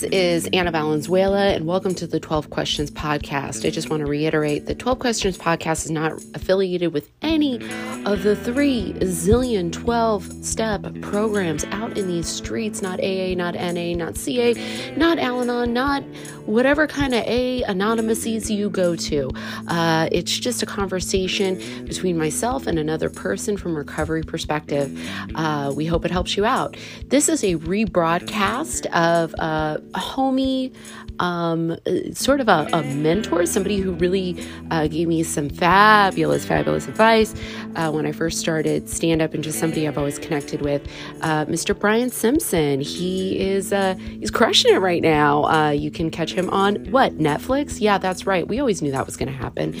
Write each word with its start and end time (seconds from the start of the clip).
This 0.00 0.12
is 0.12 0.48
Anna 0.54 0.70
Valenzuela, 0.70 1.48
and 1.48 1.66
welcome 1.66 1.94
to 1.96 2.06
the 2.06 2.18
12 2.18 2.48
Questions 2.48 2.90
Podcast. 2.90 3.66
I 3.66 3.70
just 3.70 3.90
want 3.90 4.00
to 4.00 4.06
reiterate 4.06 4.64
that 4.64 4.78
12 4.78 4.98
Questions 4.98 5.36
Podcast 5.36 5.84
is 5.84 5.90
not 5.90 6.12
affiliated 6.32 6.94
with 6.94 7.10
any 7.30 7.56
of 8.06 8.22
the 8.24 8.34
three 8.34 8.92
zillion 9.00 9.70
12 9.70 10.44
step 10.44 10.84
programs 11.00 11.64
out 11.66 11.96
in 11.96 12.08
these 12.08 12.26
streets 12.26 12.82
not 12.82 12.98
AA, 12.98 13.34
not 13.34 13.54
NA, 13.54 13.94
not 13.94 14.16
CA, 14.16 14.54
not 14.96 15.18
Al 15.18 15.40
Anon, 15.42 15.72
not 15.72 16.02
whatever 16.46 16.86
kind 16.86 17.14
of 17.14 17.22
A 17.26 17.62
anonymouses 17.64 18.50
you 18.50 18.68
go 18.68 18.96
to. 18.96 19.30
Uh, 19.68 20.08
it's 20.10 20.36
just 20.38 20.62
a 20.62 20.66
conversation 20.66 21.84
between 21.84 22.18
myself 22.18 22.66
and 22.66 22.78
another 22.78 23.08
person 23.08 23.56
from 23.56 23.76
recovery 23.76 24.22
perspective. 24.22 24.98
Uh, 25.34 25.72
we 25.74 25.86
hope 25.86 26.04
it 26.04 26.10
helps 26.10 26.36
you 26.36 26.44
out. 26.44 26.76
This 27.06 27.28
is 27.28 27.44
a 27.44 27.56
rebroadcast 27.56 28.86
of 28.86 29.34
a 29.38 29.80
homie, 29.94 30.74
um, 31.20 31.76
sort 32.12 32.40
of 32.40 32.48
a, 32.48 32.66
a, 32.72 32.82
mentor, 32.82 33.46
somebody 33.46 33.78
who 33.78 33.92
really 33.92 34.42
uh, 34.70 34.88
gave 34.88 35.06
me 35.06 35.22
some 35.22 35.50
fabulous, 35.50 36.44
fabulous 36.44 36.88
advice 36.88 37.34
uh, 37.76 37.90
when 37.92 38.06
I 38.06 38.12
first 38.12 38.38
started 38.38 38.88
stand 38.88 39.20
up, 39.22 39.34
and 39.34 39.44
just 39.44 39.58
somebody 39.58 39.86
I've 39.86 39.98
always 39.98 40.18
connected 40.18 40.62
with, 40.62 40.82
uh, 41.20 41.44
Mr. 41.44 41.78
Brian 41.78 42.10
Simpson. 42.10 42.80
He 42.80 43.38
is 43.38 43.72
uh, 43.72 43.94
he's 43.94 44.30
crushing 44.30 44.74
it 44.74 44.78
right 44.78 45.02
now. 45.02 45.44
Uh, 45.44 45.70
you 45.70 45.90
can 45.90 46.10
catch 46.10 46.32
him 46.32 46.48
on 46.50 46.90
what 46.90 47.18
Netflix? 47.18 47.80
Yeah, 47.80 47.98
that's 47.98 48.26
right. 48.26 48.48
We 48.48 48.58
always 48.58 48.80
knew 48.80 48.90
that 48.90 49.06
was 49.06 49.16
going 49.16 49.28
to 49.28 49.34
happen. 49.34 49.78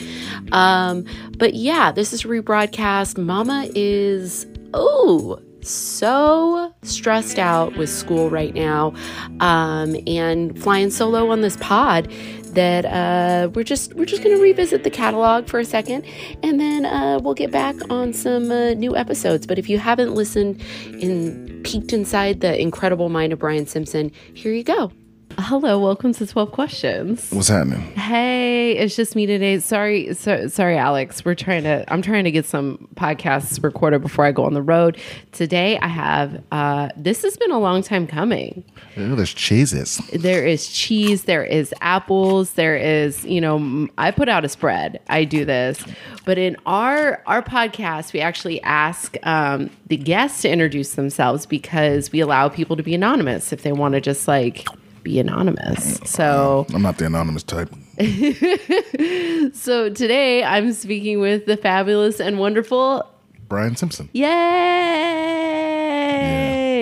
Um, 0.52 1.06
but 1.38 1.54
yeah, 1.54 1.90
this 1.90 2.12
is 2.12 2.24
rebroadcast. 2.24 3.16
Mama 3.16 3.66
is 3.74 4.46
oh 4.74 5.40
so 5.62 6.74
stressed 6.82 7.38
out 7.38 7.76
with 7.76 7.90
school 7.90 8.30
right 8.30 8.54
now 8.54 8.94
um, 9.40 9.96
and 10.06 10.60
flying 10.62 10.90
solo 10.90 11.30
on 11.30 11.40
this 11.40 11.56
pod 11.58 12.10
that 12.54 12.84
uh, 12.84 13.48
we're 13.54 13.62
just 13.62 13.94
we're 13.94 14.04
just 14.04 14.24
going 14.24 14.34
to 14.34 14.42
revisit 14.42 14.82
the 14.82 14.90
catalog 14.90 15.46
for 15.46 15.60
a 15.60 15.64
second 15.64 16.04
and 16.42 16.58
then 16.58 16.84
uh, 16.84 17.20
we'll 17.22 17.34
get 17.34 17.50
back 17.50 17.76
on 17.90 18.12
some 18.12 18.50
uh, 18.50 18.74
new 18.74 18.96
episodes. 18.96 19.46
But 19.46 19.58
if 19.58 19.68
you 19.68 19.78
haven't 19.78 20.14
listened 20.14 20.60
and 20.86 21.50
peeked 21.64 21.92
inside 21.92 22.40
the 22.40 22.60
incredible 22.60 23.08
mind 23.08 23.32
of 23.32 23.38
brian 23.38 23.66
simpson 23.66 24.10
here 24.34 24.52
you 24.52 24.64
go 24.64 24.90
Hello, 25.38 25.78
welcome 25.78 26.12
to 26.14 26.26
12 26.26 26.52
Questions. 26.52 27.30
What's 27.30 27.48
happening? 27.48 27.80
Hey, 27.92 28.76
it's 28.76 28.94
just 28.94 29.16
me 29.16 29.26
today. 29.26 29.58
Sorry, 29.58 30.12
so, 30.14 30.48
sorry, 30.48 30.76
Alex. 30.76 31.24
We're 31.24 31.34
trying 31.34 31.62
to, 31.62 31.84
I'm 31.90 32.02
trying 32.02 32.24
to 32.24 32.30
get 32.30 32.44
some 32.44 32.88
podcasts 32.94 33.62
recorded 33.62 34.02
before 34.02 34.24
I 34.24 34.32
go 34.32 34.44
on 34.44 34.54
the 34.54 34.62
road. 34.62 34.98
Today 35.32 35.78
I 35.78 35.88
have, 35.88 36.42
uh, 36.52 36.90
this 36.96 37.22
has 37.22 37.36
been 37.36 37.52
a 37.52 37.58
long 37.58 37.82
time 37.82 38.06
coming. 38.06 38.64
Ooh, 38.98 39.14
there's 39.16 39.32
cheeses. 39.32 39.96
There 40.12 40.46
is 40.46 40.68
cheese, 40.68 41.24
there 41.24 41.44
is 41.44 41.72
apples, 41.80 42.52
there 42.52 42.76
is, 42.76 43.24
you 43.24 43.40
know, 43.40 43.88
I 43.98 44.10
put 44.10 44.28
out 44.28 44.44
a 44.44 44.48
spread. 44.48 45.00
I 45.08 45.24
do 45.24 45.44
this. 45.44 45.82
But 46.24 46.38
in 46.38 46.56
our 46.66 47.22
our 47.26 47.42
podcast, 47.42 48.12
we 48.12 48.20
actually 48.20 48.62
ask 48.62 49.16
um, 49.22 49.70
the 49.86 49.96
guests 49.96 50.42
to 50.42 50.50
introduce 50.50 50.94
themselves 50.94 51.46
because 51.46 52.12
we 52.12 52.20
allow 52.20 52.48
people 52.48 52.76
to 52.76 52.82
be 52.82 52.94
anonymous 52.94 53.52
if 53.52 53.62
they 53.62 53.72
want 53.72 53.94
to 53.94 54.00
just 54.00 54.28
like 54.28 54.66
be 55.02 55.18
anonymous. 55.18 56.00
So 56.04 56.66
I'm 56.74 56.82
not 56.82 56.98
the 56.98 57.06
anonymous 57.06 57.42
type. 57.42 57.70
so 59.54 59.90
today 59.90 60.44
I'm 60.44 60.72
speaking 60.72 61.20
with 61.20 61.46
the 61.46 61.56
fabulous 61.56 62.20
and 62.20 62.38
wonderful 62.38 63.06
Brian 63.48 63.76
Simpson. 63.76 64.08
Yay! 64.12 64.24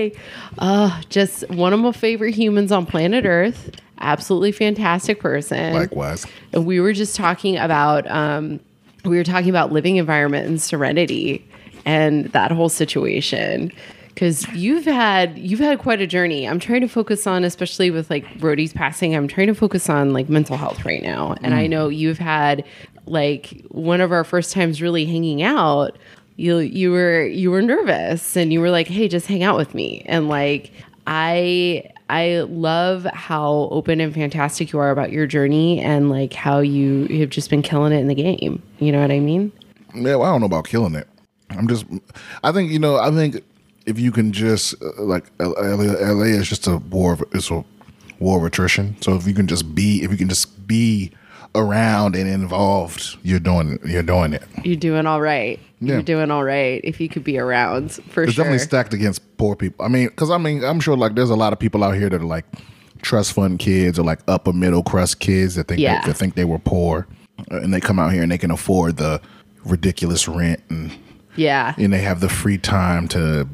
Yeah. 0.07 0.19
Uh, 0.59 1.01
just 1.09 1.49
one 1.51 1.73
of 1.73 1.81
my 1.81 1.93
favorite 1.93 2.35
humans 2.35 2.71
on 2.73 2.85
planet 2.85 3.25
Earth. 3.25 3.71
Absolutely 4.01 4.53
fantastic 4.53 5.19
person. 5.19 5.75
Likewise. 5.75 6.27
And 6.53 6.67
we 6.67 6.81
were 6.81 6.93
just 6.93 7.17
talking 7.17 7.57
about 7.57 8.09
um, 8.11 8.61
we 9.05 9.17
were 9.17 9.25
talking 9.25 9.51
about 9.51 9.73
living 9.73 9.97
environment 9.97 10.47
and 10.47 10.61
serenity 10.61 11.45
and 11.85 12.27
that 12.27 12.53
whole 12.53 12.69
situation 12.69 13.73
because 14.19 14.49
you've 14.53 14.85
had 14.85 15.39
you've 15.39 15.61
had 15.61 15.79
quite 15.79 16.01
a 16.01 16.07
journey. 16.07 16.49
I'm 16.49 16.59
trying 16.59 16.81
to 16.81 16.89
focus 16.89 17.25
on, 17.25 17.45
especially 17.45 17.93
with 17.93 18.11
like 18.11 18.41
Brody's 18.41 18.73
passing. 18.73 19.15
I'm 19.15 19.29
trying 19.29 19.47
to 19.47 19.55
focus 19.55 19.89
on 19.89 20.13
like 20.13 20.29
mental 20.29 20.57
health 20.57 20.85
right 20.85 21.01
now, 21.01 21.37
and 21.41 21.55
mm. 21.55 21.57
I 21.57 21.69
know 21.69 21.89
you've 21.89 22.19
had 22.19 22.65
like 23.07 23.65
one 23.69 24.01
of 24.01 24.11
our 24.11 24.25
first 24.25 24.53
times 24.53 24.83
really 24.83 25.07
hanging 25.07 25.45
out. 25.45 25.97
You 26.35 26.59
you 26.59 26.91
were 26.91 27.27
you 27.27 27.53
were 27.53 27.63
nervous, 27.63 28.37
and 28.37 28.53
you 28.53 28.61
were 28.61 28.71
like, 28.71 28.89
"Hey, 28.89 29.07
just 29.07 29.29
hang 29.29 29.45
out 29.45 29.57
with 29.57 29.73
me," 29.73 30.03
and 30.07 30.29
like 30.29 30.73
I 31.07 31.89
I 32.11 32.41
love 32.49 33.05
how 33.05 33.69
open 33.71 34.01
and 34.01 34.13
fantastic 34.13 34.73
you 34.73 34.81
are 34.81 34.91
about 34.91 35.13
your 35.13 35.29
journey 35.29 35.79
and 35.79 36.11
like 36.11 36.33
how 36.33 36.59
you 36.59 37.07
have 37.21 37.31
just 37.31 37.51
been 37.51 37.63
killing 37.63 37.93
it 37.93 38.01
in 38.01 38.09
the 38.09 38.17
game. 38.17 38.65
You 38.81 38.91
know 38.91 39.01
what 39.01 39.13
I 39.13 39.21
mean? 39.21 39.53
Yeah, 39.95 40.17
well, 40.17 40.25
I 40.25 40.33
don't 40.33 40.41
know 40.41 40.47
about 40.47 40.67
killing 40.67 40.97
it. 40.97 41.07
I'm 41.51 41.69
just, 41.69 41.87
I 42.43 42.53
think, 42.53 42.71
you 42.71 42.79
know, 42.79 42.97
I 42.97 43.11
think 43.11 43.43
if 43.89 43.99
you 43.99 44.13
can 44.13 44.33
just 44.33 44.75
uh, 44.83 45.03
like 45.03 45.31
LA, 45.41 46.25
is 46.25 46.49
just 46.49 46.67
a 46.67 46.77
war 46.77 47.15
of 47.15 47.25
it's 47.33 47.51
a 47.51 47.65
war 48.21 48.39
of 48.39 48.45
attrition. 48.45 49.01
So 49.01 49.15
if 49.15 49.27
you 49.27 49.35
can 49.35 49.47
just 49.47 49.75
be 49.75 50.03
if 50.03 50.11
you 50.11 50.17
can 50.17 50.29
just 50.29 50.67
be 50.67 51.13
around 51.55 52.15
and 52.15 52.29
involved, 52.29 53.17
you're 53.23 53.41
doing 53.41 53.79
you're 53.85 54.03
doing 54.03 54.35
it. 54.35 54.45
You're 54.63 54.77
doing 54.77 55.07
all 55.07 55.21
right. 55.21 55.59
Yeah. 55.81 55.95
You're 55.95 56.03
doing 56.03 56.31
all 56.31 56.45
right 56.45 56.81
if 56.85 57.01
you 57.01 57.09
could 57.09 57.25
be 57.25 57.39
around 57.39 57.93
for 57.93 58.25
it's 58.25 58.35
sure. 58.35 58.45
definitely 58.45 58.59
stacked 58.59 58.93
against 58.93 59.39
poor 59.39 59.57
people. 59.57 59.85
I 59.85 59.89
mean, 59.89 60.09
because 60.09 60.31
I 60.31 60.37
mean, 60.37 60.63
I'm 60.65 60.81
sure 60.81 60.97
like 60.97 61.15
there's 61.15 61.31
a 61.31 61.37
lot 61.37 61.53
of 61.53 61.59
people 61.59 61.83
out 61.83 61.95
here 61.95 62.11
that 62.11 62.21
are 62.21 62.25
like 62.25 62.45
trust 63.01 63.33
fund 63.33 63.59
kids 63.59 63.99
or 63.99 64.03
like 64.03 64.21
upper 64.29 64.53
middle 64.53 64.83
crust 64.83 65.21
kids 65.21 65.55
that 65.55 65.69
think 65.69 65.81
yeah. 65.81 66.03
they, 66.03 66.09
that 66.09 66.15
think 66.15 66.35
they 66.35 66.45
were 66.45 66.59
poor, 66.59 67.07
uh, 67.51 67.61
and 67.61 67.73
they 67.73 67.81
come 67.81 67.99
out 67.99 68.13
here 68.13 68.23
and 68.23 68.31
they 68.31 68.39
can 68.39 68.51
afford 68.51 68.99
the 68.99 69.21
ridiculous 69.65 70.29
rent 70.29 70.61
and 70.69 70.93
yeah, 71.37 71.75
and 71.79 71.93
they 71.93 72.01
have 72.01 72.21
the 72.21 72.29
free 72.29 72.59
time 72.59 73.07
to 73.09 73.49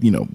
you 0.00 0.10
know 0.10 0.26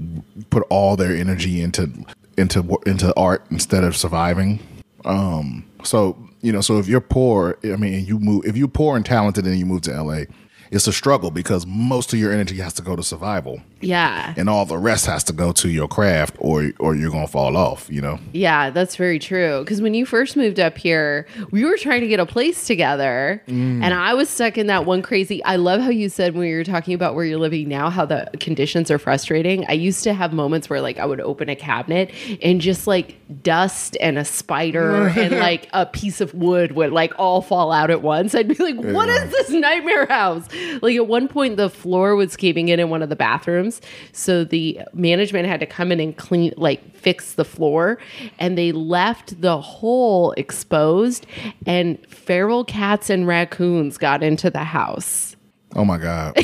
put 0.50 0.63
all 0.69 0.95
their 0.95 1.16
energy 1.16 1.62
into 1.62 1.89
into 2.38 2.79
into 2.85 3.13
art 3.17 3.45
instead 3.51 3.84
of 3.84 3.95
surviving. 3.95 4.59
Um, 5.06 5.66
so 5.84 6.17
you 6.41 6.51
know, 6.51 6.62
so 6.62 6.79
if 6.79 6.88
you're 6.88 7.01
poor, 7.01 7.57
I 7.63 7.75
mean, 7.75 8.06
you 8.06 8.19
move 8.19 8.45
if 8.45 8.57
you're 8.57 8.67
poor 8.67 8.95
and 8.95 9.06
talented 9.06 9.45
and 9.45 9.57
you 9.57 9.66
move 9.66 9.81
to 9.84 10.03
LA, 10.03 10.23
it's 10.71 10.87
a 10.87 10.93
struggle 10.93 11.31
because 11.31 11.65
most 11.65 12.13
of 12.13 12.19
your 12.19 12.31
energy 12.31 12.55
has 12.57 12.73
to 12.73 12.81
go 12.81 12.95
to 12.95 13.03
survival. 13.03 13.61
Yeah. 13.81 14.33
And 14.37 14.49
all 14.49 14.65
the 14.65 14.77
rest 14.77 15.05
has 15.05 15.23
to 15.25 15.33
go 15.33 15.51
to 15.51 15.69
your 15.69 15.87
craft 15.87 16.35
or 16.39 16.71
or 16.79 16.95
you're 16.95 17.11
going 17.11 17.25
to 17.25 17.31
fall 17.31 17.57
off, 17.57 17.89
you 17.91 18.01
know. 18.01 18.19
Yeah, 18.31 18.69
that's 18.69 18.95
very 18.95 19.19
true 19.19 19.65
cuz 19.65 19.81
when 19.81 19.93
you 19.93 20.05
first 20.05 20.37
moved 20.37 20.59
up 20.59 20.77
here, 20.77 21.27
we 21.51 21.65
were 21.65 21.77
trying 21.77 22.01
to 22.01 22.07
get 22.07 22.21
a 22.21 22.25
place 22.25 22.65
together 22.65 23.43
mm. 23.47 23.83
and 23.83 23.93
I 23.93 24.13
was 24.13 24.29
stuck 24.29 24.57
in 24.57 24.67
that 24.67 24.85
one 24.85 25.01
crazy 25.01 25.43
I 25.43 25.57
love 25.57 25.81
how 25.81 25.89
you 25.89 26.07
said 26.07 26.35
when 26.35 26.47
you 26.47 26.55
were 26.55 26.63
talking 26.63 26.93
about 26.93 27.15
where 27.15 27.25
you're 27.25 27.38
living 27.38 27.67
now 27.67 27.89
how 27.89 28.05
the 28.05 28.29
conditions 28.39 28.89
are 28.89 28.99
frustrating. 28.99 29.65
I 29.67 29.73
used 29.73 30.03
to 30.05 30.13
have 30.13 30.31
moments 30.31 30.69
where 30.69 30.79
like 30.81 30.97
I 30.97 31.05
would 31.05 31.19
open 31.19 31.49
a 31.49 31.55
cabinet 31.55 32.11
and 32.41 32.61
just 32.61 32.88
like 32.88 33.17
dust 33.43 33.97
and 33.99 34.17
a 34.17 34.23
spider 34.23 35.07
and 35.17 35.38
like 35.38 35.67
a 35.73 35.85
piece 35.85 36.21
of 36.21 36.33
wood 36.33 36.71
would 36.73 36.93
like 36.93 37.13
all 37.19 37.41
fall 37.41 37.73
out 37.73 37.89
at 37.89 38.01
once. 38.01 38.33
I'd 38.33 38.47
be 38.47 38.55
like, 38.55 38.75
"What 38.75 39.09
yeah. 39.09 39.23
is 39.23 39.31
this 39.31 39.49
nightmare 39.49 40.05
house?" 40.05 40.47
Like 40.81 40.95
at 40.95 41.07
one 41.07 41.27
point 41.27 41.57
the 41.57 41.69
floor 41.69 42.16
was 42.16 42.35
caving 42.35 42.69
in 42.69 42.79
in 42.79 42.89
one 42.89 43.01
of 43.01 43.09
the 43.09 43.16
bathrooms 43.16 43.81
so 44.11 44.44
the 44.44 44.79
management 44.94 45.47
had 45.47 45.59
to 45.59 45.66
come 45.66 45.91
in 45.91 45.99
and 45.99 46.16
clean, 46.16 46.53
like 46.57 46.95
fix 46.95 47.33
the 47.33 47.45
floor, 47.45 47.97
and 48.39 48.57
they 48.57 48.71
left 48.71 49.41
the 49.41 49.59
hole 49.59 50.33
exposed, 50.33 51.25
and 51.65 51.97
feral 52.07 52.63
cats 52.63 53.09
and 53.09 53.27
raccoons 53.27 53.97
got 53.97 54.24
into 54.24 54.50
the 54.50 54.63
house. 54.63 55.36
Oh 55.75 55.86
my 55.86 55.97
God. 55.97 56.38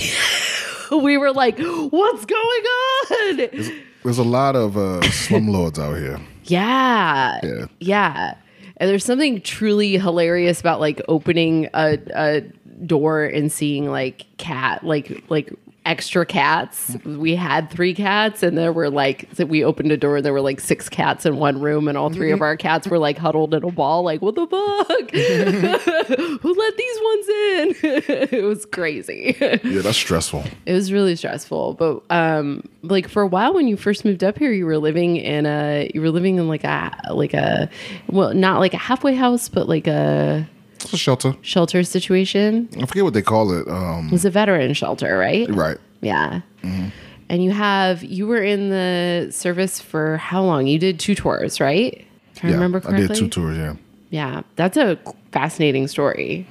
we 0.91 1.17
were 1.17 1.31
like, 1.31 1.59
what's 1.59 2.25
going 2.25 2.63
on? 2.63 3.37
There's, 3.37 3.71
there's 4.03 4.17
a 4.17 4.23
lot 4.23 4.55
of 4.55 4.77
uh, 4.77 5.01
slumlords 5.01 5.79
out 5.79 5.97
here. 5.97 6.19
Yeah. 6.45 7.39
Yeah. 7.43 7.65
Yeah. 7.79 8.35
And 8.77 8.89
there's 8.89 9.03
something 9.03 9.41
truly 9.41 9.97
hilarious 9.97 10.59
about 10.59 10.79
like 10.79 11.01
opening 11.07 11.67
a, 11.73 11.97
a 12.15 12.43
door 12.85 13.23
and 13.25 13.51
seeing 13.51 13.89
like 13.89 14.25
cat 14.37 14.83
like 14.83 15.23
like 15.29 15.53
extra 15.87 16.25
cats. 16.25 16.97
We 17.05 17.35
had 17.35 17.71
three 17.71 17.93
cats, 17.93 18.43
and 18.43 18.57
there 18.57 18.73
were 18.73 18.89
like 18.89 19.27
we 19.39 19.63
opened 19.63 19.91
a 19.91 19.97
door, 19.97 20.17
and 20.17 20.25
there 20.25 20.33
were 20.33 20.41
like 20.41 20.59
six 20.59 20.89
cats 20.89 21.25
in 21.25 21.37
one 21.37 21.59
room, 21.59 21.87
and 21.87 21.97
all 21.97 22.09
three 22.09 22.31
of 22.31 22.41
our 22.41 22.57
cats 22.57 22.87
were 22.87 22.99
like 22.99 23.17
huddled 23.17 23.53
in 23.53 23.63
a 23.63 23.71
ball, 23.71 24.03
like 24.03 24.21
what 24.21 24.35
the 24.35 24.45
fuck? 24.45 25.11
Who 26.41 26.53
let 26.53 26.77
these 26.77 26.99
ones 27.01 27.27
in? 27.29 27.75
it 28.39 28.43
was 28.43 28.65
crazy. 28.65 29.35
Yeah, 29.39 29.81
that's 29.81 29.97
stressful. 29.97 30.43
It 30.65 30.73
was 30.73 30.91
really 30.91 31.15
stressful, 31.15 31.75
but 31.75 32.03
um, 32.09 32.63
like 32.83 33.07
for 33.07 33.21
a 33.21 33.27
while 33.27 33.53
when 33.53 33.67
you 33.67 33.77
first 33.77 34.03
moved 34.03 34.23
up 34.23 34.37
here, 34.37 34.51
you 34.51 34.65
were 34.65 34.77
living 34.77 35.15
in 35.15 35.45
a 35.45 35.89
you 35.95 36.01
were 36.01 36.11
living 36.11 36.37
in 36.37 36.47
like 36.47 36.65
a 36.65 36.91
like 37.11 37.33
a 37.33 37.69
well, 38.09 38.33
not 38.33 38.59
like 38.59 38.73
a 38.73 38.77
halfway 38.77 39.15
house, 39.15 39.47
but 39.47 39.69
like 39.69 39.87
a 39.87 40.47
it's 40.83 40.93
a 40.93 40.97
shelter. 40.97 41.35
Shelter 41.41 41.83
situation. 41.83 42.69
I 42.81 42.85
forget 42.85 43.03
what 43.03 43.13
they 43.13 43.21
call 43.21 43.51
it. 43.51 43.67
Um, 43.67 44.07
it 44.07 44.11
was 44.11 44.25
a 44.25 44.29
veteran 44.29 44.73
shelter, 44.73 45.17
right? 45.17 45.49
Right. 45.49 45.77
Yeah. 46.01 46.41
Mm-hmm. 46.63 46.87
And 47.29 47.43
you 47.43 47.51
have 47.51 48.03
you 48.03 48.25
were 48.27 48.41
in 48.41 48.69
the 48.69 49.29
service 49.31 49.81
for 49.81 50.17
how 50.17 50.43
long? 50.43 50.67
You 50.67 50.79
did 50.79 50.99
two 50.99 51.15
tours, 51.15 51.59
right? 51.59 52.05
If 52.35 52.45
I 52.45 52.51
remember 52.51 52.81
I 52.87 52.97
did 52.97 53.15
two 53.15 53.27
tours. 53.29 53.57
Yeah, 53.57 53.75
Yeah, 54.11 54.41
that's 54.55 54.77
a 54.77 54.97
fascinating 55.31 55.87
story. 55.87 56.47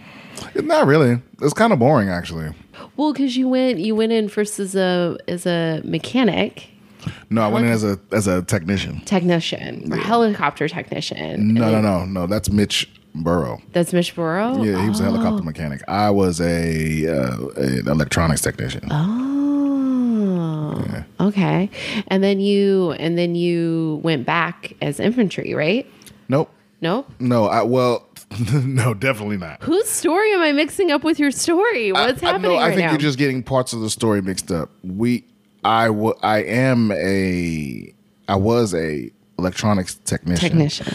it's 0.54 0.66
not 0.66 0.86
really. 0.86 1.22
It's 1.40 1.54
kind 1.54 1.72
of 1.72 1.78
boring 1.78 2.08
actually. 2.10 2.52
Well, 2.96 3.12
because 3.12 3.36
you 3.36 3.48
went 3.48 3.78
you 3.78 3.94
went 3.94 4.12
in 4.12 4.28
first 4.28 4.58
as 4.58 4.74
a 4.74 5.16
as 5.28 5.46
a 5.46 5.80
mechanic 5.84 6.68
No, 7.30 7.42
I 7.42 7.48
went 7.48 7.64
in 7.66 7.72
as 7.72 7.84
a 7.84 7.98
as 8.12 8.26
a 8.26 8.42
technician. 8.42 9.00
technician 9.06 9.90
or 9.92 9.96
helicopter 9.96 10.68
technician. 10.68 11.54
No, 11.54 11.70
no, 11.70 11.80
no, 11.80 12.04
no. 12.04 12.26
That's 12.26 12.50
Mitch 12.50 12.86
Burrow. 13.22 13.60
That's 13.72 13.92
Mitch 13.92 14.14
Burrow. 14.14 14.62
Yeah, 14.62 14.82
he 14.82 14.88
was 14.88 15.00
a 15.00 15.04
helicopter 15.04 15.42
mechanic. 15.42 15.82
I 15.88 16.10
was 16.10 16.40
a 16.40 17.06
uh, 17.08 17.46
an 17.56 17.88
electronics 17.88 18.42
technician. 18.42 18.86
Oh, 18.90 21.04
okay. 21.20 21.70
And 22.08 22.22
then 22.22 22.40
you 22.40 22.92
and 22.92 23.16
then 23.18 23.34
you 23.34 24.00
went 24.02 24.26
back 24.26 24.74
as 24.82 25.00
infantry, 25.00 25.54
right? 25.54 25.90
Nope. 26.28 26.50
Nope. 26.80 27.10
No, 27.18 27.46
I 27.46 27.62
well, 27.62 28.06
no, 28.52 28.94
definitely 28.94 29.38
not. 29.38 29.62
Whose 29.62 29.88
story 29.88 30.32
am 30.34 30.42
I 30.42 30.52
mixing 30.52 30.90
up 30.90 31.04
with 31.04 31.18
your 31.18 31.30
story? 31.30 31.92
What's 31.92 32.22
I, 32.22 32.26
I- 32.28 32.32
happening 32.32 32.52
no, 32.52 32.56
I 32.58 32.68
right 32.68 32.74
think 32.74 32.86
now? 32.86 32.90
you're 32.92 33.00
just 33.00 33.18
getting 33.18 33.42
parts 33.42 33.72
of 33.72 33.80
the 33.80 33.90
story 33.90 34.20
mixed 34.22 34.50
up. 34.50 34.70
We, 34.84 35.24
I, 35.64 35.86
w- 35.86 36.14
I 36.22 36.42
am 36.42 36.92
a, 36.92 37.92
I 38.28 38.36
was 38.36 38.74
a 38.74 39.10
electronics 39.38 39.94
technician. 40.04 40.48
technician. 40.50 40.86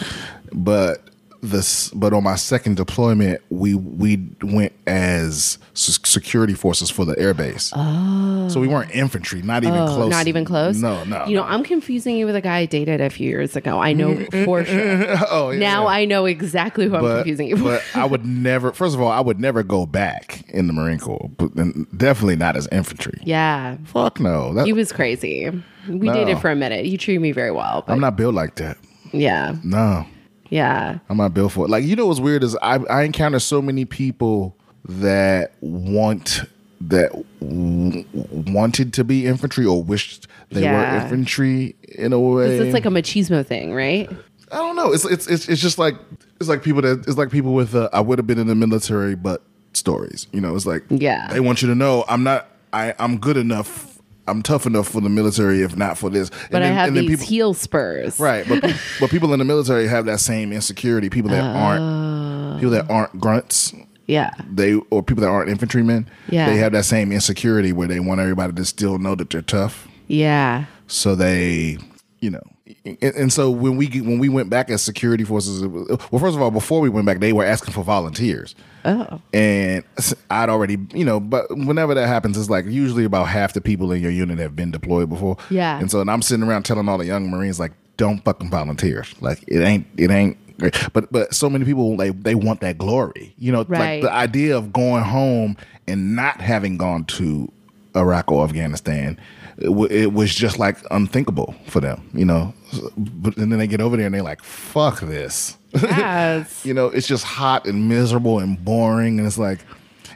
but 0.52 1.08
this, 1.42 1.90
but 1.90 2.12
on 2.12 2.22
my 2.22 2.36
second 2.36 2.76
deployment, 2.76 3.40
we 3.50 3.74
we 3.74 4.30
went 4.42 4.72
as 4.86 5.58
s- 5.74 5.98
security 6.04 6.54
forces 6.54 6.88
for 6.88 7.04
the 7.04 7.14
airbase. 7.16 7.72
Oh, 7.74 8.48
so 8.48 8.60
we 8.60 8.68
weren't 8.68 8.90
infantry, 8.94 9.42
not 9.42 9.64
even 9.64 9.76
Oh, 9.80 9.86
close. 9.86 10.10
not 10.10 10.28
even 10.28 10.44
close. 10.44 10.76
No, 10.80 11.02
no. 11.04 11.26
You 11.26 11.36
know. 11.36 11.42
I'm 11.42 11.64
confusing 11.64 12.16
you 12.16 12.26
with 12.26 12.36
a 12.36 12.40
guy 12.40 12.58
I 12.58 12.66
dated 12.66 13.00
a 13.00 13.10
few 13.10 13.28
years 13.28 13.56
ago. 13.56 13.80
I 13.80 13.92
know 13.92 14.24
for 14.44 14.64
sure. 14.64 15.06
oh, 15.30 15.50
yeah, 15.50 15.58
Now 15.58 15.82
yeah. 15.82 15.88
I 15.88 16.04
know 16.04 16.26
exactly 16.26 16.86
who 16.88 16.94
I'm 16.94 17.02
confusing 17.16 17.48
you 17.48 17.56
with. 17.56 17.64
but 17.92 18.00
I 18.00 18.04
would 18.04 18.24
never. 18.48 18.72
First 18.72 18.94
of 18.94 19.00
all, 19.00 19.10
I 19.10 19.20
would 19.20 19.40
never 19.40 19.64
go 19.64 19.84
back 19.84 20.44
in 20.48 20.68
the 20.68 20.72
Marine 20.72 21.00
Corps, 21.00 21.28
but 21.36 21.50
definitely 21.98 22.36
not 22.36 22.56
as 22.56 22.68
infantry. 22.70 23.18
yeah, 23.24 23.78
Fuck 23.84 24.20
no. 24.20 24.54
That, 24.54 24.66
he 24.66 24.72
was 24.72 24.92
crazy. 24.92 25.50
We 25.88 26.06
No. 26.06 26.14
dated 26.14 26.38
for 26.38 26.50
a 26.50 26.56
minute. 26.56 26.86
You 26.86 26.96
treated 26.98 27.20
me 27.20 27.32
very 27.32 27.50
well. 27.50 27.82
But 27.84 27.94
I'm 27.94 28.00
not 28.00 28.16
built 28.16 28.34
like 28.34 28.54
that. 28.56 28.78
yeah, 29.12 29.56
No, 29.64 30.06
yeah. 30.52 30.98
I'm 31.08 31.16
not 31.16 31.32
built 31.34 31.52
for 31.52 31.64
it. 31.64 31.70
Like 31.70 31.84
you 31.84 31.96
know, 31.96 32.06
what's 32.06 32.20
weird 32.20 32.44
is 32.44 32.56
I 32.62 32.76
I 32.90 33.02
encounter 33.02 33.38
so 33.40 33.60
many 33.62 33.84
people 33.84 34.56
that 34.84 35.52
want 35.60 36.42
that 36.80 37.10
w- 37.40 38.04
wanted 38.52 38.92
to 38.94 39.04
be 39.04 39.26
infantry 39.26 39.64
or 39.64 39.82
wished 39.82 40.26
they 40.50 40.62
Yeah. 40.62 40.72
were 40.98 41.02
infantry 41.04 41.76
in 41.88 42.12
a 42.12 42.18
way. 42.20 42.58
It's 42.58 42.74
like 42.74 42.86
a 42.86 42.90
machismo 42.90 43.44
thing, 43.46 43.72
right? 43.72 44.10
I 44.50 44.56
don't 44.56 44.76
know. 44.76 44.92
It's 44.92 45.04
it's 45.04 45.26
it's, 45.28 45.48
it's 45.48 45.62
just 45.62 45.78
like 45.78 45.94
it's 46.40 46.48
like 46.48 46.62
people 46.62 46.82
that 46.82 47.04
it's 47.06 47.16
like 47.16 47.30
people 47.30 47.54
with 47.54 47.74
uh, 47.74 47.88
I 47.92 48.00
would 48.00 48.18
have 48.18 48.26
been 48.26 48.38
in 48.38 48.48
the 48.48 48.54
military 48.54 49.14
but 49.14 49.42
stories. 49.72 50.26
You 50.32 50.40
know, 50.40 50.54
it's 50.54 50.66
like 50.66 50.84
Yeah. 50.90 51.28
they 51.32 51.40
want 51.40 51.62
you 51.62 51.68
to 51.68 51.74
know 51.74 52.04
I'm 52.08 52.22
not 52.24 52.48
I 52.72 52.94
I'm 52.98 53.18
good 53.18 53.36
enough. 53.36 53.91
I'm 54.28 54.42
tough 54.42 54.66
enough 54.66 54.88
for 54.88 55.00
the 55.00 55.08
military 55.08 55.62
if 55.62 55.76
not 55.76 55.98
for 55.98 56.08
this. 56.08 56.30
But 56.50 56.62
I 56.62 56.66
have 56.66 56.94
these 56.94 57.20
heel 57.22 57.54
spurs. 57.54 58.20
Right, 58.20 58.46
but 58.48 58.62
pe- 58.62 58.74
but 59.00 59.10
people 59.10 59.32
in 59.32 59.38
the 59.40 59.44
military 59.44 59.88
have 59.88 60.04
that 60.06 60.20
same 60.20 60.52
insecurity. 60.52 61.10
People 61.10 61.30
that 61.30 61.42
Oh. 61.42 61.58
aren't 61.58 62.60
people 62.60 62.70
that 62.70 62.88
aren't 62.90 63.18
grunts, 63.20 63.72
Yeah. 64.06 64.30
they 64.48 64.74
or 64.90 65.02
people 65.02 65.22
that 65.22 65.28
aren't 65.30 65.48
infantrymen, 65.50 66.08
Yeah. 66.28 66.46
they 66.46 66.56
have 66.58 66.70
that 66.72 66.84
same 66.84 67.10
insecurity 67.10 67.72
where 67.72 67.88
they 67.88 67.98
want 67.98 68.20
everybody 68.20 68.52
to 68.52 68.64
still 68.64 68.98
know 68.98 69.14
that 69.16 69.30
they're 69.30 69.42
tough. 69.42 69.88
Yeah. 70.06 70.64
So 70.86 71.14
they, 71.16 71.78
you 72.20 72.30
know, 72.30 72.42
and, 72.84 72.98
and 73.02 73.32
so 73.32 73.50
when 73.50 73.76
we 73.76 73.86
when 74.00 74.18
we 74.18 74.28
went 74.28 74.48
back 74.50 74.70
as 74.70 74.82
security 74.82 75.24
forces, 75.24 75.66
was, 75.66 75.88
well, 76.10 76.20
first 76.20 76.36
of 76.36 76.42
all, 76.42 76.50
before 76.50 76.80
we 76.80 76.88
went 76.88 77.06
back, 77.06 77.18
they 77.20 77.32
were 77.32 77.44
asking 77.44 77.74
for 77.74 77.82
volunteers. 77.82 78.54
Oh. 78.84 79.20
And 79.32 79.84
I'd 80.30 80.48
already, 80.48 80.78
you 80.92 81.04
know, 81.04 81.20
but 81.20 81.48
whenever 81.50 81.94
that 81.94 82.06
happens, 82.08 82.36
it's 82.38 82.50
like 82.50 82.64
usually 82.66 83.04
about 83.04 83.24
half 83.28 83.52
the 83.52 83.60
people 83.60 83.92
in 83.92 84.00
your 84.02 84.10
unit 84.10 84.38
have 84.38 84.54
been 84.56 84.70
deployed 84.70 85.08
before. 85.08 85.36
Yeah. 85.50 85.78
And 85.78 85.90
so 85.90 86.00
and 86.00 86.10
I'm 86.10 86.22
sitting 86.22 86.44
around 86.46 86.64
telling 86.64 86.88
all 86.88 86.98
the 86.98 87.06
young 87.06 87.30
Marines 87.30 87.58
like, 87.60 87.72
don't 87.96 88.24
fucking 88.24 88.50
volunteer. 88.50 89.04
Like 89.20 89.44
it 89.46 89.60
ain't, 89.60 89.86
it 89.96 90.10
ain't. 90.10 90.36
great. 90.58 90.76
But 90.92 91.10
but 91.12 91.34
so 91.34 91.50
many 91.50 91.64
people 91.64 91.96
like 91.96 92.22
they 92.22 92.34
want 92.34 92.60
that 92.60 92.78
glory. 92.78 93.34
You 93.38 93.52
know, 93.52 93.64
Right. 93.64 94.02
like 94.02 94.02
the 94.02 94.12
idea 94.12 94.56
of 94.56 94.72
going 94.72 95.04
home 95.04 95.56
and 95.88 96.14
not 96.16 96.40
having 96.40 96.76
gone 96.76 97.04
to 97.06 97.50
Iraq 97.94 98.30
or 98.32 98.44
Afghanistan. 98.44 99.18
It, 99.62 99.66
w- 99.68 99.88
it 99.90 100.12
was 100.12 100.34
just 100.34 100.58
like 100.58 100.76
unthinkable 100.90 101.54
for 101.66 101.80
them, 101.80 102.08
you 102.12 102.24
know. 102.24 102.52
But 102.96 103.36
and 103.36 103.50
then 103.52 103.58
they 103.58 103.66
get 103.66 103.80
over 103.80 103.96
there 103.96 104.06
and 104.06 104.14
they're 104.14 104.22
like, 104.22 104.42
"Fuck 104.42 105.00
this." 105.00 105.56
Yes. 105.72 106.60
you 106.66 106.74
know, 106.74 106.86
it's 106.88 107.06
just 107.06 107.24
hot 107.24 107.66
and 107.66 107.88
miserable 107.88 108.38
and 108.40 108.62
boring. 108.64 109.18
And 109.18 109.26
it's 109.26 109.38
like, 109.38 109.60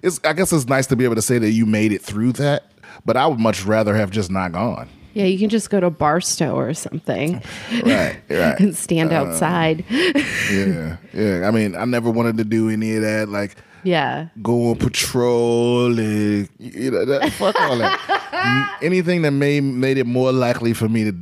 it's. 0.02 0.20
I 0.24 0.32
guess 0.32 0.52
it's 0.52 0.66
nice 0.66 0.86
to 0.88 0.96
be 0.96 1.04
able 1.04 1.14
to 1.14 1.22
say 1.22 1.38
that 1.38 1.50
you 1.50 1.64
made 1.66 1.92
it 1.92 2.02
through 2.02 2.32
that. 2.32 2.64
But 3.04 3.16
I 3.16 3.26
would 3.26 3.38
much 3.40 3.64
rather 3.64 3.94
have 3.94 4.10
just 4.10 4.30
not 4.30 4.52
gone. 4.52 4.88
yeah, 5.14 5.24
you 5.26 5.38
can 5.38 5.48
just 5.48 5.70
go 5.70 5.78
to 5.80 5.90
Barstow 5.90 6.54
or 6.56 6.74
something 6.74 7.40
Right, 7.84 8.18
right. 8.28 8.58
and 8.60 8.76
stand 8.76 9.12
uh, 9.12 9.16
outside. 9.16 9.84
yeah, 9.90 10.96
yeah. 11.14 11.46
I 11.46 11.50
mean, 11.52 11.76
I 11.76 11.84
never 11.84 12.10
wanted 12.10 12.36
to 12.38 12.44
do 12.44 12.68
any 12.68 12.96
of 12.96 13.02
that. 13.02 13.28
Like 13.28 13.56
yeah. 13.86 14.28
go 14.42 14.70
on 14.70 14.76
patrol 14.76 15.98
and 15.98 16.48
you 16.58 16.90
know, 16.90 17.04
that, 17.04 17.32
fuck 17.32 17.58
all 17.60 17.78
that. 17.78 18.78
Anything 18.82 19.22
that 19.22 19.30
made 19.30 19.62
made 19.62 19.98
it 19.98 20.06
more 20.06 20.32
likely 20.32 20.72
for 20.72 20.88
me 20.88 21.04
to 21.10 21.14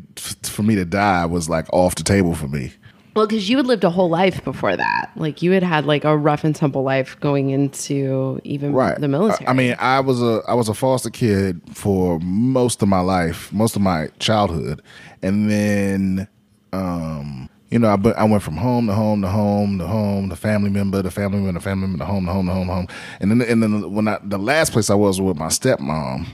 for 0.49 0.63
me 0.63 0.75
to 0.75 0.85
die 0.85 1.27
was 1.27 1.49
like 1.49 1.67
off 1.73 1.95
the 1.95 2.03
table 2.03 2.35
for 2.35 2.49
me. 2.49 2.73
Well, 3.15 3.29
because 3.29 3.49
you 3.49 3.59
had 3.59 3.67
lived 3.67 3.85
a 3.85 3.91
whole 3.91 4.09
life 4.09 4.43
before 4.43 4.77
that. 4.77 5.13
Like 5.15 5.41
you 5.41 5.53
had 5.53 5.63
had 5.63 5.87
like 5.87 6.05
a 6.05 6.17
rough 6.17 6.43
and 6.43 6.55
tumble 6.55 6.83
life 6.83 7.19
going 7.21 7.51
into 7.51 8.41
even 8.43 8.73
right 8.73 9.01
the 9.01 9.09
military. 9.09 9.47
I, 9.47 9.51
I 9.51 9.55
mean 9.55 9.77
i 9.79 10.01
was 10.01 10.21
a 10.21 10.43
i 10.49 10.55
was 10.55 10.69
a 10.69 10.75
foster 10.75 11.11
kid 11.11 11.61
for 11.73 12.19
most 12.21 12.83
of 12.83 12.89
my 12.89 13.01
life 13.01 13.53
most 13.53 13.77
of 13.77 13.83
my 13.83 14.09
childhood 14.19 14.83
and 15.23 15.49
then 15.51 16.29
um 16.73 17.49
you 17.75 17.81
know 17.81 17.89
I, 17.89 18.11
I 18.13 18.23
went 18.25 18.45
from 18.45 18.57
home 18.57 18.87
to 18.87 18.95
home 18.95 19.21
to 19.23 19.29
home 19.29 19.79
to 19.81 19.87
home 19.89 20.31
to 20.31 20.37
family 20.37 20.71
member 20.71 21.03
to 21.03 21.11
family 21.11 21.41
member 21.41 21.59
to 21.59 21.65
family 21.65 21.89
member 21.89 21.99
to 21.99 22.05
home 22.05 22.25
to 22.25 22.33
home 22.33 22.47
to 22.47 22.53
home 22.53 22.69
to 22.69 22.73
home. 22.73 22.89
And 23.19 23.33
then 23.33 23.43
and 23.43 23.61
then 23.61 23.93
when 23.93 24.07
i 24.07 24.21
the 24.23 24.39
last 24.39 24.73
place 24.73 24.91
i 24.91 24.95
was 24.95 25.21
with 25.21 25.37
my 25.37 25.49
stepmom 25.49 26.29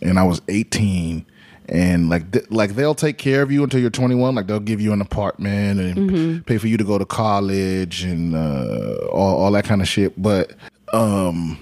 and 0.00 0.16
i 0.16 0.22
was 0.22 0.40
18 0.46 1.26
and 1.68 2.08
like 2.08 2.30
th- 2.30 2.48
like 2.52 2.76
they'll 2.76 2.94
take 2.94 3.18
care 3.18 3.42
of 3.42 3.50
you 3.50 3.64
until 3.64 3.80
you're 3.80 3.90
21 3.90 4.36
like 4.36 4.46
they'll 4.46 4.60
give 4.60 4.80
you 4.80 4.92
an 4.92 5.00
apartment 5.00 5.80
and 5.80 6.46
pay 6.46 6.56
for 6.56 6.68
you 6.68 6.76
to 6.76 6.84
go 6.84 6.98
to 6.98 7.04
college 7.04 8.04
and 8.04 8.36
uh, 8.36 9.08
all, 9.10 9.42
all 9.42 9.50
that 9.50 9.64
kind 9.64 9.82
of 9.82 9.88
shit. 9.88 10.22
But 10.22 10.52
um 10.92 11.58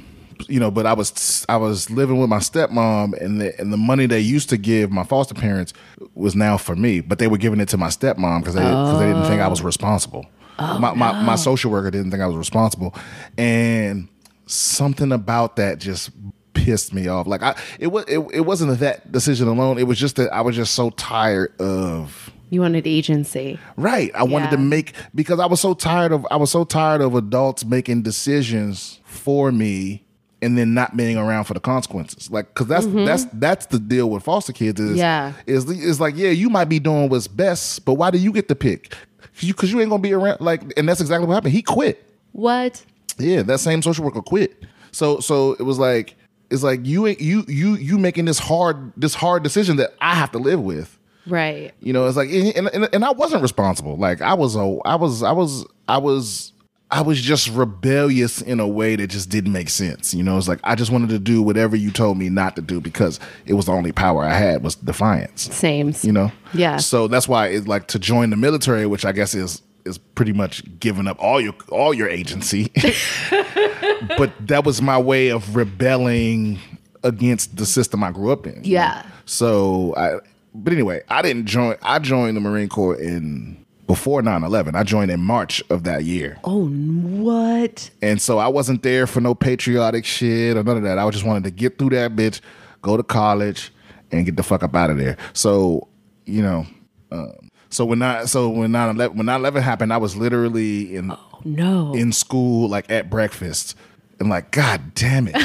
you 0.48 0.60
know 0.60 0.70
but 0.70 0.86
i 0.86 0.92
was 0.92 1.44
i 1.48 1.56
was 1.56 1.90
living 1.90 2.18
with 2.18 2.28
my 2.28 2.38
stepmom 2.38 3.12
and 3.20 3.40
the 3.40 3.58
and 3.60 3.72
the 3.72 3.76
money 3.76 4.06
they 4.06 4.20
used 4.20 4.48
to 4.48 4.56
give 4.56 4.90
my 4.90 5.04
foster 5.04 5.34
parents 5.34 5.72
was 6.14 6.34
now 6.34 6.56
for 6.56 6.76
me 6.76 7.00
but 7.00 7.18
they 7.18 7.26
were 7.26 7.38
giving 7.38 7.60
it 7.60 7.68
to 7.68 7.76
my 7.76 7.88
stepmom 7.88 8.40
because 8.40 8.54
they, 8.54 8.62
'cause 8.62 8.98
they 8.98 9.06
didn't 9.06 9.24
think 9.24 9.40
i 9.40 9.48
was 9.48 9.60
oh. 9.60 9.64
responsible. 9.64 10.26
Oh, 10.58 10.78
my, 10.78 10.94
my 10.94 11.20
my 11.22 11.34
social 11.34 11.70
worker 11.70 11.90
didn't 11.90 12.10
think 12.12 12.22
i 12.22 12.26
was 12.26 12.36
responsible. 12.36 12.94
And 13.36 14.08
something 14.46 15.10
about 15.10 15.56
that 15.56 15.78
just 15.78 16.10
pissed 16.52 16.94
me 16.94 17.08
off. 17.08 17.26
Like 17.26 17.42
i 17.42 17.56
it 17.80 17.88
was 17.88 18.04
it, 18.06 18.20
it 18.32 18.40
wasn't 18.42 18.78
that 18.78 19.10
decision 19.10 19.48
alone. 19.48 19.78
It 19.78 19.84
was 19.84 19.98
just 19.98 20.16
that 20.16 20.32
i 20.32 20.40
was 20.40 20.54
just 20.54 20.74
so 20.74 20.90
tired 20.90 21.60
of 21.60 22.30
you 22.50 22.60
wanted 22.60 22.86
agency. 22.86 23.58
Right. 23.76 24.12
I 24.14 24.22
wanted 24.22 24.50
to 24.50 24.58
make 24.58 24.92
because 25.12 25.40
I 25.40 25.46
was 25.46 25.60
so 25.60 25.74
tired 25.74 26.12
of 26.12 26.24
I 26.30 26.36
was 26.36 26.52
so 26.52 26.62
tired 26.64 27.00
of 27.00 27.16
adults 27.16 27.64
making 27.64 28.02
decisions 28.02 29.00
for 29.04 29.50
me 29.50 30.03
and 30.44 30.56
then 30.58 30.74
not 30.74 30.96
being 30.96 31.16
around 31.16 31.44
for 31.44 31.54
the 31.54 31.60
consequences. 31.60 32.30
Like 32.30 32.54
cuz 32.54 32.66
that's 32.68 32.86
that's 32.86 33.24
that's 33.32 33.66
the 33.66 33.78
deal 33.78 34.10
with 34.10 34.22
foster 34.22 34.52
kids 34.52 34.80
is 34.80 34.90
Mm-hmm. 34.90 34.98
Yeah. 34.98 35.32
is 35.46 35.68
is 35.68 36.00
like 36.00 36.14
yeah, 36.16 36.30
you 36.30 36.48
might 36.50 36.66
be 36.66 36.78
doing 36.78 37.08
what's 37.08 37.26
best, 37.26 37.84
but 37.84 37.94
why 37.94 38.10
do 38.10 38.18
you 38.18 38.32
get 38.32 38.48
to 38.48 38.54
pick? 38.54 38.90
Cuz 39.36 39.42
you, 39.48 39.54
'cause 39.54 39.72
you 39.72 39.80
ain't 39.80 39.90
to 39.90 39.98
be 39.98 40.12
around 40.12 40.40
like 40.40 40.62
and 40.76 40.88
that's 40.88 41.00
exactly 41.00 41.26
what 41.26 41.34
happened. 41.34 41.52
He 41.54 41.62
quit. 41.62 42.04
What? 42.32 42.84
Yeah, 43.18 43.42
that 43.42 43.58
same 43.60 43.82
social 43.82 44.04
worker 44.04 44.22
quit. 44.22 44.62
So 44.92 45.18
so 45.20 45.52
it 45.54 45.62
was 45.62 45.78
like 45.78 46.16
it's 46.50 46.62
like 46.62 46.84
you 46.86 47.06
ain't 47.06 47.20
you 47.20 47.44
you 47.48 47.74
you 47.74 47.98
making 47.98 48.26
this 48.26 48.38
hard 48.38 48.92
this 48.96 49.14
hard 49.14 49.42
decision 49.42 49.76
that 49.78 49.94
I 50.00 50.14
have 50.14 50.30
to 50.32 50.38
live 50.38 50.60
with. 50.60 50.98
Right. 51.26 51.72
You 51.80 51.94
know, 51.94 52.06
it's 52.06 52.18
like, 52.18 52.28
and, 52.30 52.68
and, 52.74 52.86
and 52.92 53.02
I 53.02 53.10
wasn't 53.12 53.40
responsible. 53.40 53.96
Like 53.96 54.20
I 54.20 54.34
was, 54.34 54.56
a, 54.56 54.76
I 54.84 54.94
was, 54.94 55.22
I 55.22 55.32
was, 55.32 55.64
I 55.88 55.96
was, 55.96 56.52
I 56.94 57.00
was 57.00 57.20
just 57.20 57.48
rebellious 57.48 58.40
in 58.40 58.60
a 58.60 58.68
way 58.68 58.94
that 58.94 59.08
just 59.08 59.28
didn't 59.28 59.50
make 59.50 59.68
sense. 59.68 60.14
You 60.14 60.22
know, 60.22 60.38
it's 60.38 60.46
like 60.46 60.60
I 60.62 60.76
just 60.76 60.92
wanted 60.92 61.08
to 61.08 61.18
do 61.18 61.42
whatever 61.42 61.74
you 61.74 61.90
told 61.90 62.16
me 62.16 62.28
not 62.28 62.54
to 62.54 62.62
do 62.62 62.80
because 62.80 63.18
it 63.46 63.54
was 63.54 63.66
the 63.66 63.72
only 63.72 63.90
power 63.90 64.22
I 64.22 64.34
had 64.34 64.62
was 64.62 64.76
defiance. 64.76 65.52
Same. 65.52 65.92
You 66.02 66.12
know, 66.12 66.30
Yeah. 66.52 66.76
So 66.76 67.08
that's 67.08 67.26
why 67.26 67.48
it's 67.48 67.66
like 67.66 67.88
to 67.88 67.98
join 67.98 68.30
the 68.30 68.36
military, 68.36 68.86
which 68.86 69.04
I 69.04 69.10
guess 69.10 69.34
is 69.34 69.60
is 69.84 69.98
pretty 69.98 70.32
much 70.32 70.62
giving 70.78 71.08
up 71.08 71.16
all 71.18 71.40
your 71.40 71.54
all 71.70 71.92
your 71.94 72.08
agency. 72.08 72.70
but 74.16 74.32
that 74.46 74.62
was 74.64 74.80
my 74.80 74.96
way 74.96 75.30
of 75.32 75.56
rebelling 75.56 76.60
against 77.02 77.56
the 77.56 77.66
system 77.66 78.04
I 78.04 78.12
grew 78.12 78.30
up 78.30 78.46
in. 78.46 78.60
Yeah. 78.62 79.02
know? 79.04 79.10
So 79.26 79.94
I, 79.96 80.20
but 80.54 80.72
anyway, 80.72 81.02
I 81.08 81.22
didn't 81.22 81.46
join. 81.46 81.74
I 81.82 81.98
joined 81.98 82.36
the 82.36 82.40
Marine 82.40 82.68
Corps 82.68 82.94
in 83.00 83.63
before 83.86 84.22
9-11. 84.22 84.74
I 84.74 84.82
joined 84.82 85.10
in 85.10 85.20
March 85.20 85.62
of 85.70 85.84
that 85.84 86.04
year. 86.04 86.38
Oh, 86.44 86.68
what? 86.68 87.90
And 88.02 88.20
so 88.20 88.38
I 88.38 88.48
wasn't 88.48 88.82
there 88.82 89.06
for 89.06 89.20
no 89.20 89.34
patriotic 89.34 90.04
shit 90.04 90.56
or 90.56 90.62
none 90.62 90.76
of 90.76 90.82
that. 90.84 90.98
I 90.98 91.08
just 91.10 91.24
wanted 91.24 91.44
to 91.44 91.50
get 91.50 91.78
through 91.78 91.90
that 91.90 92.12
bitch, 92.16 92.40
go 92.82 92.96
to 92.96 93.02
college, 93.02 93.72
and 94.10 94.24
get 94.24 94.36
the 94.36 94.42
fuck 94.42 94.62
up 94.62 94.74
out 94.74 94.90
of 94.90 94.98
there. 94.98 95.16
So, 95.32 95.88
you 96.26 96.42
know, 96.42 96.66
um, 97.10 97.50
so 97.70 97.84
when 97.84 98.00
I 98.02 98.24
so 98.26 98.48
when 98.48 98.70
9-11, 98.70 99.16
when 99.16 99.26
9-11 99.26 99.60
happened, 99.62 99.92
I 99.92 99.96
was 99.96 100.16
literally 100.16 100.94
in 100.96 101.10
Oh, 101.10 101.40
no. 101.44 101.92
in 101.94 102.12
school, 102.12 102.68
like 102.68 102.88
at 102.90 103.10
breakfast, 103.10 103.76
and 104.24 104.30
like, 104.30 104.50
God 104.52 104.94
damn 104.94 105.28
it. 105.30 105.36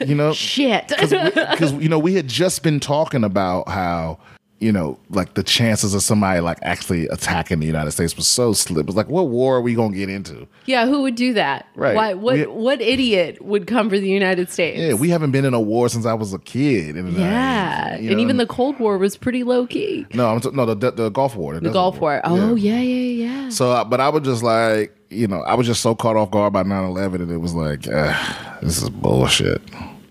you 0.08 0.14
know, 0.14 0.32
Shit. 0.32 0.88
because 1.00 1.72
you 1.74 1.88
know 1.90 1.98
we 1.98 2.14
had 2.14 2.26
just 2.26 2.62
been 2.62 2.80
talking 2.80 3.24
about 3.24 3.68
how 3.68 4.18
you 4.58 4.72
know 4.72 4.98
like 5.10 5.34
the 5.34 5.42
chances 5.42 5.92
of 5.92 6.02
somebody 6.02 6.40
like 6.40 6.58
actually 6.62 7.06
attacking 7.08 7.60
the 7.60 7.66
United 7.66 7.90
States 7.90 8.16
was 8.16 8.26
so 8.26 8.52
slim. 8.54 8.80
It 8.80 8.86
was 8.86 8.96
like, 8.96 9.08
what 9.08 9.28
war 9.28 9.56
are 9.56 9.60
we 9.60 9.74
gonna 9.74 9.94
get 9.94 10.08
into? 10.08 10.46
yeah, 10.64 10.86
who 10.86 11.02
would 11.02 11.14
do 11.14 11.34
that? 11.34 11.66
Right. 11.74 11.94
Why, 11.94 12.14
what 12.14 12.34
We- 12.34 12.46
what 12.46 12.80
idiot 12.80 13.42
would 13.44 13.66
come 13.66 13.90
for 13.90 13.98
the 13.98 14.08
United 14.08 14.50
States? 14.50 14.78
Yeah, 14.80 14.94
we 14.94 15.10
haven't 15.10 15.30
been 15.30 15.44
in 15.44 15.52
a 15.54 15.60
war 15.60 15.88
since 15.90 16.06
I 16.06 16.14
was 16.14 16.32
a 16.32 16.38
kid. 16.38 16.94
the 16.96 17.02
Yeah. 17.10 17.96
90s, 17.98 18.02
you 18.02 18.08
and 18.08 18.16
know? 18.16 18.22
even 18.22 18.36
the 18.38 18.46
Cold 18.46 18.78
War 18.80 18.96
was 18.98 19.16
pretty 19.16 19.42
low 19.44 19.66
key. 19.66 20.06
no, 20.14 20.28
I'm 20.28 20.40
t- 20.40 20.50
no 20.52 20.64
the, 20.66 20.74
the 20.74 20.90
the 20.90 21.08
Gulf 21.10 21.36
War, 21.36 21.60
The 21.60 21.70
Gulf 21.70 22.00
War. 22.00 22.20
Oh, 22.24 22.54
yeah, 22.54 22.80
yeah, 22.80 23.24
yeah. 23.26 23.48
So, 23.50 23.70
uh, 23.72 23.84
but 23.84 24.00
I 24.00 24.08
was 24.08 24.22
just 24.22 24.42
like, 24.42 24.96
you 25.10 25.26
know, 25.28 25.40
I 25.42 25.54
was 25.54 25.66
just 25.66 25.82
so 25.82 25.94
caught 25.94 26.16
off 26.16 26.30
guard 26.30 26.52
by 26.52 26.62
9-11 26.64 27.16
and 27.22 27.30
it 27.30 27.36
was 27.38 27.54
like, 27.54 27.86
uh, 27.88 28.12
this 28.62 28.82
is 28.82 28.88
bullshit. 28.90 29.60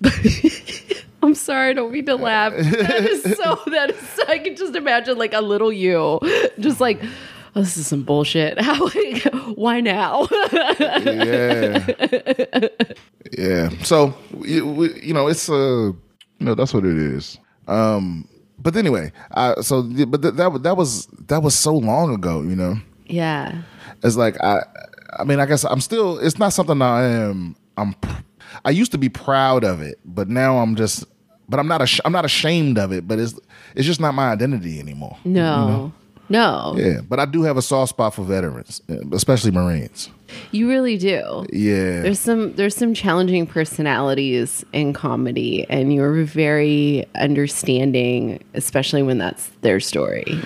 I'm 1.25 1.35
sorry, 1.35 1.71
I 1.71 1.73
don't 1.73 1.91
mean 1.91 2.05
to 2.05 2.15
laugh. 2.15 2.53
That 2.53 3.07
is 3.09 3.23
so 3.43 3.59
that 3.67 3.91
is 3.91 4.19
I 4.27 4.37
can 4.39 4.55
just 4.55 4.75
imagine 4.75 5.17
like 5.17 5.33
a 5.33 5.41
little 5.41 5.73
you 5.73 6.19
just 6.59 6.79
like 6.79 7.01
oh, 7.55 7.61
this 7.61 7.77
is 7.77 7.87
some 7.87 8.03
bullshit. 8.03 8.61
How 8.61 8.87
why 9.55 9.81
now? 9.81 10.27
yeah 10.51 11.87
yeah 13.37 13.69
so 13.83 14.13
you, 14.41 14.67
we, 14.67 15.01
you 15.01 15.13
know 15.13 15.27
it's 15.27 15.49
uh 15.49 15.91
you 16.39 16.45
know 16.45 16.53
that's 16.53 16.73
what 16.73 16.85
it 16.85 16.97
is 16.97 17.39
um 17.67 18.27
but 18.59 18.75
anyway 18.75 19.11
I 19.31 19.61
so 19.61 19.81
but 19.81 20.21
th- 20.21 20.35
that 20.35 20.63
that 20.63 20.77
was 20.77 21.07
that 21.27 21.41
was 21.41 21.55
so 21.55 21.75
long 21.75 22.13
ago 22.13 22.41
you 22.41 22.55
know 22.55 22.77
yeah. 23.07 23.61
it's 24.03 24.15
like 24.15 24.35
i 24.43 24.61
i 25.17 25.23
mean 25.23 25.39
i 25.39 25.45
guess 25.45 25.63
i'm 25.63 25.81
still 25.81 26.19
it's 26.19 26.37
not 26.37 26.53
something 26.53 26.81
i 26.81 27.03
am 27.03 27.55
i'm 27.77 27.95
i 28.63 28.69
used 28.69 28.91
to 28.91 28.97
be 28.97 29.09
proud 29.09 29.63
of 29.63 29.81
it 29.81 29.99
but 30.05 30.29
now 30.29 30.57
i'm 30.57 30.75
just 30.75 31.05
but 31.49 31.59
i'm 31.59 31.67
not 31.67 31.81
ash- 31.81 32.01
i'm 32.05 32.11
not 32.11 32.25
ashamed 32.25 32.77
of 32.77 32.91
it 32.91 33.07
but 33.07 33.19
it's 33.19 33.33
it's 33.75 33.85
just 33.85 33.99
not 33.99 34.13
my 34.13 34.29
identity 34.31 34.79
anymore 34.79 35.17
No. 35.25 35.91
No. 36.29 36.73
yeah 36.77 37.01
but 37.07 37.19
i 37.19 37.25
do 37.25 37.43
have 37.43 37.55
a 37.57 37.61
soft 37.61 37.89
spot 37.91 38.13
for 38.15 38.23
veterans 38.23 38.81
especially 39.11 39.51
marines 39.51 40.09
You 40.51 40.67
really 40.67 40.97
do. 40.97 41.45
yeah 41.53 42.01
There's 42.01 42.19
some 42.19 42.53
there's 42.55 42.75
some 42.75 42.93
challenging 42.95 43.45
personalities 43.45 44.65
in 44.73 44.91
comedy 44.93 45.65
and 45.69 45.93
you're 45.93 46.23
very 46.25 47.05
understanding, 47.55 48.43
especially 48.55 49.03
when 49.03 49.17
that's 49.19 49.49
their 49.61 49.79
story. 49.79 50.39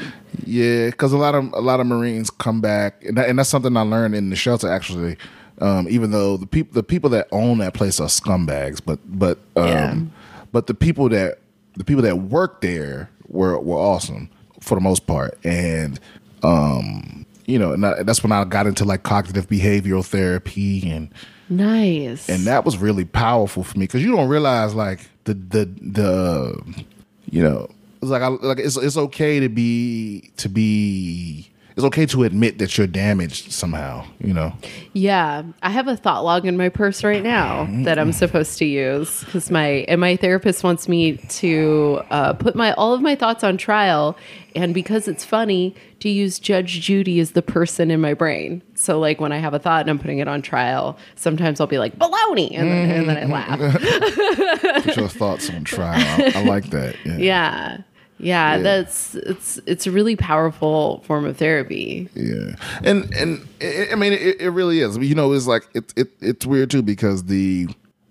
Yeah, 0.45 0.87
because 0.87 1.13
a 1.13 1.17
lot 1.17 1.33
of 1.33 1.51
a 1.53 1.61
lot 1.61 1.79
of 1.79 1.87
Marines 1.87 2.29
come 2.29 2.59
back, 2.61 3.03
and, 3.05 3.17
that, 3.17 3.29
and 3.29 3.39
that's 3.39 3.49
something 3.49 3.75
I 3.75 3.81
learned 3.81 4.15
in 4.15 4.29
the 4.29 4.35
shelter 4.35 4.69
actually. 4.71 5.17
Um, 5.61 5.87
even 5.89 6.11
though 6.11 6.37
the 6.37 6.45
people 6.45 6.73
the 6.73 6.83
people 6.83 7.09
that 7.11 7.27
own 7.31 7.57
that 7.59 7.73
place 7.73 7.99
are 7.99 8.07
scumbags, 8.09 8.79
but 8.85 8.99
but 9.05 9.39
um. 9.55 10.11
But 10.51 10.67
the 10.67 10.73
people 10.73 11.09
that 11.09 11.39
the 11.75 11.83
people 11.83 12.03
that 12.03 12.17
work 12.17 12.61
there 12.61 13.09
were 13.27 13.59
were 13.59 13.77
awesome 13.77 14.29
for 14.61 14.75
the 14.75 14.81
most 14.81 15.07
part, 15.07 15.37
and 15.43 15.99
um, 16.43 17.25
you 17.45 17.57
know, 17.59 17.71
and 17.73 17.83
that, 17.83 18.05
that's 18.05 18.23
when 18.23 18.31
I 18.31 18.43
got 18.45 18.67
into 18.67 18.85
like 18.85 19.03
cognitive 19.03 19.47
behavioral 19.47 20.05
therapy 20.05 20.89
and 20.89 21.09
Nice. 21.49 22.29
and 22.29 22.45
that 22.45 22.63
was 22.65 22.77
really 22.77 23.05
powerful 23.05 23.63
for 23.63 23.77
me 23.79 23.85
because 23.85 24.03
you 24.03 24.15
don't 24.15 24.29
realize 24.29 24.75
like 24.75 24.99
the 25.23 25.33
the 25.33 25.65
the 25.81 26.85
you 27.29 27.41
know 27.41 27.67
it's 28.01 28.11
like 28.11 28.21
I, 28.21 28.27
like 28.27 28.59
it's 28.59 28.77
it's 28.77 28.97
okay 28.97 29.39
to 29.39 29.49
be 29.49 30.31
to 30.37 30.47
be 30.49 31.49
it's 31.79 31.85
okay 31.85 32.05
to 32.05 32.23
admit 32.23 32.57
that 32.57 32.77
you're 32.77 32.87
damaged 32.87 33.51
somehow 33.53 34.05
you 34.19 34.33
know 34.33 34.53
Yeah, 34.93 35.43
I 35.63 35.69
have 35.69 35.87
a 35.87 35.95
thought 35.95 36.25
log 36.25 36.45
in 36.45 36.57
my 36.57 36.67
purse 36.67 37.03
right 37.03 37.23
now 37.23 37.67
that 37.83 37.97
I'm 37.97 38.11
supposed 38.11 38.57
to 38.57 38.65
use 38.65 39.23
because 39.23 39.49
my 39.49 39.85
and 39.87 40.01
my 40.01 40.17
therapist 40.17 40.63
wants 40.63 40.89
me 40.89 41.17
to 41.17 42.01
uh, 42.09 42.33
put 42.33 42.55
my 42.55 42.73
all 42.73 42.93
of 42.93 43.01
my 43.01 43.15
thoughts 43.15 43.43
on 43.43 43.57
trial, 43.57 44.17
and 44.55 44.73
because 44.73 45.07
it's 45.07 45.23
funny 45.23 45.73
to 46.01 46.09
use 46.09 46.39
Judge 46.39 46.81
Judy 46.81 47.19
as 47.19 47.31
the 47.31 47.41
person 47.41 47.91
in 47.91 48.01
my 48.01 48.13
brain. 48.13 48.61
So 48.75 48.99
like 48.99 49.21
when 49.21 49.31
I 49.31 49.37
have 49.37 49.53
a 49.53 49.59
thought 49.59 49.81
and 49.81 49.89
I'm 49.89 49.99
putting 49.99 50.19
it 50.19 50.27
on 50.27 50.41
trial, 50.41 50.97
sometimes 51.15 51.61
I'll 51.61 51.67
be 51.67 51.77
like 51.77 51.97
baloney, 51.97 52.57
and 52.57 52.69
then, 52.69 52.91
and 52.91 53.09
then 53.09 53.17
I 53.17 53.25
laugh. 53.25 53.59
put 54.83 54.97
your 54.97 55.07
thoughts 55.07 55.49
on 55.49 55.63
trial 55.63 55.95
I, 55.99 56.31
I 56.35 56.43
like 56.43 56.69
that 56.71 56.95
yeah. 57.05 57.17
Yeah. 57.17 57.77
Yeah, 58.19 58.57
that's 58.59 59.15
it's 59.15 59.59
it's 59.65 59.87
a 59.87 59.91
really 59.91 60.15
powerful 60.15 61.01
form 61.07 61.25
of 61.25 61.37
therapy. 61.37 62.09
Yeah, 62.15 62.55
and 62.83 63.13
and 63.15 63.47
it, 63.61 63.91
I 63.91 63.95
mean 63.95 64.13
it, 64.13 64.41
it 64.41 64.49
really 64.49 64.81
is. 64.81 64.97
You 64.97 65.15
know, 65.15 65.31
it's 65.33 65.47
like 65.47 65.67
it, 65.73 65.93
it 65.95 66.09
it's 66.19 66.45
weird 66.45 66.69
too 66.69 66.81
because 66.81 67.23
the 67.25 67.67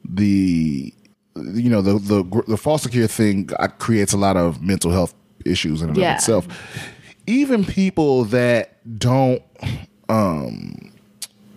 the 0.09 0.93
you 1.37 1.69
know 1.71 1.83
the 1.83 1.99
the 1.99 2.43
the 2.49 2.57
foster 2.57 2.89
care 2.89 3.07
thing 3.07 3.49
creates 3.79 4.13
a 4.13 4.17
lot 4.17 4.37
of 4.37 4.63
mental 4.63 4.91
health 4.91 5.15
issues 5.45 5.83
in 5.83 5.89
and 5.91 5.99
Yeah. 5.99 6.13
of 6.13 6.17
itself. 6.17 6.49
Even 7.27 7.63
people 7.65 8.25
that 8.25 8.79
don't, 8.99 9.43
um, 10.09 10.91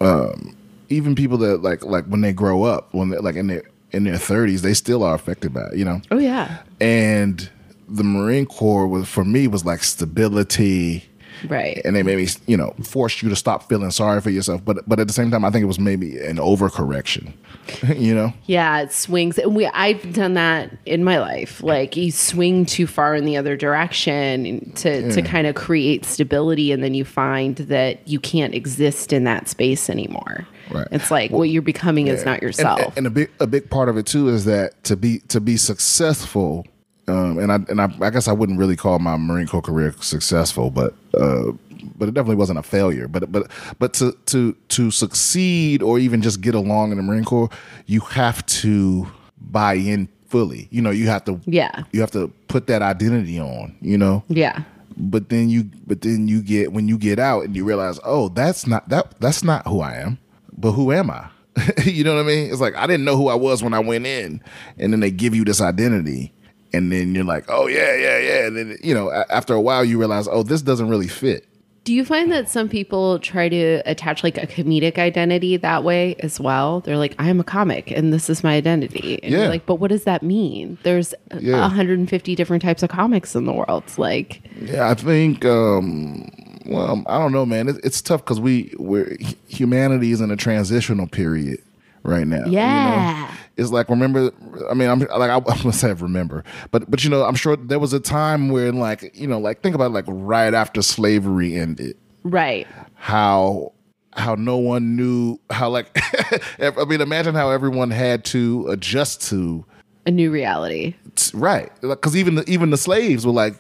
um, 0.01 0.55
even 0.89 1.15
people 1.15 1.37
that 1.39 1.61
like 1.61 1.85
like 1.85 2.05
when 2.05 2.19
they 2.21 2.33
grow 2.33 2.63
up 2.63 2.93
when 2.93 3.09
they 3.09 3.17
like 3.17 3.35
in 3.35 3.47
their 3.47 3.63
in 3.91 4.03
their 4.03 4.17
thirties, 4.17 4.61
they 4.61 4.73
still 4.73 5.03
are 5.03 5.15
affected 5.15 5.53
by 5.53 5.61
it. 5.71 5.77
You 5.77 5.85
know, 5.85 6.01
Oh 6.11 6.17
yeah. 6.17 6.57
and 6.81 7.49
the 7.95 8.03
Marine 8.03 8.45
Corps 8.45 8.87
was 8.87 9.07
for 9.07 9.23
me 9.25 9.47
was 9.47 9.65
like 9.65 9.83
stability 9.83 11.05
Right. 11.49 11.81
and 11.83 11.95
they 11.95 12.03
maybe 12.03 12.27
you 12.45 12.55
know 12.55 12.75
forced 12.83 13.23
you 13.23 13.29
to 13.29 13.35
stop 13.35 13.67
feeling 13.67 13.89
sorry 13.89 14.21
for 14.21 14.29
yourself 14.29 14.63
but 14.63 14.87
but 14.87 14.99
at 14.99 15.07
the 15.07 15.13
same 15.13 15.31
time 15.31 15.43
i 15.43 15.49
think 15.49 15.63
it 15.63 15.65
was 15.67 15.79
maybe 15.79 16.19
an 16.19 16.37
overcorrection 16.37 17.33
you 17.97 18.13
know 18.13 18.31
Yeah, 18.45 18.81
it 18.81 18.91
swings. 18.91 19.39
And 19.39 19.55
we 19.55 19.65
I've 19.67 20.13
done 20.13 20.33
that 20.33 20.71
in 20.85 21.03
my 21.03 21.19
life. 21.19 21.61
Like 21.63 21.95
you 21.95 22.11
swing 22.11 22.65
too 22.65 22.85
far 22.85 23.15
in 23.15 23.25
the 23.25 23.37
other 23.37 23.55
direction 23.55 24.71
to 24.75 25.11
to 25.11 25.21
kind 25.21 25.47
of 25.47 25.55
create 25.55 26.03
stability 26.05 26.71
and 26.71 26.83
then 26.83 26.93
you 26.93 27.05
find 27.05 27.55
that 27.57 28.07
you 28.07 28.19
can't 28.19 28.53
exist 28.53 29.13
in 29.13 29.23
that 29.25 29.47
space 29.47 29.89
anymore. 29.89 30.47
Right. 30.71 30.87
It's 30.91 31.11
like 31.11 31.31
what 31.31 31.49
you're 31.49 31.61
becoming 31.61 32.07
is 32.07 32.25
not 32.25 32.33
and, 32.35 32.41
yourself. 32.43 32.97
and 32.97 33.05
a 33.07 33.09
big 33.11 33.29
a 33.39 33.47
big 33.47 33.69
part 33.69 33.89
of 33.89 33.95
it 33.97 34.05
too 34.05 34.27
is 34.29 34.45
that 34.45 34.83
to 34.85 34.95
be 34.95 35.19
to 35.29 35.39
be 35.39 35.55
successful 35.57 36.65
um 37.07 37.39
and 37.39 37.51
i 37.51 37.55
and 37.69 37.81
I, 37.81 37.91
I 38.01 38.09
guess 38.09 38.27
i 38.27 38.31
wouldn't 38.31 38.59
really 38.59 38.75
call 38.75 38.99
my 38.99 39.17
marine 39.17 39.47
corps 39.47 39.61
career 39.61 39.93
successful 39.99 40.69
but 40.69 40.93
uh 41.13 41.51
but 41.97 42.07
it 42.07 42.13
definitely 42.13 42.35
wasn't 42.35 42.59
a 42.59 42.63
failure. 42.63 43.07
But 43.07 43.31
but 43.31 43.49
but 43.79 43.93
to 43.93 44.13
to 44.27 44.53
to 44.69 44.91
succeed 44.91 45.81
or 45.81 45.99
even 45.99 46.21
just 46.21 46.41
get 46.41 46.55
along 46.55 46.91
in 46.91 46.97
the 46.97 47.03
marine 47.03 47.25
corps 47.25 47.49
you 47.85 48.01
have 48.01 48.45
to 48.47 49.07
buy 49.39 49.75
in 49.75 50.07
fully. 50.27 50.67
You 50.71 50.81
know 50.81 50.91
you 50.91 51.07
have 51.07 51.25
to 51.25 51.39
yeah. 51.45 51.83
you 51.91 52.01
have 52.01 52.11
to 52.11 52.29
put 52.47 52.67
that 52.67 52.81
identity 52.81 53.39
on 53.39 53.75
you 53.81 53.97
know? 53.97 54.23
Yeah. 54.27 54.63
but 54.97 55.29
then 55.29 55.49
you 55.49 55.69
but 55.85 56.01
then 56.01 56.27
you 56.27 56.41
get 56.41 56.73
when 56.73 56.87
you 56.87 56.97
get 56.97 57.19
out 57.19 57.45
and 57.45 57.55
you 57.55 57.63
realize 57.65 57.99
oh 58.03 58.29
that's 58.29 58.67
not 58.67 58.87
that 58.89 59.19
that's 59.19 59.43
not 59.43 59.67
who 59.67 59.81
i 59.81 59.95
am 59.95 60.17
but 60.57 60.73
who 60.73 60.91
am 60.91 61.09
i? 61.09 61.29
You 61.85 62.03
know 62.03 62.15
what 62.15 62.21
i 62.21 62.27
mean? 62.27 62.51
It's 62.51 62.61
like 62.61 62.75
i 62.75 62.87
didn't 62.87 63.05
know 63.05 63.17
who 63.17 63.27
i 63.27 63.35
was 63.35 63.63
when 63.63 63.73
i 63.73 63.79
went 63.79 64.05
in. 64.05 64.41
And 64.77 64.93
then 64.93 64.99
they 64.99 65.11
give 65.11 65.35
you 65.35 65.43
this 65.43 65.61
identity 65.61 66.33
and 66.73 66.91
then 66.91 67.13
you're 67.15 67.23
like 67.23 67.45
oh 67.49 67.67
yeah 67.67 67.95
yeah 67.95 68.17
yeah 68.19 68.45
and 68.47 68.55
then 68.57 68.77
you 68.83 68.93
know 68.93 69.11
after 69.29 69.53
a 69.53 69.61
while 69.61 69.83
you 69.85 69.97
realize 69.99 70.27
oh 70.29 70.43
this 70.43 70.61
doesn't 70.61 70.89
really 70.89 71.07
fit 71.07 71.47
Do 71.83 71.93
you 71.93 72.05
find 72.05 72.31
that 72.31 72.47
some 72.47 72.69
people 72.69 73.17
try 73.19 73.49
to 73.49 73.81
attach 73.87 74.23
like 74.23 74.37
a 74.37 74.45
comedic 74.45 74.99
identity 74.99 75.57
that 75.57 75.83
way 75.83 76.13
as 76.19 76.39
well? 76.39 76.81
They're 76.81 76.95
like, 77.05 77.15
I 77.17 77.27
am 77.27 77.39
a 77.39 77.43
comic 77.43 77.89
and 77.89 78.13
this 78.13 78.29
is 78.29 78.43
my 78.43 78.53
identity. 78.53 79.17
And 79.23 79.31
Yeah. 79.33 79.39
you're 79.39 79.49
like, 79.49 79.65
but 79.65 79.77
what 79.81 79.89
does 79.89 80.03
that 80.03 80.21
mean? 80.21 80.77
There's 80.83 81.15
Yeah. 81.39 81.59
150 81.59 82.35
different 82.35 82.61
types 82.61 82.83
of 82.83 82.89
comics 82.89 83.35
in 83.35 83.45
the 83.45 83.53
world. 83.53 83.83
Like, 83.97 84.41
yeah 84.61 84.91
i 84.91 84.93
think 84.93 85.43
um 85.43 86.29
well 86.67 87.01
i 87.07 87.17
don't 87.17 87.31
know 87.31 87.47
man 87.47 87.67
it, 87.67 87.77
it's 87.83 87.99
tough 87.99 88.21
because 88.23 88.39
we 88.39 88.71
we're 88.77 89.17
humanity 89.47 90.11
is 90.11 90.21
in 90.21 90.29
a 90.29 90.35
transitional 90.37 91.07
period 91.07 91.57
right 92.03 92.25
now 92.27 92.37
you 92.37 92.43
know? 92.45 92.49
yeah. 92.51 93.35
it's 93.57 93.71
like 93.71 93.89
remember 93.89 94.31
i 94.69 94.73
mean 94.73 94.89
i'm 94.89 94.99
like 94.99 95.29
i, 95.29 95.39
must 95.63 95.81
have 95.81 96.01
remember 96.01 96.43
but 96.71 96.89
but 96.89 97.03
you 97.03 97.09
know 97.09 97.23
i'm 97.23 97.35
sure 97.35 97.55
there 97.55 97.79
was 97.79 97.93
a 97.93 97.99
time 97.99 98.49
where 98.49 98.71
like 98.71 99.11
you 99.15 99.27
know 99.27 99.39
like 99.39 99.61
think 99.61 99.75
about 99.75 99.91
like 99.91 100.05
right 100.07 100.53
after 100.53 100.81
slavery 100.81 101.55
ended 101.55 101.95
Right. 102.23 102.67
how 102.95 103.73
how 104.13 104.35
no 104.35 104.57
one 104.57 104.95
knew 104.95 105.39
how 105.49 105.69
like 105.69 105.89
I 106.59 106.85
mean 106.85 107.01
imagine 107.01 107.33
how 107.33 107.49
everyone 107.49 107.91
had 107.91 108.23
to 108.25 108.67
adjust 108.69 109.21
to 109.29 109.65
A 110.05 110.11
new 110.11 110.29
reality. 110.31 110.95
right 111.33 111.71
because 111.81 112.15
even 112.15 112.35
the, 112.35 112.49
even 112.49 112.69
the 112.71 112.77
slaves 112.77 113.25
were 113.25 113.31
like 113.31 113.55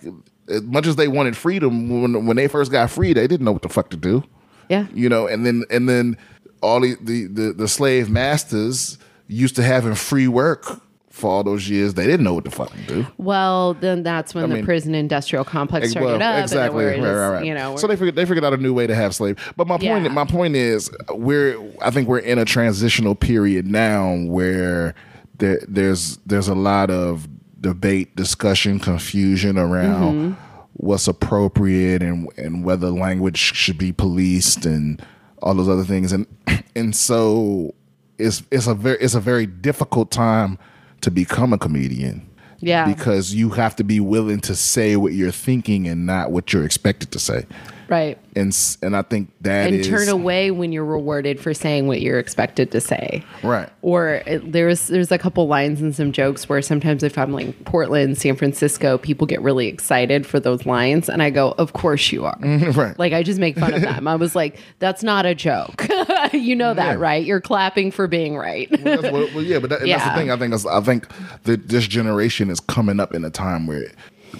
as 0.49 0.61
much 0.63 0.85
as 0.87 0.95
they 0.95 1.07
wanted 1.07 1.37
freedom 1.37 2.01
when 2.01 2.25
when 2.25 2.35
they 2.37 2.47
first 2.47 2.71
got 2.71 2.89
free 2.91 3.13
they 3.13 3.27
didn't 3.27 3.45
know 3.45 3.51
what 3.53 3.61
the 3.61 3.69
fuck 3.69 3.89
to 3.91 3.97
do 3.97 4.23
Yeah. 4.69 4.87
you 4.93 5.07
know 5.09 5.25
and 5.27 5.45
then 5.45 5.63
and 5.71 5.87
then 5.87 6.17
all 6.61 6.79
the 6.81 6.95
the, 7.01 7.53
the, 7.57 7.67
slave 7.67 8.09
masters 8.09 8.97
used 9.27 9.55
to 9.55 9.63
having 9.63 9.95
free 9.95 10.27
work 10.27 10.81
for 11.09 11.29
all 11.29 11.43
those 11.43 11.69
years 11.69 11.93
they 11.95 12.05
didn't 12.05 12.23
know 12.23 12.33
what 12.33 12.45
to 12.45 12.67
do 12.87 13.05
Well, 13.17 13.73
then 13.75 14.01
that's 14.03 14.33
when 14.33 14.49
the 14.49 14.55
mean- 14.55 14.65
prison 14.65 14.95
industrial 14.95 15.43
complex 15.43 15.83
Ex- 15.85 15.91
started 15.91 16.19
well, 16.19 16.21
up. 16.37 16.41
exactly. 16.43 16.59
Right, 16.67 16.73
where 16.73 16.93
it 16.93 16.99
is, 16.99 17.03
right, 17.17 17.29
right. 17.29 17.45
You 17.45 17.53
know, 17.53 17.75
so 17.75 17.85
they 17.87 17.95
figured 17.95 18.15
they 18.15 18.25
figured 18.25 18.45
out 18.45 18.53
a 18.53 18.57
new 18.57 18.73
way 18.73 18.87
to 18.87 18.95
have 18.95 19.13
slaves. 19.13 19.41
But 19.57 19.67
my 19.67 19.77
point, 19.77 20.03
Yeah. 20.05 20.09
my 20.09 20.25
point 20.25 20.55
is, 20.55 20.89
we're 21.13 21.57
I 21.81 21.91
think 21.91 22.07
we're 22.07 22.19
in 22.19 22.37
a 22.39 22.45
transitional 22.45 23.15
period 23.15 23.67
now 23.67 24.15
where 24.25 24.95
there, 25.37 25.59
there's 25.67 26.17
there's 26.25 26.47
a 26.47 26.55
lot 26.55 26.89
of 26.89 27.27
debate, 27.59 28.15
discussion, 28.15 28.79
confusion 28.79 29.57
around 29.57 30.13
Mm-hmm. 30.33 30.41
what's 30.73 31.07
appropriate 31.07 32.01
and 32.01 32.27
and 32.37 32.63
whether 32.63 32.89
language 32.89 33.37
should 33.37 33.77
be 33.77 33.91
policed 33.91 34.65
and 34.65 35.01
all 35.41 35.53
those 35.53 35.69
other 35.69 35.83
things. 35.83 36.11
And 36.11 36.25
and 36.75 36.95
so 36.95 37.73
it's 38.17 38.43
it's 38.51 38.67
a 38.67 38.73
very 38.73 38.97
it's 38.99 39.15
a 39.15 39.19
very 39.19 39.45
difficult 39.45 40.11
time 40.11 40.57
to 41.01 41.11
become 41.11 41.51
a 41.51 41.57
comedian 41.57 42.29
yeah. 42.59 42.85
because 42.85 43.33
you 43.33 43.49
have 43.49 43.75
to 43.75 43.83
be 43.83 43.99
willing 43.99 44.39
to 44.41 44.55
say 44.55 44.95
what 44.95 45.13
you're 45.13 45.31
thinking 45.31 45.87
and 45.87 46.05
not 46.05 46.31
what 46.31 46.53
you're 46.53 46.63
expected 46.63 47.11
to 47.11 47.19
say. 47.19 47.45
Right. 47.91 48.17
And 48.35 48.57
and 48.81 48.95
I 48.95 49.01
think 49.03 49.29
that 49.41 49.67
And 49.67 49.75
is- 49.81 49.87
turn 49.87 50.07
away 50.09 50.49
when 50.49 50.71
you're 50.71 50.85
rewarded 50.85 51.39
for 51.39 51.53
saying 51.53 51.85
what 51.87 52.01
you're 52.01 52.17
expected 52.17 52.71
to 52.71 52.81
say. 52.81 53.23
right. 53.43 53.69
Or 53.83 54.21
it, 54.25 54.51
there's 54.51 54.87
there's 54.87 55.11
a 55.11 55.17
couple 55.17 55.47
lines 55.47 55.81
and 55.81 55.93
some 55.95 56.11
jokes 56.11 56.47
where 56.49 56.61
sometimes 56.61 57.03
if 57.03 57.17
I'm 57.17 57.33
like 57.33 57.65
Portland, 57.65 58.17
San 58.17 58.35
Francisco, 58.37 58.97
people 58.97 59.27
get 59.27 59.41
really 59.41 59.67
excited 59.67 60.25
for 60.25 60.39
those 60.39 60.65
lines, 60.65 61.09
and 61.09 61.21
I 61.21 61.29
go, 61.29 61.51
"Of 61.57 61.73
course 61.73 62.11
you 62.11 62.25
are." 62.25 62.37
Right. 62.71 62.97
Like 62.97 63.11
I 63.13 63.21
just 63.21 63.39
make 63.39 63.57
fun 63.59 63.73
of 63.73 63.81
them. 63.81 64.07
I 64.07 64.15
was 64.15 64.33
like, 64.35 64.57
"That's 64.79 65.03
not 65.03 65.25
a 65.25 65.35
joke." 65.35 65.85
you 66.33 66.55
know 66.55 66.73
that, 66.73 66.93
Yeah. 66.97 67.03
right? 67.03 67.25
You're 67.25 67.41
clapping 67.41 67.91
for 67.91 68.07
being 68.07 68.37
right. 68.37 68.69
That's 68.71 69.03
what- 69.03 69.33
well, 69.35 69.43
yeah, 69.43 69.59
but 69.59 69.69
that, 69.71 69.81
and 69.81 69.91
that's 69.91 70.05
the 70.05 70.11
thing. 70.15 70.31
I 70.31 70.37
think 70.37 70.53
I 70.65 70.79
think 70.81 71.07
that 71.43 71.67
this 71.67 71.85
generation 71.87 72.49
is 72.49 72.59
coming 72.61 72.99
up 72.99 73.13
in 73.13 73.25
a 73.25 73.29
time 73.29 73.67
where 73.67 73.83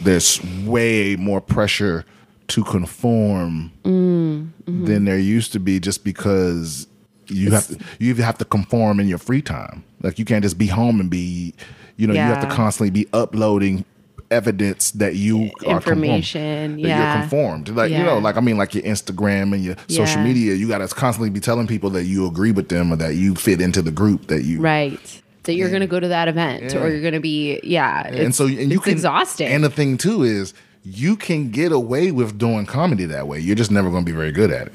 there's 0.02 0.40
way 0.66 1.18
more 1.18 1.42
pressure 1.42 2.06
to 2.52 2.64
conform 2.64 3.72
Mm-hmm. 3.84 4.86
than 4.86 5.06
there 5.06 5.18
used 5.18 5.52
to 5.54 5.60
be, 5.60 5.80
just 5.80 6.04
because 6.04 6.88
you 7.28 7.52
have 7.52 7.68
to 7.68 7.78
you 8.00 8.14
have 8.16 8.38
to 8.38 8.46
conform 8.46 9.00
in 9.00 9.08
your 9.08 9.18
free 9.18 9.42
time. 9.42 9.84
Like 10.02 10.20
you 10.20 10.26
can't 10.26 10.44
just 10.44 10.58
be 10.58 10.68
home 10.68 11.00
and 11.00 11.10
be, 11.10 11.54
you 11.98 12.08
know, 12.08 12.14
you 12.14 12.20
have 12.20 12.48
to 12.48 12.54
constantly 12.54 12.90
be 12.92 13.08
uploading 13.14 13.86
evidence 14.30 14.92
that 14.92 15.16
you 15.16 15.52
are 15.68 15.76
Information, 15.76 16.82
that 16.82 16.88
yeah. 16.88 17.14
you're 17.14 17.22
conformed. 17.22 17.70
Like 17.70 17.92
you 17.92 18.04
know, 18.04 18.18
like 18.20 18.38
I 18.38 18.42
mean, 18.42 18.58
like 18.58 18.74
your 18.76 18.84
Instagram 18.84 19.54
and 19.54 19.64
your 19.64 19.76
social 19.88 20.20
Yeah. 20.22 20.24
media, 20.24 20.54
you 20.56 20.68
got 20.68 20.78
to 20.80 20.88
constantly 20.88 21.30
be 21.30 21.40
telling 21.40 21.68
people 21.68 21.90
that 21.92 22.04
you 22.06 22.26
agree 22.28 22.52
with 22.52 22.70
them 22.70 22.92
or 22.94 22.96
that 22.98 23.16
you 23.16 23.36
fit 23.36 23.60
into 23.62 23.82
the 23.82 23.92
group 23.92 24.28
that 24.28 24.44
you 24.44 24.60
right. 24.62 25.22
That 25.44 25.56
you're 25.56 25.70
going 25.70 25.82
to 25.82 25.88
go 25.88 26.00
to 26.00 26.08
that 26.10 26.28
event, 26.28 26.72
Yeah. 26.72 26.80
or 26.84 26.90
you're 26.90 27.02
going 27.02 27.16
to 27.16 27.20
be, 27.20 27.60
yeah. 27.64 28.06
and 28.08 28.34
so 28.36 28.46
and 28.46 28.72
you 28.72 28.78
it's 28.78 28.84
can 28.84 28.94
exhausting. 28.94 29.48
And 29.48 29.64
the 29.64 29.72
thing 29.72 29.98
too 29.98 30.22
is 30.24 30.54
you 30.84 31.16
can 31.16 31.52
get 31.52 31.72
away 31.72 32.12
with 32.12 32.38
doing 32.38 32.66
comedy 32.66 33.06
that 33.06 33.28
way. 33.28 33.40
You're 33.40 33.56
just 33.56 33.72
never 33.72 33.90
going 33.90 34.04
to 34.06 34.12
be 34.12 34.16
very 34.16 34.32
good 34.32 34.52
at 34.52 34.68
it. 34.68 34.74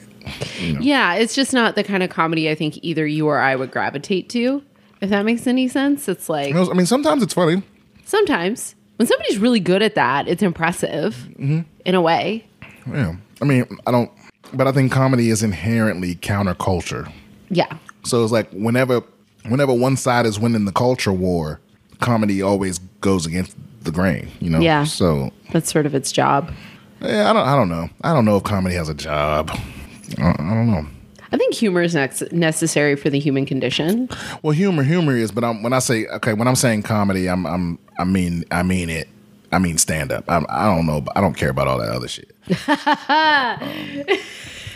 Yeah, 0.81 1.15
it's 1.15 1.35
just 1.35 1.53
not 1.53 1.75
the 1.77 1.85
kind 1.85 2.03
of 2.03 2.11
comedy 2.11 2.51
I 2.51 2.55
think 2.55 2.79
either 2.83 3.07
you 3.07 3.27
or 3.29 3.39
I 3.39 3.55
would 3.57 3.71
gravitate 3.71 4.29
to. 4.31 4.63
If 5.01 5.11
that 5.11 5.25
makes 5.25 5.47
any 5.47 5.69
sense, 5.69 6.09
it's 6.09 6.29
like 6.29 6.55
I 6.55 6.73
mean, 6.73 6.87
sometimes 6.87 7.23
it's 7.23 7.35
funny. 7.35 7.63
sometimes 8.05 8.75
when 8.97 9.07
somebody's 9.07 9.39
really 9.39 9.61
good 9.61 9.83
at 9.83 9.95
that, 9.95 10.27
it's 10.27 10.43
impressive 10.43 11.15
Mm-hmm. 11.39 11.61
in 11.85 11.95
a 11.95 12.01
way. 12.01 12.47
Yeah, 12.91 13.17
I 13.43 13.45
mean, 13.45 13.67
I 13.87 13.91
don't, 13.91 14.11
but 14.55 14.67
I 14.67 14.73
think 14.73 14.91
comedy 14.91 15.29
is 15.31 15.43
inherently 15.43 16.15
counterculture. 16.17 17.13
Yeah, 17.51 17.77
So 18.05 18.23
it's 18.23 18.33
like 18.33 18.51
whenever 18.53 19.03
whenever 19.49 19.73
one 19.75 19.97
side 19.97 20.27
is 20.27 20.41
winning 20.41 20.65
the 20.65 20.73
culture 20.73 21.13
war, 21.13 21.61
comedy 22.01 22.43
always 22.43 22.79
goes 23.01 23.27
against 23.27 23.57
the 23.87 23.93
grain. 23.93 24.29
You 24.41 24.51
know. 24.51 24.61
Yeah. 24.61 24.85
So 24.85 25.31
that's 25.53 25.73
sort 25.73 25.87
of 25.87 25.95
its 25.95 26.13
job. 26.13 26.53
yeah, 27.01 27.31
I 27.31 27.33
don't 27.33 27.49
I 27.49 27.57
don't 27.57 27.69
know. 27.69 27.89
I 28.03 28.13
don't 28.13 28.25
know 28.25 28.37
if 28.37 28.45
comedy 28.45 28.75
has 28.75 28.89
a 28.89 28.95
job. 28.95 29.51
I, 30.19 30.31
I 30.31 30.55
don't 30.55 30.71
know. 30.71 30.87
I 31.33 31.37
think 31.37 31.55
humor 31.55 31.83
is 31.83 31.95
necessary 32.33 32.95
for 32.95 33.11
the 33.11 33.19
human 33.19 33.47
condition. 33.47 34.09
Well, 34.43 34.53
humor, 34.53 34.85
humor 34.85 35.17
is, 35.17 35.33
but 35.33 35.43
I'm, 35.43 35.63
when 35.63 35.73
I 35.73 35.81
say 35.81 36.07
okay, 36.07 36.35
when 36.35 36.47
I'm 36.47 36.55
saying 36.55 36.83
comedy, 36.83 37.29
I'm, 37.29 37.47
I'm, 37.47 37.79
I 37.99 38.05
mean, 38.05 38.45
I 38.51 38.63
mean 38.63 38.91
it. 38.91 39.09
I 39.53 39.59
mean 39.59 39.79
stand 39.79 40.13
up. 40.13 40.25
I'm, 40.29 40.47
I 40.49 40.65
don't 40.67 40.87
know. 40.87 41.05
I 41.15 41.21
don't 41.21 41.35
care 41.35 41.51
about 41.51 41.69
all 41.69 41.79
that 41.79 41.91
other 41.91 42.09
shit. 42.09 42.35
Um, 43.09 44.05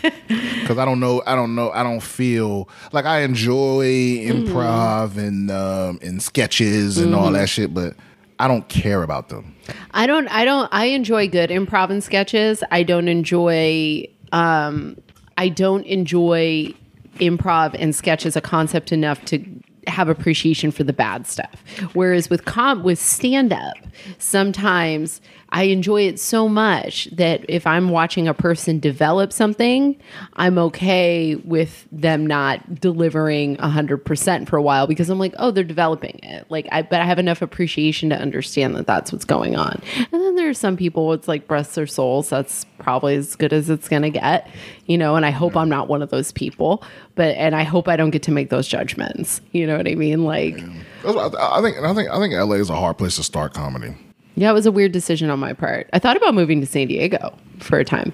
because 0.01 0.77
I 0.77 0.85
don't 0.85 0.99
know. 0.99 1.21
I 1.25 1.35
don't 1.35 1.53
know. 1.53 1.71
I 1.71 1.83
don't 1.83 2.01
feel 2.01 2.67
like 2.91 3.05
I 3.05 3.21
enjoy 3.21 3.85
improv 3.85 5.09
mm-hmm. 5.09 5.19
and 5.19 5.51
um, 5.51 5.99
and 6.01 6.21
sketches 6.21 6.97
and 6.97 7.13
all 7.13 7.25
mm-hmm. 7.25 7.33
that 7.33 7.49
shit, 7.49 7.73
but 7.73 7.95
I 8.41 8.47
don't 8.47 8.67
care 8.69 9.03
about 9.03 9.29
them. 9.29 9.55
I 9.91 10.07
don't 10.07 10.27
I 10.29 10.45
don't 10.45 10.67
I 10.71 10.85
enjoy 10.85 11.27
good 11.27 11.51
improv 11.51 11.91
and 11.91 12.03
sketches. 12.03 12.63
I 12.71 12.81
don't 12.81 13.07
enjoy 13.07 14.07
um 14.31 14.97
I 15.37 15.47
don't 15.49 15.85
enjoy 15.85 16.73
improv 17.17 17.75
and 17.77 17.95
sketch 17.95 18.25
as 18.25 18.35
a 18.35 18.41
concept 18.41 18.91
enough 18.91 19.23
to 19.25 19.45
have 19.85 20.09
appreciation 20.09 20.71
for 20.71 20.83
the 20.83 20.91
bad 20.91 21.27
stuff. 21.27 21.63
Whereas 21.93 22.31
with 22.31 22.45
com 22.45 22.81
with 22.81 22.97
stand 22.97 23.53
up, 23.53 23.77
sometimes 24.17 25.21
I 25.51 25.63
enjoy 25.63 26.03
it 26.03 26.19
so 26.19 26.47
much 26.47 27.09
that 27.11 27.45
if 27.49 27.67
I'm 27.67 27.89
watching 27.89 28.27
a 28.27 28.33
person 28.33 28.79
develop 28.79 29.33
something, 29.33 29.99
I'm 30.33 30.57
okay 30.57 31.35
with 31.35 31.87
them 31.91 32.25
not 32.25 32.79
delivering 32.79 33.57
100% 33.57 34.47
for 34.47 34.55
a 34.55 34.61
while 34.61 34.87
because 34.87 35.09
I'm 35.09 35.19
like, 35.19 35.33
oh, 35.37 35.51
they're 35.51 35.63
developing 35.65 36.19
it. 36.23 36.45
Like, 36.49 36.69
I, 36.71 36.83
but 36.83 37.01
I 37.01 37.05
have 37.05 37.19
enough 37.19 37.41
appreciation 37.41 38.09
to 38.11 38.15
understand 38.17 38.75
that 38.77 38.87
that's 38.87 39.11
what's 39.11 39.25
going 39.25 39.57
on. 39.57 39.81
And 39.97 40.21
then 40.21 40.35
there 40.35 40.47
are 40.47 40.53
some 40.53 40.77
people, 40.77 41.11
it's 41.11 41.27
like 41.27 41.47
breasts 41.47 41.77
or 41.77 41.85
souls. 41.85 42.29
That's 42.29 42.65
probably 42.79 43.15
as 43.15 43.35
good 43.35 43.51
as 43.51 43.69
it's 43.69 43.89
going 43.89 44.03
to 44.03 44.09
get, 44.09 44.49
you 44.85 44.97
know, 44.97 45.15
and 45.15 45.25
I 45.25 45.31
hope 45.31 45.57
I'm 45.57 45.69
not 45.69 45.89
one 45.89 46.01
of 46.01 46.09
those 46.11 46.31
people, 46.31 46.81
but, 47.15 47.35
and 47.35 47.55
I 47.55 47.63
hope 47.63 47.89
I 47.89 47.97
don't 47.97 48.11
get 48.11 48.23
to 48.23 48.31
make 48.31 48.49
those 48.49 48.67
judgments. 48.67 49.41
You 49.51 49.67
know 49.67 49.75
what 49.75 49.87
I 49.87 49.95
mean? 49.95 50.23
Like, 50.23 50.59
I, 51.05 51.57
I 51.57 51.61
think. 51.61 51.77
I 51.77 51.93
think. 51.93 52.09
I 52.09 52.19
think 52.19 52.33
LA 52.33 52.55
is 52.55 52.69
a 52.69 52.75
hard 52.75 52.97
place 52.97 53.15
to 53.17 53.23
start 53.23 53.53
comedy. 53.53 53.95
Yeah, 54.35 54.49
it 54.49 54.53
was 54.53 54.65
a 54.65 54.71
weird 54.71 54.91
decision 54.91 55.29
on 55.29 55.39
my 55.39 55.53
part. 55.53 55.89
I 55.93 55.99
thought 55.99 56.17
about 56.17 56.33
moving 56.33 56.61
to 56.61 56.67
San 56.67 56.87
Diego 56.87 57.37
for 57.59 57.79
a 57.79 57.85
time. 57.85 58.13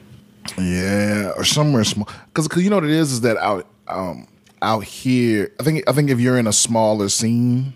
Yeah, 0.57 1.31
or 1.35 1.43
somewhere 1.43 1.83
small. 1.83 2.09
Because 2.33 2.49
you 2.63 2.69
know 2.69 2.77
what 2.77 2.85
it 2.85 2.91
is 2.91 3.11
is 3.11 3.21
that 3.21 3.37
out 3.37 3.67
um, 3.87 4.27
out 4.61 4.83
here, 4.83 5.51
I 5.59 5.63
think 5.63 5.87
I 5.89 5.93
think 5.93 6.09
if 6.09 6.19
you're 6.19 6.37
in 6.37 6.47
a 6.47 6.53
smaller 6.53 7.09
scene, 7.09 7.73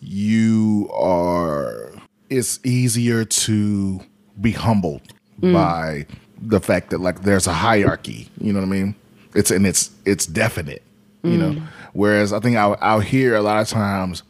you 0.00 0.90
are. 0.92 1.92
It's 2.28 2.60
easier 2.64 3.24
to 3.24 4.00
be 4.40 4.52
humbled 4.52 5.02
by 5.40 6.06
the 6.40 6.60
fact 6.60 6.90
that 6.90 7.00
like 7.00 7.22
there's 7.22 7.48
a 7.48 7.52
hierarchy. 7.52 8.28
You 8.40 8.52
know 8.52 8.60
what 8.60 8.66
I 8.66 8.70
mean? 8.70 8.94
It's 9.34 9.50
and 9.50 9.66
it's 9.66 9.90
it's 10.04 10.26
definite. 10.26 10.82
You 11.22 11.36
know. 11.36 11.62
Whereas 11.92 12.32
I 12.32 12.40
think 12.40 12.56
out 12.56 12.78
out 12.80 13.04
here, 13.04 13.34
a 13.34 13.42
lot 13.42 13.60
of 13.60 13.68
times 13.68 14.22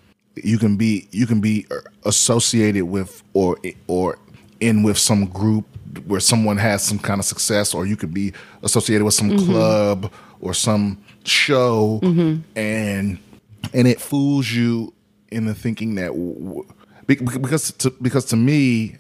you 0.45 0.59
can 0.59 0.77
be 0.77 1.09
you 1.11 1.27
can 1.27 1.41
be 1.41 1.67
uh, 1.71 1.77
associated 2.05 2.85
with 2.85 3.23
or 3.33 3.57
or 3.87 4.19
in 4.61 4.83
with 4.83 4.99
some 4.99 5.27
group 5.27 5.65
where 6.07 6.21
someone 6.21 6.57
has 6.57 6.85
some 6.85 6.99
kind 6.99 7.19
of 7.19 7.25
success 7.25 7.75
or 7.75 7.87
you 7.87 7.97
could 7.97 8.15
be 8.15 8.33
associated 8.63 9.05
with 9.05 9.15
some 9.15 9.31
mm-hmm. 9.31 9.51
club 9.51 10.13
or 10.41 10.55
some 10.55 11.03
show 11.25 12.01
mm-hmm. 12.03 12.41
and 12.57 13.19
and 13.75 13.89
it 13.89 14.01
fools 14.01 14.51
you 14.51 14.93
into 15.31 15.55
thinking 15.55 15.95
that 15.95 16.13
because 17.07 17.73
to, 17.73 17.91
because 18.03 18.25
to 18.25 18.37
me 18.37 18.97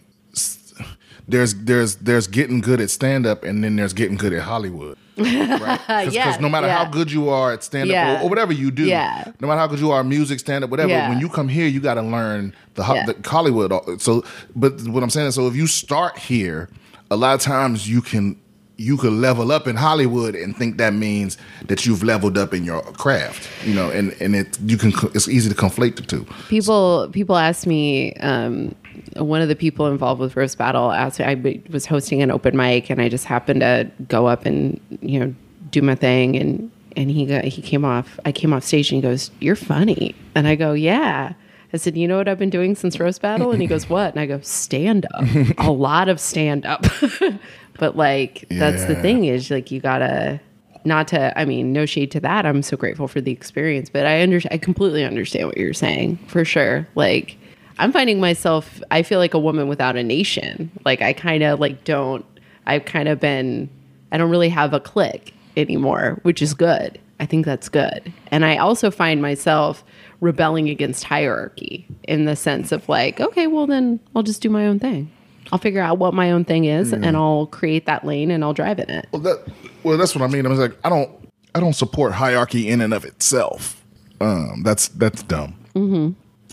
there's 1.28 1.54
there's 1.54 1.96
there's 1.96 2.26
getting 2.26 2.60
good 2.60 2.80
at 2.80 2.90
stand 2.90 3.26
up 3.26 3.44
and 3.44 3.62
then 3.62 3.76
there's 3.76 3.92
getting 3.92 4.16
good 4.16 4.32
at 4.32 4.42
Hollywood 4.42 4.98
right 5.20 5.78
because 5.86 6.14
Yeah, 6.14 6.36
no 6.40 6.48
matter 6.48 6.68
how 6.70 6.84
good 6.84 7.10
you 7.12 7.28
are 7.28 7.52
at 7.52 7.62
stand 7.62 7.90
up 7.90 7.92
Yeah. 7.94 8.20
or, 8.20 8.24
or 8.24 8.28
whatever 8.28 8.52
you 8.52 8.70
do 8.70 8.84
Yeah. 8.84 9.32
no 9.40 9.48
matter 9.48 9.60
how 9.60 9.66
good 9.66 9.80
you 9.80 9.90
are 9.90 10.02
music 10.04 10.38
stand 10.40 10.64
up 10.64 10.70
whatever 10.70 10.90
Yeah. 10.90 11.08
when 11.08 11.20
you 11.20 11.28
come 11.28 11.48
here 11.48 11.66
you 11.66 11.80
got 11.80 11.94
to 11.94 12.02
learn 12.02 12.54
the, 12.74 12.82
Yeah. 12.82 13.06
the 13.06 13.28
Hollywood 13.28 13.72
so 14.00 14.24
but 14.56 14.80
what 14.88 15.02
I'm 15.02 15.10
saying 15.10 15.28
is 15.28 15.34
so 15.34 15.46
if 15.46 15.56
you 15.56 15.66
start 15.66 16.18
here 16.18 16.68
a 17.10 17.16
lot 17.16 17.34
of 17.34 17.40
times 17.40 17.88
you 17.88 18.00
can 18.02 18.36
you 18.76 18.96
could 18.96 19.12
level 19.12 19.52
up 19.52 19.68
in 19.68 19.76
Hollywood 19.76 20.34
and 20.34 20.56
think 20.56 20.78
that 20.78 20.94
means 20.94 21.36
that 21.66 21.84
you've 21.84 22.02
leveled 22.02 22.38
up 22.38 22.54
in 22.54 22.64
your 22.64 22.80
craft 22.82 23.46
you 23.66 23.74
know 23.74 23.90
and 23.90 24.16
and 24.20 24.34
it 24.34 24.58
you 24.64 24.78
can 24.78 24.90
it's 25.14 25.28
easy 25.28 25.50
to 25.50 25.54
conflate 25.54 25.96
the 25.96 26.02
two 26.02 26.26
People 26.48 27.08
people 27.12 27.36
ask 27.36 27.66
me. 27.66 28.14
Um, 28.14 28.74
one 29.16 29.42
of 29.42 29.48
the 29.48 29.56
people 29.56 29.86
involved 29.86 30.20
with 30.20 30.36
roast 30.36 30.58
battle 30.58 30.92
asked 30.92 31.18
me. 31.18 31.24
I 31.26 31.62
was 31.70 31.86
hosting 31.86 32.22
an 32.22 32.30
open 32.30 32.56
mic, 32.56 32.90
and 32.90 33.00
I 33.00 33.08
just 33.08 33.24
happened 33.24 33.60
to 33.60 33.90
go 34.08 34.26
up 34.26 34.46
and 34.46 34.80
you 35.00 35.20
know 35.20 35.34
do 35.70 35.82
my 35.82 35.94
thing 35.94 36.36
and 36.36 36.70
and 36.96 37.10
he 37.10 37.26
got 37.26 37.44
he 37.44 37.62
came 37.62 37.84
off 37.84 38.18
I 38.24 38.32
came 38.32 38.52
off 38.52 38.64
stage 38.64 38.90
and 38.90 39.02
he 39.02 39.08
goes, 39.08 39.30
You're 39.40 39.56
funny. 39.56 40.14
And 40.34 40.46
I 40.46 40.54
go, 40.54 40.72
Yeah. 40.72 41.34
I 41.72 41.76
said, 41.76 41.96
You 41.96 42.08
know 42.08 42.16
what 42.16 42.28
I've 42.28 42.38
been 42.38 42.50
doing 42.50 42.74
since 42.74 42.98
roast 42.98 43.22
battle? 43.22 43.52
And 43.52 43.62
he 43.62 43.68
goes, 43.68 43.88
What? 43.88 44.12
And 44.12 44.20
I 44.20 44.26
go, 44.26 44.40
Stand 44.40 45.06
up. 45.14 45.24
a 45.58 45.70
lot 45.70 46.08
of 46.08 46.20
stand 46.20 46.66
up. 46.66 46.84
but 47.78 47.96
like 47.96 48.44
that's 48.50 48.84
the 48.84 48.96
thing 48.96 49.24
is 49.24 49.50
like 49.50 49.70
you 49.70 49.80
gotta 49.80 50.40
not 50.84 51.08
to 51.08 51.38
I 51.38 51.44
mean, 51.44 51.72
no 51.72 51.86
shade 51.86 52.10
to 52.12 52.20
that. 52.20 52.46
I'm 52.46 52.62
so 52.62 52.76
grateful 52.76 53.06
for 53.06 53.20
the 53.20 53.32
experience, 53.32 53.88
but 53.90 54.06
I 54.06 54.22
under 54.22 54.40
I 54.50 54.58
completely 54.58 55.04
understand 55.04 55.46
what 55.46 55.56
you're 55.56 55.74
saying 55.74 56.16
for 56.26 56.44
sure. 56.44 56.88
Like 56.94 57.36
I'm 57.80 57.92
finding 57.92 58.20
myself 58.20 58.82
I 58.90 59.02
feel 59.02 59.18
like 59.18 59.34
a 59.34 59.38
woman 59.38 59.66
without 59.66 59.96
a 59.96 60.02
nation. 60.02 60.70
Like 60.84 61.02
I 61.02 61.12
kind 61.12 61.42
of 61.42 61.58
like 61.58 61.84
don't 61.84 62.24
I've 62.66 62.84
kind 62.84 63.08
of 63.08 63.18
been 63.18 63.68
I 64.12 64.18
don't 64.18 64.30
really 64.30 64.50
have 64.50 64.74
a 64.74 64.80
clique 64.80 65.34
anymore, 65.56 66.18
which 66.22 66.42
is 66.42 66.54
good. 66.54 67.00
I 67.18 67.26
think 67.26 67.44
that's 67.44 67.68
good. 67.68 68.12
And 68.30 68.44
I 68.44 68.58
also 68.58 68.90
find 68.90 69.20
myself 69.20 69.82
rebelling 70.20 70.68
against 70.68 71.04
hierarchy 71.04 71.86
in 72.04 72.26
the 72.26 72.36
sense 72.36 72.70
of 72.70 72.88
like, 72.88 73.20
okay, 73.20 73.46
well 73.46 73.66
then 73.66 73.98
I'll 74.14 74.22
just 74.22 74.42
do 74.42 74.50
my 74.50 74.66
own 74.66 74.78
thing. 74.78 75.10
I'll 75.50 75.58
figure 75.58 75.82
out 75.82 75.98
what 75.98 76.14
my 76.14 76.30
own 76.30 76.44
thing 76.44 76.66
is 76.66 76.92
and 76.92 77.16
I'll 77.16 77.46
create 77.46 77.86
that 77.86 78.04
lane 78.04 78.30
and 78.30 78.44
I'll 78.44 78.52
drive 78.52 78.78
in 78.78 78.90
it. 78.90 79.08
Well, 79.10 79.22
that 79.22 79.48
well, 79.82 79.96
that's 79.96 80.14
what 80.14 80.22
I 80.22 80.26
mean. 80.26 80.44
I 80.44 80.50
was 80.50 80.58
like, 80.58 80.76
I 80.84 80.90
don't, 80.90 81.10
I 81.54 81.60
don't 81.60 81.72
support 81.72 82.12
hierarchy 82.12 82.68
in 82.68 82.82
and 82.82 82.92
of 82.92 83.04
itself. 83.04 83.82
Um, 84.20 84.62
that's 84.62 84.88
that's 84.88 85.22
dumb. 85.22 85.58
Mm-hmm. 85.74 86.10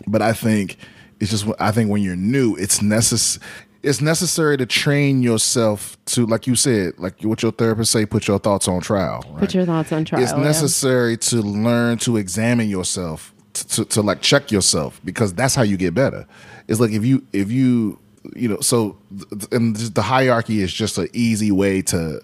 But 0.10 0.22
I 0.22 0.32
think 0.34 0.78
it's 1.20 1.32
just. 1.32 1.46
I 1.60 1.72
think 1.72 1.90
when 1.90 2.02
you're 2.02 2.16
new, 2.16 2.56
it's 2.56 2.80
necess- 2.80 3.40
It's 3.84 4.02
necessary 4.02 4.58
to 4.58 4.66
train 4.66 5.22
yourself 5.22 5.98
to, 6.08 6.26
like 6.26 6.48
you 6.48 6.56
said, 6.56 6.94
like 6.98 7.22
what 7.22 7.42
your 7.44 7.52
therapist 7.52 7.92
say, 7.92 8.06
put 8.06 8.28
your 8.28 8.40
thoughts 8.40 8.68
on 8.68 8.82
trial. 8.82 9.24
Right? 9.30 9.40
Put 9.40 9.54
your 9.54 9.66
thoughts 9.66 9.92
on 9.92 10.04
trial. 10.04 10.24
it's 10.24 10.32
yeah. 10.32 10.40
necessary 10.40 11.18
to 11.18 11.38
learn 11.38 11.98
to 12.00 12.18
examine 12.18 12.70
yourself 12.70 13.34
to, 13.54 13.68
to, 13.68 13.86
to 13.86 14.02
like 14.02 14.22
check 14.22 14.52
yourself 14.52 15.00
because 15.06 15.34
that's 15.34 15.56
how 15.56 15.64
you 15.64 15.78
get 15.78 15.94
better 15.94 16.28
it's 16.68 16.80
like 16.80 16.92
if 16.92 17.06
you 17.06 17.26
if 17.34 17.52
you 17.52 18.00
you 18.36 18.48
know 18.50 18.60
so 18.60 18.98
th- 19.18 19.48
and 19.52 19.76
the 19.76 20.02
hierarchy 20.02 20.62
is 20.62 20.74
just 20.74 20.98
an 20.98 21.08
easy 21.14 21.52
way 21.52 21.82
to 21.82 22.20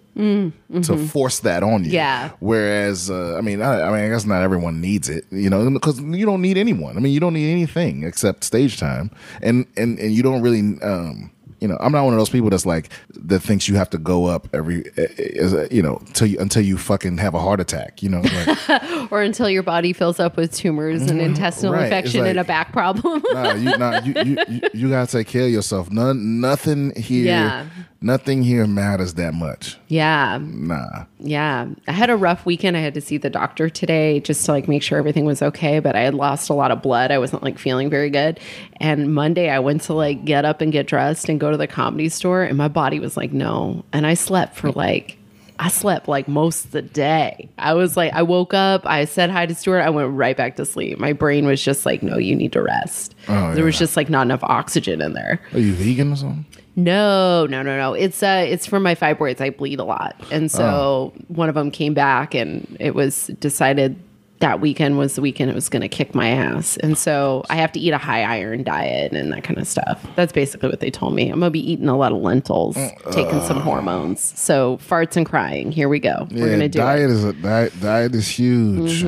to 0.84 0.98
force 1.08 1.40
that 1.40 1.64
on 1.64 1.84
you. 1.86 1.90
Mm, 1.92 1.94
Yeah. 1.94 2.30
whereas 2.40 3.10
uh, 3.10 3.36
i 3.38 3.42
mean 3.42 3.62
I, 3.62 3.82
I 3.82 3.92
mean 3.92 4.06
i 4.06 4.10
guess 4.10 4.26
not 4.26 4.42
everyone 4.44 4.80
needs 4.82 5.10
it 5.10 5.26
you 5.32 5.50
know 5.50 5.70
because 5.72 6.00
you 6.00 6.26
don't 6.26 6.42
need 6.42 6.58
anyone. 6.58 6.98
I 6.98 7.00
mean 7.00 7.14
you 7.14 7.20
don't 7.20 7.34
need 7.34 7.52
anything 7.52 8.04
except 8.04 8.44
stage 8.44 8.78
time. 8.78 9.10
And 9.42 9.66
and 9.78 9.98
and 10.00 10.12
you 10.14 10.22
don't 10.24 10.42
really 10.42 10.60
um 10.82 11.32
you 11.64 11.70
know, 11.70 11.78
I'm 11.80 11.94
not 11.94 12.04
one 12.04 12.14
of 12.14 12.20
those 12.20 12.30
people 12.30 12.50
that's 12.50 12.66
like 12.66 12.90
that 13.16 13.40
thinks 13.40 13.70
you 13.70 13.76
have 13.76 13.90
to 13.92 13.98
go 13.98 14.26
up 14.26 14.50
every, 14.54 14.84
eh, 14.98 15.08
eh, 15.18 15.30
a- 15.42 15.74
you 15.74 15.82
know, 15.82 16.00
till 16.14 16.28
you, 16.28 16.38
until 16.40 16.62
you 16.62 16.78
fucking 16.78 17.18
have 17.20 17.34
a 17.34 17.40
heart 17.40 17.62
attack. 17.62 18.04
You 18.04 18.10
know, 18.10 18.22
like, 18.22 19.12
or 19.12 19.22
until 19.22 19.50
your 19.50 19.64
body 19.64 19.94
fills 19.94 20.20
up 20.20 20.36
with 20.36 20.54
tumors 20.54 21.04
and 21.04 21.22
intestinal 21.22 21.74
Right, 21.74 21.86
infection 21.86 22.26
and 22.26 22.38
a 22.40 22.44
back 22.44 22.74
problem. 22.74 23.24
nah, 23.32 23.54
you, 23.56 23.78
nah, 23.78 24.02
you, 24.04 24.14
you, 24.26 24.38
you, 24.50 24.62
you 24.74 24.90
gotta 24.90 25.10
take 25.10 25.28
care 25.28 25.46
of 25.46 25.52
yourself. 25.52 25.90
None, 25.90 26.42
nothing 26.42 26.94
here, 26.96 27.26
Yeah. 27.28 27.66
Nothing 28.04 28.44
here 28.44 28.68
matters 28.68 29.14
that 29.16 29.34
much. 29.34 29.78
yeah. 29.88 30.38
Nah, 30.42 31.06
Yeah. 31.20 31.68
I 31.88 31.92
had 31.92 32.10
a 32.10 32.16
rough 32.16 32.46
weekend. 32.46 32.76
I 32.78 32.82
had 32.82 32.94
to 32.96 33.02
see 33.02 33.18
the 33.18 33.30
doctor 33.30 33.70
today 33.70 34.20
just 34.20 34.46
to 34.46 34.52
like 34.52 34.68
make 34.68 34.84
sure 34.84 34.98
everything 34.98 35.26
was 35.26 35.42
okay, 35.42 35.80
but 35.80 35.96
I 35.96 36.02
had 36.02 36.14
lost 36.14 36.50
a 36.50 36.54
lot 36.54 36.72
of 36.72 36.82
blood. 36.82 37.10
I 37.12 37.18
wasn't 37.18 37.42
like 37.44 37.58
feeling 37.58 37.90
very 37.90 38.10
good. 38.10 38.40
And 38.78 39.14
Monday 39.14 39.50
I 39.50 39.60
went 39.60 39.82
to 39.84 39.94
like 39.94 40.26
get 40.26 40.46
up 40.46 40.62
and 40.62 40.72
get 40.72 40.86
dressed 40.88 41.30
and 41.30 41.40
go 41.40 41.50
to 41.50 41.58
the 41.58 41.68
comedy 41.68 42.10
store 42.10 42.44
and 42.44 42.58
my 42.58 42.68
body 42.68 43.00
was 43.00 43.16
like, 43.18 43.32
no. 43.34 43.84
And 43.94 44.06
I 44.06 44.14
slept 44.16 44.56
for 44.58 44.72
like 44.72 45.18
I 45.60 45.70
slept 45.70 46.08
like 46.08 46.28
most 46.28 46.66
of 46.66 46.72
the 46.72 46.82
day. 46.82 47.48
I 47.60 47.76
was 47.76 47.96
like, 47.96 48.12
I 48.14 48.24
woke 48.24 48.56
up, 48.56 48.88
I 48.88 49.06
said 49.06 49.30
hi 49.30 49.46
to 49.46 49.54
Stuart, 49.54 49.82
I 49.82 49.92
went 49.92 50.12
right 50.12 50.36
back 50.36 50.56
to 50.56 50.66
sleep. 50.66 50.98
My 50.98 51.14
brain 51.14 51.46
was 51.46 51.64
just 51.64 51.86
like, 51.86 52.02
no, 52.02 52.18
you 52.18 52.36
need 52.36 52.52
to 52.54 52.62
rest. 52.62 53.14
Oh, 53.28 53.54
there 53.54 53.64
was 53.64 53.78
just 53.78 53.96
like 53.96 54.10
not 54.10 54.24
enough 54.24 54.44
oxygen 54.44 55.00
in 55.00 55.14
there. 55.14 55.40
are 55.54 55.60
you 55.60 55.74
vegan 55.74 56.12
or 56.12 56.16
something? 56.16 56.46
No, 56.76 57.46
no, 57.46 57.62
no, 57.62 57.78
no. 57.78 57.94
It's 57.94 58.24
uh 58.24 58.46
it's 58.48 58.66
from 58.66 58.84
my 58.84 58.96
fibroids. 58.96 59.42
I 59.42 59.52
bleed 59.52 59.80
a 59.80 59.84
lot. 59.84 60.16
And 60.32 60.52
so 60.52 61.14
one 61.28 61.50
of 61.50 61.56
them 61.56 61.70
came 61.72 61.94
back 61.94 62.34
and 62.34 62.76
it 62.80 62.96
was 62.96 63.28
decided 63.40 64.00
that 64.40 64.60
weekend 64.60 64.98
was 64.98 65.16
the 65.16 65.22
weekend 65.22 65.50
it 65.50 65.54
was 65.54 65.70
going 65.70 65.82
to 65.82 65.88
kick 65.88 66.14
my 66.14 66.28
ass. 66.28 66.76
And 66.78 66.98
so 66.98 67.46
I 67.50 67.56
have 67.56 67.72
to 67.74 67.80
eat 67.80 67.92
a 67.92 67.98
high 67.98 68.24
iron 68.24 68.64
diet 68.64 69.14
and 69.14 69.32
that 69.32 69.44
kind 69.46 69.58
of 69.58 69.66
stuff. 69.66 70.06
That's 70.18 70.34
basically 70.34 70.68
what 70.68 70.82
they 70.82 70.92
told 70.92 71.16
me. 71.16 71.30
I'm 71.30 71.40
going 71.40 71.50
to 71.50 71.52
be 71.52 71.72
eating 71.72 71.88
a 71.88 71.96
lot 71.96 72.12
of 72.12 72.18
lentils, 72.18 72.76
taking 73.12 73.40
some 73.42 73.62
hormones. 73.62 74.20
So 74.38 74.80
farts 74.80 75.16
and 75.16 75.26
crying. 75.26 75.72
Here 75.72 75.88
we 75.88 76.00
go. 76.00 76.28
We're 76.30 76.48
going 76.48 76.60
to 76.60 76.68
do 76.68 76.80
diet 76.80 77.10
it. 77.10 77.14
Mm-hmm. 77.14 77.14
is 77.14 77.24
a 77.24 77.34
diet. 77.34 77.80
Diet 77.80 78.16
is 78.16 78.28
huge. 78.28 79.06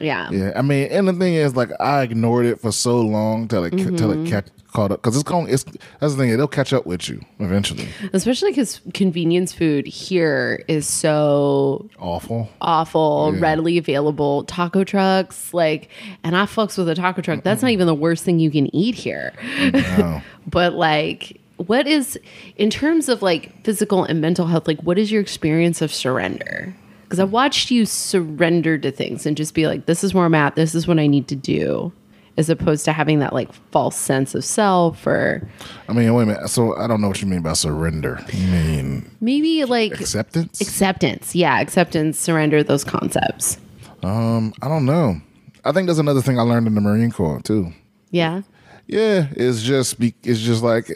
Yeah. 0.00 0.30
Yeah, 0.30 0.52
I 0.56 0.62
mean, 0.62 0.88
and 0.90 1.08
the 1.08 1.12
thing 1.12 1.34
is, 1.34 1.56
like, 1.56 1.70
I 1.80 2.02
ignored 2.02 2.46
it 2.46 2.60
for 2.60 2.72
so 2.72 3.00
long 3.00 3.48
till 3.48 3.64
it 3.64 3.70
till 3.70 3.78
Mm-hmm. 3.90 4.26
it 4.26 4.30
catch, 4.30 4.46
caught 4.72 4.92
up 4.92 5.02
because 5.02 5.14
it's 5.16 5.22
going. 5.28 5.48
It's 5.48 5.64
that's 6.00 6.14
the 6.14 6.16
thing. 6.16 6.30
It'll 6.30 6.46
catch 6.46 6.72
up 6.72 6.86
with 6.86 7.08
you 7.08 7.20
eventually. 7.38 7.88
Especially 8.12 8.52
cuz 8.52 8.80
convenience 8.94 9.52
food 9.52 9.86
here 9.86 10.62
is 10.68 10.86
so 10.86 11.88
Awful. 11.98 12.48
awful, 12.60 13.32
readily 13.38 13.78
available 13.78 14.44
taco 14.44 14.84
trucks. 14.84 15.52
Like, 15.54 15.88
and 16.22 16.36
I 16.36 16.44
fucks 16.44 16.76
with 16.78 16.88
a 16.88 16.94
taco 16.94 17.22
truck. 17.22 17.42
That's 17.42 17.62
not 17.62 17.70
even 17.70 17.86
the 17.86 17.94
worst 17.94 18.24
thing 18.24 18.38
you 18.38 18.50
can 18.50 18.74
eat 18.74 18.94
here. 18.94 19.32
No. 19.72 20.20
but 20.46 20.74
like, 20.74 21.40
what 21.56 21.86
is 21.88 22.18
in 22.56 22.70
terms 22.70 23.08
of 23.08 23.20
like 23.22 23.64
physical 23.64 24.04
and 24.04 24.20
mental 24.20 24.46
health? 24.46 24.68
Like, 24.68 24.80
what 24.82 24.98
is 24.98 25.10
your 25.10 25.20
experience 25.20 25.82
of 25.82 25.92
surrender? 25.92 26.74
Because 27.08 27.20
I 27.20 27.24
watched 27.24 27.70
you 27.70 27.86
surrender 27.86 28.76
to 28.76 28.90
things 28.90 29.24
and 29.24 29.34
just 29.34 29.54
be 29.54 29.66
like, 29.66 29.86
"This 29.86 30.04
is 30.04 30.12
where 30.12 30.26
I'm 30.26 30.34
at. 30.34 30.56
This 30.56 30.74
is 30.74 30.86
what 30.86 30.98
I 30.98 31.06
need 31.06 31.26
to 31.28 31.36
do," 31.36 31.90
as 32.36 32.50
opposed 32.50 32.84
to 32.84 32.92
having 32.92 33.18
that 33.20 33.32
like 33.32 33.50
false 33.72 33.96
sense 33.96 34.34
of 34.34 34.44
self 34.44 35.06
or 35.06 35.48
I 35.88 35.94
mean, 35.94 36.12
wait 36.12 36.24
a 36.24 36.26
minute. 36.26 36.48
So 36.50 36.76
I 36.76 36.86
don't 36.86 37.00
know 37.00 37.08
what 37.08 37.22
you 37.22 37.26
mean 37.26 37.40
by 37.40 37.54
surrender. 37.54 38.20
You 38.32 38.46
mean 38.48 39.10
maybe 39.22 39.64
like 39.64 39.98
acceptance? 39.98 40.60
acceptance. 40.60 41.34
Yeah, 41.34 41.58
acceptance, 41.60 42.18
surrender, 42.18 42.62
those 42.62 42.84
concepts. 42.84 43.56
um, 44.02 44.52
I 44.60 44.68
don't 44.68 44.84
know. 44.84 45.20
I 45.64 45.72
think 45.72 45.86
there's 45.86 45.98
another 45.98 46.22
thing 46.22 46.38
I 46.38 46.42
learned 46.42 46.66
in 46.66 46.74
the 46.74 46.80
Marine 46.82 47.10
Corps 47.10 47.40
too. 47.42 47.72
Yeah. 48.10 48.42
Yeah, 48.86 49.26
it's 49.32 49.60
just 49.62 49.98
be, 50.00 50.14
it's 50.24 50.40
just 50.40 50.62
like 50.62 50.90
uh, 50.90 50.94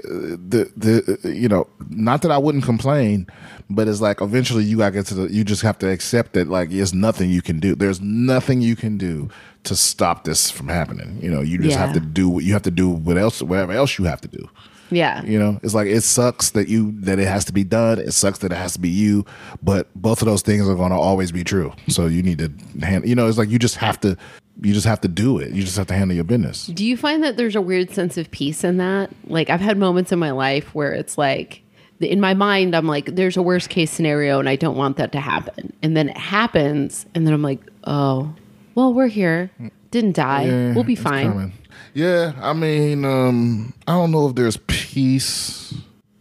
the 0.48 0.72
the 0.74 1.18
uh, 1.24 1.28
you 1.28 1.46
know, 1.46 1.66
not 1.90 2.22
that 2.22 2.30
I 2.30 2.38
wouldn't 2.38 2.64
complain, 2.64 3.26
but 3.70 3.88
it's 3.88 4.00
like 4.00 4.20
eventually 4.20 4.64
you 4.64 4.78
gotta 4.78 4.92
get 4.92 5.06
to 5.06 5.14
the 5.14 5.32
you 5.32 5.44
just 5.44 5.62
have 5.62 5.78
to 5.78 5.88
accept 5.88 6.34
that 6.34 6.48
like 6.48 6.70
there's 6.70 6.94
nothing 6.94 7.30
you 7.30 7.42
can 7.42 7.60
do. 7.60 7.74
There's 7.74 8.00
nothing 8.00 8.60
you 8.60 8.76
can 8.76 8.98
do 8.98 9.28
to 9.64 9.76
stop 9.76 10.24
this 10.24 10.50
from 10.50 10.68
happening. 10.68 11.18
You 11.22 11.30
know, 11.30 11.40
you 11.40 11.58
just 11.58 11.76
have 11.76 11.92
to 11.94 12.00
do 12.00 12.28
what 12.28 12.44
you 12.44 12.52
have 12.52 12.62
to 12.62 12.70
do 12.70 12.88
what 12.88 13.16
else 13.16 13.42
whatever 13.42 13.72
else 13.72 13.98
you 13.98 14.04
have 14.04 14.20
to 14.22 14.28
do. 14.28 14.48
Yeah. 14.92 15.24
You 15.24 15.38
know, 15.38 15.58
it's 15.62 15.74
like 15.74 15.88
it 15.88 16.02
sucks 16.02 16.50
that 16.50 16.68
you 16.68 16.92
that 17.00 17.18
it 17.18 17.26
has 17.26 17.44
to 17.46 17.52
be 17.52 17.64
done. 17.64 17.98
It 17.98 18.12
sucks 18.12 18.38
that 18.40 18.52
it 18.52 18.56
has 18.56 18.74
to 18.74 18.80
be 18.80 18.90
you, 18.90 19.24
but 19.62 19.88
both 19.94 20.20
of 20.20 20.26
those 20.26 20.42
things 20.42 20.68
are 20.68 20.74
going 20.74 20.90
to 20.90 20.96
always 20.96 21.32
be 21.32 21.44
true. 21.44 21.72
So 21.88 22.06
you 22.06 22.22
need 22.22 22.38
to 22.38 22.84
hand. 22.84 23.08
You 23.08 23.14
know, 23.14 23.26
it's 23.26 23.38
like 23.38 23.48
you 23.48 23.58
just 23.58 23.76
have 23.76 24.00
to. 24.00 24.16
You 24.60 24.74
just 24.74 24.86
have 24.86 25.00
to 25.00 25.08
do 25.08 25.38
it. 25.38 25.52
You 25.52 25.62
just 25.62 25.78
have 25.78 25.86
to 25.86 25.94
handle 25.94 26.14
your 26.14 26.24
business. 26.24 26.66
Do 26.66 26.84
you 26.84 26.96
find 26.96 27.24
that 27.24 27.38
there's 27.38 27.56
a 27.56 27.60
weird 27.60 27.90
sense 27.90 28.18
of 28.18 28.30
peace 28.30 28.64
in 28.64 28.76
that? 28.76 29.10
Like 29.26 29.48
I've 29.48 29.62
had 29.62 29.78
moments 29.78 30.12
in 30.12 30.18
my 30.18 30.30
life 30.30 30.74
where 30.74 30.92
it's 30.92 31.16
like 31.16 31.61
in 32.02 32.20
my 32.20 32.34
mind 32.34 32.74
I'm 32.74 32.86
like 32.86 33.06
there's 33.14 33.36
a 33.36 33.42
worst 33.42 33.68
case 33.68 33.90
scenario 33.90 34.38
and 34.38 34.48
I 34.48 34.56
don't 34.56 34.76
want 34.76 34.96
that 34.96 35.12
to 35.12 35.20
happen. 35.20 35.72
And 35.82 35.96
then 35.96 36.08
it 36.08 36.16
happens 36.16 37.06
and 37.14 37.26
then 37.26 37.34
I'm 37.34 37.42
like, 37.42 37.60
"Oh, 37.84 38.34
well, 38.74 38.92
we're 38.92 39.08
here. 39.08 39.50
Didn't 39.90 40.16
die. 40.16 40.44
Yeah, 40.44 40.74
we'll 40.74 40.84
be 40.84 40.94
fine." 40.96 41.32
coming. 41.32 41.52
Yeah, 41.94 42.32
I 42.40 42.52
mean, 42.54 43.04
um, 43.04 43.74
I 43.86 43.92
don't 43.92 44.10
know 44.10 44.28
if 44.28 44.34
there's 44.34 44.56
peace. 44.66 45.74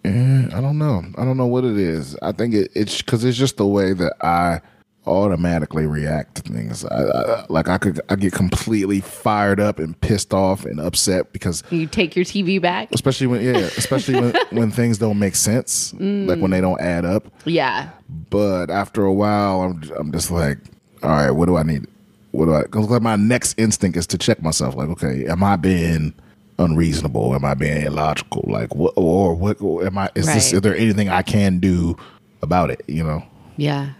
Yeah, 0.03 0.49
I 0.53 0.59
don't 0.59 0.77
know. 0.77 1.03
I 1.17 1.23
don't 1.23 1.37
know 1.37 1.45
what 1.45 1.63
it 1.63 1.77
is. 1.77 2.17
I 2.21 2.31
think 2.31 2.53
it, 2.53 2.71
it's 2.73 3.01
because 3.01 3.23
it's 3.23 3.37
just 3.37 3.57
the 3.57 3.67
way 3.67 3.93
that 3.93 4.13
I 4.21 4.61
automatically 5.07 5.87
react 5.87 6.35
to 6.35 6.41
things. 6.53 6.85
I, 6.85 7.03
I, 7.03 7.45
like 7.49 7.67
I 7.67 7.77
could, 7.77 7.99
I 8.09 8.15
get 8.15 8.33
completely 8.33 9.01
fired 9.01 9.59
up 9.59 9.79
and 9.79 9.99
pissed 10.01 10.33
off 10.33 10.63
and 10.65 10.79
upset 10.79 11.33
because 11.33 11.63
You 11.71 11.87
take 11.87 12.15
your 12.15 12.23
TV 12.25 12.61
back? 12.61 12.89
especially 12.93 13.27
when 13.27 13.41
yeah 13.41 13.51
especially 13.77 14.19
when, 14.21 14.35
when 14.51 14.71
things 14.71 14.97
don't 14.99 15.17
make 15.19 15.35
sense 15.35 15.93
like 15.93 16.39
when 16.39 16.51
they 16.51 16.61
don't 16.61 16.79
add 16.81 17.05
up 17.05 17.27
Yeah. 17.45 17.89
but 18.29 18.69
after 18.69 19.03
a 19.03 19.13
while 19.13 19.61
i'm, 19.61 19.81
I'm 19.97 20.11
just 20.11 20.29
like 20.31 20.57
all 21.03 21.09
right 21.09 21.31
what 21.31 21.45
do 21.47 21.57
i 21.57 21.63
need 21.63 21.87
what 22.31 22.45
do 22.45 22.53
i 22.55 22.61
because 22.63 22.89
like 22.89 23.01
my 23.01 23.15
next 23.15 23.57
instinct 23.57 23.97
is 23.97 24.05
to 24.07 24.17
check 24.17 24.41
myself 24.41 24.75
like 24.75 24.89
okay 24.89 25.25
am 25.27 25.43
i 25.43 25.55
being 25.55 26.13
unreasonable 26.59 27.33
am 27.33 27.43
i 27.45 27.53
being 27.53 27.81
illogical 27.85 28.43
like 28.47 28.75
what 28.75 28.93
or 28.95 29.33
what 29.33 29.59
or 29.61 29.85
am 29.85 29.97
i 29.97 30.09
is 30.15 30.25
this 30.27 30.53
is 30.53 30.61
there 30.61 30.75
anything 30.75 31.09
i 31.09 31.21
can 31.21 31.59
do 31.59 31.95
about 32.43 32.69
it 32.69 32.81
you 32.87 33.03
know 33.03 33.23
Yeah. 33.57 33.93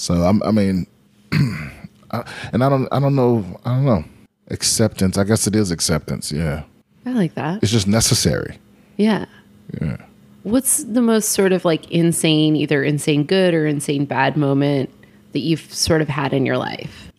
So 0.00 0.14
i'm 0.14 0.42
i 0.42 0.50
mean 0.50 0.86
I, 2.10 2.24
and 2.52 2.64
i 2.64 2.68
don't 2.68 2.88
i 2.90 2.98
don't 2.98 3.14
know 3.14 3.44
i 3.64 3.74
don't 3.74 3.84
know 3.84 4.04
acceptance 4.48 5.16
i 5.18 5.24
guess 5.24 5.46
it 5.46 5.54
is 5.54 5.70
acceptance 5.70 6.32
yeah 6.32 6.64
I 7.06 7.12
like 7.12 7.34
that. 7.34 7.62
it's 7.62 7.72
just 7.72 7.86
necessary 7.86 8.58
Yeah. 8.96 9.24
yeah 9.80 9.96
What's 10.42 10.84
the 10.84 11.02
most 11.02 11.30
sort 11.32 11.52
of 11.52 11.66
like 11.66 11.90
insane, 11.90 12.56
either 12.56 12.82
insane 12.82 13.24
good 13.24 13.52
or 13.52 13.66
insane 13.66 14.06
bad 14.06 14.36
moment 14.38 14.88
that 15.32 15.40
you've 15.40 15.72
sort 15.72 16.00
of 16.00 16.08
had 16.08 16.32
in 16.32 16.46
your 16.46 16.56
life? 16.56 17.10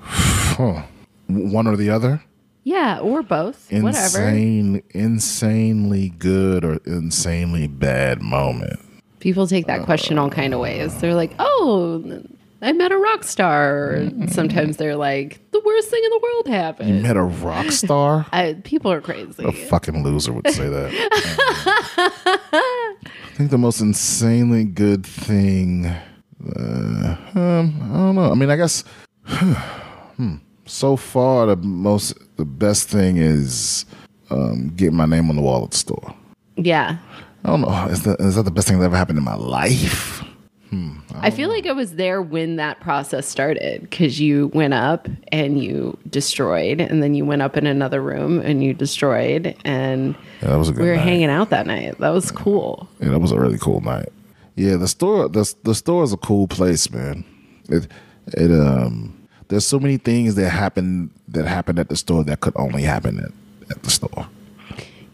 Huh. 0.00 0.82
One 1.28 1.66
or 1.68 1.76
the 1.76 1.90
other? 1.90 2.20
Yeah, 2.64 2.98
or 2.98 3.22
both. 3.22 3.70
Whatever. 3.70 4.20
Insane, 4.20 4.82
insanely 4.90 6.08
good 6.18 6.64
or 6.64 6.80
insanely 6.86 7.68
bad 7.68 8.20
moment. 8.20 8.80
People 9.22 9.46
take 9.46 9.68
that 9.68 9.84
question 9.84 10.18
all 10.18 10.28
kind 10.30 10.52
of 10.52 10.58
ways. 10.58 11.00
They're 11.00 11.14
like, 11.14 11.32
"Oh, 11.38 12.24
I 12.60 12.72
met 12.72 12.90
a 12.90 12.98
rock 12.98 13.22
star." 13.22 13.70
Or 13.70 14.10
sometimes 14.26 14.78
they're 14.78 14.96
like, 14.96 15.38
"The 15.52 15.62
worst 15.64 15.90
thing 15.90 16.02
in 16.02 16.10
the 16.10 16.20
world 16.20 16.48
happened." 16.48 16.88
You 16.88 17.02
met 17.02 17.16
a 17.16 17.22
rock 17.22 17.70
star? 17.70 18.26
I, 18.32 18.54
people 18.64 18.90
are 18.90 19.00
crazy. 19.00 19.44
A 19.44 19.52
fucking 19.52 20.02
loser 20.02 20.32
would 20.32 20.50
say 20.50 20.68
that. 20.68 20.90
I 22.52 23.34
think 23.34 23.50
the 23.52 23.58
most 23.58 23.80
insanely 23.80 24.64
good 24.64 25.06
thing. 25.06 25.86
Uh, 25.86 27.16
um, 27.36 27.80
I 27.92 27.96
don't 27.96 28.16
know. 28.16 28.32
I 28.32 28.34
mean, 28.34 28.50
I 28.50 28.56
guess 28.56 28.82
hmm, 29.26 30.34
so 30.66 30.96
far 30.96 31.46
the 31.46 31.54
most, 31.56 32.18
the 32.38 32.44
best 32.44 32.88
thing 32.88 33.18
is 33.18 33.84
um, 34.30 34.72
getting 34.74 34.96
my 34.96 35.06
name 35.06 35.30
on 35.30 35.36
the 35.36 35.42
wall 35.42 35.62
at 35.62 35.70
the 35.70 35.76
store. 35.76 36.12
Yeah. 36.56 36.98
I 37.44 37.48
don't 37.48 37.60
know. 37.62 37.86
Is 37.90 38.02
that, 38.02 38.20
is 38.20 38.36
that 38.36 38.42
the 38.44 38.50
best 38.50 38.68
thing 38.68 38.78
that 38.78 38.84
ever 38.84 38.96
happened 38.96 39.18
in 39.18 39.24
my 39.24 39.34
life? 39.36 40.22
I 41.20 41.28
feel 41.30 41.50
like 41.50 41.66
I 41.66 41.72
was 41.72 41.96
there 41.96 42.22
when 42.22 42.56
that 42.56 42.80
process 42.80 43.28
started 43.28 43.82
because 43.82 44.18
you 44.18 44.46
went 44.54 44.72
up 44.72 45.06
and 45.30 45.62
you 45.62 45.98
destroyed, 46.08 46.80
and 46.80 47.02
then 47.02 47.14
you 47.14 47.26
went 47.26 47.42
up 47.42 47.58
in 47.58 47.66
another 47.66 48.00
room 48.00 48.40
and 48.40 48.64
you 48.64 48.72
destroyed, 48.72 49.54
and 49.66 50.14
Yeah, 50.40 50.48
that 50.48 50.56
was 50.56 50.70
a 50.70 50.72
good 50.72 50.82
we 50.82 50.88
were 50.88 50.96
night. 50.96 51.02
hanging 51.04 51.28
out 51.28 51.50
that 51.50 51.66
night. 51.66 51.98
That 51.98 52.08
was 52.10 52.30
cool. 52.30 52.88
Yeah, 53.00 53.10
that 53.10 53.18
was 53.18 53.32
a 53.32 53.38
really 53.38 53.58
cool 53.58 53.82
night. 53.82 54.08
Yeah, 54.56 54.76
the 54.76 54.88
store 54.88 55.28
the 55.28 55.54
the 55.64 55.74
store 55.74 56.04
is 56.04 56.12
a 56.14 56.16
cool 56.16 56.48
place, 56.48 56.90
man. 56.90 57.22
It 57.68 57.86
it 58.28 58.50
um 58.50 59.14
there's 59.48 59.66
so 59.66 59.78
many 59.78 59.98
things 59.98 60.36
that 60.36 60.48
happen 60.48 61.10
that 61.28 61.46
happened 61.46 61.78
at 61.80 61.90
the 61.90 61.96
store 61.96 62.24
that 62.24 62.40
could 62.40 62.54
only 62.56 62.82
happen 62.82 63.18
at, 63.18 63.70
at 63.76 63.82
the 63.82 63.90
store. 63.90 64.26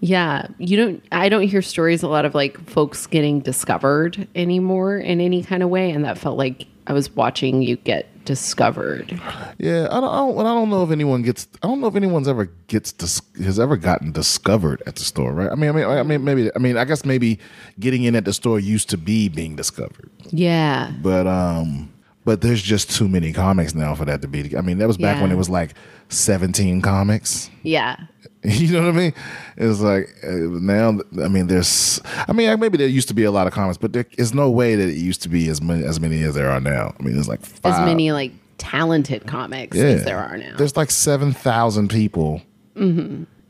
Yeah, 0.01 0.47
you 0.59 0.77
don't. 0.77 1.03
I 1.13 1.29
don't 1.29 1.43
hear 1.43 1.63
stories 1.63 2.03
a 2.03 2.09
lot 2.09 2.25
of 2.25 2.35
like 2.35 2.59
folks 2.71 3.07
getting 3.07 3.41
discovered 3.41 4.29
anymore 4.35 4.97
in 4.99 5.21
any 5.21 5.43
kind 5.43 5.63
of 5.63 5.69
way, 5.71 5.91
and 5.91 6.05
that 6.05 6.19
felt 6.19 6.39
like 6.39 6.67
I 6.87 6.93
was 6.93 7.15
watching 7.17 7.63
you 7.63 7.77
get 7.77 8.07
discovered. 8.25 9.11
Yeah, 9.59 9.89
I 9.91 10.01
don't, 10.01 10.05
I 10.05 10.19
don't 10.19 10.39
I 10.39 10.43
don't 10.45 10.71
know 10.71 10.85
if 10.85 10.91
anyone 10.91 11.23
gets 11.23 11.49
I 11.63 11.67
don't 11.67 11.81
know 11.81 11.87
if 11.89 11.97
anyone's 11.97 12.29
ever 12.29 12.45
gets 12.69 12.93
dis, 12.93 13.21
has 13.43 13.59
ever 13.59 13.77
gotten 13.77 14.13
discovered 14.13 14.83
at 14.87 14.97
the 14.97 15.03
store, 15.03 15.33
right? 15.33 15.51
I 15.51 15.55
mean, 15.55 15.71
I 15.71 15.73
mean, 15.73 15.85
I 15.87 16.03
mean, 16.03 16.25
maybe 16.25 16.51
I 16.55 16.59
mean, 16.59 16.77
I 16.77 16.85
guess 16.85 17.05
maybe 17.05 17.39
getting 17.81 18.05
in 18.05 18.15
at 18.15 18.25
the 18.25 18.33
store 18.33 18.61
used 18.61 18.91
to 18.91 18.97
be 18.99 19.29
being 19.29 19.57
discovered, 19.57 20.11
Yeah, 20.31 20.93
but 21.03 21.27
um, 21.27 21.93
but 22.25 22.41
there's 22.43 22.63
just 22.63 22.91
too 22.91 23.09
many 23.09 23.33
comics 23.33 23.75
now 23.75 23.95
for 23.95 24.05
that 24.05 24.21
to 24.23 24.29
be. 24.29 24.57
I 24.57 24.61
mean, 24.61 24.79
that 24.79 24.87
was 24.87 24.99
back 24.99 25.21
when 25.21 25.33
it 25.33 25.37
was 25.37 25.49
like 25.49 25.75
17 26.11 26.83
comics. 26.83 27.51
yeah, 27.63 27.97
You 28.45 28.73
know 28.73 28.87
what 28.87 28.95
I 28.95 28.99
mean? 28.99 29.15
It's 29.57 29.81
like 29.81 30.15
uh, 30.23 30.29
now. 30.31 31.01
I 31.23 31.29
mean, 31.29 31.49
there's. 31.49 32.01
I 32.29 32.33
mean, 32.33 32.59
maybe 32.61 32.79
there 32.79 32.87
used 32.87 33.09
to 33.09 33.15
be 33.15 33.25
a 33.25 33.33
lot 33.33 33.47
of 33.49 33.53
comics, 33.53 33.79
but 33.79 33.93
there 33.93 34.07
is 34.17 34.33
no 34.33 34.49
way 34.49 34.77
that 34.77 34.89
it 34.89 34.97
used 34.97 35.23
to 35.23 35.29
be 35.29 35.49
as 35.49 35.61
many 35.61 35.85
as 35.85 35.99
many 35.99 36.23
as 36.23 36.35
there 36.35 36.49
are 36.49 36.61
now. 36.61 36.95
I 36.99 37.03
mean, 37.03 37.15
there's 37.15 37.29
like 37.29 37.41
five, 37.41 37.75
as 37.75 37.81
many 37.81 38.13
like 38.13 38.33
talented 38.59 39.27
comics 39.27 39.77
as 39.77 40.05
there 40.05 40.19
are 40.19 40.37
now. 40.37 40.57
There's 40.57 40.77
like 40.77 40.91
seven 40.91 41.33
thousand 41.33 41.89
people 41.89 42.43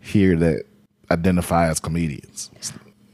here 0.01 0.37
that 0.37 0.65
identify 1.11 1.69
as 1.69 1.81
comedians. 1.81 2.51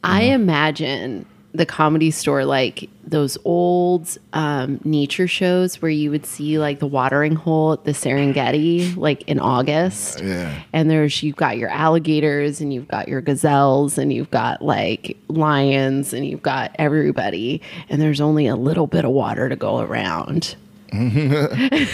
I 0.05 0.23
imagine 0.25 1.27
the 1.55 1.65
comedy 1.65 2.11
store 2.11 2.45
like 2.45 2.91
those 3.07 3.39
old 3.45 4.19
um, 4.33 4.81
nature 4.85 5.29
shows 5.29 5.81
where 5.81 5.91
you 5.91 6.11
would 6.11 6.27
see 6.27 6.59
like 6.59 6.81
the 6.81 6.87
watering 6.87 7.37
hole 7.37 7.75
at 7.75 7.85
the 7.85 7.93
Serengeti 7.93 8.97
like 8.97 9.23
in 9.29 9.39
August. 9.39 10.21
Yeah. 10.21 10.63
And 10.73 10.91
there's 10.91 11.23
you've 11.23 11.37
got 11.37 11.57
your 11.57 11.69
alligators 11.69 12.61
and 12.61 12.75
you've 12.75 12.89
got 12.89 13.07
your 13.07 13.21
gazelles 13.21 13.99
and 13.99 14.13
you've 14.13 14.31
got 14.31 14.63
like 14.63 15.17
lions 15.29 16.13
and 16.13 16.27
you've 16.27 16.43
got 16.43 16.75
everybody 16.79 17.63
and 17.89 18.03
there's 18.03 18.21
only 18.21 18.49
a 18.49 18.57
little 18.57 18.89
bit 18.89 19.05
of 19.05 19.13
water 19.13 19.49
to 19.49 19.57
go 19.57 19.79
around. 19.79 20.57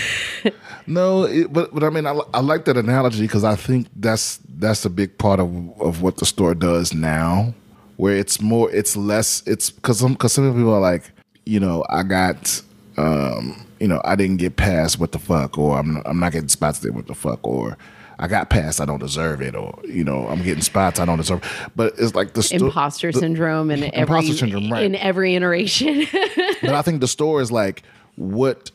No, 0.90 1.22
it, 1.22 1.52
but 1.52 1.72
but 1.72 1.84
I 1.84 1.90
mean, 1.90 2.04
I, 2.04 2.18
I 2.34 2.40
like 2.40 2.64
that 2.64 2.76
analogy 2.76 3.22
because 3.22 3.44
I 3.44 3.54
think 3.54 3.86
that's 3.94 4.40
that's 4.48 4.84
a 4.84 4.90
big 4.90 5.16
part 5.18 5.38
of 5.38 5.80
of 5.80 6.02
what 6.02 6.16
the 6.16 6.26
store 6.26 6.54
does 6.54 6.92
now, 6.92 7.54
where 8.00 8.16
it's 8.16 8.40
more, 8.40 8.70
it's 8.72 8.96
less, 8.96 9.42
it's 9.46 9.68
because 9.68 10.02
because 10.02 10.32
some 10.32 10.50
people 10.54 10.72
are 10.72 10.80
like, 10.80 11.10
you 11.44 11.60
know, 11.60 11.84
I 11.90 12.02
got, 12.02 12.62
um, 12.96 13.66
you 13.78 13.86
know, 13.86 14.00
I 14.06 14.16
didn't 14.16 14.38
get 14.38 14.56
past 14.56 14.98
what 14.98 15.12
the 15.12 15.18
fuck, 15.18 15.58
or 15.58 15.78
I'm 15.78 16.02
I'm 16.06 16.18
not 16.18 16.32
getting 16.32 16.48
spots 16.48 16.78
there, 16.78 16.92
what 16.92 17.08
the 17.08 17.14
fuck, 17.14 17.40
or 17.46 17.76
I 18.18 18.26
got 18.26 18.48
past, 18.48 18.80
I 18.80 18.86
don't 18.86 19.00
deserve 19.00 19.42
it, 19.42 19.54
or 19.54 19.78
you 19.84 20.02
know, 20.02 20.26
I'm 20.28 20.42
getting 20.42 20.62
spots, 20.62 20.98
I 20.98 21.04
don't 21.04 21.18
deserve. 21.18 21.42
But 21.76 21.92
it's 21.98 22.14
like 22.14 22.32
the 22.32 22.42
sto- 22.42 22.56
Imposter 22.56 23.12
syndrome 23.12 23.70
and 23.70 23.84
every 23.84 24.00
Imposter 24.00 24.32
syndrome, 24.34 24.72
right. 24.72 24.84
in 24.84 24.94
every 24.94 25.34
iteration. 25.34 26.06
but 26.62 26.70
I 26.70 26.80
think 26.80 27.02
the 27.02 27.08
store 27.08 27.42
is 27.42 27.52
like 27.52 27.82
what 28.16 28.70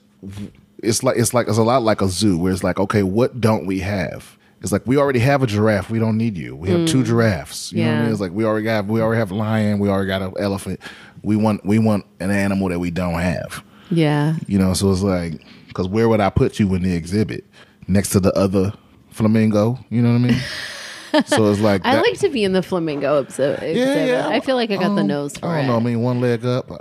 it's 0.83 1.01
like. 1.01 1.17
It's 1.17 1.33
like 1.33 1.47
it's 1.47 1.57
a 1.57 1.63
lot 1.63 1.81
like 1.81 2.01
a 2.01 2.09
zoo 2.09 2.37
where 2.37 2.53
it's 2.53 2.63
like, 2.63 2.79
okay, 2.79 3.01
what 3.01 3.41
don't 3.41 3.65
we 3.65 3.79
have? 3.79 4.37
It's 4.65 4.71
like 4.71 4.87
we 4.87 4.97
already 4.97 5.19
have 5.19 5.43
a 5.43 5.47
giraffe. 5.47 5.91
We 5.91 5.99
don't 5.99 6.17
need 6.17 6.35
you. 6.35 6.55
We 6.55 6.71
have 6.71 6.87
two 6.87 7.03
giraffes. 7.03 7.71
You 7.71 7.83
know 7.83 7.91
what 7.91 7.97
I 7.97 8.01
mean? 8.01 8.11
It's 8.13 8.19
like 8.19 8.31
we 8.31 8.45
already 8.45 8.65
have 8.65 8.89
we 8.89 8.99
already 8.99 9.19
have 9.19 9.29
a 9.29 9.35
lion. 9.35 9.77
We 9.77 9.89
already 9.89 10.07
got 10.07 10.23
an 10.23 10.33
elephant. 10.39 10.79
We 11.21 11.35
want 11.35 11.63
we 11.63 11.77
want 11.77 12.03
an 12.19 12.31
animal 12.31 12.69
that 12.69 12.79
we 12.79 12.89
don't 12.89 13.19
have. 13.19 13.63
yeah. 13.91 14.37
You 14.47 14.57
know, 14.57 14.73
so 14.73 14.91
it's 14.91 15.03
like 15.03 15.39
because 15.67 15.87
where 15.87 16.09
would 16.09 16.19
I 16.19 16.31
put 16.31 16.57
you 16.59 16.73
in 16.73 16.81
the 16.81 16.95
exhibit 16.95 17.45
next 17.87 18.09
to 18.09 18.19
the 18.19 18.33
other 18.33 18.73
flamingo? 19.11 19.77
You 19.91 20.01
know 20.01 20.13
what 20.13 20.31
I 20.31 20.33
mean? 20.33 21.23
so 21.27 21.51
it's 21.51 21.59
like 21.61 21.85
I 21.85 21.97
that- 21.97 22.01
like 22.01 22.17
to 22.21 22.29
be 22.29 22.43
in 22.43 22.53
the 22.53 22.63
flamingo 22.63 23.19
exhibit. 23.19 23.77
I 23.77 24.39
feel 24.39 24.55
like 24.55 24.71
I 24.71 24.77
got 24.77 24.95
the 24.95 25.01
um, 25.01 25.07
nose 25.07 25.37
for 25.37 25.45
I 25.45 25.57
don't 25.57 25.65
it. 25.65 25.67
know. 25.67 25.75
I 25.77 25.79
mean, 25.79 26.01
one 26.01 26.21
leg 26.21 26.43
up. 26.43 26.71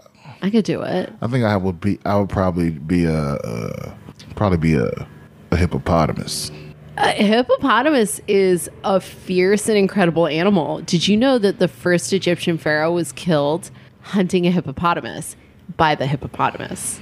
I 0.40 0.48
could 0.48 0.64
do 0.64 0.80
it. 0.80 1.12
I 1.20 1.26
think 1.26 1.44
I 1.44 1.58
would 1.58 1.82
be. 1.82 1.98
I 2.06 2.16
would 2.16 2.30
probably 2.30 2.70
be 2.70 3.04
a, 3.04 3.14
uh 3.34 3.94
probably 4.36 4.56
be 4.58 4.72
a, 4.74 5.06
a 5.50 5.56
hippopotamus. 5.58 6.50
A 6.96 7.10
hippopotamus 7.10 8.20
is 8.28 8.70
a 8.84 9.00
fierce 9.00 9.68
and 9.68 9.76
incredible 9.76 10.26
animal. 10.26 10.80
Did 10.82 11.08
you 11.08 11.16
know 11.16 11.38
that 11.38 11.58
the 11.58 11.68
first 11.68 12.12
Egyptian 12.12 12.56
pharaoh 12.56 12.92
was 12.92 13.10
killed 13.12 13.70
hunting 14.00 14.46
a 14.46 14.50
hippopotamus 14.50 15.36
by 15.76 15.94
the 15.94 16.06
hippopotamus? 16.06 17.00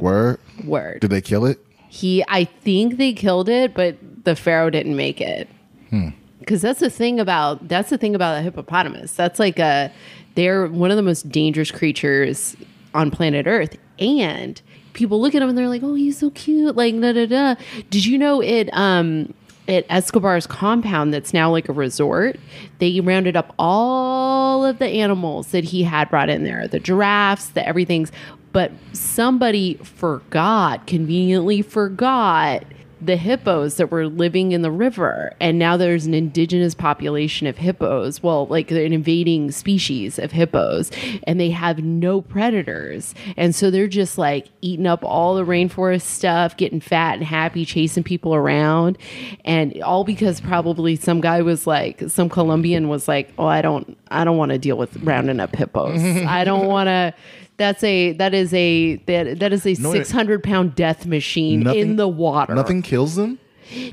Word? 0.00 0.40
Word. 0.64 1.00
Did 1.00 1.10
they 1.10 1.20
kill 1.20 1.46
it? 1.46 1.64
He, 1.88 2.24
I 2.28 2.44
think 2.44 2.96
they 2.96 3.12
killed 3.12 3.48
it, 3.48 3.74
but 3.74 3.96
the 4.24 4.34
pharaoh 4.34 4.70
didn't 4.70 4.96
make 4.96 5.20
it. 5.20 5.48
Hmm. 5.90 6.08
Because 6.40 6.60
that's 6.62 6.80
the 6.80 6.90
thing 6.90 7.20
about 7.20 7.68
that's 7.68 7.90
the 7.90 7.98
thing 7.98 8.14
about 8.14 8.38
a 8.38 8.42
hippopotamus. 8.42 9.12
That's 9.12 9.38
like 9.38 9.58
a 9.58 9.92
they're 10.34 10.66
one 10.66 10.90
of 10.90 10.96
the 10.96 11.02
most 11.02 11.28
dangerous 11.30 11.70
creatures 11.70 12.56
on 12.94 13.10
planet 13.10 13.46
Earth, 13.46 13.76
and 13.98 14.60
people 14.98 15.20
look 15.20 15.34
at 15.34 15.40
him 15.40 15.48
and 15.48 15.56
they're 15.56 15.68
like, 15.68 15.82
"Oh, 15.82 15.94
he's 15.94 16.18
so 16.18 16.30
cute!" 16.30 16.76
Like 16.76 17.00
da 17.00 17.12
da 17.12 17.26
da. 17.26 17.54
Did 17.88 18.04
you 18.04 18.18
know 18.18 18.42
it? 18.42 18.68
Um, 18.72 19.32
at 19.68 19.84
Escobar's 19.90 20.46
compound, 20.46 21.12
that's 21.12 21.34
now 21.34 21.50
like 21.50 21.68
a 21.68 21.74
resort, 21.74 22.40
they 22.78 23.00
rounded 23.00 23.36
up 23.36 23.54
all 23.58 24.64
of 24.64 24.78
the 24.78 24.86
animals 24.86 25.48
that 25.48 25.62
he 25.62 25.82
had 25.82 26.08
brought 26.08 26.30
in 26.30 26.42
there, 26.42 26.66
the 26.66 26.80
giraffes, 26.80 27.48
the 27.50 27.66
everything's. 27.66 28.10
But 28.52 28.72
somebody 28.94 29.74
forgot, 29.82 30.86
conveniently 30.86 31.60
forgot 31.60 32.64
the 33.00 33.16
hippos 33.16 33.76
that 33.76 33.90
were 33.90 34.06
living 34.06 34.52
in 34.52 34.62
the 34.62 34.70
river 34.70 35.32
and 35.40 35.58
now 35.58 35.76
there's 35.76 36.06
an 36.06 36.14
indigenous 36.14 36.74
population 36.74 37.46
of 37.46 37.58
hippos 37.58 38.22
well 38.22 38.46
like 38.46 38.70
an 38.70 38.92
invading 38.92 39.50
species 39.50 40.18
of 40.18 40.32
hippos 40.32 40.90
and 41.24 41.38
they 41.38 41.50
have 41.50 41.78
no 41.78 42.20
predators. 42.20 43.14
And 43.36 43.54
so 43.54 43.70
they're 43.70 43.88
just 43.88 44.18
like 44.18 44.48
eating 44.60 44.86
up 44.86 45.04
all 45.04 45.34
the 45.34 45.44
rainforest 45.44 46.02
stuff 46.02 46.56
getting 46.56 46.80
fat 46.80 47.14
and 47.14 47.24
happy 47.24 47.64
chasing 47.64 48.04
people 48.04 48.34
around. 48.34 48.98
And 49.44 49.80
all 49.82 50.04
because 50.04 50.40
probably 50.40 50.96
some 50.96 51.20
guy 51.20 51.42
was 51.42 51.66
like 51.66 52.02
some 52.08 52.28
colombian 52.28 52.88
was 52.88 53.08
like 53.08 53.32
oh 53.38 53.46
i 53.46 53.60
don't 53.60 53.98
i 54.10 54.24
don't 54.24 54.36
want 54.36 54.50
to 54.50 54.58
deal 54.58 54.76
with 54.78 54.96
rounding 55.02 55.40
up 55.40 55.54
hippos. 55.54 56.00
I 56.28 56.44
don't 56.44 56.66
want 56.66 56.88
to 56.88 57.14
that's 57.58 57.82
a 57.84 58.12
that 58.12 58.32
is 58.34 58.54
a 58.54 58.96
that, 59.06 59.38
that 59.40 59.52
is 59.52 59.66
a 59.66 59.74
No, 59.80 59.92
600 59.92 60.42
pound 60.42 60.74
death 60.74 61.04
machine 61.06 61.60
Nothing- 61.60 61.80
in 61.80 61.96
the 61.96 62.08
water 62.08 62.54
Nothing 62.54 62.80
kills 62.82 63.16
them. 63.16 63.38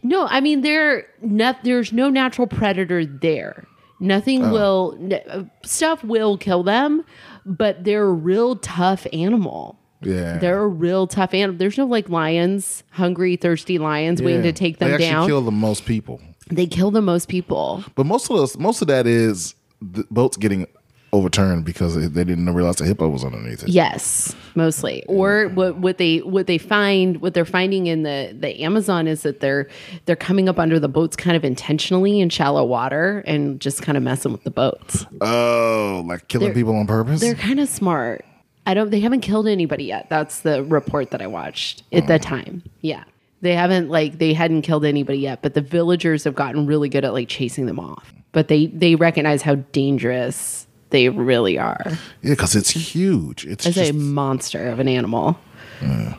no, 0.03 0.25
I 0.27 0.39
mean 0.39 0.61
there 0.61 1.07
not, 1.21 1.63
there's 1.63 1.91
no 1.91 2.09
natural 2.09 2.47
predator 2.47 3.05
there. 3.05 3.65
Nothing 3.99 4.43
Oh. 4.45 4.51
will 4.51 4.97
n- 5.01 5.19
uh, 5.29 5.43
stuff 5.65 6.03
will 6.03 6.37
kill 6.37 6.63
them, 6.63 7.03
but 7.45 7.83
they're 7.83 8.05
a 8.05 8.11
real 8.13 8.55
tough 8.57 9.07
animal. 9.13 9.77
Yeah, 10.01 10.37
They're 10.37 10.61
a 10.61 10.67
real 10.67 11.07
tough 11.07 11.33
animal. 11.33 11.57
There's 11.57 11.77
no 11.77 11.85
like 11.85 12.09
lions, 12.09 12.83
hungry, 12.91 13.37
thirsty 13.37 13.77
lions 13.79 14.21
waiting 14.21 14.43
to 14.43 14.51
take 14.51 14.77
them 14.77 14.89
down. 14.89 14.99
They 14.99 15.05
actually 15.07 15.15
down. 15.21 15.27
kill 15.27 15.41
the 15.41 15.51
most 15.51 15.85
people, 15.85 16.21
they 16.51 16.67
kill 16.67 16.91
the 16.91 17.01
most 17.01 17.27
people. 17.27 17.83
but 17.95 18.05
most 18.05 18.29
of 18.29 18.35
those, 18.37 18.57
most 18.59 18.81
of 18.81 18.87
that 18.89 19.07
is 19.07 19.55
the 19.81 20.05
boats 20.11 20.37
getting 20.37 20.67
overturned 21.15 21.65
because 21.65 21.95
they 21.95 22.23
didn't 22.23 22.53
realize 22.53 22.77
the 22.77 22.85
hippo 22.85 23.07
was 23.07 23.23
underneath 23.23 23.63
it. 23.63 23.69
Yes, 23.69 24.35
mostly. 24.55 25.03
Or 25.07 25.49
what 25.49 25.77
what 25.77 25.97
they 25.97 26.19
what 26.19 26.47
they 26.47 26.57
find 26.57 27.21
what 27.21 27.33
they're 27.33 27.45
finding 27.45 27.87
in 27.87 28.03
the 28.03 28.35
the 28.37 28.61
Amazon 28.61 29.07
is 29.07 29.23
that 29.23 29.39
they're 29.39 29.67
they're 30.05 30.15
coming 30.15 30.49
up 30.49 30.59
under 30.59 30.79
the 30.79 30.87
boats 30.87 31.15
kind 31.15 31.35
of 31.35 31.43
intentionally 31.43 32.19
in 32.19 32.29
shallow 32.29 32.63
water 32.63 33.23
and 33.25 33.59
just 33.59 33.81
kind 33.81 33.97
of 33.97 34.03
messing 34.03 34.31
with 34.31 34.43
the 34.43 34.51
boats. 34.51 35.05
Oh, 35.21 36.03
like 36.05 36.27
killing 36.27 36.47
They're- 36.47 36.55
people 36.55 36.75
on 36.75 36.87
purpose. 36.87 37.21
They're 37.21 37.35
kind 37.35 37.59
of 37.59 37.69
smart. 37.69 38.25
I 38.65 38.73
don't 38.73 38.89
they 38.89 38.99
haven't 38.99 39.21
killed 39.21 39.47
anybody 39.47 39.85
yet. 39.85 40.07
That's 40.09 40.41
the 40.41 40.63
report 40.63 41.11
that 41.11 41.21
I 41.21 41.27
watched 41.27 41.83
at 41.91 42.07
the 42.07 42.19
mm. 42.19 42.21
time. 42.21 42.63
Yeah. 42.81 43.03
They 43.41 43.53
haven't 43.53 43.89
like 43.89 44.17
they 44.17 44.33
hadn't 44.33 44.63
killed 44.63 44.85
anybody 44.85 45.19
yet, 45.19 45.41
but 45.43 45.53
the 45.53 45.61
villagers 45.61 46.23
have 46.23 46.33
gotten 46.33 46.65
really 46.65 46.89
good 46.89 47.05
at 47.05 47.13
like 47.13 47.29
chasing 47.29 47.67
them 47.67 47.79
off. 47.79 48.11
But 48.31 48.47
they 48.47 48.67
they 48.67 48.95
recognize 48.95 49.43
how 49.43 49.55
dangerous 49.55 50.64
they 50.95 51.09
really 51.09 51.57
are 51.59 51.81
Yeah, 52.21 52.31
because 52.31 52.55
it's 52.55 52.69
huge. 52.69 53.45
It's 53.45 53.67
as 53.67 53.75
just, 53.75 53.91
a 53.91 53.93
monster 53.93 54.69
of 54.69 54.79
an 54.79 54.87
animal. 54.87 55.37
and 55.81 56.15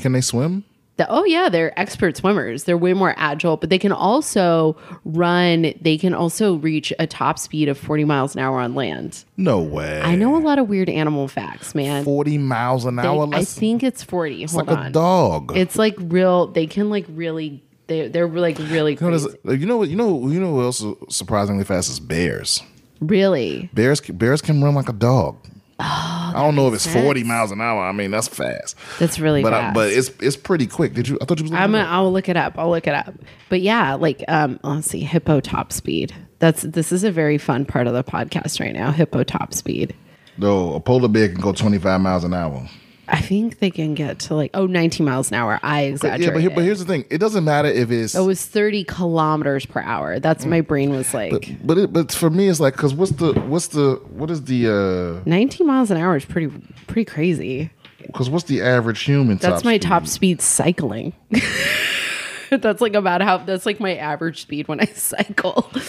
can 0.00 0.12
they 0.12 0.22
swim? 0.22 0.64
The, 0.96 1.06
oh 1.10 1.24
yeah, 1.24 1.48
they're 1.48 1.78
expert 1.78 2.16
swimmers. 2.16 2.64
They're 2.64 2.78
way 2.78 2.94
more 2.94 3.14
agile, 3.18 3.56
but 3.56 3.68
they 3.68 3.78
can 3.78 3.90
also 3.92 4.76
run. 5.04 5.74
They 5.80 5.98
can 5.98 6.14
also 6.14 6.54
reach 6.54 6.92
a 7.00 7.06
top 7.06 7.38
speed 7.38 7.68
of 7.68 7.76
40 7.76 8.04
miles 8.04 8.34
an 8.36 8.40
hour 8.40 8.60
on 8.60 8.74
land. 8.76 9.24
No 9.36 9.58
way. 9.60 10.00
I 10.02 10.14
know 10.14 10.36
a 10.36 10.38
lot 10.38 10.58
of 10.60 10.68
weird 10.68 10.88
animal 10.88 11.26
facts, 11.26 11.74
man. 11.74 12.04
Forty 12.04 12.38
miles 12.38 12.84
an 12.84 12.94
They- 12.96 13.02
hour. 13.02 13.28
I 13.34 13.42
think 13.44 13.82
it's 13.82 14.04
40. 14.04 14.44
it's 14.44 14.52
Hold 14.52 14.68
like 14.68 14.78
on. 14.78 14.86
a 14.86 14.90
dog. 14.90 15.52
It's 15.56 15.76
like 15.76 15.96
real. 15.98 16.46
They 16.46 16.66
can 16.68 16.88
like 16.90 17.06
really. 17.08 17.62
They 17.88 18.08
they're 18.08 18.28
like 18.28 18.56
really 18.58 18.92
you, 18.92 19.00
know, 19.00 19.18
crazy. 19.18 19.28
you 19.60 19.66
know 19.66 19.76
what? 19.78 19.88
You 19.90 19.96
know. 19.96 20.28
You 20.28 20.38
know 20.40 20.52
what 20.54 20.62
else 20.62 20.80
is 20.80 20.94
surprisingly 21.10 21.64
fast 21.64 21.90
is 21.90 21.98
bears. 22.00 22.62
Really. 23.06 23.70
Bears. 23.74 24.00
Bears 24.00 24.42
can 24.42 24.62
run 24.62 24.74
like 24.74 24.88
a 24.88 24.92
dog. 24.92 25.36
Oh, 25.80 26.32
I 26.36 26.40
don't 26.40 26.54
know 26.54 26.68
if 26.68 26.74
it's 26.74 26.86
forty 26.86 27.24
miles 27.24 27.50
an 27.50 27.60
hour. 27.60 27.82
I 27.82 27.90
mean, 27.90 28.12
that's 28.12 28.28
fast. 28.28 28.76
That's 29.00 29.18
really 29.18 29.42
But 29.42 29.54
I, 29.54 29.72
but 29.72 29.90
it's 29.90 30.10
it's 30.20 30.36
pretty 30.36 30.68
quick. 30.68 30.94
Did 30.94 31.08
you? 31.08 31.18
I 31.20 31.24
thought 31.24 31.38
you 31.38 31.44
was. 31.44 31.52
I'm 31.52 31.72
gonna, 31.72 31.84
I'll 31.84 32.12
look 32.12 32.28
it 32.28 32.36
up. 32.36 32.54
I'll 32.56 32.70
look 32.70 32.86
it 32.86 32.94
up. 32.94 33.12
But 33.48 33.60
yeah, 33.60 33.94
like 33.94 34.22
um, 34.28 34.60
let's 34.62 34.88
see, 34.88 35.00
hippo 35.00 35.40
top 35.40 35.72
speed. 35.72 36.14
That's 36.38 36.62
this 36.62 36.92
is 36.92 37.02
a 37.02 37.10
very 37.10 37.38
fun 37.38 37.64
part 37.64 37.88
of 37.88 37.92
the 37.92 38.04
podcast 38.04 38.60
right 38.60 38.72
now. 38.72 38.92
Hippo 38.92 39.24
top 39.24 39.52
speed. 39.52 39.94
no, 40.38 40.74
a 40.74 40.80
polar 40.80 41.08
bear 41.08 41.28
can 41.28 41.40
go 41.40 41.52
twenty 41.52 41.78
five 41.78 42.00
miles 42.00 42.22
an 42.22 42.34
hour. 42.34 42.68
I 43.08 43.20
think 43.20 43.58
they 43.58 43.70
can 43.70 43.94
get 43.94 44.18
to 44.20 44.34
like 44.34 44.50
oh 44.54 44.66
19 44.66 45.04
miles 45.04 45.30
an 45.30 45.36
hour. 45.36 45.60
I 45.62 45.96
Yeah, 46.02 46.30
but, 46.30 46.40
here, 46.40 46.50
but 46.50 46.64
here's 46.64 46.78
the 46.78 46.84
thing. 46.84 47.04
It 47.10 47.18
doesn't 47.18 47.44
matter 47.44 47.68
if 47.68 47.90
it's. 47.90 48.14
it 48.14 48.20
was 48.20 48.44
30 48.44 48.84
kilometers 48.84 49.66
per 49.66 49.80
hour. 49.80 50.18
That's 50.18 50.46
my 50.46 50.60
mm. 50.60 50.66
brain 50.66 50.90
was 50.90 51.12
like 51.14 51.56
but 51.64 51.78
it, 51.78 51.92
but 51.92 52.12
for 52.12 52.30
me, 52.30 52.48
it's 52.48 52.60
like 52.60 52.74
because 52.74 52.94
what's 52.94 53.12
the 53.12 53.32
what's 53.40 53.68
the 53.68 54.00
what 54.10 54.30
is 54.30 54.44
the 54.44 55.20
uh, 55.22 55.28
19 55.28 55.66
miles 55.66 55.90
an 55.90 55.96
hour 55.96 56.16
is 56.16 56.24
pretty 56.24 56.48
pretty 56.86 57.04
crazy. 57.04 57.70
because 57.98 58.30
what's 58.30 58.44
the 58.44 58.62
average 58.62 59.02
human? 59.02 59.38
That's 59.38 59.62
top 59.62 59.64
my 59.64 59.74
speed? 59.74 59.82
top 59.82 60.06
speed 60.06 60.42
cycling. 60.42 61.12
that's 62.50 62.80
like 62.80 62.94
about 62.94 63.22
how 63.22 63.38
that's 63.38 63.66
like 63.66 63.80
my 63.80 63.96
average 63.96 64.42
speed 64.42 64.68
when 64.68 64.80
I 64.80 64.86
cycle. 64.86 65.70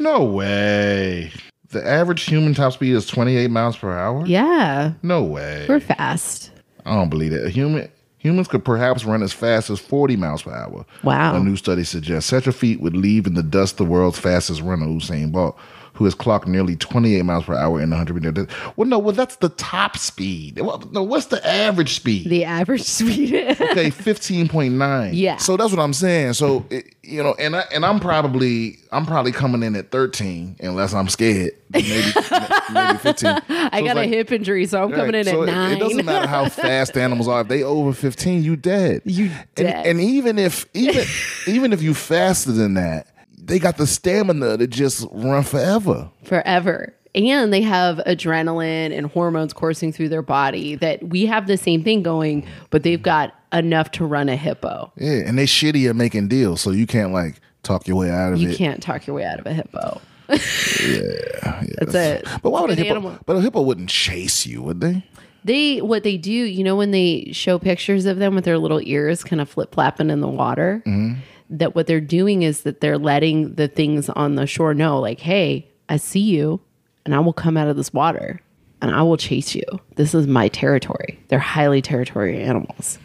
No 0.00 0.24
way. 0.24 1.30
The 1.70 1.86
average 1.86 2.24
human 2.24 2.54
top 2.54 2.72
speed 2.72 2.94
is 2.94 3.06
28 3.06 3.50
miles 3.50 3.76
per 3.76 3.96
hour? 3.96 4.26
yeah, 4.26 4.92
No 5.02 5.22
way. 5.22 5.66
we're 5.68 5.80
fast. 5.80 6.50
I 6.84 6.94
don't 6.96 7.10
believe 7.10 7.30
that. 7.32 7.44
A 7.46 7.50
human 7.50 7.90
humans 8.18 8.48
could 8.48 8.64
perhaps 8.64 9.04
run 9.04 9.22
as 9.22 9.32
fast 9.32 9.70
as 9.70 9.78
40 9.78 10.16
miles 10.16 10.42
per 10.42 10.52
hour. 10.52 10.84
Wow. 11.04 11.36
A 11.36 11.40
new 11.40 11.56
study 11.56 11.84
suggests 11.84 12.28
such 12.28 12.46
a 12.46 12.52
feat 12.52 12.80
would 12.80 12.96
leave 12.96 13.26
in 13.26 13.34
the 13.34 13.42
dust 13.42 13.76
the 13.76 13.84
world's 13.84 14.18
fastest 14.18 14.60
runner, 14.62 14.86
Usain 14.86 15.30
Bolt, 15.30 15.56
who 16.00 16.06
has 16.06 16.14
clocked 16.14 16.48
nearly 16.48 16.76
28 16.76 17.22
miles 17.26 17.44
per 17.44 17.54
hour 17.54 17.78
in 17.78 17.90
the 17.90 17.94
100 17.94 18.22
meter. 18.24 18.46
Well, 18.74 18.88
no, 18.88 18.98
well, 18.98 19.14
that's 19.14 19.36
the 19.36 19.50
top 19.50 19.98
speed. 19.98 20.58
Well, 20.58 20.82
no, 20.92 21.02
what's 21.02 21.26
the 21.26 21.46
average 21.46 21.92
speed? 21.94 22.26
The 22.30 22.46
average 22.46 22.80
speed. 22.84 23.34
okay, 23.60 23.90
15.9. 23.90 25.10
Yeah. 25.12 25.36
So 25.36 25.58
that's 25.58 25.70
what 25.72 25.78
I'm 25.78 25.92
saying. 25.92 26.32
So, 26.32 26.64
it, 26.70 26.94
you 27.02 27.22
know, 27.22 27.34
and 27.38 27.54
I, 27.54 27.64
and 27.70 27.84
I'm 27.84 28.00
probably 28.00 28.78
I'm 28.92 29.04
probably 29.04 29.32
coming 29.32 29.62
in 29.62 29.76
at 29.76 29.90
13 29.90 30.56
unless 30.60 30.94
I'm 30.94 31.08
scared. 31.10 31.52
Maybe 31.68 31.88
maybe 32.72 32.98
15. 32.98 33.30
I 33.50 33.82
got 33.84 33.98
a 33.98 34.04
hip 34.04 34.32
injury, 34.32 34.64
so 34.66 34.82
I'm 34.82 34.92
coming 34.92 35.14
in 35.14 35.24
so 35.24 35.42
at 35.42 35.48
it- 35.50 35.52
nine. 35.52 35.76
It 35.76 35.80
doesn't 35.80 36.06
matter 36.06 36.26
how 36.26 36.48
fast 36.48 36.96
animals 36.96 37.28
are. 37.28 37.42
If 37.42 37.48
they 37.48 37.62
over 37.62 37.92
15, 37.92 38.42
you 38.42 38.56
dead. 38.56 39.02
You 39.04 39.26
And, 39.26 39.46
dead. 39.54 39.86
and 39.86 40.00
even 40.00 40.38
if 40.38 40.66
even 40.72 41.04
even 41.46 41.72
if 41.74 41.82
you 41.82 41.92
faster 41.92 42.52
than 42.52 42.74
that, 42.74 43.06
they 43.50 43.58
got 43.58 43.76
the 43.76 43.86
stamina 43.86 44.58
to 44.58 44.66
just 44.66 45.06
run 45.10 45.42
forever. 45.42 46.10
forever. 46.24 46.94
And 47.14 47.52
they 47.52 47.62
have 47.62 47.96
adrenaline 48.06 48.96
and 48.96 49.06
hormones 49.06 49.52
coursing 49.52 49.92
through 49.92 50.10
their 50.10 50.22
body 50.22 50.76
that 50.76 51.02
we 51.02 51.26
have 51.26 51.48
the 51.48 51.56
same 51.56 51.82
thing 51.82 52.04
going, 52.04 52.46
but 52.70 52.84
they've 52.84 53.02
got 53.02 53.34
enough 53.52 53.90
to 53.92 54.04
run 54.06 54.28
a 54.28 54.36
hippo. 54.36 54.92
Yeah, 54.96 55.22
and 55.26 55.36
they 55.36 55.46
shitty 55.46 55.90
at 55.90 55.96
making 55.96 56.28
deals, 56.28 56.60
so 56.60 56.70
you 56.70 56.86
can't 56.86 57.12
like 57.12 57.40
talk 57.64 57.88
your 57.88 57.96
way 57.96 58.10
out 58.10 58.32
of 58.32 58.40
You 58.40 58.48
it. 58.48 58.52
You 58.52 58.56
can't 58.56 58.80
talk 58.80 59.08
your 59.08 59.16
way 59.16 59.24
out 59.24 59.40
of 59.40 59.46
a 59.46 59.52
hippo. 59.52 60.00
Yeah. 60.28 60.36
That's 61.78 61.94
it. 61.94 62.28
But 62.42 62.50
why 62.50 62.60
would 62.60 62.70
a 62.70 62.74
hippo? 62.76 62.90
animal. 62.90 63.18
But 63.26 63.36
a 63.36 63.40
hippo 63.40 63.62
wouldn't 63.62 63.88
chase 63.90 64.46
you, 64.46 64.62
would 64.62 64.80
they? 64.80 65.04
They 65.42 65.80
what 65.80 66.02
they 66.02 66.16
do, 66.16 66.30
you 66.30 66.62
know, 66.62 66.76
when 66.76 66.90
they 66.90 67.30
show 67.32 67.58
pictures 67.58 68.06
of 68.06 68.18
them 68.18 68.34
with 68.34 68.44
their 68.44 68.58
little 68.58 68.80
ears 68.82 69.24
kind 69.24 69.40
of 69.40 69.48
flip 69.48 69.74
flapping 69.74 70.10
in 70.10 70.20
the 70.20 70.28
water, 70.28 70.82
mm-hmm. 70.86 71.18
That 71.50 71.74
what 71.74 71.86
they're 71.86 72.00
doing 72.00 72.42
is 72.42 72.62
that 72.62 72.80
they're 72.80 72.98
letting 72.98 73.54
the 73.54 73.68
things 73.68 74.08
on 74.08 74.36
the 74.36 74.46
shore 74.46 74.72
know, 74.74 74.98
like, 74.98 75.20
hey, 75.20 75.68
I 75.88 75.96
see 75.96 76.20
you, 76.20 76.60
and 77.04 77.14
I 77.14 77.20
will 77.20 77.32
come 77.32 77.56
out 77.56 77.68
of 77.68 77.76
this 77.76 77.92
water 77.92 78.40
and 78.82 78.90
I 78.90 79.02
will 79.02 79.16
chase 79.16 79.54
you. 79.54 79.64
This 79.96 80.14
is 80.14 80.26
my 80.26 80.48
territory. 80.48 81.18
They're 81.28 81.38
highly 81.38 81.82
territorial 81.82 82.40
animals. 82.48 82.98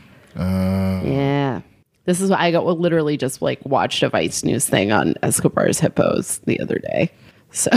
yeah. 1.05 1.62
This 2.05 2.21
is 2.21 2.29
what 2.29 2.39
I 2.39 2.51
got 2.51 2.65
literally 2.65 3.17
just 3.17 3.41
like 3.41 3.60
watched 3.65 4.03
a 4.03 4.10
Vice 4.10 4.43
News 4.43 4.67
thing 4.67 4.91
on 4.91 5.15
Escobar's 5.23 5.79
hippos 5.79 6.39
the 6.45 6.60
other 6.60 6.79
day. 6.79 7.12
So 7.51 7.71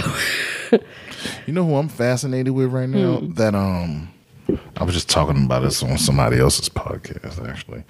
You 1.46 1.54
know 1.54 1.64
who 1.64 1.76
I'm 1.76 1.88
fascinated 1.88 2.52
with 2.52 2.72
right 2.72 2.88
now? 2.88 3.18
Hmm. 3.18 3.33
That 3.35 3.54
um, 3.54 4.11
I 4.76 4.84
was 4.84 4.94
just 4.94 5.08
talking 5.11 5.44
about 5.44 5.61
this 5.62 5.82
on 5.82 5.98
somebody 5.98 6.38
else's 6.38 6.68
podcast 6.68 7.46
actually. 7.48 7.84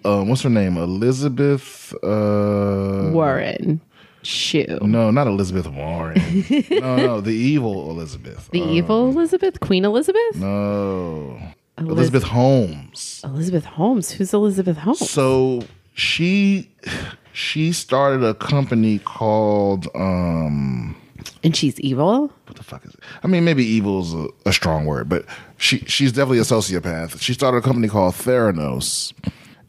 um, 0.04 0.28
what's 0.28 0.42
her 0.42 0.50
name? 0.50 0.76
Elizabeth. 0.76 1.94
Uh, 2.02 3.10
Warren, 3.12 3.80
shoe. 4.22 4.78
no, 4.82 5.10
not 5.10 5.26
Elizabeth 5.26 5.68
Warren. 5.68 6.20
no, 6.70 6.96
no, 6.96 7.20
the 7.20 7.30
evil 7.30 7.90
Elizabeth. 7.90 8.48
The 8.52 8.62
Uh, 8.62 8.66
evil 8.68 9.08
Elizabeth? 9.10 9.60
Queen 9.60 9.84
Elizabeth? 9.84 10.36
No, 10.36 11.38
Eliz- 11.78 11.90
Elizabeth 11.90 12.22
Holmes. 12.24 13.20
Elizabeth 13.24 13.64
Holmes. 13.64 14.10
Who's 14.10 14.32
Elizabeth 14.34 14.78
Holmes? 14.78 15.08
So 15.10 15.62
she 15.94 16.70
she 17.32 17.72
started 17.72 18.24
a 18.24 18.34
company 18.34 18.98
called 18.98 19.86
um 19.94 20.96
And 21.42 21.54
she's 21.56 21.78
evil? 21.80 22.32
what 22.46 22.56
the 22.56 22.62
fuck 22.62 22.84
is 22.84 22.94
it? 22.94 23.00
I 23.22 23.26
mean, 23.26 23.44
maybe 23.44 23.64
evil 23.64 24.00
is 24.00 24.14
a, 24.14 24.28
a 24.46 24.52
strong 24.52 24.86
word, 24.86 25.08
but 25.08 25.24
she 25.56 25.78
she's 25.80 26.12
definitely 26.12 26.38
a 26.38 26.42
sociopath. 26.42 27.20
She 27.20 27.32
started 27.32 27.58
a 27.58 27.62
company 27.62 27.88
called 27.88 28.14
Theranos, 28.14 29.12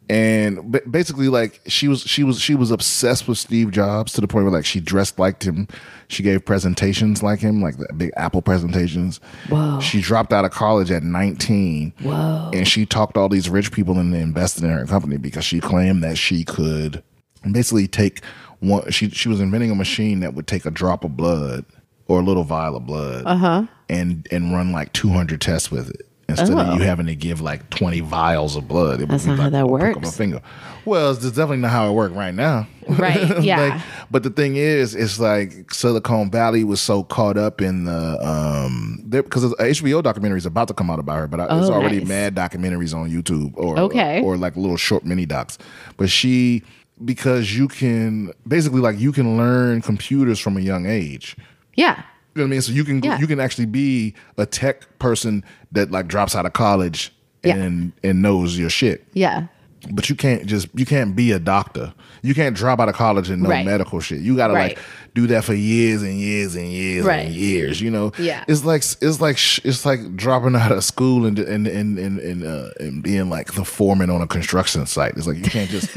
and 0.10 0.72
ba- 0.72 0.82
basically, 0.90 1.28
like 1.28 1.60
she 1.68 1.88
was 1.88 2.02
she 2.02 2.24
was 2.24 2.40
she 2.40 2.56
was 2.56 2.72
obsessed 2.72 3.28
with 3.28 3.38
Steve 3.38 3.72
Jobs 3.72 4.14
to 4.14 4.22
the 4.22 4.28
point 4.28 4.46
where 4.46 4.54
like 4.54 4.66
she 4.66 4.80
dressed 4.80 5.20
like 5.20 5.44
him. 5.44 5.68
She 6.08 6.24
gave 6.24 6.46
presentations 6.46 7.22
like 7.22 7.40
him, 7.40 7.62
like 7.62 7.78
the 7.78 7.92
big 7.94 8.12
Apple 8.16 8.42
presentations. 8.42 9.20
Whoa. 9.50 9.82
She 9.82 10.00
dropped 10.00 10.32
out 10.32 10.46
of 10.46 10.52
college 10.52 10.90
at 10.90 11.04
19. 11.04 11.94
Whoa. 12.02 12.52
And 12.54 12.66
she 12.66 12.86
talked 12.86 13.18
all 13.18 13.28
these 13.28 13.50
rich 13.50 13.74
people 13.74 14.00
into 14.00 14.18
investing 14.18 14.64
in 14.64 14.72
her 14.72 14.86
company 14.86 15.18
because 15.18 15.44
she 15.44 15.60
claimed 15.60 16.02
that 16.04 16.18
she 16.18 16.46
could 16.46 17.04
basically 17.52 17.88
take 17.88 18.22
one. 18.60 18.90
She 18.92 19.10
she 19.10 19.30
was 19.30 19.40
inventing 19.40 19.72
a 19.72 19.76
machine 19.76 20.20
that 20.22 20.34
would 20.34 20.48
take 20.48 20.66
a 20.66 20.72
drop 20.72 21.04
of 21.04 21.16
blood 21.18 21.66
or 22.08 22.20
a 22.20 22.24
little 22.24 22.44
vial 22.44 22.76
of 22.76 22.86
blood, 22.86 23.24
Uh-huh. 23.26 23.64
and 23.90 24.28
and 24.32 24.54
run 24.54 24.72
like 24.72 24.94
200 24.94 25.42
tests 25.42 25.70
with 25.72 25.90
it 25.90 26.02
instead 26.30 26.50
Oh. 26.52 26.60
of 26.60 26.78
you 26.80 26.84
having 26.86 27.06
to 27.08 27.16
give 27.16 27.40
like 27.42 27.70
20 27.70 28.00
vials 28.02 28.56
of 28.58 28.68
blood. 28.68 29.02
It 29.02 29.08
That's 29.10 29.26
not 29.26 29.40
how 29.40 29.50
that 29.50 29.70
works. 29.70 30.16
Finger. 30.16 30.42
Well, 30.86 31.12
it's 31.12 31.24
definitely 31.26 31.58
not 31.58 31.72
how 31.72 31.90
it 31.90 31.94
works 31.94 32.16
right 32.16 32.34
now. 32.34 32.68
Right, 32.90 33.42
yeah. 33.44 33.82
but 34.10 34.24
the 34.24 34.30
thing 34.30 34.56
is, 34.56 34.96
it's 34.96 35.20
like 35.20 35.74
Silicon 35.74 36.32
Valley 36.32 36.64
was 36.64 36.80
so 36.80 37.04
caught 37.04 37.38
up 37.38 37.62
in 37.62 37.84
the 37.84 38.26
um 38.26 39.04
because 39.10 39.44
an 39.44 39.54
HBO 39.60 40.02
documentary 40.02 40.38
is 40.38 40.46
about 40.46 40.70
to 40.70 40.74
come 40.74 40.90
out 40.90 41.00
about 41.00 41.18
her, 41.18 41.28
but 41.28 41.40
I, 41.42 41.44
it's 41.60 41.70
Oh, 41.70 41.74
already 41.74 42.00
nice. 42.00 42.08
mad 42.08 42.36
documentaries 42.36 42.94
on 42.96 43.10
YouTube 43.10 43.52
or 43.56 43.78
Okay. 43.80 44.22
or, 44.22 44.38
like 44.38 44.56
little 44.56 44.78
short 44.78 45.04
mini 45.06 45.26
docs. 45.26 45.58
But 45.98 46.10
she 46.10 46.64
because 47.06 47.56
you 47.56 47.68
can 47.68 48.32
basically 48.48 48.82
like 48.82 49.00
you 49.00 49.12
can 49.12 49.38
learn 49.38 49.82
computers 49.82 50.40
from 50.40 50.58
a 50.58 50.62
young 50.62 50.86
age. 50.86 51.36
Yeah. 51.76 51.98
You 52.36 52.42
know 52.42 52.44
what 52.44 52.48
I 52.48 52.50
mean? 52.52 52.62
So 52.62 52.72
you 52.72 52.84
can 52.84 53.02
Yeah. 53.04 53.20
you 53.20 53.28
can 53.28 53.40
actually 53.40 53.66
be 53.68 54.14
a 54.38 54.46
tech 54.46 54.98
person 55.00 55.44
that 55.72 55.92
like 55.92 56.08
drops 56.08 56.36
out 56.36 56.46
of 56.46 56.54
college 56.54 57.14
Yeah. 57.44 57.56
and 57.56 57.92
and 58.04 58.22
knows 58.22 58.58
your 58.58 58.70
shit. 58.70 59.06
Yeah. 59.14 59.48
But 59.92 60.10
you 60.10 60.16
can't 60.16 60.46
just 60.46 60.68
you 60.74 60.86
can't 60.86 61.16
be 61.16 61.32
a 61.32 61.40
doctor. 61.40 61.94
You 62.24 62.34
can't 62.34 62.56
drop 62.56 62.80
out 62.80 62.90
of 62.90 62.96
college 62.96 63.30
and 63.30 63.44
know 63.44 63.50
Right. 63.50 63.66
medical 63.66 64.00
shit. 64.00 64.20
You 64.22 64.36
got 64.36 64.48
to 64.48 64.54
Right. 64.54 64.76
like 64.76 64.80
do 65.14 65.28
that 65.28 65.44
for 65.44 65.54
years 65.54 66.02
and 66.02 66.20
years 66.20 66.56
and 66.56 66.68
years 66.68 67.06
Right. 67.06 67.28
and 67.28 67.34
years. 67.36 67.80
You 67.80 67.92
know, 67.92 68.12
Yeah. 68.18 68.44
It's 68.48 68.66
like 68.66 68.82
it's 69.02 69.22
like 69.22 69.38
it's 69.64 69.86
like 69.86 70.16
dropping 70.16 70.56
out 70.56 70.72
of 70.72 70.84
school 70.84 71.26
and 71.26 71.38
and 71.40 71.68
and 71.68 71.98
and 72.00 72.20
and, 72.20 72.44
uh, 72.44 72.70
and 72.80 73.02
being 73.04 73.30
like 73.30 73.54
the 73.54 73.64
foreman 73.64 74.10
on 74.10 74.22
a 74.22 74.28
construction 74.28 74.86
site. 74.88 75.14
It's 75.16 75.28
like 75.28 75.38
you 75.38 75.44
can't 75.44 75.70
just 75.70 75.90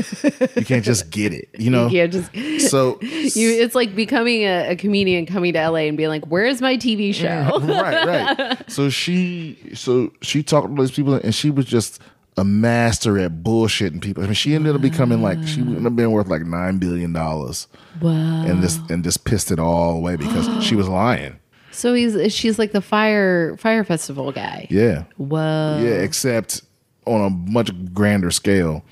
you 0.56 0.64
can't 0.64 0.84
just 0.84 1.10
get 1.10 1.32
it. 1.32 1.48
You 1.58 1.70
know. 1.74 1.88
Yeah, 1.88 2.06
just 2.06 2.30
So 2.70 2.98
you. 3.02 3.50
It's 3.50 3.74
like 3.74 3.94
becoming 3.96 4.42
a, 4.42 4.70
a 4.72 4.76
comedian 4.76 5.26
coming 5.26 5.54
to 5.54 5.58
LA 5.70 5.88
and 5.88 5.96
being 5.96 6.10
like, 6.10 6.26
"Where's 6.26 6.60
my 6.60 6.76
TV 6.76 7.12
show?" 7.14 7.58
right, 7.62 8.06
right. 8.06 8.70
So 8.70 8.90
she, 8.90 9.58
so 9.74 10.12
she 10.22 10.42
talked 10.42 10.74
to 10.76 10.80
these 10.82 10.90
people, 10.92 11.14
and 11.14 11.34
she 11.34 11.50
was 11.50 11.64
just 11.66 12.00
a 12.40 12.44
master 12.44 13.18
at 13.18 13.42
bullshitting 13.42 14.00
people. 14.00 14.22
I 14.22 14.26
mean, 14.26 14.34
she 14.34 14.54
ended 14.54 14.74
up 14.74 14.80
becoming 14.80 15.22
like 15.22 15.38
she 15.46 15.60
ended 15.60 15.86
up 15.86 15.94
being 15.96 16.10
worth 16.10 16.28
like 16.28 16.42
nine 16.42 16.78
billion 16.78 17.12
dollars, 17.12 17.68
Wow. 18.00 18.10
and 18.46 18.62
this 18.62 18.78
and 18.88 19.04
just 19.04 19.24
pissed 19.24 19.50
it 19.50 19.58
all 19.58 19.96
away 19.96 20.16
because 20.16 20.64
she 20.64 20.74
was 20.74 20.88
lying. 20.88 21.38
So 21.72 21.94
he's 21.94 22.32
she's 22.34 22.58
like 22.58 22.72
the 22.72 22.80
fire 22.80 23.56
Fyre 23.58 23.84
Festival 23.84 24.32
guy. 24.32 24.66
Yeah, 24.70 25.04
Whoa. 25.18 25.80
yeah, 25.82 26.00
except 26.02 26.62
on 27.06 27.20
a 27.20 27.30
much 27.50 27.70
grander 27.92 28.30
scale. 28.30 28.84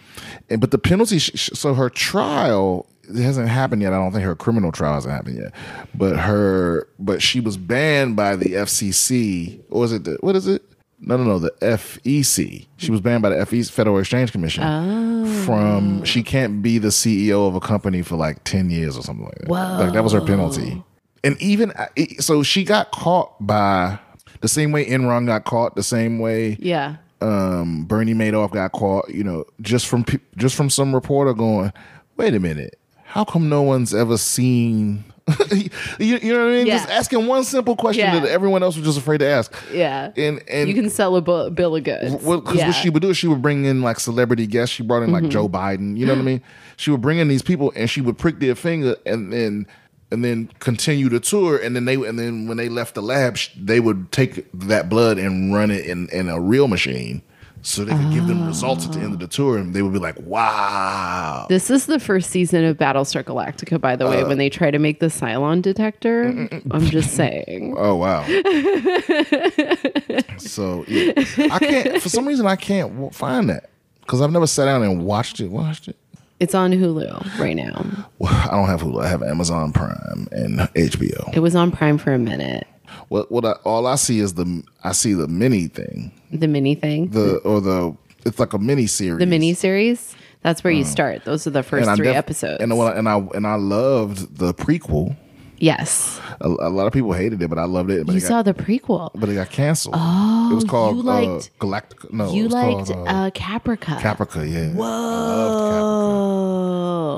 And 0.51 0.61
but 0.61 0.70
the 0.70 0.78
penalty, 0.78 1.18
so 1.18 1.74
her 1.74 1.90
trial 1.90 2.86
it 3.09 3.22
hasn't 3.22 3.49
happened 3.49 3.80
yet. 3.82 3.92
I 3.94 3.96
don't 3.96 4.12
think 4.12 4.24
her 4.24 4.34
criminal 4.36 4.70
trial 4.70 4.94
hasn't 4.94 5.14
happened 5.14 5.38
yet. 5.38 5.55
But 5.94 6.16
her, 6.18 6.88
but 6.99 7.22
she 7.22 7.40
was 7.40 7.57
banned 7.57 8.16
by 8.16 8.36
the 8.36 8.51
FCC, 8.53 9.61
or 9.70 9.84
is 9.86 9.92
it 9.92 10.05
the, 10.05 10.18
what 10.20 10.36
is 10.36 10.46
it? 10.46 10.62
No, 11.01 11.16
no, 11.16 11.24
no, 11.24 11.38
the 11.38 11.53
FEC. 11.62 12.66
She 12.76 12.90
was 12.90 13.01
banned 13.01 13.22
by 13.22 13.30
the 13.30 13.36
FEC, 13.36 13.70
Federal 13.70 13.99
Exchange 13.99 14.32
Commission. 14.32 14.64
Oh. 14.64 15.26
From 15.44 16.05
she 16.05 16.22
can't 16.22 16.61
be 16.62 16.78
the 16.78 16.88
CEO 16.88 17.46
of 17.49 17.55
a 17.55 17.61
company 17.61 18.03
for 18.03 18.16
like 18.16 18.42
ten 18.44 18.70
years 18.70 18.96
or 18.96 19.03
something 19.03 19.24
like 19.24 19.38
that. 19.38 19.49
Like 19.51 19.92
that 19.92 20.03
was 20.05 20.12
her 20.12 20.20
penalty. 20.20 20.82
And 21.24 21.40
even 21.42 21.70
uh, 21.72 21.86
so, 22.20 22.42
she 22.42 22.64
got 22.64 22.90
caught 22.92 23.34
by 23.44 23.99
the 24.40 24.49
same 24.49 24.70
way 24.72 24.86
Enron 24.86 25.26
got 25.26 25.44
caught, 25.44 25.74
the 25.74 25.82
same 25.82 26.18
way 26.20 26.57
Yeah. 26.61 26.96
um, 27.20 27.84
Bernie 27.84 28.14
Madoff 28.14 28.53
got 28.53 28.70
caught, 28.72 29.09
you 29.11 29.24
know, 29.24 29.44
just 29.61 29.86
from 29.86 30.05
just 30.36 30.55
from 30.55 30.70
some 30.70 30.94
reporter 30.94 31.34
going, 31.34 31.72
"Wait 32.16 32.34
a 32.34 32.40
minute, 32.40 32.78
how 33.05 33.24
come 33.24 33.49
no 33.49 33.62
one's 33.62 33.94
ever 33.94 34.16
seen?" 34.16 35.05
you, 35.99 36.16
you 36.16 36.33
know 36.33 36.45
what 36.45 36.49
I 36.49 36.57
mean? 36.57 36.66
Yeah. 36.66 36.79
Just 36.79 36.91
asking 36.91 37.26
one 37.26 37.45
simple 37.45 37.76
question 37.76 38.05
Yeah. 38.05 38.20
that 38.20 38.29
everyone 38.31 38.62
else 38.62 38.76
was 38.76 38.85
just 38.85 38.99
afraid 38.99 39.18
to 39.18 39.26
ask. 39.26 39.55
Yeah. 39.72 40.12
And 40.16 40.43
and 40.49 40.68
you 40.68 40.74
can 40.74 40.91
sell 40.91 41.16
a 41.16 41.20
bu- 41.20 41.51
bill 41.51 41.76
of 41.76 41.85
goods. 41.85 42.14
well, 42.22 42.41
because 42.41 42.57
yeah. 42.57 42.62
Mm-hmm. 42.62 42.68
what 42.68 42.76
she 42.76 42.91
would 42.91 43.03
do 43.03 43.11
is 43.11 43.16
she 43.16 43.29
would 43.29 43.43
bring 43.43 43.64
in 43.64 43.83
like 43.83 44.01
celebrity 44.01 44.47
guests. 44.47 44.74
She 44.74 44.83
brought 44.83 45.03
in 45.03 45.12
like 45.12 45.29
Joe 45.29 45.49
Biden. 45.49 45.97
You 45.97 46.07
know 46.07 46.14
what 46.14 46.20
I 46.20 46.24
mean? 46.24 46.43
She 46.76 46.91
would 46.91 47.01
bring 47.01 47.18
in 47.18 47.29
these 47.29 47.43
people 47.43 47.72
and 47.76 47.89
she 47.91 48.01
would 48.01 48.18
prick 48.18 48.39
their 48.39 48.55
finger 48.55 48.97
and 49.05 49.33
then 49.33 49.66
and 50.11 50.24
then 50.24 50.51
continue 50.59 51.09
the 51.09 51.20
tour. 51.20 51.59
And 51.59 51.76
then 51.76 51.85
they 51.85 51.95
and 51.95 52.18
then 52.18 52.49
when 52.49 52.57
they 52.57 52.68
left 52.68 52.95
the 52.95 53.03
lab, 53.03 53.37
they 53.57 53.81
would 53.81 54.11
take 54.12 54.47
that 54.55 54.89
blood 54.89 55.18
and 55.18 55.53
run 55.55 55.70
it 55.70 55.85
in 55.85 56.09
in 56.11 56.29
a 56.29 56.41
real 56.41 56.68
machine. 56.68 57.22
So 57.69 57.85
they 57.85 57.95
could 57.95 58.14
give 58.14 58.27
them 58.27 58.47
results 58.47 58.87
at 58.87 58.93
the 58.93 59.01
end 59.01 59.12
of 59.12 59.19
the 59.19 59.27
ah. 59.27 59.29
tour, 59.29 59.59
and 59.59 59.75
they 59.75 59.83
would 59.83 59.93
be 59.93 59.99
like, 59.99 60.19
"Wow!" 60.21 61.45
This 61.51 61.69
is 61.69 61.85
the 61.85 62.01
first 62.01 62.31
season 62.31 62.64
of 62.64 62.79
Battlestar 62.79 63.23
Galactica, 63.23 63.79
by 63.79 63.95
the 63.95 64.07
way, 64.07 64.23
Uh, 64.23 64.29
when 64.29 64.39
they 64.39 64.49
try 64.49 64.71
to 64.71 64.79
make 64.79 65.01
the 65.01 65.09
Cylon 65.09 65.61
detector. 65.61 66.25
Mm, 66.25 66.49
mm, 66.49 66.62
mm. 66.62 66.75
I'm 66.75 66.87
just 66.87 67.14
saying. 67.14 67.77
Oh 67.89 67.97
wow! 67.97 68.23
so 70.39 70.87
yeah, 70.89 71.12
I 71.53 71.59
can't. 71.59 72.03
For 72.03 72.09
some 72.09 72.27
reason, 72.27 72.47
I 72.47 72.57
can't 72.57 73.14
find 73.14 73.51
that 73.51 73.69
because 74.01 74.23
I've 74.23 74.33
never 74.33 74.47
sat 74.47 74.64
down 74.64 74.83
and 74.83 75.05
watched 75.05 75.41
it. 75.41 75.49
Watched 75.49 75.89
it. 75.89 75.97
It's 76.41 76.55
on 76.55 76.73
Hulu 76.73 77.39
right 77.39 77.55
now. 77.55 77.85
Well, 78.19 78.33
I 78.33 78.57
don't 78.57 78.69
have 78.69 78.81
Hulu. 78.81 79.05
I 79.05 79.09
have 79.09 79.23
Amazon 79.23 79.73
Prime 79.73 80.27
and 80.33 80.61
HBO. 80.75 81.35
It 81.35 81.41
was 81.41 81.55
on 81.55 81.71
Prime 81.71 81.99
for 81.99 82.14
a 82.14 82.19
minute. 82.19 82.66
What 83.09 83.30
what 83.32 83.45
I, 83.45 83.53
all 83.64 83.86
I 83.86 83.97
see 83.97 84.20
is 84.20 84.34
the 84.34 84.62
I 84.84 84.93
see 84.93 85.14
the 85.14 85.28
mini 85.28 85.68
thing. 85.68 86.12
The 86.32 86.49
mini 86.49 86.74
thing, 86.74 87.09
The 87.11 87.36
or 87.39 87.61
the 87.61 87.97
it's 88.26 88.39
like 88.39 88.53
a 88.53 88.59
mini 88.59 88.86
series. 88.86 89.18
the 89.20 89.26
mini 89.26 89.55
series. 89.55 90.14
That's 90.43 90.62
where 90.62 90.72
you 90.72 90.84
start. 90.84 91.24
Those 91.24 91.47
are 91.47 91.51
the 91.51 91.62
first 91.64 91.89
I 91.89 91.97
three 91.97 92.07
def- 92.07 92.16
episodes. 92.16 92.62
And 92.62 92.72
I- 92.72 92.93
and 92.93 93.09
I 93.09 93.16
and 93.34 93.47
I 93.47 93.55
loved 93.57 94.36
the 94.39 94.55
prequel. 94.55 95.16
yes, 95.59 96.20
A, 96.41 96.47
a 96.47 96.70
lot 96.70 96.86
of 96.86 96.93
people 96.93 97.12
hated 97.12 97.43
it, 97.43 97.49
but 97.49 97.59
I 97.59 97.64
loved 97.64 97.91
it. 97.91 98.07
But 98.07 98.12
you 98.12 98.18
it 98.18 98.20
got, 98.22 98.28
saw 98.28 98.43
the 98.43 98.55
prequel. 98.55 99.11
but 99.16 99.28
it 99.28 99.34
got 99.34 99.51
canceled. 99.51 99.97
Oh, 99.99 100.49
it 100.53 100.55
was 100.55 100.64
called 100.64 100.97
you 100.97 101.03
liked- 101.03 101.51
uh, 101.61 101.64
Galactica. 101.66 102.12
No, 102.12 102.32
you 102.32 102.47
liked 102.49 102.86
called, 102.89 103.09
uh, 103.09 103.11
uh, 103.11 103.30
Caprica. 103.30 103.99
Caprica. 103.99 104.49
Yeah. 104.49 104.68
Whoa. 104.74 104.84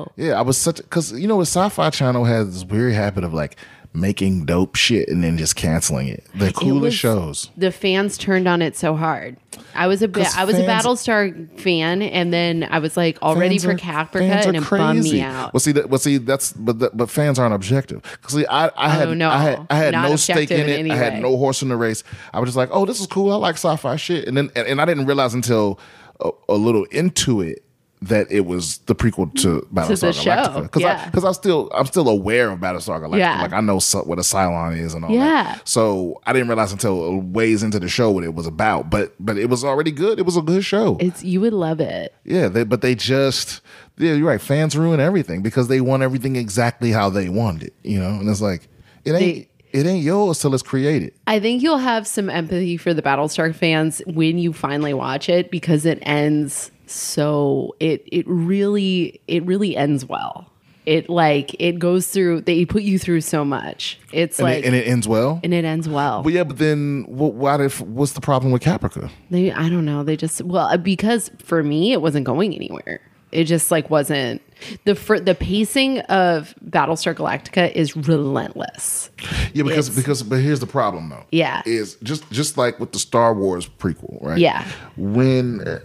Oh, 0.03 0.07
Yeah, 0.17 0.39
I 0.39 0.43
was 0.43 0.57
such 0.57 0.77
because 0.79 1.13
you 1.13 1.27
know, 1.29 1.37
the 1.39 1.43
Sci-Fi 1.47 1.91
Channel 1.91 2.25
has 2.25 2.53
this 2.53 2.65
weird 2.65 2.95
habit 2.95 3.25
of 3.25 3.35
like 3.35 3.57
making 3.93 4.45
dope 4.45 4.77
shit 4.77 5.09
and 5.09 5.23
then 5.25 5.37
just 5.37 5.57
canceling 5.57 6.07
it. 6.07 6.25
The 6.35 6.53
coolest 6.53 6.83
was- 6.83 6.95
shows. 6.95 7.51
the 7.57 7.73
fans 7.73 8.17
turned 8.17 8.47
on 8.47 8.63
it 8.63 8.77
so 8.77 8.95
hard. 8.95 9.37
I 9.75 9.89
was 9.89 10.01
a 10.03 10.09
ba- 10.09 10.29
I 10.37 10.45
was 10.45 10.57
a 10.59 10.63
Battlestar 10.63 11.59
fan, 11.61 12.03
and 12.03 12.33
then 12.33 12.67
I 12.71 12.79
was 12.79 12.97
like 12.97 13.19
all 13.21 13.35
ready 13.37 13.59
for 13.59 13.75
Caprica, 13.75 14.47
and 14.47 14.57
it 14.57 14.69
bummed 14.71 15.03
me 15.03 15.21
out. 15.21 15.53
Well, 15.53 15.61
see, 15.61 15.73
that, 15.73 15.91
well, 15.91 15.99
see, 15.99 16.19
that's 16.19 16.53
but 16.53 16.79
the, 16.79 16.91
but 16.95 17.11
fans 17.11 17.39
aren't 17.39 17.55
objective. 17.55 18.03
Because 18.03 18.35
see, 18.35 18.47
I, 18.47 18.67
I 18.67 18.71
oh, 18.77 18.89
had 18.89 19.09
Oh, 19.09 19.15
no. 19.15 19.29
I 19.29 19.39
had 19.39 19.67
I 19.71 19.75
had 19.77 19.93
Not 19.93 20.09
no 20.11 20.17
stake 20.17 20.51
in 20.53 20.61
in 20.61 20.69
it. 20.69 20.79
any 20.79 20.91
I 20.93 20.97
had 20.97 21.15
way. 21.15 21.21
no 21.21 21.37
horse 21.37 21.63
in 21.63 21.69
the 21.69 21.77
race. 21.77 22.05
I 22.33 22.39
was 22.41 22.49
just 22.49 22.57
like, 22.57 22.69
oh, 22.73 22.85
this 22.87 23.01
is 23.01 23.07
cool. 23.09 23.33
I 23.33 23.37
like 23.37 23.57
sci-fi 23.57 23.97
shit, 23.97 24.29
and 24.29 24.37
then 24.37 24.51
and, 24.55 24.67
and 24.69 24.81
I 24.81 24.85
didn't 24.85 25.07
realize 25.07 25.35
until 25.35 25.81
a, 26.21 26.31
a 26.49 26.55
little 26.55 26.85
into 26.85 27.41
it 27.41 27.65
that 28.03 28.31
it 28.33 28.47
was 28.47 28.79
the 28.79 28.95
prequel 28.95 29.35
to 29.43 29.67
Battlestar 29.73 30.13
Galactica. 30.13 30.63
Because 30.63 30.83
yeah. 30.83 31.05
because 31.07 31.25
I, 31.25 31.33
still 31.33 31.71
I'm 31.75 31.87
still 31.87 32.09
aware 32.09 32.51
of 32.51 32.59
Battlestar 32.59 33.01
Galactica. 33.01 33.19
Yeah. 33.19 33.43
Like 33.43 33.53
I 33.53 33.61
know 33.61 33.79
so, 33.79 34.03
what 34.03 34.19
a 34.19 34.23
Cylon 34.23 34.79
is 34.79 34.95
and 34.95 35.05
all 35.05 35.11
Yeah. 35.11 35.45
that. 35.45 35.69
So 35.69 36.21
I 36.25 36.33
didn't 36.33 36.49
realize 36.49 36.73
until 36.73 37.19
ways 37.21 37.63
into 37.63 37.79
the 37.79 37.89
show 37.89 38.11
what 38.11 38.25
it 38.25 38.35
was 38.35 38.47
about. 38.47 38.89
But 38.89 39.15
but 39.21 39.37
it 39.37 39.51
was 39.51 39.65
already 39.65 39.91
good. 39.91 40.19
It 40.19 40.25
was 40.25 40.37
a 40.37 40.43
good 40.43 40.65
show. 40.65 40.97
It's 40.99 41.23
you 41.23 41.41
would 41.43 41.53
love 41.53 41.81
it. 41.81 42.15
Yeah, 42.25 42.49
they, 42.49 42.65
but 42.65 42.81
they 42.81 42.95
just 42.95 43.61
yeah, 43.99 44.15
you're 44.15 44.27
right. 44.27 44.41
Fans 44.41 44.77
ruin 44.77 44.99
everything 44.99 45.43
because 45.43 45.69
they 45.69 45.83
want 45.83 46.03
everything 46.03 46.37
exactly 46.37 46.93
how 46.93 47.11
they 47.11 47.29
want 47.29 47.63
it. 47.63 47.75
You 47.83 48.01
know, 48.01 48.11
and 48.11 48.29
it's 48.31 48.41
like 48.41 48.69
it 49.05 49.13
ain't 49.13 49.49
it 49.73 49.87
ain't 49.87 50.03
yours 50.03 50.39
till 50.39 50.55
it's 50.55 50.63
created. 50.63 51.13
I 51.27 51.39
think 51.39 51.63
you'll 51.63 51.79
have 51.79 52.07
some 52.07 52.31
empathy 52.31 52.77
for 52.77 52.95
the 52.95 53.03
Battlestar 53.03 53.55
fans 53.55 54.03
when 54.07 54.39
you 54.39 54.53
finally 54.53 54.95
watch 54.95 55.29
it 55.29 55.51
because 55.51 55.87
it 55.87 55.99
ends 56.03 56.71
so 56.91 57.75
it 57.81 58.03
it 58.11 58.27
really 58.27 59.21
it 59.29 59.45
really 59.47 59.77
ends 59.77 60.05
well. 60.05 60.47
It 60.87 61.09
like 61.09 61.55
it 61.61 61.79
goes 61.79 62.09
through 62.09 62.41
they 62.43 62.65
put 62.65 62.83
you 62.83 62.99
through 62.99 63.21
so 63.21 63.45
much. 63.45 63.99
It's 64.13 64.39
And, 64.39 64.45
like 64.49 64.59
it, 64.59 64.65
and 64.65 64.75
it 64.75 64.87
ends 64.89 65.07
well. 65.07 65.39
and 65.45 65.53
it 65.55 65.65
ends 65.65 65.89
well. 65.89 66.23
But 66.23 66.33
yeah, 66.33 66.43
but 66.45 66.59
then 66.59 67.05
what? 67.07 67.35
Why 67.35 67.59
did? 67.59 67.73
What's 67.81 68.13
the 68.13 68.21
problem 68.21 68.51
with 68.51 68.63
Caprica? 68.63 69.11
They 69.31 69.53
I 69.53 69.69
don't 69.69 69.85
know. 69.85 70.03
They 70.03 70.17
just 70.17 70.43
well 70.43 70.67
uh, 70.67 70.77
because 70.79 71.31
for 71.39 71.63
me 71.63 71.93
it 71.93 72.01
wasn't 72.03 72.25
going 72.25 72.55
anywhere. 72.55 73.01
It 73.31 73.45
just 73.45 73.71
like 73.71 73.91
wasn't 73.91 74.43
the 74.85 74.95
the 75.25 75.35
pacing 75.35 76.01
of 76.01 76.55
Battlestar 76.69 77.15
Galactica 77.15 77.73
is 77.73 77.97
relentless. 77.97 79.11
Yeah, 79.53 79.65
because 79.65 79.89
It's- 79.89 79.97
because 79.97 80.23
but 80.23 80.37
here's 80.41 80.61
the 80.61 80.67
problem 80.67 81.09
though. 81.11 81.25
Yeah. 81.31 81.63
is 81.67 81.97
just 82.03 82.31
just 82.31 82.57
like 82.57 82.79
with 82.81 82.93
the 82.93 82.99
Star 82.99 83.35
Wars 83.35 83.69
prequel, 83.69 84.23
right? 84.23 84.39
Yeah. 84.39 84.65
when 84.97 85.61
uh, 85.67 85.79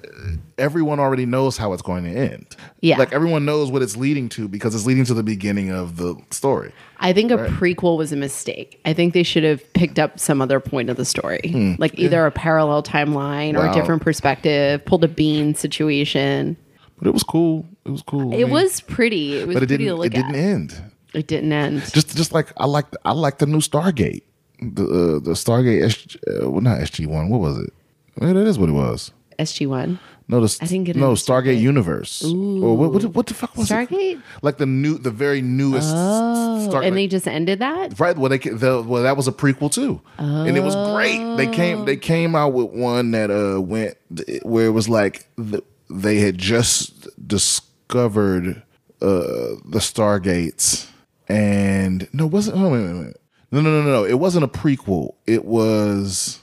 everyone 0.57 0.99
already 0.99 1.25
knows 1.25 1.57
how 1.57 1.73
it's 1.73 1.81
going 1.81 2.03
to 2.05 2.09
end. 2.09 2.45
Yeah. 2.81 2.97
like 2.97 3.11
everyone 3.13 3.45
knows 3.45 3.71
what 3.71 3.81
it's 3.81 3.97
leading 3.97 4.29
to 4.29 4.47
because 4.47 4.73
it's 4.75 4.85
leading 4.85 5.03
to 5.05 5.13
the 5.13 5.23
beginning 5.23 5.71
of 5.71 5.97
the 5.97 6.15
story. 6.31 6.71
I 6.99 7.11
think 7.13 7.31
a 7.31 7.37
prequel 7.37 7.97
was 7.97 8.11
a 8.13 8.15
mistake. 8.15 8.79
I 8.85 8.93
think 8.93 9.13
they 9.13 9.23
should 9.23 9.43
have 9.43 9.61
picked 9.73 9.99
up 9.99 10.17
some 10.19 10.41
other 10.41 10.59
point 10.61 10.89
of 10.89 10.95
the 10.97 11.03
story, 11.05 11.75
like 11.77 11.99
either 11.99 12.25
a 12.25 12.31
parallel 12.31 12.83
timeline 12.83 13.55
or 13.57 13.63
Hmm. 13.65 13.71
A 13.71 13.73
different 13.73 14.01
perspective, 14.01 14.85
pulled 14.85 15.03
a 15.03 15.07
bean 15.09 15.55
situation. 15.55 16.55
But 16.97 17.07
it 17.07 17.13
was 17.13 17.23
cool. 17.23 17.65
It 17.85 17.91
was 17.91 18.01
cool. 18.01 18.31
I 18.33 18.37
It 18.37 18.43
mean, 18.45 18.51
was 18.51 18.81
pretty. 18.81 19.37
It 19.37 19.47
was 19.47 19.53
but 19.55 19.63
it 19.63 19.67
pretty 19.67 19.83
didn't. 19.85 19.95
to 19.97 20.01
look 20.01 20.05
It 20.07 20.13
didn't 20.15 20.35
end. 20.35 20.81
It 21.13 21.27
didn't 21.27 21.51
end. 21.51 21.81
Just 21.93 22.15
just 22.15 22.33
like 22.33 22.51
I 22.57 22.65
like 22.65 22.85
I 23.05 23.11
like 23.13 23.37
the 23.39 23.45
new 23.45 23.59
Stargate, 23.59 24.23
the 24.61 24.83
uh, 24.83 25.19
the 25.19 25.31
Stargate 25.31 25.83
S, 25.83 26.17
uh, 26.27 26.49
well 26.49 26.61
not 26.61 26.79
SG 26.79 27.07
one. 27.07 27.29
What 27.29 27.39
was 27.41 27.57
it? 27.59 27.73
Yeah, 28.21 28.33
that 28.33 28.47
is 28.47 28.57
what 28.59 28.69
it 28.69 28.73
was. 28.73 29.11
SG 29.37 29.67
One, 29.67 29.99
No, 30.29 30.39
the 30.39 30.57
I 30.61 30.65
didn't 30.65 30.85
get 30.85 30.95
no 30.95 31.09
into 31.09 31.21
Stargate, 31.21 31.59
Universe. 31.59 32.23
Ooh. 32.23 32.63
Or 32.63 32.77
what, 32.77 32.93
what? 32.93 33.03
What 33.03 33.25
the 33.27 33.33
fuck 33.33 33.57
was 33.57 33.67
Stargate. 33.69 34.13
it? 34.13 34.19
Like 34.41 34.57
the 34.57 34.65
new, 34.65 34.97
the 34.97 35.11
very 35.11 35.41
newest. 35.41 35.91
Oh, 35.93 36.65
Star- 36.69 36.81
and 36.83 36.95
they 36.95 37.05
just 37.07 37.27
ended 37.27 37.59
that. 37.59 37.99
Right. 37.99 38.17
Well, 38.17 38.29
they 38.29 38.39
ca- 38.39 38.53
the, 38.55 38.81
well 38.81 39.03
that 39.03 39.17
was 39.17 39.27
a 39.27 39.33
prequel 39.33 39.69
too, 39.73 39.99
oh. 40.19 40.43
and 40.45 40.55
it 40.55 40.61
was 40.63 40.73
great. 40.95 41.35
They 41.35 41.47
came 41.53 41.83
they 41.83 41.97
came 41.97 42.33
out 42.33 42.53
with 42.53 42.69
one 42.71 43.11
that 43.11 43.29
uh 43.29 43.59
went 43.61 43.97
where 44.43 44.67
it 44.67 44.71
was 44.71 44.87
like 44.87 45.27
the, 45.37 45.61
they 45.89 46.17
had 46.19 46.37
just 46.37 47.07
discovered 47.27 48.63
uh 49.01 49.55
the 49.65 49.79
Stargates, 49.79 50.87
and 51.27 52.07
no, 52.13 52.25
wasn't 52.27 52.57
oh, 52.57 52.69
wait, 52.69 52.83
wait, 52.85 53.05
wait. 53.05 53.13
no 53.51 53.61
no 53.61 53.69
no 53.69 53.81
no 53.83 53.91
no 53.91 54.05
it 54.05 54.19
wasn't 54.19 54.43
a 54.43 54.47
prequel. 54.47 55.15
It 55.25 55.45
was 55.45 56.39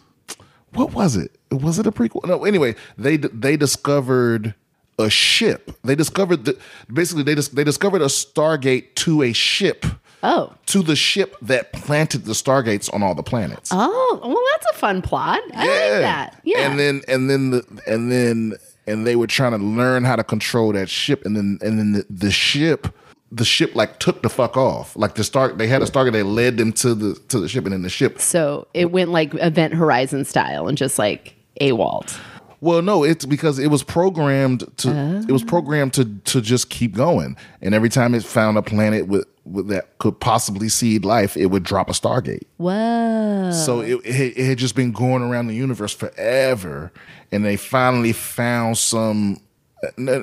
what 0.73 0.93
was 0.95 1.17
it? 1.17 1.37
Was 1.51 1.79
it 1.79 1.87
a 1.87 1.93
prequel? 1.93 2.27
No. 2.27 2.45
Anyway, 2.45 2.75
they 2.97 3.17
they 3.17 3.57
discovered 3.57 4.55
a 4.99 5.11
ship. 5.11 5.71
They 5.85 5.95
discovered 5.95 6.45
the 6.45 6.59
basically 6.93 7.23
they 7.25 7.35
dis- 7.35 7.49
they 7.49 7.65
discovered 7.65 8.03
a 8.03 8.07
Stargate 8.07 8.95
to 8.97 9.23
a 9.23 9.33
ship 9.33 9.85
Oh. 10.25 10.53
to 10.67 10.83
the 10.83 10.95
ship 10.95 11.37
that 11.43 11.73
planted 11.73 12.27
the 12.27 12.33
Stargates 12.33 12.93
on 12.95 13.03
all 13.03 13.15
the 13.15 13.25
planets. 13.25 13.71
Oh, 13.73 14.21
well, 14.23 14.39
that's 14.53 14.77
a 14.77 14.79
fun 14.79 15.03
plot. 15.03 15.41
I 15.53 15.67
like 15.67 16.01
that. 16.01 16.41
Yeah. 16.45 16.71
And 16.71 16.79
then 16.79 17.03
and 17.09 17.29
then 17.29 17.51
the 17.51 17.83
and 17.87 18.11
then 18.13 18.55
and 18.93 19.07
they 19.07 19.17
were 19.17 19.27
trying 19.27 19.53
to 19.53 19.59
learn 19.59 20.05
how 20.05 20.17
to 20.17 20.25
control 20.25 20.73
that 20.73 20.89
ship 20.89 21.25
and 21.25 21.37
then 21.37 21.59
and 21.63 21.79
then 21.79 21.93
the, 21.93 22.07
the 22.09 22.31
ship 22.31 22.95
the 23.33 23.45
ship 23.47 23.75
like 23.75 23.99
took 23.99 24.23
the 24.23 24.29
fuck 24.29 24.59
off. 24.59 24.95
Like 24.95 25.15
the 25.15 25.25
star 25.25 25.53
they 25.53 25.67
had 25.67 25.81
a 25.81 25.87
Stargate 25.87 26.13
that 26.13 26.25
led 26.25 26.59
them 26.59 26.73
to 26.75 26.95
the 26.95 27.15
to 27.29 27.41
the 27.41 27.49
ship 27.49 27.65
and 27.65 27.73
then 27.73 27.83
the 27.83 27.89
ship 27.89 28.21
so 28.21 28.69
it 28.75 28.93
went 28.93 29.11
like 29.11 29.35
Event 29.35 29.75
Horizon 29.75 30.25
style 30.25 30.69
and 30.69 30.77
just 30.77 30.99
like 30.99 31.35
AWOLed. 31.61 32.17
Well, 32.63 32.81
no, 32.81 33.03
it's 33.03 33.25
because 33.27 33.59
it 33.59 33.67
was 33.73 33.83
programmed 33.83 34.61
to 34.79 35.25
it 35.29 35.33
was 35.33 35.43
oh. 35.43 35.47
programmed 35.47 35.95
to 35.95 36.05
to 36.05 36.41
just 36.41 36.71
keep 36.71 36.95
going. 36.95 37.37
And 37.61 37.75
every 37.75 37.89
time 37.89 38.15
it 38.15 38.23
found 38.23 38.57
a 38.57 38.63
planet 38.63 39.09
with, 39.09 39.27
with 39.45 39.67
that 39.67 39.99
could 39.99 40.21
possibly 40.21 40.69
seed 40.69 41.05
life, 41.05 41.37
it 41.37 41.47
would 41.47 41.65
drop 41.65 41.91
a 41.91 41.93
Stargate. 41.93 42.45
Whoa. 42.59 43.51
So 43.51 43.81
it, 43.81 44.01
it, 44.05 44.15
had- 44.15 44.33
it 44.37 44.47
had 44.47 44.59
just 44.59 44.77
been 44.77 44.93
going 44.93 45.25
around 45.25 45.49
the 45.49 45.57
universe 45.57 45.93
forever, 45.93 46.93
and 47.33 47.45
they 47.45 47.57
finally 47.57 48.13
found 48.13 48.79
some. 48.79 49.39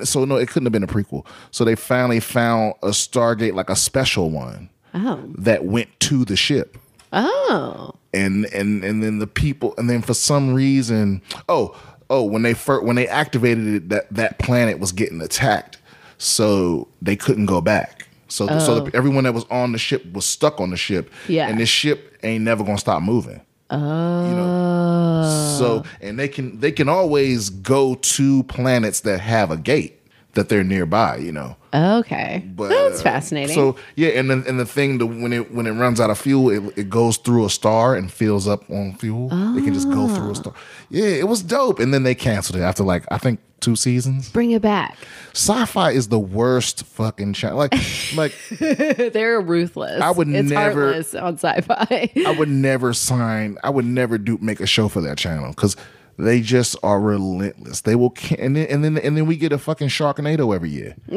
So 0.04 0.24
no, 0.24 0.36
it 0.36 0.48
couldn't 0.48 0.64
have 0.64 0.72
been 0.72 0.82
a 0.82 0.86
prequel. 0.86 1.26
So 1.50 1.66
they 1.66 1.74
finally 1.74 2.20
found 2.20 2.72
a 2.82 2.88
Stargate, 2.88 3.52
like 3.52 3.68
a 3.68 3.76
special 3.76 4.30
one, 4.30 4.70
Oh. 4.94 5.22
that 5.36 5.66
went 5.66 5.88
to 6.00 6.24
the 6.24 6.36
ship, 6.36 6.78
Oh. 7.12 7.92
and 8.14 8.46
and 8.46 8.82
and 8.82 9.02
then 9.02 9.18
the 9.18 9.26
people, 9.26 9.74
and 9.76 9.90
then 9.90 10.00
for 10.00 10.14
some 10.14 10.54
reason, 10.54 11.20
oh 11.50 11.76
oh, 12.10 12.24
when 12.24 12.42
they 12.42 12.52
first 12.52 12.84
when 12.84 12.96
they 12.96 13.08
activated 13.08 13.66
it, 13.66 13.88
that 13.88 14.12
that 14.12 14.38
planet 14.38 14.78
was 14.78 14.92
getting 14.92 15.22
attacked, 15.22 15.78
so 16.18 16.88
they 17.00 17.16
couldn't 17.16 17.46
go 17.46 17.60
back. 17.60 18.08
So 18.28 18.46
so 18.58 18.80
the, 18.80 18.82
oh. 18.82 18.90
everyone 18.92 19.24
that 19.24 19.32
was 19.32 19.44
on 19.44 19.72
the 19.72 19.78
ship 19.78 20.12
was 20.12 20.26
stuck 20.26 20.60
on 20.60 20.70
the 20.70 20.76
ship, 20.76 21.10
Yeah. 21.28 21.48
and 21.48 21.58
this 21.58 21.68
ship 21.68 22.18
ain't 22.22 22.44
never 22.44 22.64
gonna 22.64 22.78
stop 22.78 23.02
moving. 23.02 23.40
Oh. 23.70 24.28
You 24.28 24.36
know, 24.36 25.56
so 25.58 25.82
oh. 25.84 25.90
and 26.00 26.18
they 26.18 26.28
can 26.28 26.58
they 26.60 26.72
can 26.72 26.88
always 26.88 27.50
go 27.50 27.94
to 27.94 28.42
planets 28.44 29.00
that 29.00 29.20
have 29.20 29.50
a 29.50 29.56
gate 29.56 30.00
that 30.34 30.48
they're 30.48 30.64
nearby. 30.64 31.16
You 31.16 31.32
know, 31.32 31.56
Okay. 31.72 32.42
but 32.54 32.68
that's 32.68 33.00
uh, 33.00 33.02
fascinating. 33.02 33.54
So 33.54 33.76
yeah, 33.96 34.08
and 34.10 34.30
then 34.30 34.44
and 34.46 34.58
the 34.58 34.66
thing 34.66 34.98
the, 34.98 35.06
when 35.06 35.32
it 35.32 35.52
when 35.54 35.66
it 35.66 35.72
runs 35.72 36.00
out 36.00 36.10
of 36.10 36.18
fuel, 36.18 36.50
it, 36.50 36.78
it 36.78 36.88
goes 36.90 37.16
through 37.16 37.46
a 37.46 37.50
star 37.50 37.94
and 37.94 38.10
fills 38.12 38.48
up 38.48 38.68
on 38.70 38.94
fuel. 38.94 39.26
It 39.56 39.64
can 39.64 39.72
just 39.74 39.90
go 39.90 40.08
through 40.08 40.32
a 40.32 40.34
star. 40.34 40.54
Yeah, 40.88 41.06
it 41.06 41.28
was 41.28 41.42
dope. 41.42 41.78
And 41.78 41.92
then 41.94 42.02
they 42.02 42.14
canceled 42.14 42.58
it 42.58 42.62
after 42.62 42.82
like 42.82 43.04
I 43.10 43.18
think 43.18 43.40
two 43.60 43.76
seasons. 43.76 44.30
Bring 44.30 44.52
it 44.52 44.62
back. 44.62 44.96
Sci-fi 45.32 45.90
is 45.92 46.08
the 46.08 46.18
worst 46.18 46.84
fucking 46.84 47.34
channel. 47.34 47.58
Like 47.58 47.74
like 48.16 48.32
They're 48.58 49.40
ruthless. 49.40 50.00
I 50.00 50.10
would 50.10 50.28
it's 50.28 50.50
never- 50.50 50.86
heartless 50.86 51.14
on 51.14 51.34
sci-fi. 51.38 52.10
I 52.26 52.36
would 52.38 52.48
never 52.48 52.92
sign. 52.92 53.58
I 53.62 53.70
would 53.70 53.84
never 53.84 54.18
do 54.18 54.38
make 54.40 54.60
a 54.60 54.66
show 54.66 54.88
for 54.88 55.00
that 55.02 55.18
channel 55.18 55.50
because 55.50 55.76
they 56.24 56.40
just 56.40 56.76
are 56.82 57.00
relentless. 57.00 57.80
They 57.82 57.94
will, 57.96 58.14
and 58.38 58.56
then 58.56 58.66
and 58.68 58.84
then 58.84 58.98
and 58.98 59.16
then 59.16 59.26
we 59.26 59.36
get 59.36 59.52
a 59.52 59.58
fucking 59.58 59.88
Sharknado 59.88 60.54
every 60.54 60.70
year. 60.70 60.94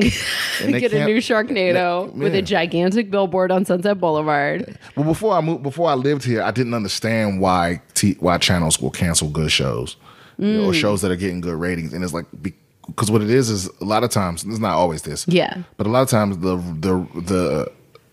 They 0.62 0.80
Get 0.80 0.94
a 0.94 1.06
new 1.06 1.18
Sharknado 1.18 2.14
with 2.14 2.34
yeah. 2.34 2.40
a 2.40 2.42
gigantic 2.42 3.10
billboard 3.12 3.52
on 3.52 3.66
Sunset 3.66 4.00
Boulevard. 4.00 4.78
Well, 4.96 5.06
before 5.06 5.34
I 5.36 5.42
moved, 5.42 5.64
before 5.64 5.90
I 5.90 5.96
lived 5.96 6.24
here, 6.24 6.42
I 6.44 6.52
didn't 6.52 6.74
understand 6.74 7.40
why 7.42 7.82
t- 7.96 8.18
why 8.20 8.38
channels 8.38 8.80
will 8.80 8.92
cancel 8.92 9.30
good 9.30 9.52
shows 9.52 9.96
you 10.38 10.46
Mm. 10.48 10.62
know, 10.62 10.70
or 10.70 10.74
shows 10.74 11.02
that 11.02 11.12
are 11.12 11.16
getting 11.16 11.42
good 11.42 11.56
ratings, 11.60 11.94
and 11.94 12.04
it's 12.04 12.14
like 12.14 12.26
because 12.88 13.12
what 13.12 13.22
it 13.22 13.30
is 13.30 13.50
is 13.50 13.70
a 13.82 13.86
lot 13.86 14.04
of 14.04 14.10
times 14.10 14.44
it's 14.44 14.60
not 14.60 14.74
always 14.74 15.04
this, 15.04 15.26
Yeah. 15.28 15.58
but 15.78 15.86
a 15.88 15.90
lot 15.92 16.02
of 16.02 16.10
times 16.10 16.38
the 16.40 16.58
the 16.58 17.08
the 17.22 17.72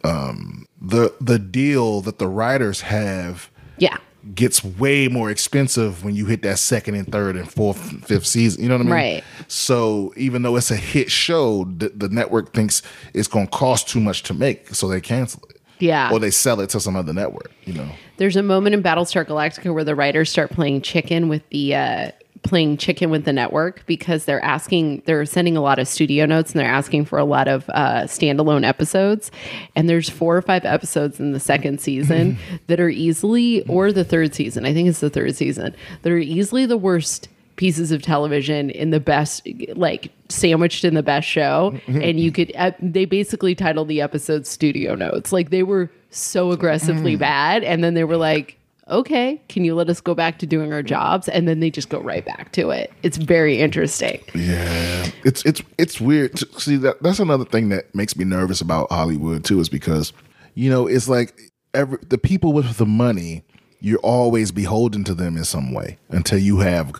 um 0.09 0.66
the 0.80 1.12
the 1.20 1.38
deal 1.38 2.01
that 2.03 2.18
the 2.18 2.28
writers 2.28 2.82
have 2.82 3.49
Yeah. 3.78 3.97
Gets 4.35 4.62
way 4.62 5.09
more 5.09 5.31
expensive 5.31 6.05
when 6.05 6.14
you 6.14 6.27
hit 6.27 6.43
that 6.43 6.59
second 6.59 6.95
and 6.95 7.11
third 7.11 7.37
and 7.37 7.51
fourth 7.51 7.91
and 7.91 8.07
fifth 8.07 8.27
season. 8.27 8.62
You 8.62 8.68
know 8.68 8.77
what 8.77 8.83
I 8.83 8.85
mean? 8.85 8.93
Right. 8.93 9.25
So 9.49 10.12
even 10.16 10.43
though 10.43 10.57
it's 10.57 10.71
a 10.71 10.77
hit 10.77 11.11
show, 11.11 11.64
the, 11.64 11.89
the 11.91 12.09
network 12.09 12.53
thinks 12.53 12.83
it's 13.14 13.29
going 13.29 13.47
to 13.47 13.51
cost 13.51 13.89
too 13.89 14.01
much 14.01 14.23
to 14.25 14.35
make, 14.35 14.75
so 14.75 14.89
they 14.89 15.01
cancel 15.01 15.43
it. 15.51 15.61
Yeah. 15.79 16.12
Or 16.12 16.18
they 16.18 16.31
sell 16.31 16.61
it 16.61 16.71
to 16.71 16.81
some 16.81 16.95
other 16.97 17.12
network. 17.12 17.51
You 17.64 17.75
know. 17.75 17.89
There's 18.18 18.37
a 18.37 18.43
moment 18.43 18.75
in 18.75 18.83
Battlestar 18.83 19.25
Galactica 19.25 19.73
where 19.73 19.85
the 19.85 19.95
writers 19.95 20.31
start 20.31 20.51
playing 20.51 20.83
chicken 20.83 21.29
with 21.29 21.49
the 21.49 21.75
uh, 21.75 22.11
playing 22.43 22.76
chicken 22.76 23.11
with 23.11 23.24
the 23.24 23.32
network 23.32 23.84
because 23.86 24.24
they're 24.24 24.43
asking 24.43 25.03
they're 25.05 25.26
sending 25.26 25.57
a 25.57 25.61
lot 25.61 25.78
of 25.78 25.86
studio 25.86 26.26
notes 26.26 26.53
and 26.53 26.61
they're 26.61 26.70
asking 26.70 27.05
for 27.05 27.18
a 27.18 27.24
lot 27.24 27.49
of 27.49 27.68
uh, 27.70 28.03
standalone 28.05 28.66
episodes. 28.66 29.30
And 29.76 29.88
there's 29.88 30.09
four 30.09 30.36
or 30.36 30.43
five 30.43 30.64
episodes 30.64 31.20
in 31.20 31.32
the 31.32 31.41
second 31.41 31.80
season 31.80 32.38
that 32.66 32.80
are 32.80 32.88
easily 32.88 33.62
or 33.66 33.93
the 33.93 34.05
third 34.05 34.34
season 34.34 34.64
I 34.64 34.72
think 34.72 34.88
it's 34.88 35.01
the 35.01 35.11
third 35.11 35.34
season 35.36 35.74
that 36.03 36.12
are 36.12 36.18
easily 36.18 36.66
the 36.66 36.78
worst 36.78 37.28
pieces 37.57 37.93
of 37.93 38.01
television 38.01 38.70
in 38.70 38.88
the 38.88 39.01
best 39.01 39.47
like 39.74 40.11
sandwiched 40.30 40.82
in 40.82 40.95
the 40.95 41.03
best 41.03 41.28
show. 41.28 41.78
And 42.03 42.18
you 42.18 42.32
could 42.32 42.53
uh, 42.57 42.72
they 42.80 43.05
basically 43.05 43.55
titled 43.55 43.88
the 43.88 44.01
episode 44.01 44.47
studio 44.47 44.95
notes. 44.95 45.30
Like 45.30 45.51
they 45.51 45.62
were 45.62 45.91
so 46.11 46.53
aggressively 46.53 47.16
bad. 47.16 47.62
And 47.62 47.84
then 47.84 47.95
they 47.95 48.05
were 48.05 48.16
like 48.16 48.57
okay 48.91 49.41
can 49.49 49.64
you 49.64 49.74
let 49.74 49.88
us 49.88 50.01
go 50.01 50.14
back 50.14 50.38
to 50.38 50.47
doing 50.47 50.72
our 50.72 50.82
jobs 50.82 51.28
and 51.28 51.47
then 51.49 51.61
they 51.61 51.70
just 51.70 51.88
go 51.88 52.01
right 52.01 52.24
back 52.24 52.53
to 52.53 52.70
it 52.70 52.93
it's 53.03 53.16
very 53.16 53.59
interesting 53.59 54.20
Yeah, 54.34 55.07
it's 55.24 55.45
it's 55.45 55.62
it's 55.78 56.01
weird. 56.01 56.38
See 56.61 56.76
that 56.76 57.03
that's 57.03 57.18
another 57.20 57.45
thing 57.45 57.68
that 57.70 57.95
makes 57.95 58.16
me 58.16 58.24
nervous 58.24 58.61
about 58.61 58.91
Hollywood 58.91 59.45
too, 59.45 59.61
is 59.61 59.68
because 59.68 60.12
you 60.55 60.70
know 60.70 60.86
it's 60.86 61.09
like 61.09 61.38
every 61.74 61.99
the 62.09 62.18
people 62.18 62.53
with 62.53 62.76
the 62.78 62.86
money, 62.86 63.43
you're 63.80 63.99
always 64.01 64.51
beholden 64.53 65.05
to 65.05 65.14
them 65.14 65.36
in 65.36 65.45
some 65.45 65.72
way 65.72 65.99
until 66.09 66.38
you 66.38 66.59
have 66.59 66.93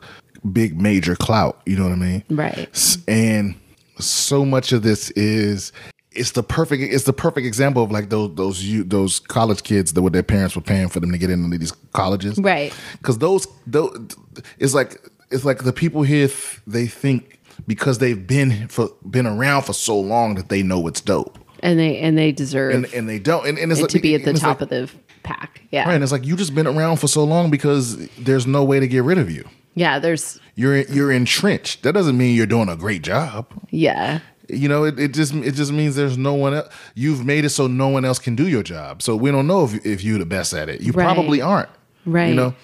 big 0.53 0.81
major 0.81 1.17
clout. 1.17 1.61
You 1.67 1.77
know 1.77 1.85
what 1.85 1.93
I 1.93 1.97
mean? 1.97 2.25
right 2.31 2.99
And 3.09 3.55
so 3.99 4.45
much 4.45 4.73
of 4.73 4.83
this 4.83 5.11
is 5.13 5.73
it's 6.13 6.33
the 6.33 6.43
perfect 6.43 6.83
it's 6.83 7.05
the 7.05 7.13
perfect 7.13 7.47
example 7.47 7.83
of 7.83 7.91
like 7.91 8.11
those 8.11 8.35
those 8.35 8.65
you 8.65 8.83
those 8.83 9.21
college 9.21 9.63
kids 9.63 9.93
that 9.93 10.03
what 10.03 10.13
their 10.13 10.23
parents 10.23 10.57
were 10.57 10.63
paying 10.63 10.89
for 10.89 11.01
them 11.01 11.13
to 11.13 11.19
get 11.19 11.31
into 11.31 11.57
these 11.57 11.73
colleges. 11.93 12.39
Right. 12.39 12.73
because 12.99 13.19
those 13.19 13.47
those 13.67 14.17
it's 14.59 14.75
like 14.75 15.01
it's 15.31 15.45
like 15.45 15.65
the 15.65 15.73
people 15.73 16.03
here 16.03 16.29
they 16.67 16.87
think 16.87 17.39
because 17.67 17.99
they've 17.99 18.27
been 18.27 18.69
for 18.69 18.89
been 19.09 19.27
around 19.27 19.63
for 19.63 19.73
so 19.73 19.99
long 19.99 20.35
that 20.35 20.49
they 20.49 20.63
know 20.63 20.87
it's 20.87 21.01
dope. 21.01 21.39
And 21.63 21.79
they 21.79 21.99
and 21.99 22.19
they 22.19 22.33
deserve 22.33 22.75
and 22.75 22.87
and 22.93 23.09
they 23.09 23.19
don't. 23.19 23.47
And, 23.47 23.59
and 23.59 23.71
it's 23.71 23.81
it 23.81 23.85
like, 23.85 23.91
to 23.93 24.01
be 24.01 24.15
at 24.15 24.25
the 24.25 24.33
top 24.33 24.61
like, 24.61 24.63
of 24.63 24.69
the 24.71 24.91
pack. 25.23 25.63
Yeah. 25.71 25.85
Right 25.85 25.95
and 25.95 26.03
it's 26.03 26.13
like 26.13 26.27
you 26.27 26.37
just 26.37 26.55
been 26.55 26.67
around 26.67 26.97
for 26.97 27.07
so 27.07 27.23
long 27.23 27.51
because 27.51 28.09
there's 28.17 28.47
no 28.47 28.65
way 28.65 28.81
to 28.81 28.89
get 28.89 29.05
rid 29.05 29.19
of 29.19 29.31
you. 29.31 29.49
Yeah 29.75 30.01
there's 30.01 30.41
you're 30.57 30.79
you're 30.79 31.13
entrenched. 31.13 31.85
That 31.85 31.93
doesn't 31.93 32.19
mean 32.19 32.35
you're 32.35 32.47
doing 32.47 32.69
a 32.69 32.77
great 32.77 33.03
job. 33.03 33.47
Yeah 33.71 34.21
you 34.55 34.69
know 34.69 34.85
it, 34.85 34.99
it 34.99 35.13
just 35.15 35.35
it 35.35 35.53
just 35.53 35.73
means 35.73 35.97
there's 35.97 36.19
no 36.19 36.35
one 36.35 36.55
else 36.55 36.69
you've 36.95 37.25
made 37.25 37.45
it 37.45 37.51
so 37.51 37.67
no 37.67 37.89
one 37.89 38.05
else 38.05 38.19
can 38.19 38.35
do 38.37 38.49
your 38.49 38.63
job. 38.63 39.03
So 39.03 39.17
we 39.17 39.31
don't 39.31 39.47
know 39.47 39.65
if, 39.65 39.85
if 39.87 40.03
you're 40.05 40.19
the 40.19 40.27
best 40.27 40.53
at 40.55 40.69
it. 40.69 40.81
You 40.81 40.93
Right. 40.93 41.05
probably 41.05 41.41
aren't 41.41 41.69
Right. 42.07 42.29
you 42.29 42.35
know? 42.35 42.55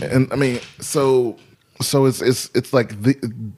And 0.00 0.32
i 0.32 0.36
mean 0.36 0.60
so 0.80 1.36
so 1.80 2.04
it's 2.06 2.22
it's 2.22 2.50
it's 2.54 2.72
like 2.72 3.00
the, 3.02 3.14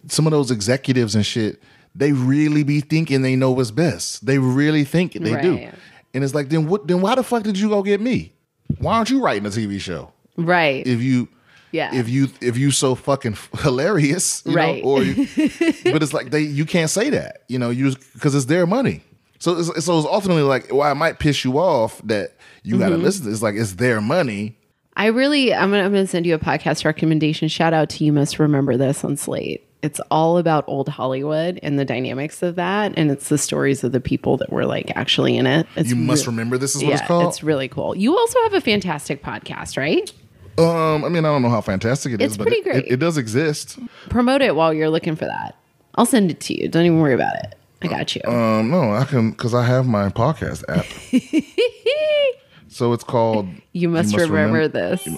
some 0.09 0.27
of 0.27 0.31
those 0.31 0.51
executives 0.51 1.15
and 1.15 1.25
shit 1.27 1.63
they 1.95 2.13
really 2.13 2.63
be 2.63 2.81
thinking 2.81 3.23
they 3.23 3.37
know 3.37 3.51
what's 3.53 3.71
best. 3.71 4.27
They 4.27 4.39
really 4.39 4.85
think 4.85 5.13
they 5.15 5.41
do. 5.41 5.71
And 6.13 6.23
it's 6.25 6.35
like 6.35 6.49
then 6.51 6.67
what 6.69 6.87
then 6.87 7.01
why 7.01 7.15
the 7.15 7.23
fuck 7.23 7.43
did 7.43 7.59
you 7.59 7.69
go 7.69 7.83
get 7.83 8.01
me? 8.01 8.33
Why 8.79 8.97
aren't 8.97 9.11
you 9.11 9.23
writing 9.23 9.47
a 9.47 9.51
tv 9.51 9.81
show? 9.81 10.13
Right. 10.37 10.87
If 10.87 11.01
you 11.01 11.29
Yeah. 11.73 11.95
if 11.95 12.09
you 12.09 12.29
if 12.41 12.57
you 12.57 12.71
so 12.71 12.95
fucking 12.95 13.37
hilarious 13.59 14.43
you 14.47 14.55
Right. 14.55 14.83
know 14.83 14.91
or 14.91 15.03
you, 15.03 15.27
but 15.85 16.03
it's 16.03 16.13
like 16.15 16.31
they 16.31 16.41
you 16.41 16.65
can't 16.65 16.91
say 16.91 17.11
that 17.11 17.43
you 17.49 17.59
know 17.59 17.71
you 17.71 17.95
because 18.15 18.35
it's 18.35 18.47
their 18.47 18.67
money 18.67 19.03
so 19.39 19.59
it's, 19.59 19.85
so 19.85 19.99
it's 19.99 20.07
ultimately 20.07 20.43
like 20.43 20.73
well 20.73 20.91
it 20.91 20.95
might 20.95 21.19
piss 21.19 21.45
you 21.45 21.59
off 21.59 22.01
that 22.05 22.33
you 22.63 22.75
Mm-hmm. 22.75 22.81
gotta 22.83 22.97
listen 22.97 23.25
to 23.27 23.31
it's 23.31 23.43
like 23.43 23.55
it's 23.57 23.75
their 23.75 24.01
money 24.01 24.57
I 24.99 25.09
really, 25.09 25.53
I'm 25.53 25.71
gonna, 25.71 25.83
I'm 25.85 25.93
gonna 25.93 26.07
send 26.07 26.25
you 26.25 26.35
a 26.35 26.39
podcast 26.39 26.87
recommendation. 26.87 27.49
Shout 27.49 27.75
out 27.75 27.91
to 27.91 28.05
you 28.05 28.15
must 28.15 28.39
remember 28.39 28.79
this 28.79 29.05
on 29.05 29.19
Slate. 29.19 29.63
It's 29.83 30.01
all 30.11 30.39
about 30.39 30.65
old 30.69 30.89
Hollywood 30.89 31.61
and 31.63 31.79
the 31.79 31.85
dynamics 31.85 32.43
of 32.43 32.55
that, 32.55 32.95
and 32.97 33.11
it's 33.11 33.29
the 33.29 33.37
stories 33.37 33.85
of 33.85 33.93
the 33.93 34.01
people 34.01 34.39
that 34.39 34.51
were 34.51 34.65
like 34.65 34.91
actually 34.97 35.37
in 35.37 35.47
it. 35.47 35.67
It's 35.77 35.91
you 35.91 35.97
must 35.97 36.27
re- 36.27 36.31
remember 36.31 36.57
this 36.57 36.75
is 36.75 36.83
what 36.83 36.89
yeah, 36.89 36.97
it's 36.97 37.07
called 37.07 37.29
it's 37.29 37.43
really 37.43 37.69
cool. 37.69 37.95
You 37.95 38.17
also 38.17 38.43
have 38.45 38.55
a 38.55 38.61
fantastic 38.63 39.23
podcast, 39.23 39.77
right? 39.77 40.11
Um 40.59 41.05
i 41.05 41.09
mean 41.09 41.25
i 41.25 41.29
don't 41.29 41.43
know 41.43 41.51
how 41.51 41.61
fantastic 41.61 42.13
it 42.13 42.21
is, 42.21 42.29
It's 42.33 42.37
but 42.37 42.47
pretty 42.47 42.61
it, 42.61 42.65
great. 42.65 42.85
it, 42.87 42.93
it 42.93 42.97
does 42.97 43.17
exist 43.19 43.79
Promote 44.09 44.43
it 44.43 44.55
while 44.57 44.73
you're 44.73 44.91
looking 44.91 45.17
for 45.17 45.25
that. 45.27 45.57
I'll 45.97 46.07
send 46.07 46.31
it 46.31 46.41
to 46.41 46.61
you. 46.61 46.69
Don't 46.69 46.85
even 46.85 47.01
worry 47.01 47.15
about 47.15 47.35
it. 47.37 47.55
I 47.83 47.89
got 47.89 48.15
you. 48.17 48.23
um 48.27 48.71
no 48.71 48.93
i 48.93 49.05
can 49.05 49.31
because 49.33 49.55
i 49.55 49.65
have 49.65 49.87
my 49.87 50.09
podcast 50.09 50.65
app 50.69 50.87
so 52.69 52.93
it's 52.93 53.05
called 53.05 53.49
you 53.73 53.89
must, 53.89 54.17
remember 54.17 54.69
Remem- 54.69 54.73
this. 54.73 55.09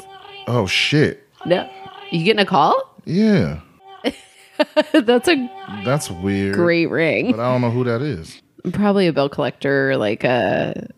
oh 0.47 0.67
shit 0.67 1.27
No, 1.47 1.69
you 2.11 2.25
getting 2.25 2.41
a 2.41 2.47
call? 2.47 2.75
yeah 3.05 3.61
That's 4.93 5.29
a 5.29 5.51
That's 5.85 6.11
weird. 6.11 6.57
great 6.57 6.87
ring. 6.87 7.31
But 7.31 7.39
I 7.39 7.53
don't 7.53 7.61
know 7.61 7.71
who 7.71 7.85
that 7.85 8.03
is. 8.03 8.43
Probably 8.73 9.07
a 9.07 9.13
bill 9.13 9.29
collector, 9.29 9.97
like 9.97 10.25
a 10.25 10.89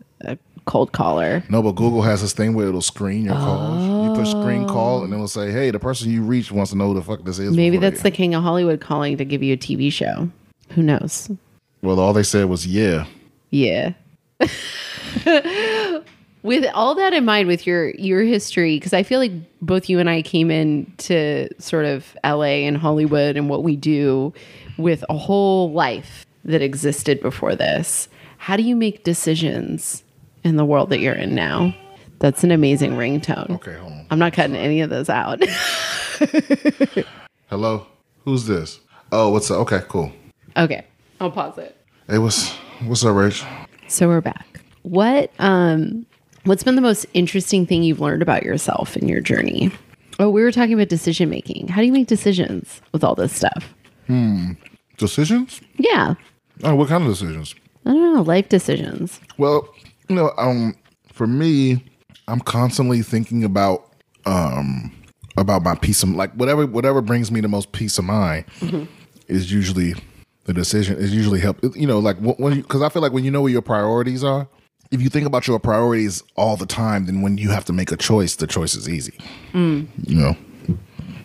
cold 0.65 0.91
caller. 0.91 1.43
No, 1.49 1.61
but 1.61 1.73
Google 1.73 2.01
has 2.01 2.21
this 2.21 2.33
thing 2.33 2.53
where 2.53 2.67
it'll 2.67 2.81
screen 2.81 3.25
your 3.25 3.35
calls. 3.35 4.07
You 4.07 4.15
push 4.15 4.29
screen 4.29 4.63
oh. 4.63 4.67
call 4.67 5.03
and 5.03 5.13
it'll 5.13 5.27
say, 5.27 5.51
"Hey, 5.51 5.71
the 5.71 5.79
person 5.79 6.09
you 6.11 6.21
reached 6.21 6.51
wants 6.51 6.71
to 6.71 6.77
know 6.77 6.89
who 6.89 6.95
the 6.95 7.01
fuck 7.01 7.23
this 7.23 7.39
is." 7.39 7.55
Maybe 7.55 7.77
that's 7.77 8.01
they- 8.01 8.09
the 8.09 8.15
king 8.15 8.33
of 8.35 8.43
Hollywood 8.43 8.81
calling 8.81 9.17
to 9.17 9.25
give 9.25 9.43
you 9.43 9.53
a 9.53 9.57
TV 9.57 9.91
show. 9.91 10.29
Who 10.71 10.83
knows? 10.83 11.29
Well, 11.81 11.99
all 11.99 12.13
they 12.13 12.23
said 12.23 12.45
was, 12.45 12.65
"Yeah." 12.67 13.05
Yeah. 13.49 13.93
with 16.43 16.65
all 16.73 16.95
that 16.95 17.13
in 17.13 17.25
mind, 17.25 17.47
with 17.47 17.67
your 17.67 17.89
your 17.91 18.21
history, 18.21 18.77
because 18.77 18.93
I 18.93 19.03
feel 19.03 19.19
like 19.19 19.31
both 19.61 19.89
you 19.89 19.99
and 19.99 20.09
I 20.09 20.21
came 20.21 20.49
in 20.49 20.91
to 20.99 21.49
sort 21.61 21.85
of 21.85 22.15
LA 22.23 22.65
and 22.65 22.77
Hollywood 22.77 23.37
and 23.37 23.49
what 23.49 23.63
we 23.63 23.75
do 23.75 24.33
with 24.77 25.03
a 25.09 25.17
whole 25.17 25.71
life 25.71 26.25
that 26.45 26.61
existed 26.61 27.21
before 27.21 27.55
this. 27.55 28.07
How 28.37 28.57
do 28.57 28.63
you 28.63 28.75
make 28.75 29.03
decisions 29.03 30.03
in 30.43 30.55
the 30.57 30.65
world 30.65 30.89
that 30.89 30.99
you're 30.99 31.13
in 31.13 31.35
now? 31.35 31.75
That's 32.19 32.43
an 32.43 32.51
amazing 32.51 32.91
ringtone. 32.93 33.49
Okay, 33.51 33.73
hold 33.73 33.91
on. 33.93 34.05
I'm 34.11 34.19
not 34.19 34.33
cutting 34.33 34.55
any 34.55 34.81
of 34.81 34.89
those 34.89 35.09
out. 35.09 35.41
Hello, 37.49 37.85
who's 38.25 38.45
this? 38.45 38.79
Oh, 39.11 39.29
what's 39.29 39.49
up? 39.51 39.57
Okay, 39.61 39.81
cool. 39.89 40.11
okay, 40.55 40.85
I'll 41.19 41.31
pause 41.31 41.57
it. 41.57 41.75
Hey, 42.07 42.17
what's 42.17 42.51
what's 42.85 43.03
up, 43.03 43.15
Rach? 43.15 43.45
So 43.87 44.07
we're 44.07 44.21
back. 44.21 44.61
What 44.83 45.31
um 45.39 46.05
what's 46.45 46.63
been 46.63 46.75
the 46.75 46.81
most 46.81 47.05
interesting 47.13 47.65
thing 47.65 47.83
you've 47.83 47.99
learned 47.99 48.21
about 48.21 48.43
yourself 48.43 48.95
in 48.95 49.07
your 49.07 49.21
journey? 49.21 49.71
Oh, 50.19 50.29
we 50.29 50.43
were 50.43 50.51
talking 50.51 50.73
about 50.73 50.89
decision 50.89 51.29
making. 51.29 51.67
How 51.67 51.81
do 51.81 51.87
you 51.87 51.91
make 51.91 52.07
decisions 52.07 52.81
with 52.93 53.03
all 53.03 53.15
this 53.15 53.33
stuff? 53.33 53.73
Decisions? 54.97 55.61
Yeah. 55.77 56.13
Oh, 56.63 56.75
what 56.75 56.89
kind 56.89 57.03
of 57.03 57.09
decisions? 57.09 57.55
I 57.85 57.89
don't 57.91 58.13
know, 58.15 58.21
life 58.21 58.47
decisions. 58.49 59.19
Well, 59.37 59.67
you 60.11 60.17
know, 60.17 60.31
um, 60.37 60.75
for 61.13 61.25
me, 61.25 61.83
I'm 62.27 62.41
constantly 62.41 63.01
thinking 63.01 63.43
about 63.45 63.87
um 64.25 64.91
about 65.37 65.63
my 65.63 65.73
peace 65.75 66.03
of 66.03 66.09
like 66.09 66.33
whatever 66.33 66.65
whatever 66.67 67.01
brings 67.01 67.31
me 67.31 67.39
the 67.39 67.47
most 67.47 67.71
peace 67.71 67.97
of 67.97 68.03
mind 68.05 68.43
is 69.29 69.51
usually 69.51 69.95
the 70.43 70.53
decision 70.53 70.97
is 70.97 71.15
usually 71.15 71.39
help 71.39 71.57
you 71.75 71.87
know 71.87 71.97
like 71.99 72.17
wh- 72.17 72.37
when 72.39 72.61
because 72.61 72.81
I 72.81 72.89
feel 72.89 73.01
like 73.01 73.13
when 73.13 73.23
you 73.23 73.31
know 73.31 73.41
where 73.41 73.51
your 73.51 73.61
priorities 73.61 74.21
are, 74.23 74.47
if 74.91 75.01
you 75.01 75.07
think 75.09 75.25
about 75.25 75.47
your 75.47 75.57
priorities 75.59 76.21
all 76.35 76.57
the 76.57 76.65
time, 76.65 77.05
then 77.05 77.21
when 77.21 77.37
you 77.37 77.49
have 77.51 77.63
to 77.65 77.73
make 77.73 77.91
a 77.91 77.97
choice, 77.97 78.35
the 78.35 78.47
choice 78.47 78.75
is 78.75 78.89
easy. 78.89 79.13
You 79.53 79.87
know, 80.09 80.35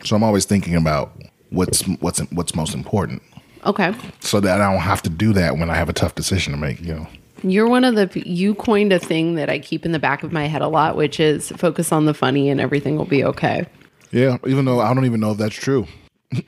so 0.05 0.15
I'm 0.15 0.23
always 0.23 0.45
thinking 0.45 0.77
about 0.77 1.13
what's 1.51 1.83
what's 2.01 2.21
what's 2.31 2.55
most 2.55 2.73
important, 2.75 3.21
Okay. 3.67 3.93
so 4.21 4.39
that 4.41 4.61
I 4.61 4.71
don't 4.73 4.81
have 4.81 5.03
to 5.03 5.11
do 5.11 5.33
that 5.35 5.59
when 5.59 5.71
I 5.71 5.75
have 5.75 5.89
a 5.89 5.93
tough 5.93 6.15
decision 6.15 6.53
to 6.53 6.59
make. 6.59 6.81
You 6.81 6.95
know. 6.95 7.07
You're 7.43 7.69
one 7.69 7.85
of 7.85 7.95
the 7.95 8.11
you 8.27 8.55
coined 8.55 8.93
a 8.93 8.99
thing 8.99 9.35
that 9.35 9.49
I 9.51 9.59
keep 9.59 9.85
in 9.85 9.93
the 9.93 9.99
back 9.99 10.23
of 10.23 10.33
my 10.33 10.47
head 10.47 10.63
a 10.63 10.69
lot, 10.69 10.97
which 10.97 11.21
is 11.21 11.51
focus 11.51 11.93
on 11.93 12.07
the 12.07 12.15
funny 12.15 12.49
and 12.49 12.61
everything 12.61 12.97
will 12.97 13.05
be 13.05 13.23
okay. 13.25 13.67
Yeah, 14.11 14.39
even 14.47 14.65
though 14.65 14.81
I 14.81 14.95
don't 14.95 15.05
even 15.05 15.21
know 15.21 15.33
if 15.33 15.39
that's 15.39 15.55
true. 15.55 15.87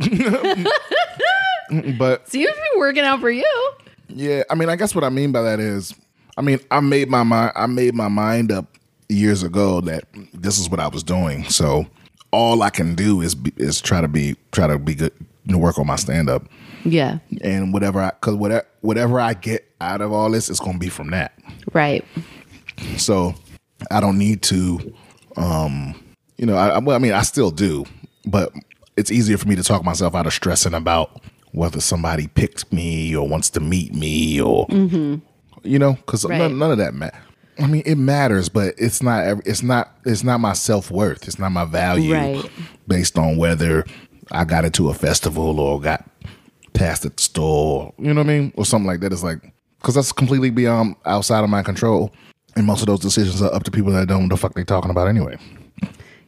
but 1.99 2.29
Seems 2.29 2.49
to 2.51 2.55
be 2.75 2.79
working 2.79 3.05
out 3.05 3.21
for 3.21 3.31
you. 3.31 3.73
yeah, 4.09 4.43
I 4.51 4.55
mean, 4.55 4.69
I 4.69 4.77
guess 4.77 4.95
what 4.95 5.05
I 5.05 5.09
mean 5.11 5.33
by 5.33 5.43
that 5.43 5.61
is, 5.61 5.95
I 6.37 6.43
mean, 6.43 6.61
I 6.71 6.81
made 6.81 7.09
my 7.09 7.23
mind, 7.23 7.53
I 7.55 7.67
made 7.67 7.95
my 7.95 8.09
mind 8.09 8.53
up 8.53 8.67
years 9.09 9.43
ago 9.43 9.81
that 9.83 10.05
this 10.33 10.59
is 10.59 10.71
what 10.71 10.81
I 10.81 10.89
was 10.89 11.03
doing. 11.03 11.45
So 11.45 11.87
all 12.31 12.63
I 12.63 12.71
can 12.71 12.95
do 12.95 13.21
is 13.21 13.37
is 13.57 13.81
try 13.81 14.01
to 14.01 14.09
be 14.09 14.37
try 14.53 14.67
to 14.67 14.79
be 14.79 14.95
good, 14.95 15.13
work 15.49 15.79
on 15.79 15.87
my 15.87 15.97
stand 15.97 16.29
up, 16.31 16.45
Yeah. 16.85 17.19
and 17.43 17.73
whatever 17.73 18.01
I 18.01 18.11
because 18.11 18.35
whatever 18.37 18.67
whatever 18.81 19.21
I 19.21 19.35
get 19.35 19.71
out 19.81 20.01
of 20.01 20.13
all 20.13 20.31
this 20.31 20.49
is 20.51 20.61
going 20.61 20.75
to 20.75 20.79
be 20.79 20.89
from 20.89 21.11
that. 21.11 21.33
Right. 21.73 22.05
So 22.97 23.35
I 23.91 24.01
don't 24.01 24.19
need 24.19 24.43
to, 24.43 24.95
um, 25.37 25.95
you 26.37 26.47
know, 26.47 26.57
I, 26.57 26.69
I- 26.71 26.79
well, 26.79 26.97
I 26.97 26.99
mean, 26.99 27.13
I 27.13 27.23
still 27.23 27.51
do, 27.51 27.85
but 28.27 28.53
it's 28.97 29.11
easier 29.11 29.37
for 29.39 29.49
me 29.49 29.57
to 29.57 29.63
talk 29.63 29.85
myself 29.85 30.15
out 30.15 30.27
of 30.27 30.33
stressing 30.33 30.75
about 30.75 31.21
whether 31.53 31.81
somebody 31.81 32.27
picks 32.29 32.71
me 32.73 33.15
or 33.17 33.27
wants 33.29 33.51
to 33.51 33.61
meet 33.61 33.95
me 33.95 34.41
or, 34.41 34.67
you 35.63 35.79
know, 35.79 35.95
because 35.95 36.25
Right. 36.25 36.39
none, 36.39 36.59
none 36.59 36.71
of 36.73 36.79
that 36.79 36.95
matters. 36.95 37.21
I 37.61 37.67
mean, 37.67 37.83
it 37.87 37.97
matters, 37.97 38.49
but 38.49 38.75
it's 38.79 39.03
not. 39.03 39.39
It's 39.45 39.65
not. 39.65 39.93
It's 40.05 40.23
not 40.23 40.39
my 40.39 40.53
self 40.53 40.93
worth. 40.93 41.27
It's 41.27 41.41
not 41.41 41.51
my 41.51 41.65
value 41.65 42.15
Right. 42.15 42.51
based 42.87 43.19
on 43.19 43.37
whether 43.37 43.85
I 44.31 44.45
got 44.45 44.65
into 44.65 44.91
a 44.91 44.95
festival 44.95 45.59
or 45.59 45.81
got 45.81 46.08
past 46.79 47.03
the 47.03 47.13
store. 47.17 47.93
You 47.99 48.15
know 48.15 48.21
what 48.23 48.31
I 48.31 48.39
mean, 48.39 48.53
or 48.57 48.65
something 48.65 48.87
like 48.87 49.01
that. 49.01 49.13
It's 49.13 49.23
like 49.23 49.53
because 49.81 49.95
that's 49.95 50.13
completely 50.13 50.51
beyond 50.51 50.97
outside 51.05 51.45
of 51.45 51.51
my 51.51 51.63
control, 51.63 52.13
and 52.57 52.67
most 52.67 52.81
of 52.81 52.87
those 52.87 53.01
decisions 53.01 53.43
are 53.43 53.53
up 53.53 53.65
to 53.65 53.71
people 53.71 53.93
that 53.93 54.09
don't 54.09 54.23
know 54.23 54.29
the 54.29 54.37
fuck 54.37 54.55
they 54.55 54.65
talking 54.65 54.91
about 54.91 55.09
anyway. 55.09 55.37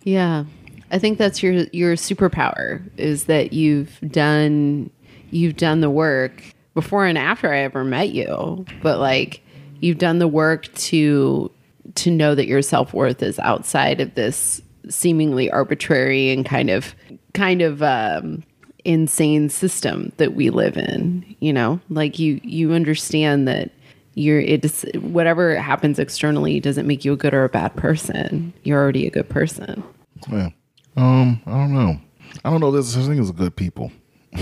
Yeah. 0.02 0.44
I 0.90 0.98
think 0.98 1.18
that's 1.18 1.42
your 1.42 1.52
your 1.72 1.94
superpower 1.94 2.82
is 2.96 3.24
that 3.24 3.52
you've 3.52 3.98
done 4.08 4.90
you've 5.30 5.56
done 5.56 5.80
the 5.80 5.90
work 5.90 6.42
before 6.74 7.06
and 7.06 7.16
after 7.16 7.52
I 7.52 7.58
ever 7.58 7.84
met 7.84 8.10
you, 8.10 8.64
but 8.82 8.98
like 8.98 9.40
you've 9.80 9.98
done 9.98 10.18
the 10.18 10.28
work 10.28 10.72
to 10.74 11.50
to 11.94 12.10
know 12.10 12.34
that 12.34 12.46
your 12.46 12.62
self-worth 12.62 13.22
is 13.22 13.38
outside 13.38 14.00
of 14.00 14.14
this 14.14 14.60
seemingly 14.88 15.50
arbitrary 15.50 16.30
and 16.30 16.44
kind 16.44 16.70
of 16.70 16.94
kind 17.34 17.62
of 17.62 17.82
um 17.82 18.42
insane 18.84 19.48
system 19.48 20.12
that 20.16 20.34
we 20.34 20.50
live 20.50 20.76
in, 20.76 21.36
you 21.40 21.52
know? 21.52 21.80
Like 21.88 22.18
you 22.18 22.40
you 22.42 22.72
understand 22.72 23.46
that 23.48 23.70
you're 24.14 24.40
it's 24.40 24.84
whatever 25.00 25.56
happens 25.56 25.98
externally 25.98 26.60
doesn't 26.60 26.86
make 26.86 27.04
you 27.04 27.12
a 27.12 27.16
good 27.16 27.34
or 27.34 27.44
a 27.44 27.48
bad 27.48 27.74
person. 27.76 28.52
You're 28.64 28.80
already 28.80 29.06
a 29.06 29.10
good 29.10 29.28
person. 29.28 29.82
Yeah. 30.30 30.50
Um, 30.96 31.40
I 31.46 31.50
don't 31.52 31.72
know. 31.74 32.00
I 32.44 32.50
don't 32.50 32.60
know. 32.60 32.70
There's 32.70 32.92
such 32.92 33.06
thing 33.06 33.18
as 33.20 33.30
good 33.30 33.54
people. 33.56 33.92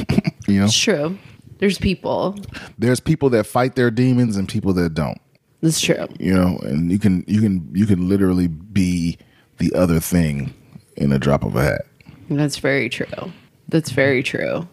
you 0.48 0.58
know, 0.60 0.64
It's 0.64 0.78
true. 0.78 1.18
There's 1.58 1.78
people. 1.78 2.36
there's 2.78 3.00
people 3.00 3.30
that 3.30 3.44
fight 3.44 3.74
their 3.76 3.90
demons 3.90 4.36
and 4.36 4.48
people 4.48 4.72
that 4.74 4.94
don't. 4.94 5.18
that's 5.60 5.80
true. 5.80 6.06
You 6.18 6.34
know, 6.34 6.58
and 6.62 6.90
you 6.92 6.98
can 6.98 7.24
you 7.26 7.40
can 7.40 7.68
you 7.74 7.84
can 7.86 8.08
literally 8.08 8.46
be 8.48 9.18
the 9.58 9.72
other 9.74 9.98
thing 10.00 10.54
in 10.96 11.12
a 11.12 11.18
drop 11.18 11.44
of 11.44 11.56
a 11.56 11.62
hat. 11.62 11.82
That's 12.30 12.58
very 12.58 12.88
true. 12.88 13.32
That's 13.68 13.90
very 13.90 14.22
true. 14.22 14.66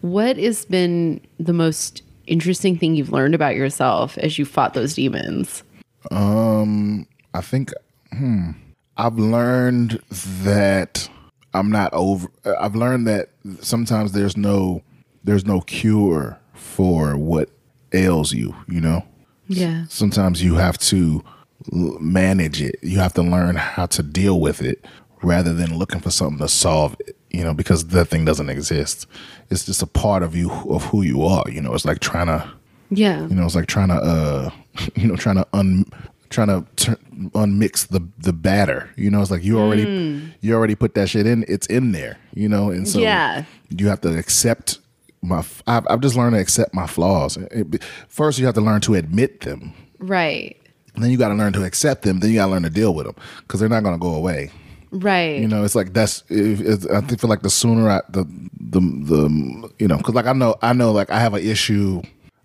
What 0.00 0.36
has 0.36 0.64
been 0.64 1.20
the 1.38 1.52
most 1.52 2.02
interesting 2.26 2.78
thing 2.78 2.94
you've 2.94 3.12
learned 3.12 3.34
about 3.34 3.54
yourself 3.56 4.18
as 4.18 4.38
you 4.38 4.44
fought 4.44 4.74
those 4.74 4.94
demons? 4.94 5.62
Um, 6.10 7.06
I 7.32 7.40
think 7.40 7.72
hmm, 8.12 8.50
I've 8.96 9.18
learned 9.18 10.00
that 10.42 11.08
I'm 11.54 11.70
not 11.70 11.92
over. 11.94 12.28
I've 12.58 12.74
learned 12.76 13.06
that 13.06 13.30
sometimes 13.60 14.12
there's 14.12 14.36
no 14.36 14.82
there's 15.24 15.46
no 15.46 15.62
cure 15.62 16.38
for 16.52 17.16
what 17.16 17.48
ails 17.92 18.32
you. 18.32 18.54
You 18.68 18.80
know, 18.82 19.04
Yeah. 19.48 19.84
sometimes 19.88 20.42
you 20.42 20.56
have 20.56 20.76
to 20.78 21.24
manage 21.72 22.60
it. 22.60 22.76
You 22.82 22.98
have 22.98 23.14
to 23.14 23.22
learn 23.22 23.56
how 23.56 23.86
to 23.86 24.02
deal 24.02 24.38
with 24.40 24.60
it 24.60 24.84
rather 25.22 25.54
than 25.54 25.78
looking 25.78 26.00
for 26.00 26.10
something 26.10 26.38
to 26.38 26.48
solve 26.48 26.94
it. 27.00 27.16
You 27.34 27.44
know, 27.44 27.54
because 27.54 27.86
that 27.88 28.06
thing 28.06 28.24
doesn't 28.24 28.48
exist. 28.50 29.06
It's 29.50 29.64
just 29.66 29.82
a 29.82 29.86
part 29.86 30.22
of 30.22 30.34
you 30.36 30.50
of 30.70 30.84
who 30.84 31.02
you 31.02 31.22
are. 31.24 31.44
You 31.50 31.60
know, 31.60 31.74
it's 31.74 31.84
like 31.84 31.98
trying 32.00 32.26
to 32.26 32.48
Yeah. 32.90 33.26
you 33.28 33.34
know, 33.34 33.44
it's 33.44 33.54
like 33.56 33.66
trying 33.66 33.88
to, 33.88 33.94
uh, 33.96 34.50
you 34.96 35.06
know, 35.08 35.16
trying 35.16 35.36
to 35.36 35.46
un, 35.52 35.84
trying 36.30 36.48
to 36.48 36.64
tur 36.76 36.96
unmix 37.34 37.88
the 37.88 38.00
the 38.18 38.32
batter. 38.32 38.88
You 38.96 39.10
know, 39.10 39.20
it's 39.20 39.30
like 39.30 39.42
you 39.44 39.58
already 39.58 40.22
you 40.40 40.54
already 40.54 40.74
put 40.74 40.94
that 40.94 41.08
shit 41.08 41.26
in. 41.26 41.44
It's 41.48 41.66
in 41.66 41.92
there. 41.92 42.18
You 42.34 42.48
know, 42.48 42.70
and 42.70 42.86
so 42.88 43.00
Yeah. 43.00 43.44
you 43.68 43.88
have 43.88 44.00
to 44.02 44.16
accept 44.16 44.78
my. 45.22 45.42
I've, 45.66 45.86
I've 45.90 46.00
just 46.00 46.16
learned 46.16 46.34
to 46.36 46.40
accept 46.40 46.72
my 46.74 46.86
flaws. 46.86 47.36
It- 47.36 47.82
first, 48.08 48.38
you 48.38 48.46
have 48.46 48.54
to 48.54 48.60
learn 48.60 48.80
to 48.82 48.94
admit 48.94 49.40
them. 49.40 49.72
Right. 49.98 50.56
And 50.94 51.02
then 51.02 51.10
you 51.10 51.16
got 51.16 51.30
to 51.30 51.34
learn 51.34 51.52
to 51.54 51.64
accept 51.64 52.02
them. 52.02 52.20
Then 52.20 52.30
you 52.30 52.36
got 52.36 52.46
to 52.46 52.52
learn 52.52 52.62
to 52.62 52.70
deal 52.70 52.94
with 52.94 53.06
them 53.06 53.16
because 53.40 53.58
they're 53.58 53.68
not 53.68 53.82
going 53.82 53.96
to 53.96 54.00
go 54.00 54.14
away. 54.14 54.50
Right. 54.94 55.40
You 55.40 55.48
know, 55.48 55.64
it's 55.64 55.74
like 55.74 55.92
that's. 55.92 56.22
If, 56.28 56.60
it's, 56.60 56.86
I 56.86 57.00
think 57.00 57.20
feel 57.20 57.28
like 57.28 57.42
the 57.42 57.50
sooner 57.50 57.90
I 57.90 58.00
the 58.08 58.24
the 58.60 58.80
the 58.80 59.70
you 59.80 59.88
know 59.88 59.96
because 59.96 60.14
like 60.14 60.26
I 60.26 60.32
know 60.32 60.54
I 60.62 60.72
know 60.72 60.92
like 60.92 61.10
I 61.10 61.18
have 61.18 61.34
an 61.34 61.42
issue 61.42 62.00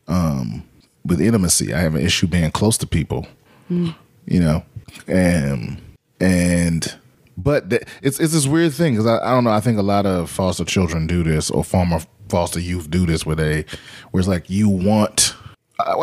um 0.07 0.63
with 1.05 1.21
intimacy. 1.21 1.73
I 1.73 1.79
have 1.79 1.93
an 1.93 2.01
issue 2.01 2.25
being 2.25 2.49
close 2.51 2.77
to 2.79 2.87
people. 2.87 3.27
You 3.69 3.93
know, 4.39 4.63
and 5.07 5.79
and 6.19 6.95
but 7.37 7.69
th- 7.69 7.83
it's 8.01 8.19
it's 8.19 8.33
this 8.33 8.47
weird 8.47 8.73
thing 8.73 8.93
because 8.93 9.05
I, 9.05 9.19
I 9.19 9.31
don't 9.31 9.43
know. 9.43 9.51
I 9.51 9.59
think 9.59 9.77
a 9.77 9.83
lot 9.83 10.07
of 10.07 10.31
foster 10.31 10.65
children 10.65 11.05
do 11.05 11.23
this 11.23 11.51
or 11.51 11.63
former 11.63 11.99
foster 12.29 12.59
youth 12.59 12.89
do 12.89 13.05
this 13.05 13.27
where 13.27 13.35
they 13.35 13.65
where 14.09 14.19
it's 14.19 14.27
like 14.27 14.49
you 14.49 14.69
want. 14.69 15.35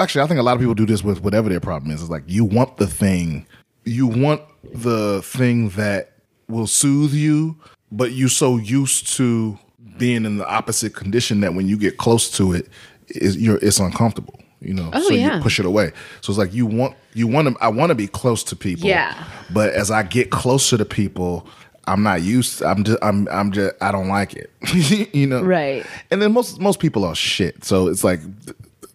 Actually, 0.01 0.23
I 0.23 0.27
think 0.29 0.39
a 0.39 0.45
lot 0.45 0.55
of 0.55 0.61
people 0.61 0.75
do 0.75 0.87
this 0.87 1.03
with 1.03 1.23
whatever 1.23 1.49
their 1.49 1.61
problem 1.61 1.91
is. 1.91 2.01
It's 2.01 2.11
like 2.11 2.23
you 2.27 2.45
want 2.45 2.77
the 2.77 2.87
thing, 2.87 3.47
you 3.85 4.07
want 4.07 4.43
the 4.63 5.23
thing 5.23 5.71
that 5.71 6.16
will 6.49 6.67
soothe 6.67 7.13
you, 7.13 7.57
but 7.93 8.13
you're 8.13 8.29
so 8.29 8.57
used 8.57 9.09
to 9.17 9.59
being 9.99 10.25
in 10.25 10.37
the 10.39 10.47
opposite 10.47 10.95
condition 10.95 11.41
that 11.41 11.55
when 11.55 11.69
you 11.69 11.77
get 11.79 11.97
close 11.97 12.31
to 12.37 12.53
it, 12.53 12.69
it, 13.09 13.23
is 13.23 13.37
you're 13.37 13.59
it's 13.59 13.79
uncomfortable. 13.79 14.39
You 14.61 14.75
know, 14.75 14.91
Oh, 14.93 15.01
so 15.03 15.15
yeah. 15.15 15.37
you 15.37 15.43
push 15.43 15.61
it 15.61 15.67
away. 15.67 15.93
So 16.23 16.31
it's 16.33 16.39
like 16.39 16.53
you 16.53 16.67
want 16.67 16.97
you 17.15 17.27
want 17.27 17.49
to. 17.49 17.57
I 17.63 17.69
want 17.69 17.91
to 17.91 17.95
be 17.95 18.07
close 18.07 18.43
to 18.45 18.57
people. 18.57 18.89
Yeah. 18.89 19.23
But 19.53 19.73
as 19.75 19.91
I 19.91 20.03
get 20.03 20.31
closer 20.31 20.77
to 20.79 20.85
people, 20.85 21.47
I'm 21.87 22.03
not 22.03 22.23
used. 22.23 22.63
I'm 22.63 22.83
just. 22.83 22.99
I'm. 23.03 23.29
I'm 23.31 23.53
just. 23.53 23.75
I 23.81 23.93
don't 23.93 24.09
like 24.09 24.35
it. 24.35 24.51
you 25.15 25.27
know. 25.27 25.43
Right. 25.43 25.87
And 26.11 26.21
then 26.21 26.33
most 26.33 26.59
most 26.61 26.81
people 26.81 27.05
are 27.05 27.15
shit. 27.15 27.65
So 27.65 27.89
it's 27.89 28.03
like 28.03 28.21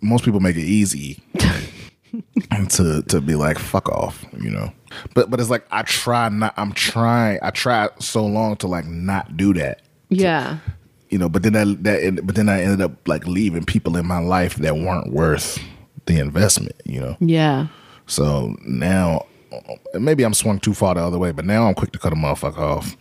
most 0.01 0.25
people 0.25 0.39
make 0.39 0.55
it 0.55 0.63
easy 0.65 1.19
to 2.69 3.01
to 3.07 3.21
be 3.21 3.35
like 3.35 3.57
fuck 3.59 3.89
off. 3.89 4.23
You 4.39 4.49
know. 4.51 4.71
But 5.13 5.29
but 5.29 5.39
it's 5.39 5.49
like 5.49 5.65
I 5.71 5.83
try 5.83 6.29
not. 6.29 6.53
I'm 6.57 6.73
trying. 6.73 7.39
I 7.41 7.51
try 7.51 7.89
so 7.99 8.25
long 8.25 8.55
to 8.57 8.67
like 8.67 8.85
not 8.85 9.37
do 9.37 9.53
that 9.53 9.81
Yeah. 10.09 10.57
you 11.09 11.17
know 11.17 11.29
but 11.29 11.43
then 11.43 11.53
that, 11.53 11.83
that 11.83 12.25
but 12.25 12.35
then 12.35 12.47
i 12.49 12.61
ended 12.61 12.81
up 12.81 13.07
like 13.07 13.25
leaving 13.27 13.63
people 13.65 13.95
in 13.97 14.05
my 14.05 14.19
life 14.19 14.55
that 14.57 14.75
weren't 14.77 15.11
worth 15.11 15.59
the 16.05 16.19
investment 16.19 16.75
you 16.85 16.99
know 16.99 17.15
Yeah. 17.19 17.67
so 18.07 18.55
now 18.65 19.25
maybe 19.93 20.23
i'm 20.23 20.33
swung 20.33 20.59
too 20.59 20.73
far 20.73 20.95
the 20.95 21.01
other 21.01 21.17
way 21.19 21.31
but 21.31 21.45
now 21.45 21.67
i'm 21.67 21.73
quick 21.73 21.91
to 21.93 21.99
cut 21.99 22.11
a 22.13 22.15
motherfucker 22.15 22.57
off 22.57 22.95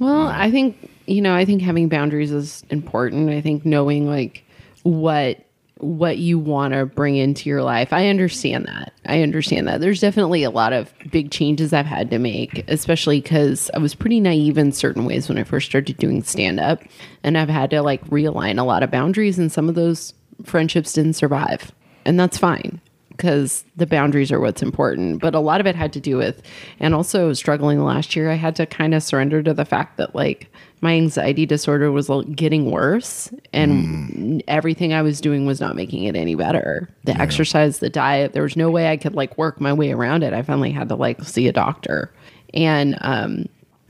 Well, 0.00 0.28
I 0.28 0.50
think 0.50 0.90
you 1.06 1.20
know, 1.22 1.34
I 1.34 1.44
think 1.46 1.62
having 1.62 1.88
boundaries 1.88 2.30
is 2.32 2.64
important. 2.70 3.30
I 3.30 3.40
think 3.40 3.64
knowing 3.64 4.06
like 4.06 4.44
what 4.82 5.42
what 5.80 6.18
you 6.18 6.38
want 6.38 6.74
to 6.74 6.86
bring 6.86 7.16
into 7.16 7.48
your 7.48 7.62
life. 7.62 7.92
I 7.92 8.08
understand 8.08 8.66
that. 8.66 8.92
I 9.06 9.22
understand 9.22 9.68
that. 9.68 9.80
There's 9.80 10.00
definitely 10.00 10.42
a 10.42 10.50
lot 10.50 10.72
of 10.72 10.92
big 11.10 11.30
changes 11.30 11.72
I've 11.72 11.86
had 11.86 12.10
to 12.10 12.18
make, 12.18 12.64
especially 12.68 13.20
cuz 13.20 13.70
I 13.72 13.78
was 13.78 13.94
pretty 13.94 14.20
naive 14.20 14.58
in 14.58 14.72
certain 14.72 15.04
ways 15.04 15.28
when 15.28 15.38
I 15.38 15.44
first 15.44 15.66
started 15.66 15.96
doing 15.96 16.22
stand 16.22 16.58
up, 16.58 16.82
and 17.22 17.38
I've 17.38 17.48
had 17.48 17.70
to 17.70 17.82
like 17.82 18.04
realign 18.08 18.58
a 18.58 18.64
lot 18.64 18.82
of 18.82 18.90
boundaries 18.90 19.38
and 19.38 19.52
some 19.52 19.68
of 19.68 19.74
those 19.74 20.14
friendships 20.44 20.92
didn't 20.92 21.14
survive. 21.14 21.72
And 22.04 22.18
that's 22.18 22.38
fine 22.38 22.80
because 23.10 23.64
the 23.76 23.86
boundaries 23.86 24.30
are 24.30 24.40
what's 24.40 24.62
important. 24.62 25.20
But 25.20 25.34
a 25.34 25.40
lot 25.40 25.60
of 25.60 25.66
it 25.66 25.74
had 25.74 25.92
to 25.94 26.00
do 26.00 26.16
with, 26.16 26.40
and 26.78 26.94
also 26.94 27.32
struggling 27.32 27.82
last 27.84 28.14
year, 28.14 28.30
I 28.30 28.34
had 28.34 28.54
to 28.56 28.66
kind 28.66 28.94
of 28.94 29.02
surrender 29.02 29.42
to 29.42 29.52
the 29.52 29.64
fact 29.64 29.96
that 29.96 30.14
like 30.14 30.50
my 30.80 30.94
anxiety 30.94 31.46
disorder 31.46 31.90
was 31.90 32.08
l- 32.08 32.22
getting 32.22 32.70
worse 32.70 33.32
and 33.52 34.42
everything 34.48 34.92
I 34.92 35.02
was 35.02 35.20
doing 35.20 35.46
was 35.46 35.60
not 35.60 35.76
making 35.76 36.04
it 36.04 36.16
any 36.16 36.34
better. 36.34 36.88
The 37.04 37.20
exercise, 37.20 37.78
the 37.78 37.90
diet, 37.90 38.32
there 38.32 38.42
was 38.42 38.56
no 38.56 38.70
way 38.70 38.90
I 38.90 38.96
could 38.96 39.14
like 39.14 39.36
work 39.36 39.60
my 39.60 39.72
way 39.72 39.92
around 39.92 40.22
it. 40.22 40.32
I 40.32 40.42
finally 40.42 40.70
had 40.70 40.88
to 40.90 40.94
like 40.94 41.22
see 41.24 41.48
a 41.48 41.52
doctor. 41.52 42.12
And, 42.54 42.96
um, 43.00 43.46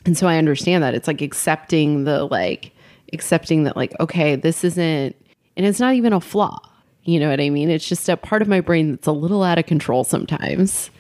and 0.07 0.17
so 0.17 0.27
I 0.27 0.39
understand 0.39 0.83
that 0.83 0.95
it's 0.95 1.07
like 1.07 1.21
accepting 1.21 2.05
the 2.05 2.25
like, 2.25 2.73
accepting 3.13 3.65
that 3.65 3.77
like, 3.77 3.93
okay, 4.01 4.37
this 4.37 4.65
isn't, 4.65 5.15
and 5.57 5.67
it's 5.67 5.81
not 5.81 5.95
even 5.95 6.13
a 6.13 6.21
flaw. 6.21 6.59
You 7.05 7.19
know 7.21 7.31
what 7.31 7.41
I 7.41 7.51
mean? 7.51 7.71
It's 7.71 7.89
just 7.89 8.09
a 8.09 8.17
part 8.17 8.43
of 8.43 8.49
my 8.49 8.61
brain 8.61 8.93
that's 8.93 9.07
a 9.07 9.13
little 9.13 9.43
out 9.43 9.59
of 9.59 9.67
control 9.67 10.05
sometimes. 10.05 10.91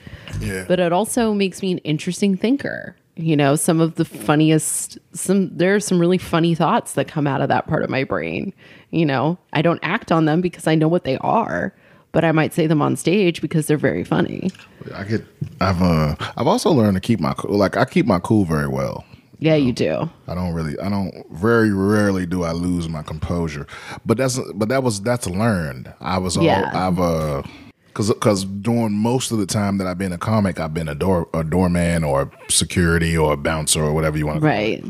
yeah 0.40 0.64
But 0.66 0.80
it 0.80 0.92
also 0.92 1.34
makes 1.34 1.62
me 1.62 1.72
an 1.72 1.78
interesting 1.78 2.36
thinker. 2.36 2.96
You 3.20 3.36
know, 3.36 3.56
some 3.56 3.80
of 3.80 3.96
the 3.96 4.04
funniest 4.04 4.96
some 5.12 5.50
there 5.56 5.74
are 5.74 5.80
some 5.80 5.98
really 5.98 6.18
funny 6.18 6.54
thoughts 6.54 6.92
that 6.92 7.08
come 7.08 7.26
out 7.26 7.40
of 7.40 7.48
that 7.48 7.66
part 7.66 7.82
of 7.82 7.90
my 7.90 8.04
brain. 8.04 8.52
You 8.90 9.04
know, 9.04 9.36
I 9.52 9.60
don't 9.60 9.80
act 9.82 10.12
on 10.12 10.24
them 10.24 10.40
because 10.40 10.66
I 10.68 10.76
know 10.76 10.86
what 10.86 11.02
they 11.02 11.18
are, 11.18 11.74
but 12.12 12.24
I 12.24 12.30
might 12.30 12.54
say 12.54 12.68
them 12.68 12.80
on 12.80 12.94
stage 12.94 13.40
because 13.42 13.66
they're 13.66 13.76
very 13.76 14.04
funny. 14.04 14.50
i 14.94 15.02
get 15.04 15.22
i've 15.60 15.82
uh 15.82 16.14
i've 16.38 16.46
also 16.46 16.70
learned 16.70 16.94
to 16.94 17.00
keep 17.00 17.20
my 17.20 17.34
cool 17.34 17.58
like 17.58 17.76
i 17.76 17.84
keep 17.84 18.06
my 18.06 18.18
cool 18.20 18.44
very 18.46 18.68
well 18.68 19.04
Yeah, 19.40 19.56
you 19.56 19.72
do. 19.72 20.08
I 20.26 20.34
don't 20.34 20.52
really, 20.54 20.76
I 20.80 20.88
don't, 20.88 21.12
very 21.30 21.72
rarely 21.72 22.26
do 22.26 22.42
I 22.42 22.50
lose 22.52 22.88
my 22.88 23.02
composure. 23.02 23.66
But 24.04 24.16
that's, 24.18 24.36
but 24.54 24.68
that 24.68 24.82
was, 24.82 25.00
that's 25.00 25.28
learned. 25.28 25.92
I 26.00 26.18
was, 26.18 26.36
all, 26.36 26.42
Yeah. 26.42 26.70
I've, 26.74 26.98
uh, 26.98 27.42
cause, 27.98 28.12
cause 28.20 28.44
during 28.44 28.92
most 28.92 29.32
of 29.32 29.38
the 29.38 29.46
time 29.46 29.78
that 29.78 29.86
I've 29.88 29.98
been 29.98 30.12
a 30.12 30.18
comic, 30.18 30.60
I've 30.60 30.72
been 30.72 30.88
a 30.88 30.94
door, 30.94 31.28
a 31.34 31.42
doorman 31.42 32.04
or 32.04 32.30
security 32.48 33.18
or 33.18 33.32
a 33.32 33.36
bouncer 33.36 33.82
or 33.82 33.92
whatever 33.92 34.16
you 34.16 34.26
want 34.26 34.36
to 34.36 34.40
call 34.40 34.50
it. 34.50 34.54
Right. 34.82 34.84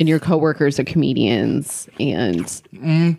And 0.00 0.08
your 0.08 0.18
coworkers 0.18 0.80
are 0.80 0.84
comedians 0.84 1.88
and 2.00 2.62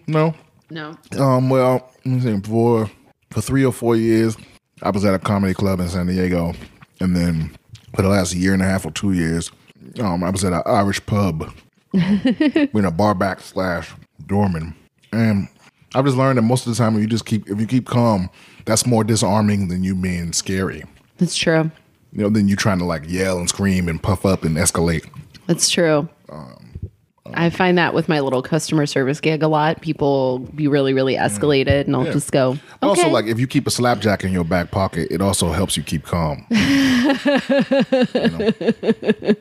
No. 0.07 0.33
no. 0.71 0.97
Um, 1.17 1.49
well, 1.49 1.91
let 2.03 2.15
me 2.15 2.19
think, 2.19 2.47
for, 2.47 2.89
for 3.29 3.41
three 3.41 3.63
or 3.63 3.71
four 3.71 3.95
years, 3.95 4.35
I 4.81 4.89
was 4.89 5.05
at 5.05 5.13
a 5.13 5.19
comedy 5.19 5.53
club 5.53 5.79
in 5.79 5.87
San 5.89 6.07
Diego. 6.07 6.53
And 6.99 7.15
then 7.15 7.55
for 7.95 8.01
the 8.01 8.09
last 8.09 8.33
year 8.33 8.53
and 8.53 8.61
a 8.61 8.65
half 8.65 8.83
or 8.85 8.91
two 8.91 9.11
years, 9.11 9.51
um, 9.99 10.23
I 10.23 10.29
was 10.31 10.43
at 10.43 10.53
an 10.53 10.63
Irish 10.65 11.05
pub, 11.05 11.53
being 11.93 12.85
a 12.85 12.91
bar 12.91 13.13
back 13.13 13.39
slash 13.41 13.93
doorman. 14.25 14.75
And 15.13 15.47
I've 15.93 16.03
just 16.05 16.17
learned 16.17 16.37
that 16.39 16.41
most 16.41 16.67
of 16.67 16.73
the 16.73 16.77
time, 16.77 16.95
if 16.95 17.01
you 17.01 17.07
just 17.07 17.25
keep, 17.25 17.47
if 17.49 17.59
you 17.61 17.67
keep 17.67 17.85
calm, 17.85 18.29
that's 18.65 18.85
more 18.85 19.03
disarming 19.03 19.67
than 19.67 19.83
you 19.83 19.95
being 19.95 20.33
scary. 20.33 20.83
That's 21.17 21.35
true. 21.35 21.71
You 22.11 22.23
know, 22.23 22.29
than 22.29 22.47
you 22.47 22.55
trying 22.55 22.79
to 22.79 22.85
like 22.85 23.03
yell 23.07 23.39
and 23.39 23.47
scream 23.47 23.87
and 23.87 24.01
puff 24.01 24.25
up 24.25 24.43
and 24.43 24.57
escalate. 24.57 25.07
That's 25.47 25.69
true. 25.69 26.09
Um, 26.29 26.89
um, 27.25 27.33
I 27.33 27.49
find 27.49 27.77
that 27.77 27.93
with 27.93 28.07
my 28.07 28.19
little 28.19 28.41
customer 28.41 28.85
service 28.85 29.19
gig 29.19 29.43
a 29.43 29.47
lot. 29.47 29.81
People 29.81 30.39
be 30.39 30.67
really, 30.67 30.93
really 30.93 31.15
mm. 31.15 31.25
escalated, 31.25 31.85
and 31.85 31.95
I'll 31.95 32.05
just 32.05 32.31
go. 32.31 32.51
Okay. 32.51 32.61
Also, 32.81 33.09
like 33.09 33.25
if 33.25 33.39
you 33.39 33.47
keep 33.47 33.67
a 33.67 33.71
slapjack 33.71 34.23
in 34.23 34.31
your 34.31 34.43
back 34.43 34.71
pocket, 34.71 35.07
it 35.11 35.21
also 35.21 35.51
helps 35.51 35.77
you 35.77 35.83
keep 35.83 36.03
calm. 36.03 36.45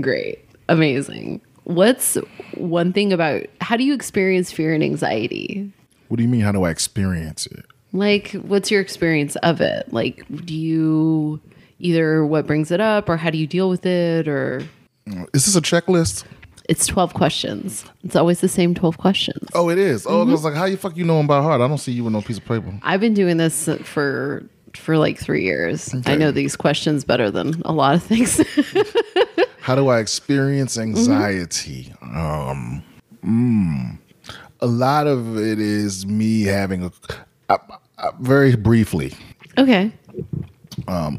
Great. 0.00 0.44
Amazing. 0.68 1.40
What's 1.64 2.16
one 2.54 2.92
thing 2.92 3.12
about 3.12 3.46
how 3.60 3.76
do 3.76 3.84
you 3.84 3.94
experience 3.94 4.52
fear 4.52 4.74
and 4.74 4.82
anxiety? 4.82 5.72
what 6.10 6.16
do 6.16 6.24
you 6.24 6.28
mean? 6.28 6.40
How 6.40 6.50
do 6.50 6.64
I 6.64 6.70
experience 6.70 7.46
it? 7.46 7.64
Like, 7.92 8.32
what's 8.32 8.70
your 8.70 8.80
experience 8.80 9.36
of 9.36 9.60
it? 9.60 9.92
Like, 9.92 10.24
do 10.44 10.54
you 10.54 11.40
either 11.78 12.24
what 12.24 12.46
brings 12.46 12.70
it 12.70 12.80
up 12.80 13.08
or 13.08 13.16
how 13.16 13.30
do 13.30 13.38
you 13.38 13.46
deal 13.46 13.68
with 13.68 13.84
it? 13.86 14.28
Or 14.28 14.62
Is 15.34 15.46
this 15.46 15.56
a 15.56 15.60
checklist? 15.60 16.24
it's 16.68 16.86
12 16.86 17.14
questions. 17.14 17.84
It's 18.04 18.14
always 18.14 18.40
the 18.40 18.48
same 18.48 18.74
12 18.74 18.96
questions. 18.98 19.48
Oh, 19.54 19.70
it 19.70 19.78
is. 19.78 20.06
Oh, 20.06 20.24
Mm-hmm. 20.24 20.34
it's 20.34 20.44
like 20.44 20.54
how 20.54 20.66
you 20.66 20.76
fuck 20.76 20.96
you 20.96 21.04
know 21.04 21.18
about 21.20 21.42
heart? 21.42 21.60
I 21.60 21.66
don't 21.66 21.78
see 21.78 21.90
you 21.92 22.04
with 22.04 22.12
no 22.12 22.22
piece 22.22 22.38
of 22.38 22.44
paper. 22.44 22.72
I've 22.84 23.00
been 23.00 23.14
doing 23.14 23.38
this 23.38 23.68
for 23.82 24.44
for 24.74 24.96
like 24.96 25.18
three 25.18 25.42
years. 25.42 25.92
I 26.06 26.14
know 26.14 26.30
these 26.30 26.54
questions 26.54 27.02
better 27.02 27.28
than 27.28 27.60
a 27.64 27.72
lot 27.72 27.96
of 27.96 28.04
things. 28.04 28.40
How 29.60 29.74
do 29.74 29.88
I 29.88 29.98
experience 29.98 30.78
anxiety? 30.78 31.92
Um, 32.02 32.82
mm, 33.24 33.98
a 34.60 34.66
lot 34.66 35.08
of 35.08 35.36
it 35.38 35.58
is 35.58 36.06
me 36.06 36.42
having 36.42 36.84
a 36.84 36.92
I, 37.48 37.58
I, 38.00 38.10
very 38.20 38.56
briefly 38.56 39.14
okay. 39.58 39.92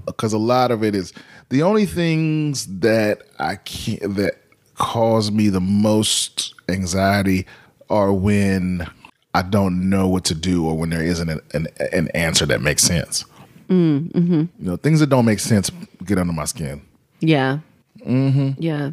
because 0.05 0.33
a 0.33 0.37
lot 0.37 0.71
of 0.71 0.83
it 0.83 0.95
is 0.95 1.13
the 1.49 1.63
only 1.63 1.85
things 1.85 2.65
that 2.79 3.23
I 3.39 3.55
can't 3.55 4.15
that 4.15 4.41
cause 4.75 5.31
me 5.31 5.49
the 5.49 5.61
most 5.61 6.55
anxiety 6.69 7.45
are 7.89 8.11
when 8.11 8.87
I 9.33 9.41
don't 9.43 9.89
know 9.89 10.07
what 10.07 10.25
to 10.25 10.35
do 10.35 10.65
or 10.65 10.77
when 10.77 10.89
there 10.89 11.03
isn't 11.03 11.29
an 11.29 11.39
an, 11.53 11.67
an 11.91 12.07
answer 12.09 12.45
that 12.47 12.61
makes 12.61 12.83
sense. 12.83 13.25
Mm-hmm. 13.69 14.31
You 14.31 14.49
know, 14.59 14.75
things 14.75 14.99
that 14.99 15.07
don't 15.07 15.25
make 15.25 15.39
sense 15.39 15.71
get 16.03 16.17
under 16.17 16.33
my 16.33 16.45
skin. 16.45 16.81
Yeah. 17.19 17.59
Mm-hmm. 18.05 18.61
Yeah. 18.61 18.91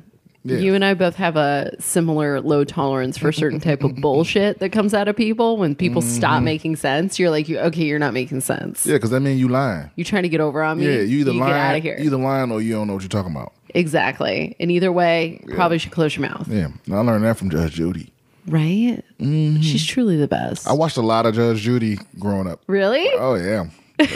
Yeah. 0.49 0.59
You 0.59 0.75
and 0.75 0.85
I 0.85 0.95
both 0.95 1.17
have 1.17 1.37
a 1.37 1.71
similar 1.79 2.41
low 2.41 2.65
tolerance 2.65 3.19
for 3.19 3.33
certain 3.33 3.61
type 3.61 3.83
of 3.83 3.97
bullshit 4.01 4.59
that 4.61 4.71
comes 4.71 4.95
out 4.95 5.09
of 5.09 5.17
people. 5.17 5.57
When 5.57 5.75
people 5.75 6.03
stop 6.03 6.37
mm-hmm. 6.37 6.45
making 6.45 6.77
sense, 6.77 7.19
you're 7.19 7.31
like, 7.31 7.49
okay, 7.51 7.85
you're 7.85 7.99
not 7.99 8.15
making 8.15 8.41
sense. 8.41 8.87
Yeah, 8.87 8.95
because 8.95 9.11
that 9.11 9.21
means 9.21 9.41
you 9.41 9.49
lying. 9.49 9.91
You're 9.97 10.05
trying 10.05 10.23
to 10.25 10.29
get 10.29 10.41
over 10.41 10.63
on 10.63 10.79
me. 10.79 10.87
Yeah, 10.87 11.01
you 11.03 11.19
either 11.19 11.33
get 11.33 11.43
out 11.43 11.77
of 11.77 11.83
here. 11.83 11.97
either 11.99 12.17
lying 12.17 12.51
or 12.51 12.61
you 12.61 12.75
don't 12.75 12.87
know 12.87 12.95
what 12.95 13.03
you're 13.03 13.09
talking 13.09 13.33
about. 13.33 13.53
Exactly. 13.75 14.57
And 14.59 14.71
either 14.71 14.91
way, 14.91 15.43
probably 15.55 15.79
should 15.79 15.93
close 15.93 16.17
your 16.17 16.29
mouth. 16.29 16.49
Yeah, 16.49 16.69
I 16.91 17.01
learned 17.01 17.25
that 17.25 17.37
from 17.37 17.51
Judge 17.51 17.73
Judy. 17.75 18.13
Right? 18.47 19.05
Mm-hmm. 19.21 19.61
She's 19.61 19.85
truly 19.85 20.17
the 20.17 20.29
best. 20.29 20.67
I 20.67 20.73
watched 20.73 20.97
a 20.97 21.03
lot 21.03 21.27
of 21.27 21.35
Judge 21.35 21.59
Judy 21.59 21.99
growing 22.19 22.47
up. 22.47 22.63
really? 22.67 23.07
Oh 23.19 23.35
yeah, 23.35 23.67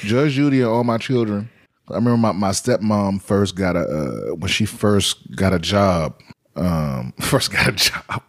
Judge 0.00 0.32
Judy 0.32 0.60
and 0.60 0.68
all 0.68 0.84
my 0.84 0.98
children. 0.98 1.50
I 1.88 1.94
remember 1.94 2.16
my, 2.16 2.32
my 2.32 2.50
stepmom 2.50 3.20
first 3.20 3.54
got 3.56 3.76
a 3.76 3.80
uh, 3.80 4.34
when 4.34 4.48
she 4.48 4.64
first 4.64 5.34
got 5.36 5.52
a 5.52 5.58
job. 5.58 6.20
Um, 6.56 7.12
first 7.20 7.52
got 7.52 7.68
a 7.68 7.72
job. 7.72 8.22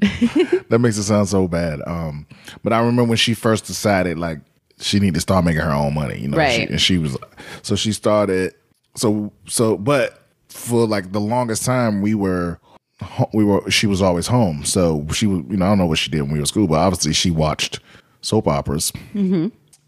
that 0.68 0.78
makes 0.80 0.96
it 0.98 1.04
sound 1.04 1.28
so 1.28 1.46
bad. 1.48 1.80
Um, 1.86 2.26
but 2.62 2.72
I 2.72 2.78
remember 2.78 3.04
when 3.04 3.16
she 3.18 3.34
first 3.34 3.66
decided 3.66 4.18
like 4.18 4.40
she 4.78 4.98
needed 4.98 5.14
to 5.14 5.20
start 5.20 5.44
making 5.44 5.60
her 5.62 5.72
own 5.72 5.94
money. 5.94 6.18
You 6.20 6.28
know, 6.28 6.36
Right. 6.38 6.52
She, 6.52 6.62
and 6.64 6.80
she 6.80 6.98
was 6.98 7.16
so 7.62 7.76
she 7.76 7.92
started. 7.92 8.54
So 8.94 9.32
so, 9.46 9.76
but 9.76 10.18
for 10.48 10.86
like 10.86 11.12
the 11.12 11.20
longest 11.20 11.64
time 11.64 12.02
we 12.02 12.14
were 12.14 12.58
we 13.32 13.42
were 13.44 13.68
she 13.70 13.86
was 13.86 14.02
always 14.02 14.26
home 14.26 14.62
so 14.64 15.04
she 15.12 15.26
was 15.26 15.42
you 15.48 15.56
know 15.56 15.64
i 15.64 15.68
don't 15.70 15.78
know 15.78 15.86
what 15.86 15.96
she 15.98 16.10
did 16.10 16.20
when 16.20 16.32
we 16.32 16.38
were 16.38 16.44
school 16.46 16.68
but 16.68 16.74
obviously 16.78 17.12
she 17.12 17.30
watched 17.30 17.80
soap 18.20 18.46
operas 18.46 18.92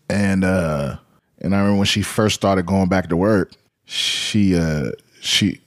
and 0.08 0.42
uh 0.42 0.96
and 1.40 1.54
i 1.54 1.58
remember 1.58 1.78
when 1.78 1.86
she 1.86 2.02
first 2.02 2.34
started 2.34 2.66
going 2.66 2.88
back 2.88 3.08
to 3.08 3.16
work 3.16 3.52
she 3.86 4.56
uh 4.56 4.90
she 5.20 5.60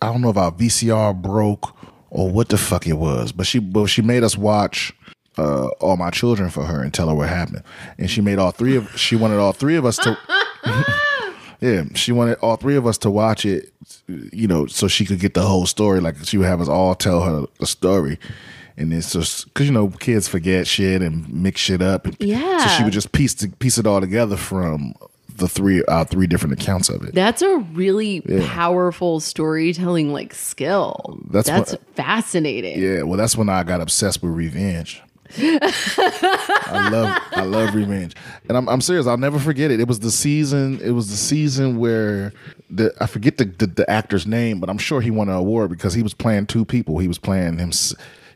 I 0.00 0.12
don't 0.12 0.20
know 0.20 0.30
if 0.30 0.36
our 0.36 0.52
vcr 0.52 1.20
broke 1.20 1.74
or 2.10 2.30
what 2.30 2.48
the 2.48 2.58
fuck 2.58 2.86
it 2.86 2.94
was. 2.94 3.32
But 3.32 3.46
she 3.46 3.58
but 3.58 3.86
she 3.86 4.02
made 4.02 4.22
us 4.22 4.36
watch 4.36 4.92
uh, 5.36 5.68
all 5.80 5.96
my 5.96 6.10
children 6.10 6.50
for 6.50 6.64
her 6.64 6.82
and 6.82 6.92
tell 6.92 7.08
her 7.08 7.14
what 7.14 7.28
happened. 7.28 7.62
And 7.98 8.10
she 8.10 8.20
made 8.20 8.38
all 8.38 8.50
three 8.50 8.76
of 8.76 8.98
she 8.98 9.16
wanted 9.16 9.38
all 9.38 9.52
three 9.52 9.76
of 9.76 9.84
us 9.84 9.96
to 9.98 10.16
Yeah, 11.60 11.84
she 11.94 12.12
wanted 12.12 12.38
all 12.38 12.54
three 12.56 12.76
of 12.76 12.86
us 12.86 12.98
to 12.98 13.10
watch 13.10 13.44
it, 13.44 13.72
you 14.06 14.46
know, 14.46 14.66
so 14.66 14.86
she 14.86 15.04
could 15.04 15.18
get 15.18 15.34
the 15.34 15.42
whole 15.42 15.66
story. 15.66 16.00
Like 16.00 16.16
she 16.24 16.38
would 16.38 16.46
have 16.46 16.60
us 16.60 16.68
all 16.68 16.94
tell 16.94 17.22
her 17.22 17.46
the 17.58 17.66
story. 17.66 18.18
And 18.78 18.94
it's 18.94 19.12
just 19.12 19.46
because 19.46 19.66
you 19.66 19.72
know 19.72 19.88
kids 19.88 20.28
forget 20.28 20.66
shit 20.66 21.02
and 21.02 21.28
mix 21.32 21.60
shit 21.60 21.82
up. 21.82 22.06
Yeah. 22.20 22.58
So 22.58 22.68
she 22.76 22.84
would 22.84 22.92
just 22.92 23.12
piece 23.12 23.34
to, 23.34 23.48
piece 23.48 23.76
it 23.76 23.86
all 23.86 24.00
together 24.00 24.36
from 24.36 24.94
the 25.34 25.48
three 25.48 25.82
uh, 25.88 26.04
three 26.04 26.26
different 26.26 26.60
accounts 26.60 26.88
of 26.88 27.02
it. 27.02 27.14
That's 27.14 27.42
a 27.42 27.58
really 27.72 28.20
powerful 28.46 29.20
storytelling 29.20 30.12
like 30.12 30.32
skill. 30.34 31.18
That's 31.30 31.48
That's 31.48 31.72
what- 31.72 31.96
fascinating. 31.96 32.80
Yeah, 32.80 33.02
well, 33.02 33.16
that's 33.18 33.36
when 33.36 33.48
I 33.48 33.64
got 33.64 33.80
obsessed 33.80 34.22
with 34.22 34.32
revenge. 34.32 35.02
I 35.38 36.88
love 36.90 37.22
I 37.32 37.42
love 37.42 37.74
revenge, 37.74 38.14
and 38.48 38.56
I'm 38.56 38.68
I'm 38.68 38.80
serious. 38.80 39.06
I'll 39.06 39.16
never 39.18 39.38
forget 39.38 39.70
it. 39.70 39.78
It 39.80 39.88
was 39.88 40.00
the 40.00 40.10
season. 40.10 40.80
It 40.82 40.92
was 40.92 41.10
the 41.10 41.16
season 41.16 41.78
where 41.78 42.32
the 42.70 42.94
I 43.00 43.06
forget 43.06 43.36
the 43.36 43.44
the, 43.44 43.66
the 43.66 43.90
actor's 43.90 44.26
name, 44.26 44.58
but 44.60 44.70
I'm 44.70 44.78
sure 44.78 45.00
he 45.00 45.10
won 45.10 45.28
an 45.28 45.34
award 45.34 45.70
because 45.70 45.94
he 45.94 46.02
was 46.02 46.14
playing 46.14 46.46
two 46.46 46.64
people. 46.64 46.98
He 46.98 47.08
was 47.08 47.18
playing 47.18 47.58
him. 47.58 47.72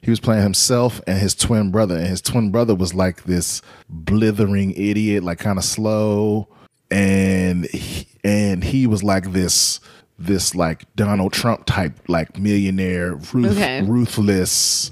He 0.02 0.10
was 0.10 0.20
playing 0.20 0.42
himself 0.42 1.00
and 1.06 1.18
his 1.18 1.34
twin 1.34 1.70
brother, 1.70 1.96
and 1.96 2.06
his 2.06 2.20
twin 2.20 2.50
brother 2.50 2.74
was 2.74 2.92
like 2.92 3.24
this 3.24 3.62
blithering 3.88 4.72
idiot, 4.72 5.22
like 5.22 5.38
kind 5.38 5.58
of 5.58 5.64
slow, 5.64 6.48
and 6.90 7.64
he, 7.66 8.06
and 8.24 8.62
he 8.64 8.86
was 8.86 9.02
like 9.02 9.32
this 9.32 9.80
this 10.18 10.54
like 10.54 10.84
Donald 10.96 11.32
Trump 11.32 11.64
type, 11.66 11.98
like 12.08 12.36
millionaire, 12.38 13.14
ruth, 13.32 13.52
Okay. 13.52 13.82
ruthless 13.82 14.90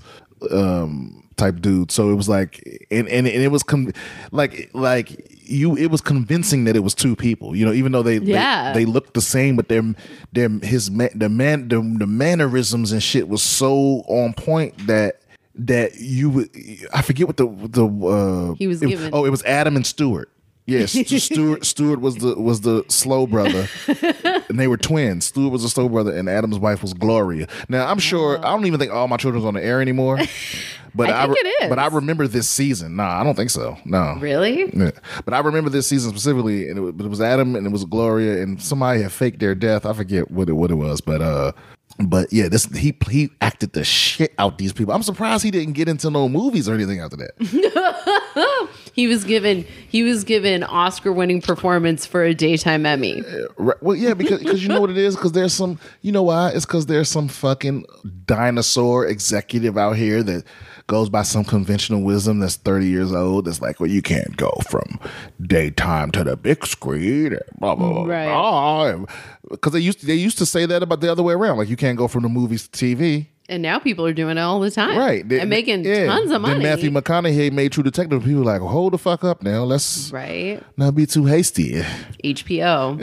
um 0.51 1.23
type 1.37 1.61
dude 1.61 1.91
so 1.91 2.11
it 2.11 2.15
was 2.15 2.29
like 2.29 2.87
and 2.91 3.09
and, 3.09 3.27
and 3.27 3.43
it 3.43 3.49
was 3.51 3.63
con- 3.63 3.93
like 4.33 4.71
like 4.75 5.30
you 5.51 5.77
it 5.77 5.87
was 5.91 6.01
convincing 6.01 6.65
that 6.65 6.77
it 6.77 6.81
was 6.81 6.95
two 6.95 7.15
people 7.17 7.55
you 7.57 7.65
know 7.65 7.73
even 7.73 7.93
though 7.93 8.03
they 8.03 8.19
Yeah. 8.19 8.73
they, 8.73 8.85
they 8.85 8.91
looked 8.91 9.15
the 9.15 9.21
same 9.21 9.57
but 9.57 9.69
their 9.69 9.83
their 10.33 10.49
his 10.63 10.91
ma- 10.91 11.09
the 11.15 11.29
man 11.29 11.69
the, 11.69 11.77
the 11.99 12.07
mannerisms 12.07 12.93
and 12.93 13.03
shit 13.03 13.29
was 13.29 13.43
so 13.43 14.03
on 14.07 14.33
point 14.35 14.87
that 14.87 15.21
that 15.57 15.97
you 16.01 16.31
would 16.31 16.49
I 16.95 17.03
forget 17.03 17.27
what 17.27 17.37
the 17.37 17.47
the 17.47 17.85
uh 17.87 18.55
He 18.55 18.67
was 18.67 18.83
it- 18.83 19.11
oh 19.13 19.25
it 19.25 19.31
was 19.31 19.43
Adam 19.45 19.77
and 19.77 19.87
Stuart 19.87 20.31
Yes, 20.71 20.93
Stuart. 21.25 21.65
Stuart 21.67 22.01
was 22.01 22.17
the 22.17 22.35
was 22.37 22.61
the 22.61 22.85
slow 22.89 23.27
brother, 23.27 23.69
and 24.49 24.59
they 24.59 24.69
were 24.69 24.77
twins. 24.77 25.25
Stuart 25.27 25.51
was 25.51 25.63
the 25.63 25.69
slow 25.69 25.89
brother, 25.89 26.17
and 26.17 26.29
Adam's 26.29 26.59
wife 26.59 26.83
was 26.83 26.95
Gloria. 26.95 27.49
Now 27.69 27.89
I'm 27.91 27.99
sure 27.99 28.39
I 28.39 28.51
don't 28.51 28.67
even 28.67 28.79
think 28.79 28.93
all 28.93 29.09
my 29.09 29.17
children's 29.17 29.45
on 29.45 29.55
the 29.55 29.65
air 29.65 29.81
anymore, 29.81 30.19
but 30.95 31.11
I 31.11 31.27
think 31.27 31.35
re- 31.35 31.41
it 31.51 31.65
is. 31.65 31.69
But 31.69 31.79
I 31.79 31.89
remember 31.89 32.29
this 32.29 32.49
season. 32.49 32.97
Nah, 32.97 33.21
I 33.21 33.25
don't 33.25 33.35
think 33.35 33.51
so. 33.51 33.77
No, 33.85 34.17
Really? 34.21 34.71
Yeah. 34.73 34.91
But 35.25 35.35
I 35.35 35.41
remember 35.41 35.71
this 35.71 35.87
season 35.87 36.11
specifically, 36.11 36.69
and 36.69 36.79
it 36.79 36.81
was, 36.83 36.95
it 36.95 37.09
was 37.09 37.21
Adam 37.21 37.57
and 37.57 37.67
it 37.67 37.71
was 37.71 37.85
Gloria, 37.85 38.43
and 38.43 38.63
somebody 38.63 39.03
had 39.03 39.13
faked 39.13 39.41
their 39.41 39.55
death. 39.55 39.85
I 39.85 39.93
forget 39.93 40.31
what 40.31 40.49
it 40.49 40.53
what 40.53 40.71
it 40.71 40.75
was, 40.77 41.01
but 41.01 41.21
uh, 41.21 41.53
but 41.99 42.33
yeah, 42.33 42.49
this 42.49 42.65
he 42.67 42.97
he 43.11 43.31
acted 43.41 43.73
the 43.73 43.85
shit 43.85 44.33
out 44.39 44.59
these 44.59 44.73
people. 44.73 44.95
I'm 44.95 45.03
surprised 45.03 45.43
he 45.43 45.51
didn't 45.51 45.73
get 45.75 45.89
into 45.89 46.11
no 46.11 46.29
movies 46.29 46.69
or 46.69 46.75
anything 46.75 47.01
after 47.01 47.17
that. 47.17 48.69
He 49.01 49.07
was 49.07 49.25
given 49.25 49.65
he 49.89 50.03
was 50.03 50.25
given 50.25 50.63
Oscar 50.63 51.11
winning 51.11 51.41
performance 51.41 52.05
for 52.05 52.23
a 52.23 52.35
daytime 52.35 52.85
Emmy. 52.85 53.23
Uh, 53.23 53.47
right. 53.57 53.83
Well, 53.83 53.97
yeah, 53.97 54.13
because 54.13 54.41
because 54.41 54.63
you 54.63 54.69
know 54.69 54.79
what 54.79 54.91
it 54.91 54.99
is. 54.99 55.17
Because 55.17 55.33
there's 55.33 55.55
some, 55.55 55.81
you 56.03 56.13
know 56.13 56.25
why? 56.25 56.51
It's 56.51 56.67
because 56.67 56.85
there's 56.85 57.09
some 57.09 57.27
fucking 57.27 57.87
dinosaur 58.27 59.07
executive 59.07 59.79
out 59.79 59.93
here 59.93 60.23
that 60.23 60.45
goes 60.87 61.09
by 61.09 61.23
some 61.23 61.45
conventional 61.45 62.03
wisdom 62.03 62.41
that's 62.41 62.57
30 62.57 62.89
years 62.89 63.15
old. 63.15 63.47
That's 63.47 63.63
like, 63.63 63.81
well, 63.81 63.89
you 63.89 64.03
can't 64.03 64.37
go 64.37 64.53
from 64.69 65.01
daytime 65.41 66.11
to 66.11 66.23
the 66.23 66.37
big 66.37 66.67
screen. 66.67 67.39
Blah 67.59 67.77
blah 67.77 68.05
blah. 68.05 68.05
Right. 68.05 69.07
Because 69.51 69.73
they 69.73 69.81
used 69.81 70.01
to, 70.01 70.07
they 70.07 70.15
used 70.15 70.37
to 70.37 70.47
say 70.47 70.67
that 70.67 70.83
about 70.83 71.01
the 71.01 71.11
other 71.11 71.23
way 71.23 71.33
around. 71.33 71.57
Like 71.57 71.71
you 71.71 71.77
can't 71.77 71.97
go 71.97 72.07
from 72.07 72.25
the 72.25 72.29
movies 72.29 72.69
to 72.69 72.97
TV. 72.97 73.29
And 73.51 73.63
now 73.63 73.79
people 73.81 74.07
are 74.07 74.13
doing 74.15 74.39
it 74.39 74.41
all 74.41 74.61
the 74.61 74.71
time. 74.71 74.97
Right. 74.97 75.29
They- 75.29 75.41
And 75.41 75.51
making 75.51 75.85
yeah. 75.85 76.07
tons 76.07 76.31
of 76.31 76.41
money. 76.41 76.55
Then 76.55 76.63
Matthew 76.63 76.91
McConaughey 76.91 77.51
made 77.53 77.73
True 77.73 77.83
Detective. 77.83 78.23
People 78.25 78.45
like, 78.45 78.61
hold 78.63 78.93
the 78.93 78.99
fuck 78.99 79.25
up 79.25 79.43
now. 79.43 79.65
Let's 79.65 80.11
right? 80.13 80.63
not 80.77 80.95
be 80.95 81.05
too 81.05 81.25
hasty. 81.27 81.83
HBO. 82.23 82.97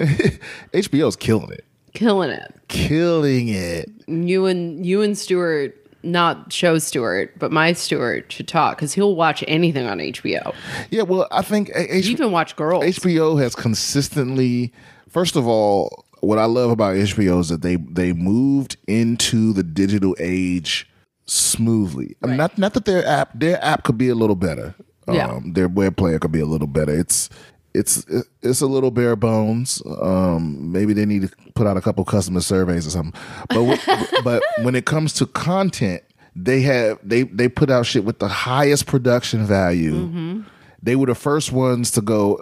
HBO's 0.73 1.15
killing 1.19 1.51
it. 1.51 1.65
killing 1.93 2.29
it. 2.29 2.55
Killing 2.69 3.49
it. 3.49 3.89
You 4.07 4.45
and 4.45 4.85
you 4.85 5.01
and 5.01 5.17
Stewart, 5.17 5.75
not 6.03 6.53
show 6.53 6.77
Stewart, 6.77 7.37
but 7.39 7.51
my 7.51 7.73
Stewart 7.73 8.31
should 8.31 8.47
talk 8.47 8.77
because 8.77 8.93
he'll 8.93 9.15
watch 9.15 9.43
anything 9.49 9.85
on 9.85 9.97
HBO. 9.99 10.53
Yeah, 10.89 11.01
well, 11.01 11.27
I 11.31 11.41
think 11.41 11.69
A- 11.69 11.95
H- 11.97 12.05
You 12.05 12.11
even 12.13 12.31
watch 12.31 12.55
girls. 12.55 12.85
HBO 12.85 13.41
has 13.41 13.53
consistently. 13.53 14.71
First 15.09 15.35
of 15.35 15.45
all, 15.47 16.05
what 16.27 16.37
I 16.37 16.45
love 16.45 16.71
about 16.71 16.95
HBO 16.95 17.39
is 17.39 17.47
that 17.47 17.61
they 17.61 17.77
they 17.77 18.11
moved 18.11 18.75
into 18.85 19.53
the 19.53 19.63
digital 19.63 20.13
age 20.19 20.89
smoothly. 21.25 22.17
I 22.21 22.27
mean, 22.27 22.37
not 22.37 22.57
not 22.57 22.73
that 22.73 22.83
their 22.83 23.05
app 23.07 23.31
their 23.33 23.63
app 23.63 23.83
could 23.85 23.97
be 23.97 24.09
a 24.09 24.15
little 24.15 24.35
better. 24.35 24.75
Yeah. 25.09 25.27
Um, 25.29 25.53
their 25.53 25.69
web 25.69 25.95
player 25.95 26.19
could 26.19 26.33
be 26.33 26.41
a 26.41 26.45
little 26.45 26.67
better. 26.67 26.91
It's 26.91 27.29
it's 27.73 28.05
it's 28.41 28.59
a 28.59 28.67
little 28.67 28.91
bare 28.91 29.15
bones. 29.15 29.81
Um, 30.01 30.69
maybe 30.69 30.91
they 30.91 31.05
need 31.05 31.21
to 31.29 31.29
put 31.55 31.65
out 31.65 31.77
a 31.77 31.81
couple 31.81 32.03
customer 32.03 32.41
surveys 32.41 32.85
or 32.85 32.89
something. 32.89 33.13
But 33.47 33.77
w- 33.77 34.07
but 34.25 34.43
when 34.63 34.75
it 34.75 34.85
comes 34.85 35.13
to 35.13 35.27
content, 35.27 36.03
they 36.35 36.59
have 36.61 36.99
they 37.03 37.23
they 37.23 37.47
put 37.47 37.69
out 37.69 37.85
shit 37.85 38.03
with 38.03 38.19
the 38.19 38.27
highest 38.27 38.85
production 38.85 39.45
value. 39.45 40.43
They 40.83 40.97
were 40.97 41.07
the 41.07 41.15
first 41.15 41.53
ones 41.53 41.89
to 41.91 42.01
go. 42.01 42.41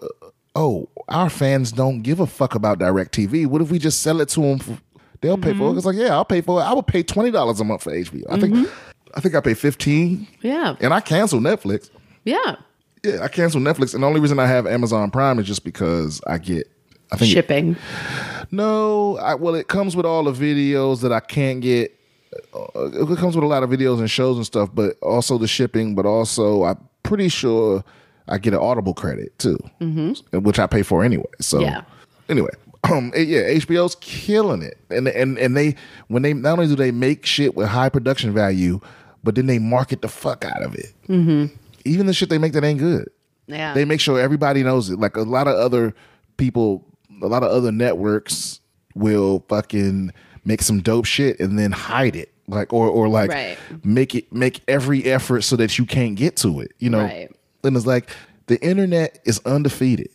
Oh, 0.56 0.88
our 1.10 1.30
fans 1.30 1.72
don't 1.72 2.02
give 2.02 2.20
a 2.20 2.26
fuck 2.28 2.56
about 2.56 2.80
DirecTV. 2.80 3.48
What 3.48 3.62
if 3.62 3.70
we 3.72 3.78
just 3.80 4.02
sell 4.02 4.22
it 4.22 4.30
to 4.30 4.42
them? 4.42 4.60
For, 4.60 4.78
they'll 5.22 5.38
pay 5.38 5.54
for 5.54 5.72
it. 5.74 5.78
It's 5.78 5.86
like 5.86 5.98
yeah, 5.98 6.14
I'll 6.14 6.26
pay 6.26 6.42
for 6.42 6.62
it. 6.62 6.64
I 6.64 6.74
would 6.74 6.88
pay 6.88 7.04
twenty 7.04 7.32
dollars 7.32 7.60
a 7.60 7.64
month 7.64 7.84
for 7.84 7.92
HBO. 7.92 8.24
I 8.30 8.40
think 8.40 8.70
I 9.16 9.20
think 9.20 9.36
I 9.36 9.42
pay 9.42 9.54
fifteen, 9.54 10.28
yeah. 10.42 10.76
and 10.80 10.94
I 10.94 11.02
cancel 11.02 11.40
Netflix. 11.40 11.90
Yeah. 12.24 12.56
Yeah, 13.04 13.20
I 13.22 13.28
cancel 13.28 13.62
Netflix, 13.62 13.94
and 13.94 14.02
the 14.02 14.08
only 14.08 14.20
reason 14.20 14.40
I 14.40 14.48
have 14.48 14.66
Amazon 14.66 15.12
Prime 15.12 15.38
is 15.40 15.46
just 15.46 15.64
because 15.64 16.22
I 16.26 16.38
get. 16.40 16.68
I 17.12 17.18
think 17.18 17.30
it- 17.30 17.34
Shipping. 17.36 17.76
no, 18.52 19.18
I, 19.20 19.36
well, 19.36 19.54
it 19.54 19.68
comes 19.68 19.96
with 19.96 20.08
all 20.08 20.24
the 20.24 20.32
videos 20.32 21.02
that 21.02 21.12
I 21.12 21.20
can't 21.20 21.62
get. 21.62 21.92
Uh, 22.54 22.90
it 22.92 23.18
comes 23.20 23.36
with 23.36 23.44
a 23.44 23.48
lot 23.48 23.62
of 23.62 23.70
videos 23.70 24.00
and 24.00 24.10
shows 24.10 24.38
and 24.38 24.46
stuff, 24.46 24.70
but 24.74 24.98
also 25.02 25.38
the 25.38 25.48
shipping. 25.48 25.94
But 25.94 26.06
also, 26.08 26.64
I'm 26.64 26.78
pretty 27.04 27.30
sure 27.30 27.84
I 28.28 28.38
get 28.38 28.54
an 28.54 28.60
Audible 28.60 28.94
credit 28.94 29.38
too, 29.40 29.58
mm-hmm. 29.82 30.40
which 30.40 30.60
I 30.60 30.68
pay 30.68 30.82
for 30.84 31.04
anyway. 31.04 31.26
So 31.42 31.60
Yeah. 31.60 31.82
anyway, 32.30 32.50
um, 32.92 33.12
yeah, 33.16 33.42
HBO's 33.50 33.96
killing 34.02 34.62
it, 34.62 34.78
and 34.90 35.08
and 35.08 35.38
and 35.38 35.56
they 35.56 35.76
when 36.08 36.24
they 36.24 36.34
not 36.34 36.54
only 36.54 36.68
do 36.68 36.76
they 36.76 36.92
make 36.92 37.26
shit 37.26 37.56
with 37.56 37.68
high 37.68 37.90
production 37.90 38.34
value, 38.34 38.80
but 39.24 39.36
then 39.36 39.46
they 39.48 39.60
market 39.60 40.02
the 40.02 40.08
fuck 40.08 40.44
out 40.46 40.62
of 40.64 40.76
it. 40.76 40.94
Mm-hmm. 41.08 41.54
Even 41.86 42.06
the 42.08 42.14
shit 42.14 42.30
they 42.30 42.38
make 42.40 42.54
that 42.54 42.64
ain't 42.64 42.80
good 42.80 43.08
Yeah. 43.48 43.74
they 43.76 43.86
make 43.86 44.00
sure 44.00 44.20
everybody 44.20 44.64
knows 44.64 44.90
it. 44.90 45.00
Like 45.00 45.16
a 45.18 45.22
lot 45.22 45.48
of 45.48 45.56
other 45.56 45.94
people, 46.38 46.84
a 47.22 47.28
lot 47.28 47.44
of 47.44 47.52
other 47.52 47.72
networks 47.72 48.60
will 48.96 49.44
fucking 49.50 50.12
make 50.46 50.62
some 50.62 50.80
dope 50.82 51.06
shit 51.06 51.40
and 51.40 51.58
then 51.60 51.72
hide 51.72 52.16
it. 52.16 52.32
Like 52.48 52.72
or 52.74 52.88
or 52.88 53.08
like 53.10 53.30
Right. 53.32 53.58
make 53.84 54.14
it 54.16 54.32
make 54.34 54.62
every 54.68 55.04
effort 55.06 55.42
so 55.42 55.56
that 55.58 55.78
you 55.80 55.86
can't 55.86 56.16
get 56.16 56.36
to 56.38 56.60
it. 56.60 56.72
You 56.80 56.90
know? 56.92 57.02
Right. 57.04 57.32
And 57.66 57.76
it's 57.76 57.86
like 57.86 58.10
the 58.48 58.62
internet 58.64 59.20
is 59.26 59.40
undefeated. 59.46 60.10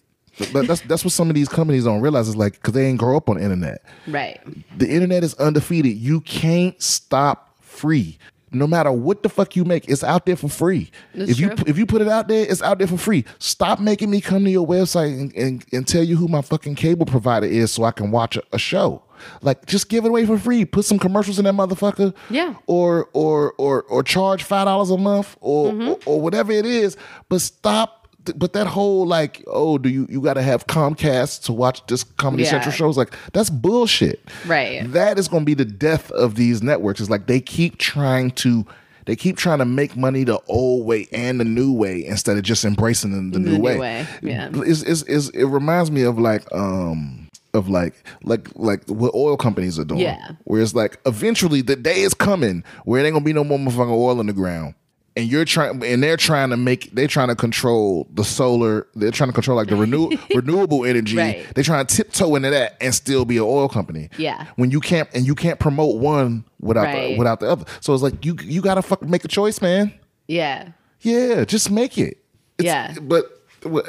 But 0.52 0.66
that's 0.66 0.80
that's 0.82 1.04
what 1.04 1.12
some 1.12 1.28
of 1.28 1.34
these 1.34 1.48
companies 1.48 1.84
don't 1.84 2.00
realize 2.00 2.28
is 2.28 2.36
like 2.36 2.54
because 2.54 2.72
they 2.72 2.86
ain't 2.86 2.98
grow 2.98 3.16
up 3.16 3.28
on 3.28 3.36
the 3.36 3.42
internet. 3.42 3.82
right. 4.06 4.40
The 4.78 4.88
internet 4.88 5.22
is 5.22 5.34
undefeated. 5.34 5.96
You 5.96 6.20
can't 6.22 6.80
stop 6.80 7.56
free. 7.60 8.18
No 8.52 8.66
matter 8.66 8.90
what 8.90 9.22
the 9.22 9.28
fuck 9.28 9.54
you 9.54 9.64
make, 9.64 9.88
it's 9.88 10.02
out 10.02 10.26
there 10.26 10.34
for 10.36 10.48
free. 10.48 10.90
That's 11.14 11.30
if 11.32 11.38
you 11.38 11.52
if 11.66 11.78
you 11.78 11.86
put 11.86 12.00
it 12.00 12.08
out 12.08 12.26
there, 12.28 12.46
it's 12.48 12.62
out 12.62 12.78
there 12.78 12.88
for 12.88 12.96
free. 12.96 13.24
Stop 13.38 13.80
making 13.80 14.10
me 14.10 14.20
come 14.20 14.44
to 14.44 14.50
your 14.50 14.66
website 14.66 15.12
and, 15.12 15.32
and, 15.36 15.64
and 15.72 15.86
tell 15.86 16.02
you 16.02 16.16
who 16.16 16.26
my 16.26 16.42
fucking 16.42 16.74
cable 16.74 17.06
provider 17.06 17.46
is 17.46 17.70
so 17.70 17.84
I 17.84 17.92
can 17.92 18.10
watch 18.10 18.36
a, 18.36 18.42
a 18.52 18.58
show. 18.58 19.02
Like 19.42 19.66
just 19.66 19.88
give 19.88 20.04
it 20.04 20.08
away 20.08 20.26
for 20.26 20.38
free. 20.38 20.64
Put 20.64 20.84
some 20.84 20.98
commercials 20.98 21.38
in 21.38 21.44
that 21.44 21.54
motherfucker. 21.54 22.14
Yeah. 22.30 22.54
Or 22.66 23.08
or 23.12 23.52
or 23.58 23.82
or 23.84 24.02
charge 24.02 24.42
five 24.42 24.66
dollars 24.66 24.90
a 24.90 24.96
month 24.98 25.36
or, 25.40 25.72
Mm-hmm. 25.72 25.88
or 25.88 25.98
or 26.06 26.20
whatever 26.20 26.52
it 26.52 26.66
is. 26.66 26.96
But 27.28 27.40
stop 27.40 27.96
but 28.36 28.52
that 28.52 28.66
whole 28.66 29.06
like, 29.06 29.42
oh, 29.46 29.78
do 29.78 29.88
you 29.88 30.06
you 30.10 30.20
gotta 30.20 30.42
have 30.42 30.66
Comcast 30.66 31.44
to 31.44 31.52
watch 31.52 31.84
this 31.86 32.04
Comedy 32.04 32.42
Yeah. 32.44 32.50
Central 32.50 32.72
shows? 32.72 32.96
Like 32.98 33.14
that's 33.32 33.48
bullshit. 33.50 34.20
Right. 34.46 34.90
That 34.92 35.18
is 35.18 35.26
gonna 35.26 35.44
be 35.46 35.54
the 35.54 35.64
death 35.64 36.10
of 36.10 36.34
these 36.34 36.62
networks. 36.62 37.00
It's 37.00 37.08
like 37.10 37.26
they 37.26 37.40
keep 37.40 37.78
trying 37.78 38.32
to 38.32 38.66
they 39.06 39.16
keep 39.16 39.38
trying 39.38 39.58
to 39.58 39.64
make 39.64 39.96
money 39.96 40.24
the 40.24 40.38
old 40.48 40.86
way 40.86 41.08
and 41.10 41.40
the 41.40 41.44
new 41.44 41.72
way 41.72 42.04
instead 42.04 42.36
of 42.36 42.42
just 42.42 42.64
embracing 42.66 43.10
the, 43.30 43.38
the, 43.38 43.42
The 43.42 43.50
new, 43.50 43.56
new 43.56 43.62
way. 43.64 43.78
way, 43.78 44.06
yeah. 44.22 44.50
It's, 44.52 44.82
it's, 44.82 45.02
it's, 45.02 45.28
it 45.30 45.44
reminds 45.46 45.90
me 45.90 46.02
of 46.02 46.18
like 46.18 46.44
um 46.52 47.19
of 47.54 47.68
like 47.68 47.94
like 48.22 48.48
like 48.54 48.86
what 48.88 49.14
oil 49.14 49.36
companies 49.36 49.78
are 49.78 49.84
doing. 49.84 50.00
Yeah. 50.00 50.32
Where 50.44 50.60
it's 50.62 50.74
like 50.74 50.98
eventually 51.06 51.62
the 51.62 51.76
day 51.76 52.02
is 52.02 52.14
coming 52.14 52.62
where 52.84 53.00
it 53.02 53.06
ain't 53.06 53.14
gonna 53.14 53.24
be 53.24 53.32
no 53.32 53.44
more 53.44 53.58
motherfucking 53.58 53.90
oil 53.92 54.20
in 54.20 54.26
the 54.26 54.32
ground. 54.32 54.74
And 55.16 55.28
you're 55.28 55.44
trying 55.44 55.82
and 55.84 56.00
they're 56.02 56.16
trying 56.16 56.50
to 56.50 56.56
make 56.56 56.92
they're 56.92 57.08
trying 57.08 57.28
to 57.28 57.34
control 57.34 58.06
the 58.14 58.24
solar, 58.24 58.86
they're 58.94 59.10
trying 59.10 59.28
to 59.30 59.34
control 59.34 59.56
like 59.56 59.68
the 59.68 59.74
renew, 59.84 60.10
renewable 60.32 60.84
energy. 60.84 61.16
Right. 61.16 61.44
They're 61.54 61.64
trying 61.64 61.84
to 61.84 61.96
tiptoe 61.96 62.36
into 62.36 62.50
that 62.50 62.76
and 62.80 62.94
still 62.94 63.24
be 63.24 63.36
an 63.36 63.42
oil 63.42 63.68
company. 63.68 64.08
Yeah. 64.16 64.46
When 64.54 64.70
you 64.70 64.78
can't 64.78 65.08
and 65.12 65.26
you 65.26 65.34
can't 65.34 65.58
promote 65.58 65.96
one 65.96 66.44
without 66.60 66.84
Right. 66.84 67.08
the, 67.14 67.18
without 67.18 67.40
the 67.40 67.50
other. 67.50 67.64
So 67.80 67.92
it's 67.92 68.02
like 68.04 68.24
you 68.24 68.36
you 68.44 68.62
gotta 68.62 68.82
fuck 68.82 69.02
make 69.02 69.24
a 69.24 69.28
choice, 69.28 69.60
man. 69.60 69.92
Yeah. 70.28 70.68
Yeah, 71.00 71.44
just 71.44 71.70
make 71.72 71.98
it. 71.98 72.18
It's- 72.58 72.64
Yeah. 72.64 72.94
But 73.02 73.24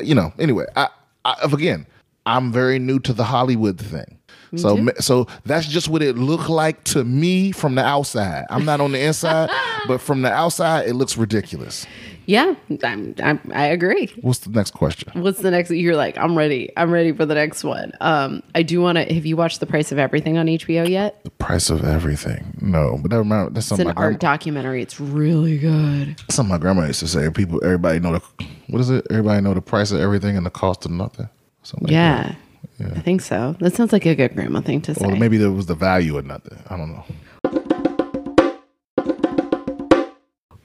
you 0.03 0.15
know, 0.15 0.33
anyway, 0.39 0.65
I, 0.75 0.87
I 1.23 1.35
again, 1.43 1.85
I'm 2.25 2.51
very 2.51 2.79
new 2.79 2.99
to 2.99 3.13
the 3.13 3.23
Hollywood 3.23 3.79
thing. 3.79 4.17
So 4.57 4.75
ma- 4.75 4.91
so 4.99 5.27
that's 5.45 5.65
just 5.65 5.87
what 5.87 6.01
it 6.01 6.17
looked 6.17 6.49
like 6.49 6.83
to 6.85 7.05
me 7.05 7.53
from 7.53 7.75
the 7.75 7.85
outside. 7.85 8.43
I'm 8.49 8.65
not 8.65 8.81
on 8.81 8.91
the 8.91 8.99
inside, 8.99 9.49
but 9.87 10.01
from 10.01 10.23
the 10.23 10.31
outside 10.31 10.89
it 10.89 10.93
looks 10.93 11.15
ridiculous. 11.17 11.87
Yeah. 12.25 12.55
I'm, 12.83 13.15
I'm, 13.23 13.39
I 13.53 13.67
agree. 13.67 14.07
What's 14.21 14.39
the 14.39 14.49
next 14.51 14.71
question? 14.71 15.21
What's 15.21 15.39
the 15.39 15.51
next? 15.51 15.71
You're 15.71 15.95
like, 15.95 16.17
I'm 16.17 16.37
ready. 16.37 16.69
I'm 16.77 16.91
ready 16.91 17.13
for 17.13 17.25
the 17.25 17.33
next 17.35 17.63
one. 17.63 17.93
Um, 18.01 18.43
I 18.53 18.61
do 18.63 18.81
want 18.81 18.97
to. 18.97 19.13
Have 19.13 19.25
you 19.25 19.35
watched 19.37 19.59
The 19.59 19.65
Price 19.65 19.91
of 19.91 19.97
Everything 19.97 20.37
on 20.37 20.47
HBO 20.47 20.87
yet? 20.87 21.23
The 21.23 21.31
price 21.31 21.69
of 21.69 21.83
everything. 21.83 22.57
No, 22.61 22.99
but 23.01 23.11
never 23.11 23.23
mind. 23.23 23.55
That's 23.55 23.71
It's 23.71 23.79
an 23.79 23.87
my, 23.87 23.93
grandma, 23.93 24.11
art 24.11 24.19
documentary. 24.19 24.81
It's 24.81 24.99
really 24.99 25.57
good. 25.57 26.21
something 26.29 26.51
my 26.51 26.57
grandma 26.57 26.85
used 26.85 26.99
to 26.99 27.07
say. 27.07 27.29
People, 27.29 27.61
everybody 27.63 27.99
know 27.99 28.13
the 28.13 28.45
what 28.67 28.79
is 28.79 28.89
it? 28.89 29.07
Everybody 29.09 29.41
know 29.41 29.53
the 29.53 29.61
price 29.61 29.91
of 29.91 29.99
everything 29.99 30.37
and 30.37 30.45
the 30.45 30.51
cost 30.51 30.85
of 30.85 30.91
nothing. 30.91 31.29
Something 31.71 31.87
like 31.87 31.91
Yeah. 31.93 32.35
I 32.95 32.99
think 32.99 33.21
so. 33.21 33.55
That 33.59 33.73
sounds 33.73 33.93
like 33.93 34.05
a 34.05 34.15
good 34.15 34.35
grandma 34.35 34.59
thing 34.61 34.81
to 34.81 34.95
say. 34.95 35.05
Or 35.05 35.15
maybe 35.15 35.37
there 35.37 35.51
was 35.51 35.67
the 35.67 35.75
value 35.75 36.17
of 36.17 36.25
nothing. 36.25 36.57
I 36.69 36.75
don't 36.77 36.91
know. 36.91 37.05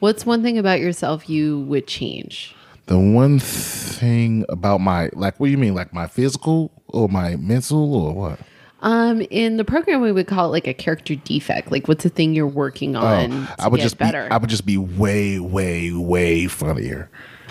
What's 0.01 0.27
one 0.27 0.43
thing 0.43 0.59
about 0.59 0.81
yourself 0.81 1.29
you 1.29 1.61
would 1.61 1.87
change? 1.87 2.55
The 2.87 2.99
one 2.99 3.39
thing 3.39 4.45
about 4.49 4.81
my 4.81 5.11
like, 5.13 5.39
what 5.39 5.47
do 5.47 5.51
you 5.51 5.59
mean, 5.59 5.75
like 5.75 5.93
my 5.93 6.07
physical 6.07 6.71
or 6.89 7.09
my 7.09 7.37
mental 7.37 7.95
or 7.95 8.15
what? 8.15 8.41
Um, 8.83 9.21
in 9.31 9.57
the 9.57 9.65
program, 9.65 10.01
we 10.01 10.13
would 10.13 10.27
call 10.27 10.47
it 10.47 10.53
like 10.53 10.67
a 10.67 10.75
character 10.75 11.15
defect. 11.17 11.73
Like, 11.73 11.89
what's 11.89 12.03
the 12.05 12.11
thing 12.11 12.35
you're 12.35 12.47
working 12.47 12.95
on 12.95 13.31
to 13.31 13.37
Oh, 13.37 13.55
I 13.59 13.69
would 13.69 13.81
just 13.81 13.99
better? 13.99 14.25
be, 14.25 14.31
I 14.31 14.37
would 14.37 14.51
just 14.51 14.67
be 14.67 14.77
way, 14.77 15.39
way, 15.39 15.93
way 15.93 16.47
funnier. 16.47 17.11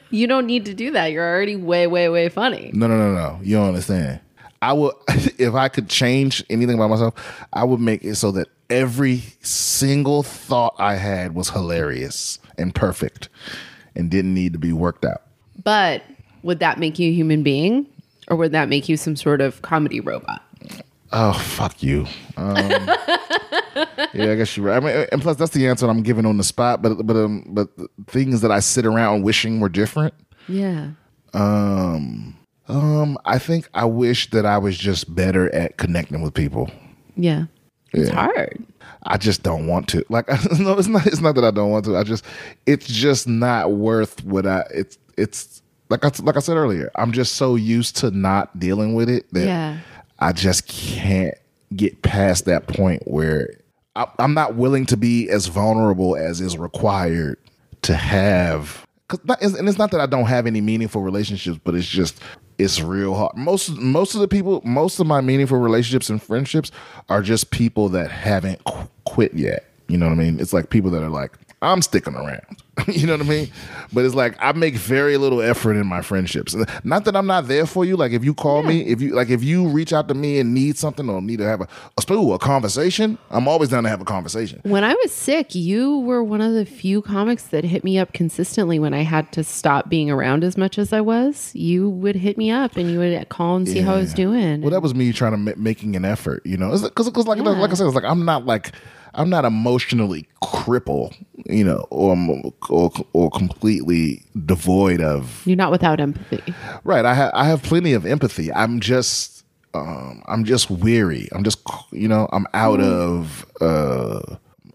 you 0.10 0.26
don't 0.26 0.46
need 0.46 0.64
to 0.66 0.74
do 0.74 0.90
that. 0.92 1.12
You're 1.12 1.28
already 1.28 1.56
way, 1.56 1.86
way, 1.86 2.08
way 2.08 2.28
funny. 2.28 2.70
No, 2.72 2.86
no, 2.86 2.96
no, 2.96 3.14
no. 3.14 3.40
You 3.42 3.56
don't 3.56 3.68
understand. 3.68 4.20
I 4.60 4.72
would, 4.72 4.94
if 5.38 5.54
I 5.54 5.68
could 5.68 5.88
change 5.88 6.44
anything 6.48 6.76
about 6.76 6.90
myself, 6.90 7.14
I 7.52 7.64
would 7.64 7.80
make 7.80 8.04
it 8.04 8.14
so 8.16 8.30
that 8.32 8.48
every 8.70 9.22
single 9.42 10.22
thought 10.22 10.74
I 10.78 10.94
had 10.94 11.34
was 11.34 11.50
hilarious 11.50 12.38
and 12.56 12.74
perfect, 12.74 13.28
and 13.94 14.10
didn't 14.10 14.34
need 14.34 14.52
to 14.52 14.58
be 14.58 14.72
worked 14.72 15.04
out. 15.04 15.22
But 15.62 16.02
would 16.42 16.60
that 16.60 16.78
make 16.78 16.98
you 16.98 17.10
a 17.10 17.12
human 17.12 17.42
being, 17.42 17.86
or 18.28 18.36
would 18.36 18.52
that 18.52 18.68
make 18.68 18.88
you 18.88 18.96
some 18.96 19.16
sort 19.16 19.40
of 19.40 19.62
comedy 19.62 20.00
robot? 20.00 20.42
Oh 21.12 21.32
fuck 21.34 21.82
you. 21.82 22.06
Um, 22.36 22.56
yeah, 24.14 24.30
I 24.32 24.34
guess 24.36 24.56
you're 24.56 24.66
right. 24.66 24.76
I 24.76 24.80
mean, 24.80 25.06
and 25.12 25.20
plus 25.20 25.36
that's 25.36 25.52
the 25.52 25.66
answer 25.68 25.86
I'm 25.88 26.02
giving 26.02 26.24
on 26.26 26.36
the 26.38 26.44
spot. 26.44 26.80
But 26.82 27.06
but 27.06 27.16
um, 27.16 27.44
but 27.48 27.68
things 28.06 28.40
that 28.40 28.50
I 28.50 28.60
sit 28.60 28.86
around 28.86 29.22
wishing 29.22 29.60
were 29.60 29.68
different. 29.68 30.14
Yeah. 30.48 30.90
Um, 31.34 32.36
um, 32.68 33.18
I 33.24 33.38
think 33.38 33.68
I 33.74 33.84
wish 33.84 34.30
that 34.30 34.46
I 34.46 34.58
was 34.58 34.76
just 34.78 35.14
better 35.14 35.52
at 35.54 35.76
connecting 35.78 36.22
with 36.22 36.34
people. 36.34 36.70
Yeah. 37.16 37.44
It's 37.92 38.08
Yeah. 38.10 38.14
hard. 38.14 38.64
I 39.04 39.16
just 39.18 39.42
don't 39.42 39.66
want 39.66 39.88
to. 39.88 40.04
Like, 40.08 40.28
no, 40.58 40.78
it's 40.78 40.88
not. 40.88 41.06
It's 41.06 41.20
not 41.20 41.34
that 41.34 41.44
I 41.44 41.50
don't 41.50 41.70
want 41.70 41.84
to. 41.86 41.96
I 41.96 42.04
just, 42.04 42.24
it's 42.66 42.86
just 42.86 43.26
not 43.28 43.72
worth 43.72 44.24
what 44.24 44.46
I. 44.46 44.64
It's, 44.70 44.96
it's 45.18 45.60
like 45.90 46.04
I, 46.04 46.10
like 46.22 46.36
I 46.36 46.40
said 46.40 46.56
earlier. 46.56 46.90
I'm 46.94 47.12
just 47.12 47.34
so 47.34 47.54
used 47.56 47.96
to 47.98 48.10
not 48.10 48.58
dealing 48.58 48.94
with 48.94 49.08
it 49.10 49.26
that 49.32 49.44
Yeah. 49.46 49.78
I 50.22 50.32
just 50.32 50.68
can't 50.68 51.34
get 51.74 52.02
past 52.02 52.44
that 52.44 52.68
point 52.68 53.02
where 53.06 53.50
I, 53.96 54.06
I'm 54.20 54.34
not 54.34 54.54
willing 54.54 54.86
to 54.86 54.96
be 54.96 55.28
as 55.28 55.46
vulnerable 55.46 56.14
as 56.14 56.40
is 56.40 56.56
required 56.56 57.38
to 57.82 57.94
have. 57.94 58.86
And 59.10 59.68
it's 59.68 59.78
not 59.78 59.90
that 59.90 60.00
I 60.00 60.06
don't 60.06 60.26
have 60.26 60.46
any 60.46 60.60
meaningful 60.60 61.02
relationships, 61.02 61.58
but 61.64 61.74
it's 61.74 61.88
just 61.88 62.20
it's 62.56 62.80
real 62.80 63.14
hard. 63.14 63.36
Most 63.36 63.70
most 63.70 64.14
of 64.14 64.20
the 64.20 64.28
people, 64.28 64.62
most 64.64 65.00
of 65.00 65.08
my 65.08 65.20
meaningful 65.20 65.58
relationships 65.58 66.08
and 66.08 66.22
friendships 66.22 66.70
are 67.08 67.20
just 67.20 67.50
people 67.50 67.88
that 67.90 68.10
haven't 68.10 68.62
qu- 68.64 68.88
quit 69.04 69.34
yet. 69.34 69.64
You 69.88 69.98
know 69.98 70.06
what 70.06 70.12
I 70.12 70.16
mean? 70.16 70.38
It's 70.38 70.52
like 70.52 70.70
people 70.70 70.90
that 70.92 71.02
are 71.02 71.10
like, 71.10 71.36
I'm 71.60 71.82
sticking 71.82 72.14
around. 72.14 72.61
you 72.88 73.06
know 73.06 73.18
what 73.18 73.26
I 73.26 73.28
mean? 73.28 73.50
But 73.92 74.06
it's 74.06 74.14
like 74.14 74.34
I 74.40 74.52
make 74.52 74.76
very 74.76 75.18
little 75.18 75.42
effort 75.42 75.74
in 75.74 75.86
my 75.86 76.00
friendships. 76.00 76.56
Not 76.84 77.04
that 77.04 77.14
I'm 77.14 77.26
not 77.26 77.46
there 77.46 77.66
for 77.66 77.84
you. 77.84 77.96
Like 77.96 78.12
if 78.12 78.24
you 78.24 78.32
call 78.32 78.62
me, 78.62 78.86
if 78.86 79.02
you 79.02 79.14
like 79.14 79.28
if 79.28 79.44
you 79.44 79.68
reach 79.68 79.92
out 79.92 80.08
to 80.08 80.14
me 80.14 80.38
and 80.38 80.54
need 80.54 80.78
something 80.78 81.08
or 81.10 81.20
need 81.20 81.38
to 81.38 81.44
have 81.44 81.60
a 81.60 81.68
a, 81.98 82.12
ooh, 82.14 82.32
a 82.32 82.38
conversation, 82.38 83.18
I'm 83.30 83.46
always 83.46 83.68
down 83.68 83.82
to 83.82 83.90
have 83.90 84.00
a 84.00 84.06
conversation. 84.06 84.60
When 84.64 84.84
I 84.84 84.94
was 84.94 85.12
sick, 85.12 85.54
you 85.54 85.98
were 85.98 86.24
one 86.24 86.40
of 86.40 86.54
the 86.54 86.64
few 86.64 87.02
comics 87.02 87.44
that 87.48 87.64
hit 87.64 87.84
me 87.84 87.98
up 87.98 88.14
consistently 88.14 88.78
when 88.78 88.94
I 88.94 89.02
had 89.02 89.30
to 89.32 89.44
stop 89.44 89.90
being 89.90 90.10
around 90.10 90.42
as 90.42 90.56
much 90.56 90.78
as 90.78 90.92
I 90.92 91.02
was. 91.02 91.54
You 91.54 91.90
would 91.90 92.16
hit 92.16 92.38
me 92.38 92.50
up 92.50 92.76
and 92.76 92.90
you 92.90 92.98
would 92.98 93.28
call 93.28 93.56
and 93.56 93.68
see 93.68 93.80
how 93.80 93.94
I 93.94 93.98
was 93.98 94.14
doing. 94.14 94.62
Well, 94.62 94.70
that 94.70 94.80
was 94.80 94.94
me 94.94 95.12
trying 95.12 95.32
to 95.32 95.38
ma- 95.38 95.52
making 95.56 95.94
an 95.94 96.06
effort, 96.06 96.42
you 96.46 96.56
know, 96.56 96.70
because 96.70 97.06
because 97.06 97.26
like 97.26 97.38
like 97.38 97.70
I 97.70 97.74
said, 97.74 97.86
it's 97.86 97.94
like 97.94 98.04
I'm 98.04 98.24
not 98.24 98.46
like 98.46 98.72
I'm 99.14 99.28
not 99.28 99.44
emotionally 99.44 100.26
crippled, 100.40 101.14
you 101.46 101.64
know, 101.64 101.84
or 101.90 102.16
or 102.72 102.90
or 103.12 103.30
completely 103.30 104.24
devoid 104.46 105.00
of 105.00 105.42
You're 105.46 105.56
not 105.56 105.70
without 105.70 106.00
empathy. 106.00 106.54
right. 106.84 107.04
I 107.04 107.14
have 107.14 107.30
I 107.34 107.44
have 107.44 107.62
plenty 107.62 107.92
of 107.92 108.06
empathy. 108.06 108.52
I'm 108.52 108.80
just 108.80 109.44
um 109.74 110.22
I'm 110.26 110.44
just 110.44 110.70
weary. 110.70 111.28
I'm 111.32 111.44
just 111.44 111.60
you 111.92 112.08
know 112.08 112.28
I'm 112.32 112.46
out 112.54 112.80
of 112.80 113.46
uh. 113.60 114.20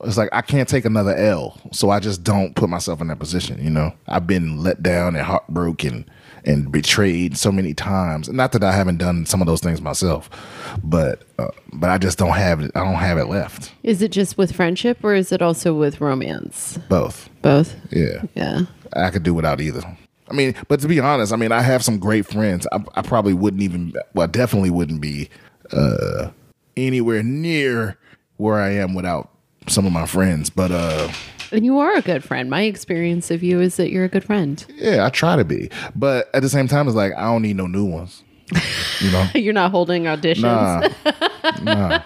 It's 0.03 0.15
like 0.15 0.29
I 0.31 0.41
can't 0.43 0.69
take 0.69 0.85
another 0.85 1.15
L, 1.15 1.59
so 1.71 1.89
I 1.89 1.99
just 1.99 2.23
don't 2.23 2.55
put 2.55 2.69
myself 2.69 3.01
in 3.01 3.07
that 3.07 3.17
position. 3.17 3.59
You 3.63 3.71
know, 3.71 3.93
I've 4.07 4.27
been 4.27 4.61
let 4.61 4.83
down 4.83 5.15
and 5.15 5.25
heartbroken 5.25 6.07
and 6.47 6.71
betrayed 6.71 7.37
so 7.37 7.51
many 7.51 7.73
times. 7.73 8.29
Not 8.29 8.53
that 8.53 8.63
I 8.63 8.71
haven't 8.71 8.97
done 8.97 9.25
some 9.25 9.41
of 9.41 9.47
those 9.47 9.61
things 9.61 9.81
myself, 9.81 10.29
but 10.83 11.23
uh, 11.37 11.49
but 11.73 11.89
I 11.89 11.97
just 11.97 12.17
don't 12.17 12.35
have 12.35 12.61
it. 12.61 12.71
I 12.73 12.83
don't 12.83 12.95
have 12.95 13.17
it 13.17 13.25
left. 13.25 13.73
Is 13.83 14.01
it 14.01 14.11
just 14.11 14.37
with 14.37 14.55
friendship 14.55 15.03
or 15.03 15.13
is 15.13 15.31
it 15.31 15.41
also 15.41 15.73
with 15.73 16.01
romance? 16.01 16.79
Both. 16.89 17.29
Both. 17.41 17.75
Yeah. 17.91 18.23
Yeah. 18.33 18.61
I 18.93 19.09
could 19.09 19.23
do 19.23 19.33
without 19.33 19.59
either. 19.61 19.83
I 20.29 20.33
mean, 20.33 20.55
but 20.67 20.79
to 20.81 20.87
be 20.87 20.99
honest, 20.99 21.31
I 21.31 21.35
mean, 21.35 21.51
I 21.51 21.61
have 21.61 21.83
some 21.83 21.99
great 21.99 22.25
friends. 22.25 22.65
I, 22.71 22.79
I 22.95 23.01
probably 23.01 23.33
wouldn't 23.33 23.63
even, 23.63 23.93
well, 24.13 24.25
I 24.25 24.27
definitely 24.27 24.71
wouldn't 24.71 24.99
be 24.99 25.29
uh, 25.71 26.31
anywhere 26.75 27.23
near 27.23 27.97
where 28.37 28.55
I 28.55 28.71
am 28.71 28.93
without 28.93 29.29
some 29.67 29.85
of 29.85 29.91
my 29.93 30.05
friends. 30.05 30.49
But 30.49 30.71
uh, 30.71 31.09
And 31.51 31.63
you 31.65 31.79
are 31.79 31.93
a 31.95 32.01
good 32.01 32.23
friend. 32.23 32.49
My 32.49 32.61
experience 32.63 33.31
of 33.31 33.41
you 33.43 33.59
is 33.61 33.77
that 33.77 33.89
you're 33.91 34.03
a 34.03 34.09
good 34.09 34.23
friend. 34.23 34.63
yeah, 34.75 35.05
I 35.05 35.09
try 35.09 35.35
to 35.35 35.45
be. 35.45 35.69
But 35.95 36.29
at 36.33 36.41
the 36.41 36.49
same 36.49 36.67
time, 36.67 36.87
it's 36.87 36.95
like 36.95 37.13
I 37.15 37.23
don't 37.23 37.41
need 37.41 37.55
no 37.55 37.67
new 37.67 37.85
ones. 37.85 38.23
You 39.01 39.11
know, 39.11 39.27
You're 39.35 39.53
not 39.53 39.71
holding 39.71 40.03
auditions. 40.03 40.41
nah, 40.43 40.89
nah. 41.63 42.01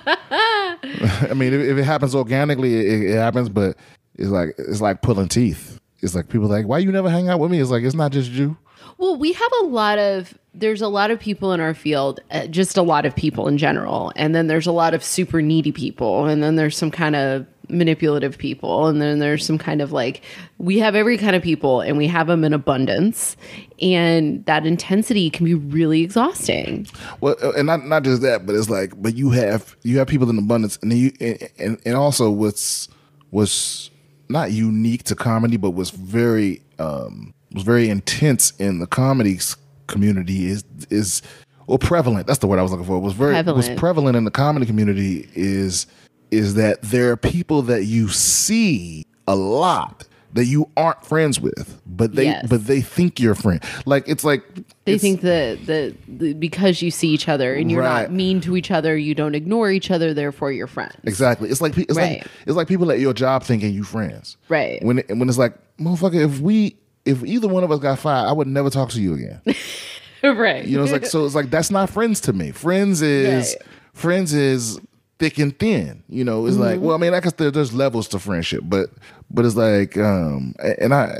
I 1.29 1.33
mean, 1.35 1.53
if, 1.53 1.61
if 1.61 1.77
it 1.77 1.83
happens 1.83 2.15
organically, 2.15 2.75
it, 2.79 3.11
it 3.11 3.15
happens. 3.15 3.47
But 3.49 3.77
it's 4.15 4.29
like 4.29 4.55
it's 4.57 4.81
like 4.81 5.01
pulling 5.01 5.27
teeth. 5.27 5.79
It's 6.01 6.15
like 6.15 6.29
people 6.29 6.47
like, 6.47 6.65
why 6.67 6.79
you 6.79 6.91
never 6.91 7.09
hang 7.09 7.29
out 7.29 7.39
with 7.39 7.51
me? 7.51 7.59
It's 7.59 7.69
like 7.69 7.83
it's 7.83 7.95
not 7.95 8.11
just 8.11 8.31
you. 8.31 8.57
Well, 8.97 9.15
we 9.17 9.33
have 9.33 9.51
a 9.61 9.65
lot 9.65 9.99
of 9.99 10.37
there's 10.53 10.81
a 10.81 10.87
lot 10.87 11.11
of 11.11 11.19
people 11.19 11.53
in 11.53 11.61
our 11.61 11.73
field, 11.73 12.19
uh, 12.29 12.45
just 12.47 12.75
a 12.77 12.81
lot 12.81 13.05
of 13.05 13.15
people 13.15 13.47
in 13.47 13.57
general, 13.57 14.11
and 14.15 14.35
then 14.35 14.47
there's 14.47 14.67
a 14.67 14.71
lot 14.71 14.93
of 14.93 15.03
super 15.03 15.41
needy 15.41 15.71
people, 15.71 16.25
and 16.25 16.43
then 16.43 16.55
there's 16.55 16.77
some 16.77 16.91
kind 16.91 17.15
of 17.15 17.45
manipulative 17.69 18.37
people, 18.37 18.87
and 18.87 19.01
then 19.01 19.19
there's 19.19 19.45
some 19.45 19.57
kind 19.57 19.81
of 19.81 19.91
like 19.91 20.21
we 20.57 20.79
have 20.79 20.93
every 20.93 21.17
kind 21.17 21.35
of 21.35 21.41
people, 21.41 21.81
and 21.81 21.97
we 21.97 22.07
have 22.07 22.27
them 22.27 22.43
in 22.43 22.53
abundance, 22.53 23.37
and 23.81 24.45
that 24.45 24.65
intensity 24.65 25.29
can 25.29 25.45
be 25.45 25.53
really 25.53 26.01
exhausting. 26.01 26.85
Well, 27.21 27.35
uh, 27.41 27.51
and 27.53 27.67
not 27.67 27.85
not 27.85 28.03
just 28.03 28.21
that, 28.21 28.45
but 28.45 28.55
it's 28.55 28.69
like, 28.69 29.01
but 29.01 29.15
you 29.15 29.29
have 29.31 29.75
you 29.83 29.99
have 29.99 30.07
people 30.07 30.29
in 30.29 30.37
abundance, 30.37 30.77
and 30.81 30.91
you 30.93 31.11
and 31.57 31.79
and, 31.85 31.95
also 31.95 32.29
what's 32.29 32.89
was 33.31 33.89
not 34.27 34.51
unique 34.51 35.03
to 35.03 35.15
comedy, 35.15 35.55
but 35.55 35.71
was 35.71 35.91
very 35.91 36.61
um 36.77 37.33
was 37.53 37.63
very 37.63 37.89
intense 37.89 38.51
in 38.59 38.79
the 38.79 38.87
comedy 38.87 39.39
community 39.87 40.47
is 40.49 40.63
is 40.89 41.21
well 41.67 41.77
prevalent. 41.77 42.27
That's 42.27 42.39
the 42.39 42.47
word 42.47 42.59
I 42.59 42.61
was 42.63 42.71
looking 42.71 42.85
for. 42.85 42.95
It 42.97 42.99
Was 42.99 43.13
very 43.13 43.33
was 43.33 43.43
Prevalent. 43.43 43.79
prevalent 43.79 44.17
in 44.17 44.23
the 44.25 44.31
comedy 44.31 44.65
community 44.65 45.29
is 45.35 45.87
is 46.31 46.53
that 46.55 46.81
there 46.81 47.11
are 47.11 47.17
people 47.17 47.61
that 47.63 47.83
you 47.85 48.07
see 48.07 49.05
a 49.27 49.35
lot 49.35 50.05
that 50.33 50.45
you 50.45 50.69
aren't 50.77 51.05
friends 51.05 51.41
with, 51.41 51.81
but 51.85 52.15
they 52.15 52.23
Yes. 52.25 52.47
but 52.49 52.65
they 52.65 52.79
think 52.79 53.19
you're 53.19 53.33
a 53.33 53.35
friend. 53.35 53.61
Like 53.85 54.07
it's 54.07 54.23
like 54.23 54.43
They 54.85 54.93
it's- 54.93 55.01
think 55.01 55.19
that 55.21 55.65
the, 55.65 55.93
the 56.07 56.33
because 56.33 56.81
you 56.81 56.89
see 56.89 57.09
each 57.09 57.27
other 57.27 57.53
and 57.53 57.69
you're 57.69 57.81
Right. 57.81 58.03
not 58.03 58.13
mean 58.13 58.39
to 58.41 58.55
each 58.55 58.71
other, 58.71 58.95
you 58.97 59.13
don't 59.13 59.35
ignore 59.35 59.69
each 59.71 59.91
other, 59.91 60.13
therefore 60.13 60.53
you're 60.53 60.67
friends. 60.67 60.95
exactly. 61.03 61.49
It's 61.49 61.59
like 61.59 61.77
it's 61.77 61.97
Right. 61.97 62.19
like 62.19 62.27
it's 62.47 62.55
like 62.55 62.69
people 62.69 62.89
at 62.91 62.99
your 63.01 63.13
job 63.13 63.43
thinking 63.43 63.73
you 63.73 63.83
friends. 63.83 64.37
Right. 64.47 64.81
When 64.85 64.99
it, 64.99 65.09
when 65.17 65.27
it's 65.27 65.37
like 65.37 65.53
motherfucker, 65.81 66.23
if 66.23 66.39
we 66.39 66.77
if 67.05 67.23
either 67.23 67.47
one 67.47 67.63
of 67.63 67.71
us 67.71 67.79
got 67.79 67.99
fired, 67.99 68.27
I 68.27 68.31
would 68.31 68.47
never 68.47 68.69
talk 68.69 68.89
to 68.91 69.01
you 69.01 69.13
again. 69.13 69.41
right. 70.23 70.65
You 70.65 70.77
know, 70.77 70.83
it's 70.83 70.91
like 70.91 71.05
so. 71.05 71.25
It's 71.25 71.35
like 71.35 71.49
that's 71.49 71.71
not 71.71 71.89
friends 71.89 72.19
to 72.21 72.33
me. 72.33 72.51
Friends 72.51 73.01
is 73.01 73.55
Right. 73.59 73.67
friends 73.93 74.33
is 74.33 74.79
thick 75.19 75.37
and 75.39 75.57
thin. 75.57 76.03
You 76.09 76.23
know, 76.23 76.45
it's 76.45 76.57
like 76.57 76.79
well, 76.79 76.95
I 76.95 76.99
mean, 76.99 77.13
I 77.13 77.19
guess 77.19 77.33
there, 77.33 77.51
there's 77.51 77.73
levels 77.73 78.07
to 78.09 78.19
friendship, 78.19 78.61
but 78.65 78.89
but 79.29 79.45
it's 79.45 79.55
like 79.55 79.97
um, 79.97 80.53
and 80.79 80.93
I 80.93 81.15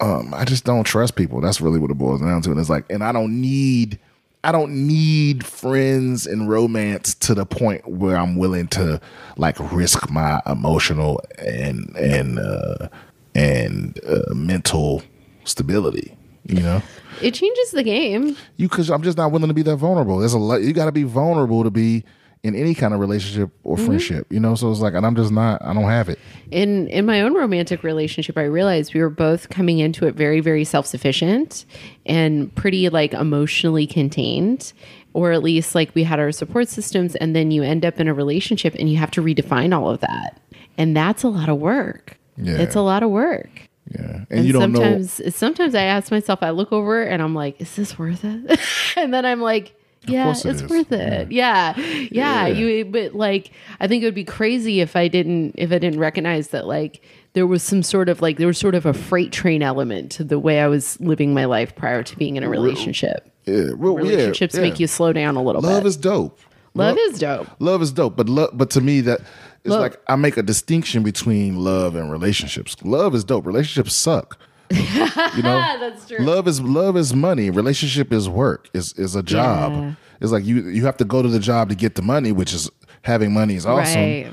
um, 0.00 0.32
I 0.34 0.44
just 0.44 0.64
don't 0.64 0.84
trust 0.84 1.16
people. 1.16 1.40
That's 1.40 1.60
really 1.60 1.78
what 1.78 1.90
it 1.90 1.94
boils 1.98 2.20
down 2.20 2.42
to. 2.42 2.50
And 2.50 2.60
it's 2.60 2.70
like, 2.70 2.84
and 2.90 3.02
I 3.02 3.12
don't 3.12 3.40
need. 3.40 3.98
I 4.44 4.52
don't 4.52 4.86
need 4.86 5.44
friends 5.44 6.24
and 6.24 6.48
romance 6.48 7.12
to 7.16 7.34
the 7.34 7.44
point 7.44 7.84
where 7.88 8.16
I'm 8.16 8.36
willing 8.36 8.68
to 8.68 9.00
like 9.36 9.56
risk 9.72 10.08
my 10.10 10.40
emotional 10.46 11.20
and 11.38 11.94
and 11.96 12.38
uh, 12.38 12.88
and 13.34 13.98
uh, 14.06 14.34
mental 14.34 15.02
stability. 15.44 16.14
You 16.44 16.60
know, 16.60 16.82
it 17.20 17.34
changes 17.34 17.72
the 17.72 17.82
game. 17.82 18.36
you 18.56 18.68
because 18.68 18.90
I'm 18.90 19.02
just 19.02 19.18
not 19.18 19.32
willing 19.32 19.48
to 19.48 19.54
be 19.54 19.62
that 19.62 19.76
vulnerable. 19.76 20.18
There's 20.18 20.32
a 20.32 20.38
lot 20.38 20.62
you 20.62 20.72
got 20.72 20.86
to 20.86 20.92
be 20.92 21.02
vulnerable 21.02 21.62
to 21.62 21.70
be 21.70 22.04
in 22.42 22.54
any 22.54 22.72
kind 22.72 22.94
of 22.94 23.00
relationship 23.00 23.50
or 23.64 23.76
friendship. 23.76 24.26
You 24.30 24.40
know, 24.40 24.54
so 24.54 24.70
it's 24.70 24.80
like, 24.80 24.94
and 24.94 25.04
I'm 25.04 25.14
just 25.16 25.30
not. 25.32 25.60
I 25.62 25.74
don't 25.74 25.84
have 25.84 26.08
it. 26.08 26.18
in 26.50 26.86
in 26.88 27.04
my 27.04 27.20
own 27.20 27.34
romantic 27.34 27.82
relationship 27.82 28.38
i 28.38 28.44
realized 28.44 28.94
we 28.94 29.00
were 29.02 29.10
both 29.10 29.50
coming 29.50 29.80
into 29.80 30.06
it 30.06 30.14
very 30.14 30.40
very 30.40 30.64
self-sufficient 30.64 31.66
and 32.06 32.54
pretty 32.54 32.88
like 32.88 33.12
emotionally 33.12 33.86
contained 33.86 34.72
or 35.12 35.32
at 35.32 35.42
least 35.42 35.74
like 35.74 35.94
we 35.94 36.04
had 36.04 36.18
our 36.18 36.32
support 36.32 36.68
systems 36.68 37.14
and 37.16 37.36
then 37.36 37.50
you 37.50 37.62
end 37.62 37.84
up 37.84 38.00
in 38.00 38.08
a 38.08 38.14
relationship 38.14 38.74
and 38.78 38.88
you 38.88 38.96
have 38.96 39.10
to 39.10 39.20
redefine 39.20 39.76
all 39.78 39.90
of 39.90 40.00
that 40.00 40.40
and 40.78 40.96
that's 40.96 41.22
a 41.22 41.28
lot 41.28 41.50
of 41.50 41.58
work 41.58 42.16
Yeah. 42.40 42.58
it's 42.58 42.74
a 42.76 42.80
lot 42.80 43.02
of 43.02 43.10
work 43.10 43.50
Yeah, 43.90 44.24
and, 44.30 44.44
you 44.46 44.52
don't 44.52 44.72
know. 44.72 44.80
sometimes 44.80 45.34
sometimes 45.34 45.74
i 45.74 45.82
ask 45.82 46.10
myself 46.10 46.38
i 46.42 46.50
look 46.50 46.72
over 46.72 47.02
and 47.02 47.20
i'm 47.22 47.34
like 47.34 47.60
is 47.60 47.74
this 47.76 47.98
worth 47.98 48.24
it 48.24 48.60
and 48.96 49.12
then 49.12 49.24
i'm 49.26 49.40
like 49.40 49.74
yeah 50.06 50.28
it 50.30 50.44
it's 50.46 50.62
is. 50.62 50.70
worth 50.70 50.92
it 50.92 51.32
yeah. 51.32 51.74
yeah 51.76 52.06
Yeah. 52.10 52.46
you 52.46 52.84
but 52.84 53.14
like 53.14 53.50
i 53.80 53.88
think 53.88 54.02
it 54.02 54.06
would 54.06 54.14
be 54.14 54.24
crazy 54.24 54.80
if 54.80 54.94
i 54.96 55.08
didn't 55.08 55.54
if 55.58 55.72
i 55.72 55.78
didn't 55.78 55.98
recognize 55.98 56.48
that 56.48 56.66
like 56.66 57.02
there 57.34 57.46
was 57.46 57.62
some 57.62 57.82
sort 57.82 58.08
of 58.08 58.22
like 58.22 58.38
there 58.38 58.46
was 58.46 58.58
sort 58.58 58.74
of 58.76 58.86
a 58.86 58.94
freight 58.94 59.32
train 59.32 59.62
element 59.62 60.12
to 60.12 60.24
the 60.24 60.38
way 60.38 60.60
i 60.60 60.66
was 60.68 60.98
living 61.00 61.34
my 61.34 61.44
life 61.44 61.74
prior 61.74 62.02
to 62.02 62.16
being 62.16 62.36
in 62.36 62.42
a 62.44 62.48
relationship 62.48 63.30
Yeah, 63.46 63.72
well, 63.76 63.96
relationships 63.96 64.54
yeah. 64.54 64.60
make 64.62 64.78
you 64.80 64.86
slow 64.86 65.12
down 65.12 65.34
a 65.36 65.42
little 65.42 65.60
Love 65.60 65.70
bit 65.70 65.74
Love 65.78 65.86
is 65.86 65.96
dope. 65.96 66.40
love 66.74 66.96
is 66.98 67.18
dope 67.18 67.48
Love 67.58 67.82
is 67.82 67.92
dope, 67.92 68.16
but 68.16 68.28
love, 68.28 68.50
but 68.54 68.70
to 68.70 68.80
me 68.80 69.00
that 69.02 69.20
it's 69.64 69.72
Love. 69.72 69.80
like 69.80 70.00
I 70.08 70.16
make 70.16 70.36
a 70.36 70.42
distinction 70.42 71.02
between 71.02 71.56
love 71.56 71.94
and 71.96 72.10
relationships. 72.10 72.76
Love 72.82 73.14
is 73.14 73.24
dope. 73.24 73.46
Relationships 73.46 73.94
suck. 73.94 74.38
you 74.70 75.42
know, 75.42 75.76
that's 75.80 76.06
true 76.06 76.18
love 76.18 76.46
is 76.46 76.60
love 76.60 76.96
is 76.96 77.14
money. 77.14 77.48
Relationship 77.50 78.12
is 78.12 78.28
work. 78.28 78.68
Is 78.74 78.92
is 78.94 79.16
a 79.16 79.22
job. 79.22 79.72
Yeah. 79.72 79.92
It's 80.20 80.30
like 80.32 80.44
you 80.44 80.68
you 80.68 80.84
have 80.84 80.96
to 80.98 81.04
go 81.04 81.22
to 81.22 81.28
the 81.28 81.38
job 81.40 81.70
to 81.70 81.74
get 81.74 81.94
the 81.94 82.02
money, 82.02 82.32
which 82.32 82.52
is 82.52 82.70
having 83.02 83.32
money 83.32 83.54
is 83.54 83.64
awesome. 83.64 84.00
right 84.00 84.26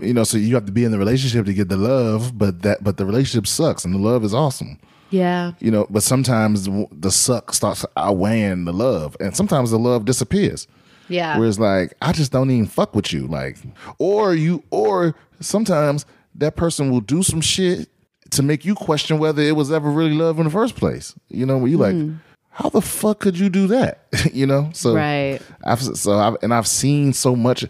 You 0.00 0.12
know, 0.14 0.24
so 0.24 0.38
you 0.38 0.54
have 0.54 0.66
to 0.66 0.72
be 0.72 0.84
in 0.84 0.90
the 0.90 0.98
relationship 0.98 1.46
to 1.46 1.54
get 1.54 1.68
the 1.68 1.76
love, 1.76 2.36
but 2.36 2.62
that 2.62 2.82
but 2.82 2.96
the 2.96 3.06
relationship 3.06 3.46
sucks 3.46 3.84
and 3.84 3.94
the 3.94 3.98
love 3.98 4.24
is 4.24 4.34
awesome. 4.34 4.78
yeah 5.10 5.52
You 5.60 5.70
know, 5.70 5.86
but 5.88 6.02
sometimes 6.02 6.68
the 6.90 7.10
suck 7.10 7.54
starts 7.54 7.84
outweighing 7.96 8.64
the 8.64 8.72
love, 8.72 9.16
and 9.20 9.36
sometimes 9.36 9.70
the 9.70 9.78
love 9.78 10.04
disappears. 10.04 10.66
Yeah 11.10 11.38
Where 11.38 11.48
it's 11.48 11.58
like, 11.58 11.94
I 12.00 12.12
just 12.12 12.32
don't 12.32 12.50
even 12.50 12.66
fuck 12.66 12.94
with 12.94 13.12
you. 13.12 13.26
Like, 13.26 13.58
or 13.98 14.34
you, 14.34 14.62
or 14.70 15.14
sometimes 15.40 16.06
that 16.36 16.56
person 16.56 16.90
will 16.90 17.00
do 17.00 17.22
some 17.22 17.40
shit 17.40 17.88
to 18.30 18.42
make 18.42 18.64
you 18.64 18.74
question 18.74 19.18
whether 19.18 19.42
it 19.42 19.56
was 19.56 19.72
ever 19.72 19.90
really 19.90 20.14
love 20.14 20.38
in 20.38 20.44
the 20.44 20.50
first 20.50 20.76
place. 20.76 21.14
You 21.28 21.46
know, 21.46 21.58
where 21.58 21.68
you 21.68 21.78
like, 21.78 21.94
hmm. 21.94 22.14
how 22.50 22.68
the 22.68 22.80
fuck 22.80 23.20
could 23.20 23.38
you 23.38 23.48
do 23.48 23.66
that? 23.68 24.06
you 24.32 24.46
know, 24.46 24.70
so 24.72 24.94
Right. 24.94 25.40
I've 25.64 25.82
so 25.82 26.12
I've 26.18 26.36
and 26.42 26.54
I've 26.54 26.68
seen 26.68 27.12
so 27.12 27.34
much. 27.36 27.64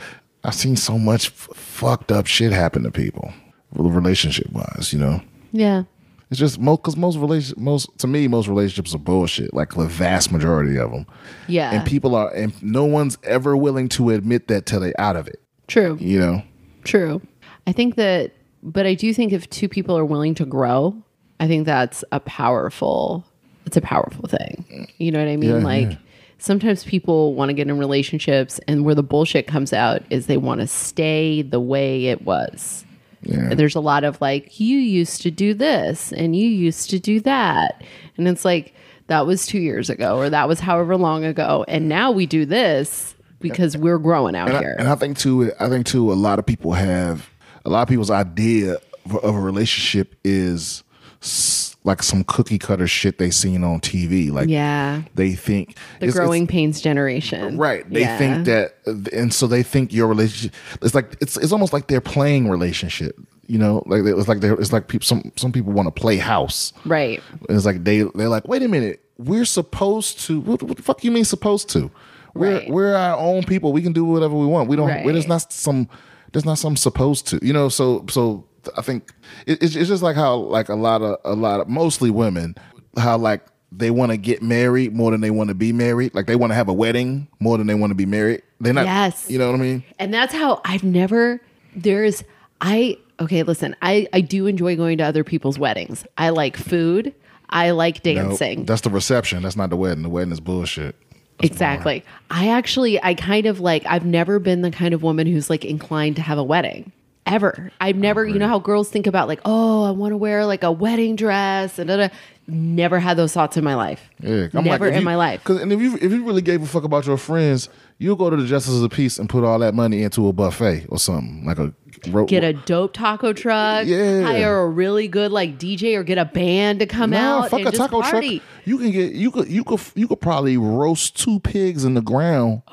I've 0.45 0.55
seen 0.55 0.77
so 0.77 0.99
much 0.99 1.29
f- 1.29 1.49
fucked 1.55 2.13
up 2.13 2.27
shit 2.27 2.53
happen 2.53 2.83
to 2.85 2.91
people, 2.91 3.33
relationship 3.75 4.51
wise. 4.53 4.93
You 4.93 4.99
know. 4.99 5.23
yeah 5.53 5.85
It's 6.31 6.39
just 6.39 6.61
most 6.61 6.79
because 6.79 6.97
most 6.97 7.17
relation 7.17 7.55
most 7.59 7.99
to 7.99 8.07
me 8.07 8.29
most 8.29 8.47
relationships 8.47 8.95
are 8.95 8.99
bullshit. 8.99 9.53
Like 9.53 9.75
the 9.75 9.87
vast 9.87 10.31
majority 10.31 10.79
of 10.79 10.93
them. 10.93 11.07
yeah 11.49 11.73
And 11.73 11.87
people 11.87 12.15
are 12.15 12.33
and 12.33 12.53
no 12.63 12.85
one's 12.85 13.19
ever 13.25 13.57
willing 13.57 13.89
to 13.91 14.11
admit 14.11 14.49
that 14.49 14.67
till 14.67 14.81
they 14.81 14.93
out 14.99 15.17
of 15.17 15.27
it. 15.27 15.41
true 15.67 15.97
You 16.01 16.21
know. 16.21 16.43
True. 16.85 17.21
I 17.67 17.73
think 17.73 17.97
that, 17.97 18.33
but 18.63 18.87
I 18.87 18.95
do 18.95 19.13
think 19.13 19.33
if 19.33 19.49
two 19.51 19.69
people 19.69 19.97
are 19.97 20.05
willing 20.05 20.35
to 20.37 20.45
grow, 20.45 20.97
I 21.39 21.47
think 21.47 21.67
that's 21.67 22.05
a 22.13 22.21
powerful, 22.21 23.25
it's 23.67 23.77
a 23.77 23.81
powerful 23.81 24.29
thing. 24.29 24.89
You 24.99 25.11
know 25.11 25.19
what 25.19 25.29
I 25.29 25.37
mean? 25.37 25.51
Yeah, 25.51 25.65
like 25.65 25.91
yeah. 25.91 25.97
sometimes 26.39 26.85
people 26.85 27.35
want 27.35 27.51
to 27.51 27.53
get 27.55 27.69
in 27.69 27.79
relationships 27.79 28.61
and 28.67 28.85
where 28.85 28.95
the 28.95 29.03
bullshit 29.03 29.47
comes 29.47 29.73
out 29.73 30.03
is 30.11 30.27
they 30.27 30.37
want 30.37 30.61
to 30.61 30.67
stay 30.67 31.43
the 31.43 31.61
way 31.61 32.07
it 32.07 32.23
was. 32.23 32.85
Yeah. 33.23 33.55
There's 33.55 33.75
a 33.75 33.81
lot 33.81 34.05
of 34.05 34.21
like, 34.21 34.59
you 34.61 34.79
used 34.79 35.23
to 35.23 35.31
do 35.31 35.53
this 35.55 36.13
and 36.13 36.35
you 36.35 36.49
used 36.49 36.91
to 36.91 36.99
do 36.99 37.21
that. 37.21 37.83
And 38.17 38.27
it's 38.29 38.45
like, 38.45 38.75
that 39.09 39.27
was 39.27 39.47
two 39.47 39.59
years 39.59 39.91
ago 39.91 40.17
or 40.19 40.31
that 40.31 40.49
was 40.49 40.61
however 40.61 40.97
long 40.97 41.25
ago. 41.25 41.65
And 41.69 41.89
now 41.89 42.13
we 42.13 42.27
do 42.27 42.45
this 42.47 43.15
because 43.41 43.77
we're 43.77 43.99
growing 43.99 44.35
out 44.37 44.49
And 44.49 44.57
I, 44.57 44.61
here. 44.61 44.77
and 44.79 44.89
I 44.89 44.95
think 44.95 45.19
too, 45.19 45.53
I 45.61 45.69
think 45.69 45.87
too, 45.87 46.13
a 46.13 46.15
lot 46.15 46.39
of 46.39 46.47
people 46.47 46.73
have 46.73 47.29
a 47.65 47.71
lot 47.71 47.83
of 47.83 47.89
people's 47.89 48.11
idea 48.11 48.75
of 48.75 49.17
of 49.17 49.35
a 49.35 49.41
relationship 49.41 50.15
is 50.25 50.83
s- 51.23 51.70
like 51.85 52.03
some 52.03 52.25
cookie 52.25 52.59
cutter 52.59 52.87
shit 52.87 53.19
they 53.19 53.31
seen 53.31 53.65
on 53.65 53.81
TV. 53.81 54.31
Like 54.31 54.49
yeah. 54.49 55.03
they 55.15 55.33
think 55.33 55.69
The 55.69 56.07
it's- 56.07 56.09
it's- 56.11 56.15
growing 56.15 56.47
pains 56.47 56.81
generation. 56.81 57.57
Right. 57.57 57.89
They 57.91 58.01
Yeah. 58.01 58.19
think 58.19 58.45
that, 58.47 58.75
and 59.13 59.33
so 59.33 59.47
they 59.47 59.63
think 59.63 59.93
your 59.93 60.07
relationship. 60.07 60.55
It's 60.83 60.95
like 60.95 61.17
it's 61.21 61.37
it's 61.39 61.53
almost 61.53 61.73
like 61.73 61.87
they're 61.87 62.01
playing 62.03 62.49
relationship. 62.51 63.17
You 63.47 63.59
know, 63.59 63.83
like 63.87 64.03
it's 64.05 64.29
like 64.29 64.41
they're 64.41 64.55
it's 64.55 64.73
like 64.73 64.89
people. 64.89 65.05
Some 65.07 65.33
some 65.37 65.53
people 65.53 65.73
want 65.73 65.87
to 65.87 66.01
play 66.01 66.19
house. 66.19 66.73
Right. 66.85 67.21
It's 67.49 67.65
like 67.65 67.83
they 67.83 68.03
they're 68.15 68.29
like, 68.29 68.47
wait 68.47 68.63
a 68.63 68.69
minute, 68.69 69.01
we're 69.19 69.45
supposed 69.47 70.21
to. 70.27 70.39
What, 70.41 70.63
what 70.63 70.77
the 70.77 70.83
fuck 70.83 71.03
you 71.03 71.11
mean 71.11 71.25
supposed 71.25 71.69
to? 71.71 71.91
We're 72.35 72.59
Right. 72.59 72.71
we're 72.71 72.95
our 72.95 73.17
own 73.19 73.43
people. 73.43 73.73
We 73.73 73.83
can 73.83 73.93
do 73.93 74.05
whatever 74.05 74.37
we 74.37 74.47
want. 74.47 74.69
We 74.69 74.77
don't. 74.77 74.87
Right. 74.89 75.05
We're 75.05 75.15
there's 75.15 75.27
not 75.27 75.51
some. 75.53 75.89
There's 76.33 76.45
not 76.45 76.59
some 76.59 76.77
supposed 76.77 77.27
to. 77.29 77.41
You 77.43 77.53
know. 77.53 77.69
So 77.69 78.05
so 78.09 78.45
I 78.77 78.83
think 78.83 79.13
it, 79.47 79.63
it's 79.63 79.75
it's 79.77 79.89
just 79.89 80.03
like 80.03 80.17
how 80.17 80.37
like 80.37 80.69
a 80.69 80.75
lot 80.75 81.03
of 81.03 81.19
a 81.25 81.35
lot 81.35 81.61
of 81.61 81.69
mostly 81.69 82.11
women 82.11 82.55
how 82.97 83.17
like 83.19 83.45
they 83.73 83.91
want 83.91 84.11
to 84.11 84.17
get 84.17 84.43
married 84.43 84.95
more 84.95 85.13
than 85.13 85.21
they 85.21 85.31
want 85.31 85.49
to 85.49 85.55
be 85.55 85.73
married. 85.73 86.13
Like 86.15 86.27
they 86.27 86.35
want 86.37 86.51
to 86.51 86.55
have 86.57 86.69
a 86.69 86.73
wedding 86.73 87.29
more 87.39 87.57
than 87.57 87.67
they 87.69 87.75
want 87.75 87.93
to 87.93 87.95
be 87.95 88.07
married. 88.07 88.43
They're 88.61 88.73
not. 88.73 88.85
Yes. 88.87 89.31
You 89.31 89.39
know 89.39 89.47
what 89.51 89.61
I 89.61 89.63
mean? 89.63 89.85
And 89.99 90.13
that's 90.13 90.33
how 90.35 90.61
I've 90.65 90.83
never 90.85 91.41
there's 91.77 92.25
I 92.61 92.99
okay, 93.21 93.43
listen, 93.45 93.77
I 93.81 94.09
I 94.13 94.21
do 94.23 94.47
enjoy 94.47 94.77
going 94.77 94.99
to 94.99 95.05
other 95.05 95.23
people's 95.25 95.59
weddings. 95.59 96.05
I 96.19 96.31
like 96.31 96.57
food. 96.57 97.15
I 97.49 97.71
like 97.71 98.05
No, 98.05 98.13
dancing. 98.15 98.65
that's 98.65 98.81
the 98.83 98.91
reception. 98.91 99.43
That's 99.43 99.57
not 99.57 99.71
the 99.71 99.77
wedding. 99.77 100.03
The 100.03 100.09
wedding 100.09 100.33
is 100.33 100.41
bullshit. 100.41 100.97
exactly. 101.41 102.05
I 102.31 102.49
actually 102.49 103.03
I 103.03 103.15
kind 103.15 103.47
of 103.47 103.61
like 103.61 103.85
I've 103.87 104.05
never 104.05 104.39
been 104.39 104.63
the 104.63 104.71
kind 104.71 104.95
of 104.95 105.03
woman 105.03 105.27
who's 105.27 105.49
like 105.49 105.65
inclined 105.65 106.17
to 106.17 106.23
have 106.23 106.39
a 106.39 106.45
wedding. 106.45 106.93
Ever. 107.27 107.71
I've 107.81 107.97
oh, 107.97 108.01
never, 108.01 108.27
you 108.27 108.39
know 108.39 108.49
how 108.49 108.59
girls 108.59 108.89
think 108.91 109.07
about 109.07 109.29
like, 109.29 109.41
oh, 109.45 109.85
I 109.85 109.91
want 109.93 110.13
to 110.13 110.17
wear 110.17 110.47
like 110.47 110.63
a 110.63 110.73
wedding 110.73 111.17
dress 111.17 111.79
and 111.79 111.89
da, 111.89 111.97
da. 111.97 112.09
never 112.49 112.99
had 112.99 113.17
those 113.17 113.33
thoughts 113.33 113.57
in 113.57 113.63
my 113.63 113.75
life. 113.75 114.11
Yeah, 114.21 114.49
I'm 114.55 114.65
never 114.65 114.87
like, 114.87 114.95
in 114.95 115.01
you- 115.01 115.05
my 115.05 115.17
life. 115.17 115.45
Cause 115.45 115.61
and 115.61 115.73
if 115.73 115.81
you 115.81 115.95
if 115.97 116.11
you 116.11 116.25
really 116.25 116.43
gave 116.43 116.63
a 116.63 116.67
fuck 116.67 116.83
about 116.85 117.07
your 117.07 117.17
friends, 117.19 117.69
you'll 117.99 118.17
go 118.17 118.31
to 118.31 118.37
the 118.37 118.47
Justice 118.47 118.75
of 118.75 118.81
the 118.81 118.89
Peace 118.89 119.19
and 119.19 119.29
put 119.29 119.45
all 119.45 119.59
that 119.61 119.75
money 119.75 120.03
into 120.03 120.27
a 120.29 120.33
buffet 120.33 120.87
or 120.89 120.99
something 120.99 121.45
like 121.45 121.59
a 121.59 121.73
ro- 122.11 122.25
Get 122.25 122.43
a 122.43 122.55
dope 122.55 122.95
taco 122.95 123.33
truck. 123.33 123.87
Yeah. 123.87 124.23
Hire 124.23 124.59
a 124.63 124.69
really 124.69 125.07
good 125.07 125.31
like 125.31 125.59
DJ 125.59 125.97
or 125.97 126.03
get 126.03 126.19
a 126.19 126.25
band 126.25 126.81
to 126.81 126.87
come 126.87 127.11
Nah, 127.11 127.43
out 127.45 127.51
fuck 127.51 127.61
and 127.61 127.69
a 127.69 127.73
taco 127.73 128.01
party. 128.01 128.39
truck. 128.39 128.49
You 128.65 128.79
can 128.79 128.91
get 128.91 129.13
you 129.13 129.31
could 129.31 129.49
you 129.49 129.63
could 129.63 129.81
you 129.95 130.09
could 130.09 130.21
probably 130.21 130.57
roast 130.57 131.17
two 131.21 131.39
pigs 131.41 131.85
in 131.85 131.95
the 131.95 132.03
ground. 132.03 132.63
It 132.67 132.73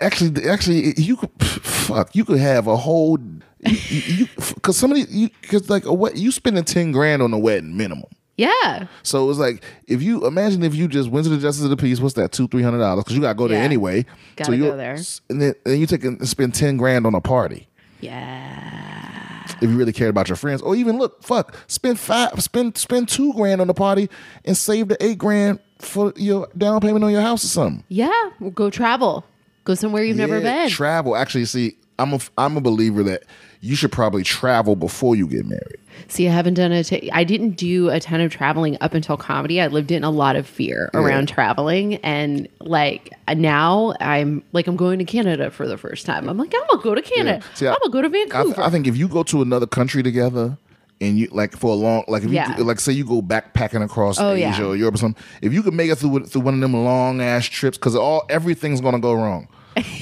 actually, 0.00 0.48
actually, 0.48 0.94
you 0.96 1.16
could 1.16 1.30
fuck. 1.42 2.14
You 2.14 2.24
could 2.24 2.38
have 2.38 2.66
a 2.66 2.76
whole 2.76 3.18
you 3.64 4.26
because 4.54 4.76
somebody 4.76 5.04
you 5.08 5.30
because 5.42 5.68
like 5.68 5.84
a 5.84 5.92
wed- 5.92 6.16
you 6.18 6.30
spending 6.30 6.64
ten 6.64 6.92
grand 6.92 7.22
on 7.22 7.32
a 7.32 7.38
wedding 7.38 7.76
minimum. 7.76 8.04
Yeah. 8.36 8.86
So 9.02 9.28
it's 9.30 9.38
like 9.40 9.64
if 9.88 10.00
you 10.02 10.24
imagine 10.26 10.62
if 10.62 10.74
you 10.74 10.86
just 10.86 11.10
went 11.10 11.24
to 11.24 11.30
the 11.30 11.38
Justice 11.38 11.64
of 11.64 11.70
the 11.70 11.76
Peace, 11.76 11.98
what's 12.00 12.14
that 12.14 12.30
two 12.30 12.46
three 12.48 12.62
hundred 12.62 12.78
dollars? 12.78 13.02
Because 13.04 13.16
you 13.16 13.22
got 13.22 13.32
to 13.32 13.34
go 13.38 13.48
there 13.48 13.58
Yeah. 13.58 13.64
anyway. 13.64 14.06
Gotta 14.36 14.50
so 14.50 14.52
you 14.52 14.64
go 14.64 14.76
there. 14.76 14.96
and 15.28 15.42
then 15.42 15.54
and 15.66 15.78
you 15.80 15.86
take 15.86 16.04
and 16.04 16.28
spend 16.28 16.54
ten 16.54 16.76
grand 16.76 17.04
on 17.06 17.14
a 17.16 17.20
party. 17.20 17.66
Yeah. 18.00 19.46
if 19.60 19.68
you 19.68 19.76
really 19.76 19.92
cared 19.92 20.10
about 20.10 20.28
your 20.28 20.36
friends, 20.36 20.62
or 20.62 20.76
even 20.76 20.98
look, 20.98 21.22
fuck, 21.24 21.56
spend 21.66 21.98
five, 21.98 22.40
spend 22.42 22.78
spend 22.78 23.08
two 23.08 23.32
grand 23.32 23.60
on 23.60 23.66
the 23.66 23.74
party 23.74 24.08
and 24.44 24.56
save 24.56 24.86
the 24.88 25.04
eight 25.04 25.18
grand 25.18 25.58
for 25.80 26.12
your 26.16 26.48
down 26.56 26.80
payment 26.80 27.04
on 27.04 27.10
your 27.10 27.22
house 27.22 27.44
or 27.44 27.48
something. 27.48 27.84
Yeah, 27.88 28.30
we'll 28.40 28.50
go 28.52 28.70
travel. 28.70 29.24
Go 29.68 29.74
somewhere 29.74 30.02
you've 30.02 30.16
never 30.16 30.40
been. 30.40 30.70
Travel. 30.70 31.14
Actually, 31.14 31.44
see, 31.44 31.76
I'm 31.98 32.14
a 32.14 32.20
I'm 32.38 32.56
a 32.56 32.60
believer 32.62 33.02
that 33.02 33.24
you 33.60 33.76
should 33.76 33.92
probably 33.92 34.22
travel 34.22 34.76
before 34.76 35.14
you 35.14 35.26
get 35.28 35.44
married. 35.44 35.76
See, 36.06 36.26
I 36.26 36.32
haven't 36.32 36.54
done 36.54 36.72
a. 36.72 36.82
T- 36.82 37.10
I 37.12 37.22
didn't 37.22 37.50
do 37.50 37.90
a 37.90 38.00
ton 38.00 38.22
of 38.22 38.32
traveling 38.32 38.78
up 38.80 38.94
until 38.94 39.18
comedy. 39.18 39.60
I 39.60 39.66
lived 39.66 39.90
in 39.92 40.04
a 40.04 40.10
lot 40.10 40.36
of 40.36 40.46
fear 40.46 40.88
around 40.94 41.28
traveling, 41.28 41.96
and 41.96 42.48
like 42.60 43.12
now 43.36 43.92
I'm 44.00 44.42
like 44.52 44.68
I'm 44.68 44.76
going 44.76 45.00
to 45.00 45.04
Canada 45.04 45.50
for 45.50 45.68
the 45.68 45.76
first 45.76 46.06
time. 46.06 46.30
I'm 46.30 46.38
like 46.38 46.54
I'm 46.54 46.62
gonna 46.70 46.82
go 46.82 46.94
to 46.94 47.02
Canada. 47.02 47.44
See, 47.54 47.66
I- 47.66 47.72
I'm 47.74 47.78
gonna 47.82 47.92
go 47.92 48.00
to 48.00 48.08
I, 48.08 48.10
th- 48.10 48.30
Vancouver. 48.32 48.62
I 48.62 48.70
think 48.70 48.86
if 48.86 48.96
you 48.96 49.06
go 49.06 49.22
to 49.24 49.42
another 49.42 49.66
country 49.66 50.02
together 50.02 50.56
and 51.00 51.18
you 51.18 51.28
like 51.30 51.54
for 51.58 51.72
a 51.72 51.74
long 51.74 52.04
like 52.08 52.22
if 52.22 52.30
Yeah. 52.30 52.56
you 52.56 52.64
like 52.64 52.80
say 52.80 52.92
you 52.92 53.04
go 53.04 53.20
backpacking 53.20 53.84
across 53.84 54.18
Oh, 54.18 54.32
Asia 54.32 54.46
yeah. 54.48 54.64
or 54.64 54.76
Europe 54.76 54.94
or 54.94 54.98
something, 54.98 55.22
if 55.42 55.52
you 55.52 55.62
could 55.62 55.74
make 55.74 55.90
it 55.90 55.96
through 55.98 56.24
through 56.24 56.40
one 56.42 56.54
of 56.54 56.60
them 56.60 56.72
long 56.72 57.20
ass 57.20 57.44
trips, 57.44 57.76
because 57.76 57.94
all 57.94 58.24
everything's 58.30 58.80
gonna 58.80 58.98
go 59.00 59.12
wrong. 59.12 59.46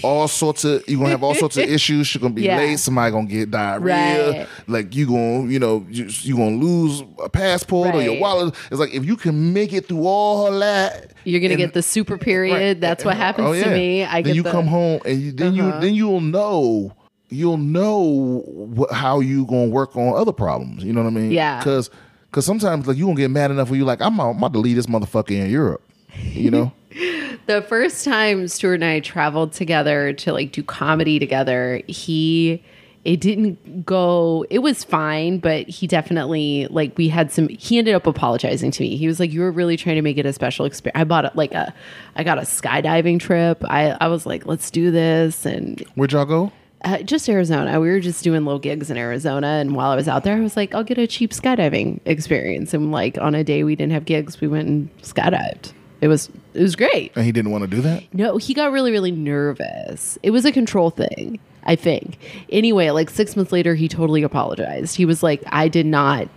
All 0.03 0.29
sorts 0.29 0.65
of 0.65 0.83
you're 0.89 0.99
gonna 0.99 1.11
have 1.11 1.23
all 1.23 1.35
sorts 1.35 1.57
of 1.57 1.65
issues. 1.69 2.15
You're 2.15 2.21
gonna 2.21 2.35
be 2.35 2.43
Yeah. 2.43 2.57
late. 2.59 2.79
Somebody 2.79 3.13
gonna 3.13 3.27
get 3.27 3.51
diarrhea. 3.51 4.31
Right. 4.41 4.47
Like 4.67 4.95
you 4.95 5.07
gonna 5.07 5.47
you 5.51 5.59
know 5.59 5.87
you 5.91 6.07
you 6.23 6.37
gonna 6.37 6.57
lose 6.57 7.03
a 7.23 7.29
passport 7.29 7.95
or 7.95 8.03
your 8.03 8.19
wallet. 8.21 8.55
It's 8.71 8.81
like 8.81 8.95
if 8.95 9.05
you 9.05 9.17
can 9.17 9.53
make 9.53 9.73
it 9.73 9.87
through 9.89 10.07
all 10.07 10.51
that, 10.61 11.13
You're 11.25 11.41
gonna 11.41 11.53
and- 11.55 11.59
get 11.59 11.75
the 11.75 11.83
super 11.83 12.19
period. 12.19 12.55
Right. 12.55 12.81
That's 12.81 13.05
what 13.05 13.17
happens 13.17 13.49
Oh, 13.49 13.55
to 13.63 13.71
me. 13.71 14.05
I 14.05 14.23
then 14.23 14.25
get 14.25 14.37
you 14.37 14.43
the, 14.43 14.49
Uh-huh. 14.51 14.59
come 14.59 14.67
home 14.69 15.01
and 15.05 15.21
you, 15.23 15.33
then 15.33 15.55
you 15.55 15.73
then 15.81 15.95
you'll 15.95 16.21
know 16.21 16.93
you'll 17.29 17.57
know 17.59 18.43
what, 18.47 18.93
how 18.93 19.21
you 19.21 19.47
gonna 19.47 19.67
work 19.67 19.97
on 19.97 20.15
other 20.17 20.33
problems. 20.33 20.85
You 20.85 20.93
know 20.93 21.03
what 21.03 21.09
I 21.09 21.15
mean? 21.15 21.31
Yeah. 21.33 21.59
Because 21.59 21.91
because 22.31 22.45
sometimes 22.45 22.87
like 22.87 22.97
you 22.97 23.05
gonna 23.07 23.17
get 23.17 23.31
mad 23.31 23.51
enough 23.51 23.71
where 23.71 23.79
you 23.79 23.85
like 23.85 24.01
I'm, 24.01 24.21
I'm 24.21 24.37
about 24.39 24.53
to 24.53 24.59
leave 24.59 24.77
this 24.77 24.87
motherfucker 24.87 25.31
in 25.33 25.51
Europe. 25.51 25.83
You 26.23 26.51
know? 26.51 26.73
the 27.47 27.63
first 27.69 28.05
time 28.05 28.49
Stuart 28.49 28.75
and 28.75 28.85
I 28.85 29.01
traveled 29.01 29.53
together 29.53 30.13
to 30.15 30.33
like 30.33 30.53
do 30.53 30.63
comedy 30.63 31.19
together, 31.19 31.83
he 31.87 32.63
it 33.05 33.21
didn't 33.21 33.87
go 33.87 34.45
it 34.51 34.61
was 34.61 34.83
fine, 34.83 35.39
but 35.39 35.69
he 35.69 35.87
definitely 35.87 36.67
like 36.71 36.97
we 36.99 37.09
had 37.09 37.31
some 37.31 37.49
he 37.49 37.79
ended 37.79 37.95
up 37.95 38.07
apologizing 38.07 38.71
to 38.73 38.83
me. 38.83 38.97
He 38.97 39.07
was 39.07 39.21
like, 39.21 39.33
You 39.33 39.41
were 39.41 39.53
really 39.53 39.77
trying 39.77 39.97
to 39.97 40.03
make 40.03 40.19
it 40.19 40.27
a 40.27 40.33
special 40.33 40.65
experience. 40.65 41.01
I 41.01 41.05
bought 41.05 41.25
it 41.25 41.37
like 41.37 41.53
a 41.53 41.73
I 42.17 42.25
got 42.25 42.39
a 42.39 42.43
skydiving 42.43 43.21
trip. 43.21 43.63
I, 43.65 43.97
I 44.01 44.09
was 44.09 44.27
like, 44.27 44.47
let's 44.47 44.71
do 44.71 44.91
this 44.91 45.47
and 45.47 45.81
Where'd 45.95 46.13
y'all 46.13 46.25
go? 46.25 46.53
uh, 46.85 46.99
just 46.99 47.29
Arizona. 47.29 47.81
We 47.81 47.89
were 47.89 48.01
just 48.01 48.23
doing 48.23 48.45
little 48.45 48.59
gigs 48.61 48.91
in 48.91 48.97
Arizona, 48.97 49.47
and 49.47 49.75
while 49.75 49.91
I 49.91 49.97
was 49.97 50.09
out 50.09 50.25
there, 50.25 50.37
I 50.37 50.41
was 50.41 50.57
like, 50.57 50.75
I'll 50.75 50.85
get 50.85 50.99
a 50.99 51.07
cheap 51.07 51.31
skydiving 51.33 52.01
experience. 52.05 52.75
And 52.75 52.93
like 52.93 53.19
on 53.19 53.35
a 53.35 53.43
day 53.43 53.65
we 53.65 53.75
didn't 53.77 53.93
have 53.93 54.05
gigs, 54.05 54.41
we 54.41 54.47
went 54.49 54.69
and 54.69 54.97
skydived. 55.03 55.73
It 56.01 56.09
was 56.09 56.31
it 56.55 56.63
was 56.63 56.77
great. 56.77 57.13
And 57.17 57.25
he 57.25 57.33
didn't 57.33 57.51
want 57.51 57.65
to 57.65 57.71
do 57.71 57.81
that. 57.83 58.03
No, 58.13 58.37
he 58.37 58.55
got 58.55 58.73
really, 58.73 58.93
really 58.93 59.13
nervous. 59.13 60.19
It 60.23 60.31
was 60.31 60.45
a 60.45 60.53
control 60.53 60.91
thing, 60.91 61.39
I 61.65 61.77
think. 61.77 62.19
Anyway, 62.51 62.91
like 62.91 63.11
six 63.11 63.37
months 63.37 63.53
later, 63.53 63.75
he 63.75 63.89
totally 63.89 64.23
apologized. 64.23 64.97
He 64.97 65.05
was 65.05 65.23
like, 65.23 65.43
I 65.47 65.69
did 65.69 65.87
not 65.87 66.29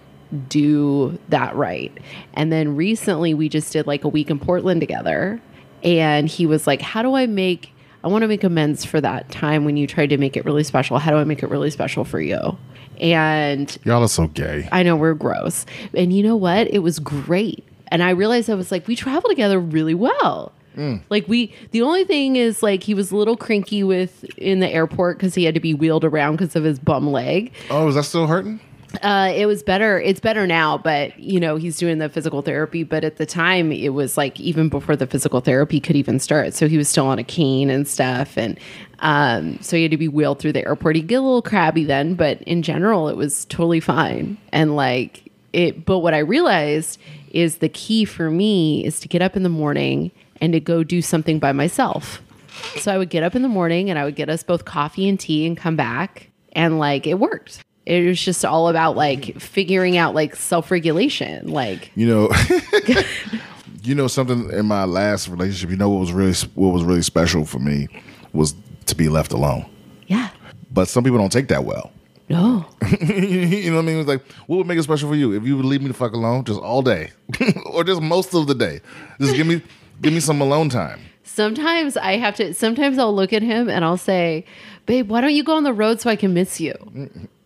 do 0.48 1.18
that 1.30 1.56
right. 1.56 1.92
And 2.36 2.52
then 2.52 2.76
recently, 2.76 3.34
we 3.34 3.50
just 3.50 3.74
did 3.74 3.88
like 3.88 4.04
a 4.04 4.08
week 4.10 4.30
in 4.30 4.40
Portland 4.40 4.80
together. 4.82 5.42
And 5.84 6.28
he 6.28 6.46
was 6.46 6.68
like, 6.68 6.82
How 6.82 7.02
do 7.02 7.16
I 7.16 7.26
make, 7.26 7.74
I 8.04 8.08
want 8.08 8.22
to 8.22 8.28
make 8.28 8.44
amends 8.44 8.86
for 8.86 9.02
that 9.02 9.30
time 9.32 9.66
when 9.66 9.78
you 9.78 9.88
tried 9.88 10.10
to 10.12 10.18
make 10.18 10.38
it 10.38 10.46
really 10.46 10.64
special. 10.64 11.00
How 11.00 11.12
do 11.12 11.18
I 11.18 11.24
make 11.24 11.44
it 11.44 11.50
really 11.50 11.70
special 11.70 12.06
for 12.06 12.20
you? 12.22 12.58
And 13.00 13.78
Y'all 13.86 14.04
are 14.04 14.10
so 14.10 14.28
gay. 14.28 14.68
I 14.72 14.84
know 14.84 14.96
we're 14.96 15.14
gross. 15.14 15.66
And 15.94 16.12
you 16.14 16.22
know 16.22 16.36
what? 16.36 16.68
It 16.70 16.80
was 16.80 17.00
great. 17.00 17.66
And 17.90 18.02
I 18.04 18.12
realized 18.12 18.50
I 18.50 18.56
was 18.56 18.72
like, 18.72 18.88
we 18.88 18.96
travel 18.96 19.30
together 19.30 19.60
really 19.60 19.94
well. 19.96 20.54
Like 21.10 21.28
we, 21.28 21.54
the 21.72 21.82
only 21.82 22.06
thing 22.06 22.38
is 22.38 22.64
like 22.64 22.84
he 22.84 22.94
was 22.94 23.12
a 23.12 23.18
little 23.18 23.36
cranky 23.36 23.84
with 23.84 24.24
in 24.38 24.60
the 24.62 24.70
airport 24.70 25.18
because 25.18 25.36
he 25.36 25.44
had 25.44 25.54
to 25.56 25.60
be 25.60 25.74
wheeled 25.74 26.06
around 26.06 26.38
because 26.38 26.56
of 26.56 26.64
his 26.64 26.80
bum 26.80 27.12
leg. 27.12 27.52
Oh, 27.70 27.88
is 27.90 27.96
that 27.96 28.04
still 28.04 28.28
hurting? 28.28 28.62
Uh, 29.04 29.32
it 29.36 29.46
was 29.46 29.62
better. 29.62 30.00
It's 30.00 30.20
better 30.20 30.48
now, 30.48 30.78
but 30.78 31.20
you 31.20 31.40
know 31.40 31.58
he's 31.58 31.78
doing 31.78 32.00
the 32.00 32.10
physical 32.10 32.42
therapy. 32.42 32.84
But 32.84 33.04
at 33.04 33.18
the 33.18 33.26
time, 33.26 33.72
it 33.72 33.90
was 33.90 34.18
like 34.18 34.40
even 34.40 34.70
before 34.70 34.96
the 34.96 35.06
physical 35.06 35.42
therapy 35.42 35.80
could 35.80 35.96
even 35.96 36.20
start. 36.20 36.54
So 36.54 36.68
he 36.68 36.78
was 36.78 36.90
still 36.90 37.06
on 37.06 37.20
a 37.20 37.24
cane 37.24 37.70
and 37.70 37.88
stuff, 37.88 38.38
and 38.38 38.58
um, 39.00 39.60
so 39.62 39.76
he 39.76 39.84
had 39.84 39.92
to 39.92 39.98
be 39.98 40.08
wheeled 40.08 40.40
through 40.40 40.54
the 40.54 40.66
airport. 40.66 40.96
He 40.96 41.02
get 41.02 41.16
a 41.16 41.22
little 41.22 41.42
crabby 41.42 41.84
then, 41.84 42.16
but 42.16 42.42
in 42.44 42.64
general, 42.64 43.10
it 43.10 43.18
was 43.18 43.46
totally 43.46 43.80
fine. 43.80 44.38
And 44.52 44.76
like 44.76 45.30
it, 45.54 45.86
but 45.86 46.00
what 46.00 46.14
I 46.14 46.20
realized 46.20 47.00
is 47.32 47.58
the 47.58 47.70
key 47.70 48.06
for 48.06 48.30
me 48.30 48.86
is 48.86 49.00
to 49.02 49.08
get 49.08 49.22
up 49.22 49.36
in 49.36 49.44
the 49.44 49.50
morning 49.50 50.12
and 50.42 50.54
to 50.54 50.60
go 50.60 50.84
do 50.84 51.02
something 51.02 51.40
by 51.40 51.52
myself. 51.52 52.22
So 52.78 52.92
I 52.94 52.98
would 52.98 53.10
get 53.10 53.24
up 53.24 53.36
in 53.36 53.42
the 53.42 53.48
morning 53.50 53.90
and 53.90 53.98
I 53.98 54.04
would 54.06 54.16
get 54.16 54.30
us 54.30 54.44
both 54.44 54.66
coffee 54.66 55.08
and 55.08 55.20
tea 55.20 55.46
and 55.46 55.56
come 55.58 55.76
back. 55.76 56.30
And 56.54 56.80
like 56.80 57.06
it 57.08 57.20
worked. 57.20 57.60
It 57.86 58.06
was 58.06 58.22
just 58.22 58.44
all 58.44 58.70
about 58.70 58.96
like 58.96 59.40
figuring 59.40 59.98
out 59.98 60.14
like 60.16 60.36
self 60.36 60.72
regulation. 60.72 61.48
Like, 61.48 61.92
You 61.96 62.08
know, 62.08 62.30
you 63.84 63.96
know 63.96 64.08
something 64.08 64.50
in 64.52 64.66
my 64.66 64.84
last 64.86 65.28
relationship. 65.28 65.70
You 65.70 65.78
know 65.78 65.90
what 65.90 66.00
was 66.00 66.12
really 66.12 66.34
what 66.56 66.74
was 66.74 66.84
really 66.84 67.02
special 67.02 67.46
for 67.46 67.60
me 67.60 67.88
was 68.34 68.54
to 68.88 68.96
be 68.96 69.10
left 69.10 69.32
alone. 69.32 69.66
yeah, 70.08 70.30
But 70.72 70.88
some 70.88 71.04
people 71.04 71.20
don't 71.20 71.32
take 71.32 71.48
that 71.50 71.64
well. 71.64 71.92
No. 72.30 72.66
you 73.02 73.72
know 73.72 73.78
what 73.78 73.84
I 73.84 73.86
mean? 73.86 73.96
It 73.96 73.98
was 73.98 74.08
like, 74.08 74.24
what 74.48 74.58
would 74.58 74.68
make 74.68 74.78
it 74.78 74.84
special 74.84 75.10
for 75.10 75.16
you 75.16 75.34
if 75.34 75.44
you 75.44 75.58
would 75.58 75.66
leave 75.66 75.82
me 75.82 75.88
the 75.88 75.94
fuck 75.94 76.14
alone 76.14 76.44
just 76.44 76.60
all 76.60 76.82
day, 76.82 77.12
or 77.66 77.84
just 77.84 78.02
most 78.02 78.34
of 78.34 78.48
the 78.48 78.56
day? 78.56 78.82
Just 79.20 79.36
give 79.36 79.48
me, 79.48 79.62
give 80.02 80.14
me 80.14 80.20
some 80.20 80.40
alone 80.40 80.70
time. 80.70 81.02
Sometimes 81.24 81.98
I 81.98 82.18
have 82.18 82.36
to, 82.36 82.54
sometimes 82.54 82.98
I'll 82.98 83.16
look 83.16 83.34
at 83.34 83.42
him 83.42 83.70
and 83.70 83.84
I'll 83.84 83.98
say, 83.98 84.46
babe, 84.86 85.10
why 85.10 85.22
don't 85.22 85.34
you 85.34 85.44
go 85.44 85.56
on 85.56 85.64
the 85.64 85.74
road 85.74 86.02
so 86.02 86.10
I 86.10 86.16
can 86.16 86.34
miss 86.34 86.60
you? 86.60 86.74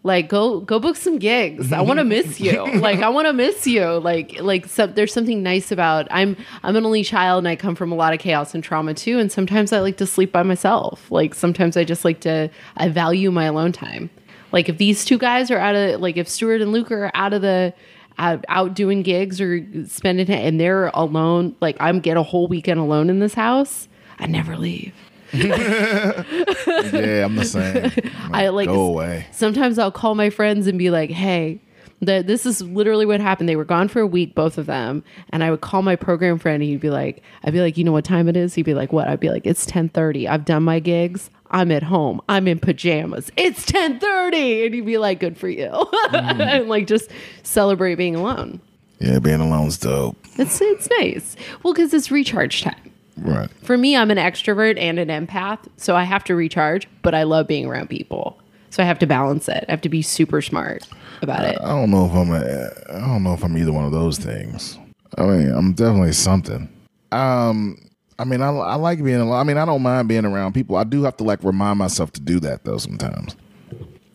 Like 0.06 0.28
go 0.28 0.60
go 0.60 0.80
book 0.80 0.98
some 0.98 1.18
gigs. 1.18 1.72
I 1.72 1.80
want 1.80 2.00
to 2.00 2.04
miss 2.04 2.40
you. 2.40 2.62
Like 2.84 3.00
I 3.00 3.08
want 3.08 3.28
to 3.28 3.34
miss 3.34 3.66
you. 3.66 3.86
Like 3.86 4.42
like 4.42 4.66
so, 4.68 4.86
there's 4.86 5.14
something 5.14 5.42
nice 5.42 5.72
about 5.72 6.08
I'm 6.12 6.36
I'm 6.62 6.76
an 6.76 6.86
only 6.86 7.04
child 7.04 7.40
and 7.40 7.48
I 7.48 7.56
come 7.56 7.76
from 7.76 7.92
a 7.94 7.96
lot 7.96 8.14
of 8.14 8.20
chaos 8.20 8.54
and 8.54 8.62
trauma 8.62 8.94
too. 8.94 9.18
And 9.18 9.32
sometimes 9.32 9.72
I 9.72 9.80
like 9.80 9.96
to 9.98 10.06
sleep 10.06 10.34
by 10.34 10.44
myself. 10.44 11.10
Like 11.10 11.34
sometimes 11.34 11.78
I 11.78 11.86
just 11.86 12.04
like 12.04 12.20
to 12.22 12.50
I 12.76 12.90
value 12.90 13.32
my 13.32 13.46
alone 13.46 13.72
time. 13.72 14.10
Like 14.54 14.70
if 14.70 14.78
these 14.78 15.04
two 15.04 15.18
guys 15.18 15.52
are 15.52 15.58
out 15.58 15.76
of 15.76 16.00
like 16.00 16.16
if 16.16 16.30
Stuart 16.30 16.62
and 16.62 16.72
Luke 16.72 16.92
are 16.92 17.12
out 17.14 17.34
of 17.34 17.42
the 17.42 17.74
out, 18.18 18.46
out 18.48 18.76
doing 18.76 19.02
gigs 19.02 19.42
or 19.42 19.66
spending 19.88 20.30
and 20.30 20.60
they're 20.60 20.92
alone, 20.94 21.56
like 21.60 21.76
I'm 21.80 22.00
get 22.00 22.16
a 22.16 22.24
whole 22.24 22.48
weekend 22.48 22.80
alone 22.80 23.10
in 23.10 23.20
this 23.20 23.34
house. 23.34 23.90
I 24.20 24.28
never 24.28 24.56
leave. 24.56 24.94
Yeah, 25.34 27.26
I'm 27.26 27.36
the 27.36 27.44
same. 27.44 27.92
I 28.32 28.50
like 28.50 28.68
go 28.68 28.82
away. 28.82 29.26
Sometimes 29.32 29.80
I'll 29.80 29.92
call 29.92 30.14
my 30.14 30.30
friends 30.30 30.68
and 30.68 30.78
be 30.78 30.92
like, 30.92 31.10
"Hey, 31.10 31.60
the, 32.08 32.24
this 32.26 32.46
is 32.46 32.62
literally 32.62 33.06
what 33.06 33.20
happened. 33.20 33.50
They 33.50 33.56
were 33.56 33.66
gone 33.66 33.88
for 33.88 34.00
a 34.00 34.08
week, 34.08 34.36
both 34.36 34.58
of 34.58 34.66
them." 34.66 35.04
And 35.30 35.44
I 35.44 35.52
would 35.52 35.62
call 35.62 35.82
my 35.82 35.96
program 35.96 36.40
friend, 36.40 36.62
and 36.62 36.70
he'd 36.70 36.80
be 36.80 36.90
like, 36.90 37.24
"I'd 37.44 37.54
be 37.54 37.62
like, 37.62 37.78
you 37.78 37.84
know 37.84 37.92
what 37.92 38.06
time 38.06 38.28
it 38.28 38.38
is?" 38.38 38.54
He'd 38.56 38.64
be 38.64 38.74
like, 38.74 38.94
"What?" 38.94 39.08
I'd 39.08 39.20
be 39.20 39.30
like, 39.30 39.46
"It's 39.46 39.66
ten 39.66 39.90
thirty. 39.90 40.28
I've 40.28 40.46
done 40.46 40.64
my 40.64 40.80
gigs. 40.80 41.30
I'm 41.52 41.72
at 41.72 41.84
home. 41.84 42.20
I'm 42.28 42.48
in 42.48 42.60
pajamas. 42.60 43.32
It's 43.38 43.66
ten 43.66 44.00
30. 44.00 44.66
And 44.66 44.74
he'd 44.74 44.86
be 44.86 44.98
like, 44.98 45.20
"Good 45.20 45.38
for 45.38 45.48
you," 45.48 45.70
mm. 45.70 46.14
and 46.14 46.68
like 46.68 46.88
just 46.88 47.10
celebrate 47.44 47.96
being 47.96 48.16
alone. 48.16 48.60
Yeah, 49.00 49.20
being 49.20 49.42
alone's 49.42 49.78
dope. 49.78 50.18
It's 50.38 50.62
it's 50.62 50.90
nice. 51.00 51.36
Well, 51.62 51.74
because 51.74 51.94
it's 51.94 52.10
recharge 52.10 52.64
time. 52.64 52.94
Right. 53.18 53.50
For 53.62 53.78
me, 53.78 53.96
I'm 53.96 54.12
an 54.12 54.18
extrovert 54.18 54.80
and 54.80 54.98
an 54.98 55.10
empath, 55.10 55.60
so 55.78 55.96
I 55.96 56.04
have 56.04 56.24
to 56.26 56.36
recharge, 56.36 56.88
but 57.02 57.14
I 57.14 57.24
love 57.24 57.48
being 57.48 57.66
around 57.66 57.90
people. 57.90 58.40
So 58.74 58.82
I 58.82 58.88
have 58.88 58.98
to 59.00 59.06
balance 59.06 59.48
it. 59.48 59.66
I 59.68 59.72
have 59.72 59.82
to 59.82 59.90
be 59.90 60.02
super 60.02 60.42
smart 60.42 60.88
about 61.22 61.46
it. 61.46 61.60
I 61.62 61.68
don't 61.68 61.92
know 61.92 62.08
if 62.08 62.12
I'm. 62.12 62.32
A, 62.32 62.96
I 62.98 63.08
don't 63.08 63.22
know 63.22 63.36
if 63.36 63.44
I'm 63.44 63.56
either 63.56 63.72
one 63.72 63.86
of 63.86 63.92
those 63.92 64.18
things. 64.18 64.80
I 65.16 65.22
mean, 65.28 65.52
I'm 65.54 65.74
definitely 65.74 66.14
something. 66.14 66.68
Um, 67.12 67.78
I 68.18 68.24
mean, 68.24 68.42
I, 68.42 68.50
I 68.50 68.74
like 68.74 69.04
being 69.04 69.20
alone. 69.20 69.40
I 69.40 69.44
mean, 69.44 69.60
I 69.60 69.66
don't 69.66 69.84
mind 69.84 70.08
being 70.08 70.26
around 70.26 70.54
people. 70.54 70.76
I 70.76 70.86
do 70.86 71.04
have 71.04 71.16
to 71.18 71.24
like 71.24 71.44
remind 71.44 71.78
myself 71.78 72.14
to 72.14 72.20
do 72.20 72.40
that 72.40 72.66
though 72.66 72.80
sometimes. 72.80 73.36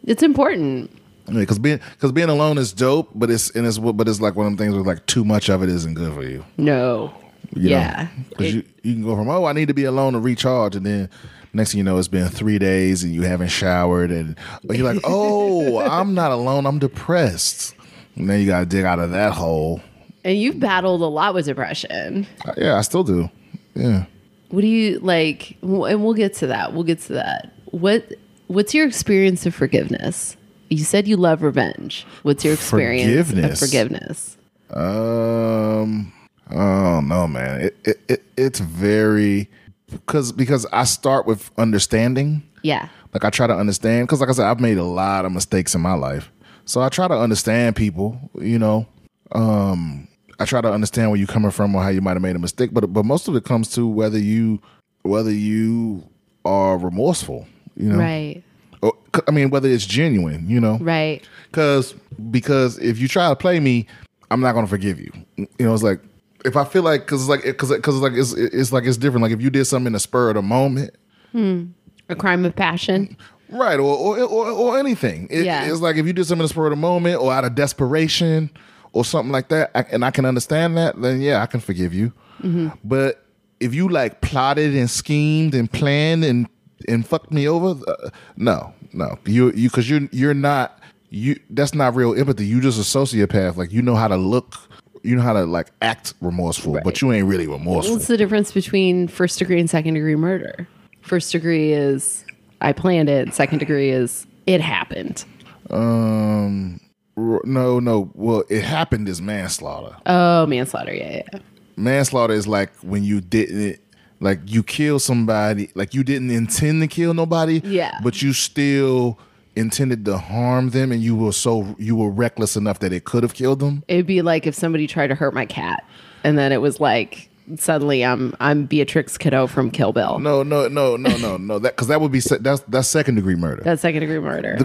It's 0.02 0.24
important. 0.24 0.90
because 1.32 1.60
being 1.60 1.78
because 1.92 2.10
being 2.10 2.28
alone 2.28 2.58
is 2.58 2.72
dope, 2.72 3.10
but 3.14 3.30
it's 3.30 3.50
and 3.50 3.64
it's 3.64 3.78
but 3.78 4.08
it's 4.08 4.20
like 4.20 4.34
one 4.34 4.46
of 4.46 4.50
them 4.50 4.58
things 4.58 4.74
where 4.74 4.82
like 4.82 5.06
too 5.06 5.24
much 5.24 5.48
of 5.48 5.62
it 5.62 5.68
isn't 5.68 5.94
good 5.94 6.12
for 6.14 6.24
you. 6.24 6.44
No. 6.56 7.14
you 7.54 7.70
yeah. 7.70 8.08
because 8.30 8.56
you, 8.56 8.64
you 8.82 8.94
can 8.94 9.04
go 9.04 9.14
from 9.14 9.28
oh 9.28 9.44
I 9.44 9.52
need 9.52 9.68
to 9.68 9.74
be 9.74 9.84
alone 9.84 10.14
to 10.14 10.18
recharge, 10.18 10.74
and 10.74 10.84
then 10.84 11.10
next 11.58 11.72
thing 11.72 11.78
you 11.78 11.84
know 11.84 11.98
it's 11.98 12.08
been 12.08 12.28
three 12.28 12.58
days 12.58 13.02
and 13.04 13.14
you 13.14 13.22
haven't 13.22 13.48
showered, 13.48 14.10
and 14.10 14.36
you're 14.70 14.90
like 14.92 15.02
oh 15.04 15.78
I'm 15.90 16.14
not 16.14 16.30
alone, 16.32 16.64
I'm 16.66 16.78
depressed, 16.78 17.74
and 18.16 18.28
then 18.30 18.40
you 18.40 18.46
got 18.46 18.60
to 18.60 18.66
dig 18.66 18.84
out 18.84 18.98
of 18.98 19.10
that 19.10 19.32
hole. 19.34 19.82
and 20.24 20.38
you've 20.38 20.58
battled 20.60 21.02
a 21.02 21.06
lot 21.06 21.34
with 21.34 21.44
depression. 21.46 22.26
Uh, 22.46 22.54
Yeah, 22.56 22.76
I 22.76 22.80
still 22.80 23.04
do. 23.04 23.30
Yeah. 23.74 24.06
What 24.50 24.62
do 24.62 24.66
you 24.66 24.98
like? 25.00 25.58
And 25.62 26.02
we'll 26.02 26.14
get 26.14 26.32
to 26.36 26.46
that. 26.48 26.72
We'll 26.72 26.84
get 26.84 27.00
to 27.02 27.12
that. 27.14 27.52
What 27.66 28.12
What's 28.46 28.72
your 28.74 28.86
experience 28.86 29.44
of 29.44 29.54
forgiveness? 29.54 30.36
You 30.70 30.78
said 30.84 31.06
you 31.06 31.16
love 31.18 31.42
revenge. 31.42 32.06
What's 32.22 32.44
your 32.44 32.54
experience 32.54 33.28
Forgiveness. 33.28 33.62
of 33.62 33.68
forgiveness? 33.68 34.36
Um, 34.70 36.12
oh 36.50 37.00
no, 37.00 37.26
man. 37.28 37.60
It, 37.60 37.76
it, 37.84 38.00
it 38.08 38.22
it's 38.36 38.60
very 38.60 39.48
because 39.90 40.32
because 40.32 40.66
I 40.72 40.84
start 40.84 41.26
with 41.26 41.50
understanding. 41.58 42.42
Yeah. 42.62 42.88
Like 43.14 43.24
I 43.24 43.30
try 43.30 43.46
to 43.46 43.54
understand 43.54 44.06
because, 44.06 44.20
like 44.20 44.28
I 44.28 44.32
said, 44.32 44.46
I've 44.46 44.60
made 44.60 44.78
a 44.78 44.84
lot 44.84 45.24
of 45.24 45.32
mistakes 45.32 45.74
in 45.74 45.80
my 45.80 45.94
life. 45.94 46.30
So 46.64 46.82
I 46.82 46.88
try 46.90 47.08
to 47.08 47.14
understand 47.14 47.76
people. 47.76 48.20
You 48.38 48.58
know, 48.58 48.86
um, 49.32 50.06
I 50.38 50.44
try 50.44 50.60
to 50.60 50.70
understand 50.70 51.10
where 51.10 51.18
you're 51.18 51.26
coming 51.26 51.50
from 51.50 51.74
or 51.74 51.82
how 51.82 51.88
you 51.88 52.00
might 52.00 52.12
have 52.12 52.22
made 52.22 52.36
a 52.36 52.40
mistake. 52.40 52.70
But 52.72 52.92
but 52.92 53.04
most 53.04 53.28
of 53.28 53.36
it 53.36 53.44
comes 53.44 53.70
to 53.72 53.86
whether 53.86 54.18
you 54.18 54.60
whether 55.02 55.30
you 55.32 56.06
are 56.44 56.76
remorseful. 56.78 57.46
You 57.76 57.90
know, 57.90 57.98
Right. 57.98 58.42
Or, 58.82 58.92
I 59.26 59.30
mean, 59.30 59.50
whether 59.50 59.68
it's 59.68 59.86
genuine. 59.86 60.48
You 60.48 60.60
know, 60.60 60.78
Right. 60.78 61.26
because 61.50 61.94
because 62.30 62.78
if 62.78 62.98
you 62.98 63.08
try 63.08 63.28
to 63.28 63.36
play 63.36 63.58
me, 63.60 63.86
I'm 64.30 64.40
not 64.40 64.52
gonna 64.52 64.66
forgive 64.66 65.00
you. 65.00 65.10
You 65.36 65.48
know, 65.60 65.72
it's 65.72 65.82
like 65.82 66.00
if 66.44 66.56
I 66.56 66.64
feel 66.64 66.82
like 66.82 67.02
because 67.02 67.22
it's 67.22 67.28
like 67.28 67.42
because 67.44 67.70
because 67.70 67.94
it's 67.96 68.02
like 68.02 68.12
it's 68.14 68.32
it's 68.32 68.72
like 68.72 68.84
it's 68.84 68.96
different. 68.96 69.22
Like 69.22 69.32
if 69.32 69.40
you 69.40 69.50
did 69.50 69.64
something 69.64 69.88
in 69.88 69.92
the 69.94 70.00
spur 70.00 70.30
of 70.30 70.34
the 70.36 70.42
moment, 70.42 70.94
A 71.34 72.14
crime 72.16 72.44
of 72.44 72.54
passion. 72.56 73.16
right, 73.50 73.78
or 73.78 73.96
or 73.96 74.20
or, 74.22 74.50
or 74.50 74.78
anything. 74.78 75.26
It- 75.30 75.44
Yeah. 75.44 75.70
it's 75.70 75.80
like 75.80 75.96
if 75.96 76.06
you 76.06 76.12
did 76.12 76.24
something 76.26 76.40
in 76.42 76.44
the 76.44 76.48
spur 76.48 76.66
of 76.66 76.70
the 76.70 76.76
moment 76.76 77.20
or 77.20 77.32
out 77.32 77.44
of 77.44 77.54
desperation 77.54 78.50
or 78.92 79.04
something 79.04 79.32
like 79.32 79.48
that, 79.48 79.70
I, 79.74 79.80
and 79.92 80.04
I 80.04 80.10
can 80.10 80.24
understand 80.24 80.76
that. 80.76 81.00
Then 81.00 81.20
yeah, 81.20 81.42
I 81.42 81.46
can 81.46 81.60
forgive 81.60 81.92
you. 81.94 82.12
Mm-hmm. 82.42 82.68
But 82.84 83.24
if 83.60 83.74
you 83.74 83.88
like 83.88 84.20
plotted 84.20 84.74
and 84.76 84.88
schemed 84.88 85.54
and 85.54 85.70
planned 85.70 86.24
and 86.24 86.46
and 86.86 87.04
fucked 87.06 87.32
me 87.32 87.48
over, 87.48 87.80
uh, 87.90 88.10
no, 88.36 88.72
no, 88.92 89.18
you 89.26 89.50
you 89.52 89.68
because 89.68 89.90
you're 89.90 90.08
you're 90.12 90.34
not 90.34 90.78
you. 91.10 91.38
That's 91.50 91.74
not 91.74 91.96
real 91.96 92.14
empathy. 92.18 92.46
You 92.46 92.60
just 92.60 92.78
a 92.78 92.98
sociopath. 92.98 93.56
Like 93.56 93.72
you 93.72 93.82
know 93.82 93.96
how 93.96 94.08
to 94.08 94.16
look. 94.16 94.54
You 95.02 95.16
know 95.16 95.22
how 95.22 95.32
to 95.32 95.44
like 95.44 95.68
act 95.82 96.14
remorseful, 96.20 96.78
but 96.84 97.00
you 97.00 97.12
ain't 97.12 97.26
really 97.26 97.46
remorseful. 97.46 97.94
What's 97.96 98.08
the 98.08 98.16
difference 98.16 98.52
between 98.52 99.08
first 99.08 99.38
degree 99.38 99.58
and 99.60 99.68
second 99.68 99.94
degree 99.94 100.16
murder? 100.16 100.66
First 101.02 101.32
degree 101.32 101.72
is 101.72 102.24
I 102.60 102.72
planned 102.72 103.08
it. 103.08 103.32
Second 103.34 103.58
degree 103.58 103.90
is 103.90 104.26
it 104.46 104.60
happened. 104.60 105.24
Um, 105.70 106.80
no, 107.16 107.80
no. 107.80 108.10
Well, 108.14 108.44
it 108.48 108.62
happened 108.64 109.08
is 109.08 109.20
manslaughter. 109.20 109.96
Oh, 110.06 110.46
manslaughter. 110.46 110.94
Yeah, 110.94 111.22
yeah. 111.32 111.38
manslaughter 111.76 112.34
is 112.34 112.46
like 112.46 112.74
when 112.76 113.04
you 113.04 113.20
didn't 113.20 113.80
like 114.20 114.40
you 114.46 114.62
kill 114.64 114.98
somebody 114.98 115.70
like 115.74 115.94
you 115.94 116.02
didn't 116.02 116.30
intend 116.30 116.82
to 116.82 116.88
kill 116.88 117.14
nobody 117.14 117.60
Yeah. 117.64 117.92
but 118.02 118.20
you 118.20 118.32
still 118.32 119.16
intended 119.58 120.04
to 120.04 120.18
harm 120.18 120.70
them 120.70 120.92
and 120.92 121.02
you 121.02 121.16
were 121.16 121.32
so 121.32 121.74
you 121.78 121.96
were 121.96 122.10
reckless 122.10 122.56
enough 122.56 122.78
that 122.80 122.92
it 122.92 123.04
could 123.04 123.22
have 123.22 123.34
killed 123.34 123.60
them? 123.60 123.84
It'd 123.88 124.06
be 124.06 124.22
like 124.22 124.46
if 124.46 124.54
somebody 124.54 124.86
tried 124.86 125.08
to 125.08 125.14
hurt 125.14 125.34
my 125.34 125.46
cat, 125.46 125.84
and 126.24 126.38
then 126.38 126.52
it 126.52 126.60
was 126.60 126.80
like 126.80 127.28
suddenly 127.56 128.04
I'm 128.04 128.34
I'm 128.40 128.66
Beatrix 128.66 129.16
Kiddo 129.16 129.46
from 129.46 129.70
Kill 129.70 129.92
Bill. 129.92 130.18
no 130.18 130.42
no 130.42 130.68
no 130.68 130.96
no 130.96 131.16
no 131.16 131.36
no. 131.36 131.58
That 131.58 131.76
because 131.76 131.88
that 131.88 132.00
would 132.00 132.12
be 132.12 132.20
se- 132.20 132.38
that's 132.40 132.60
that's 132.62 132.88
second 132.88 133.16
degree 133.16 133.36
murder. 133.36 133.62
That's 133.62 133.82
second 133.82 134.00
degree 134.00 134.18
murder. 134.18 134.58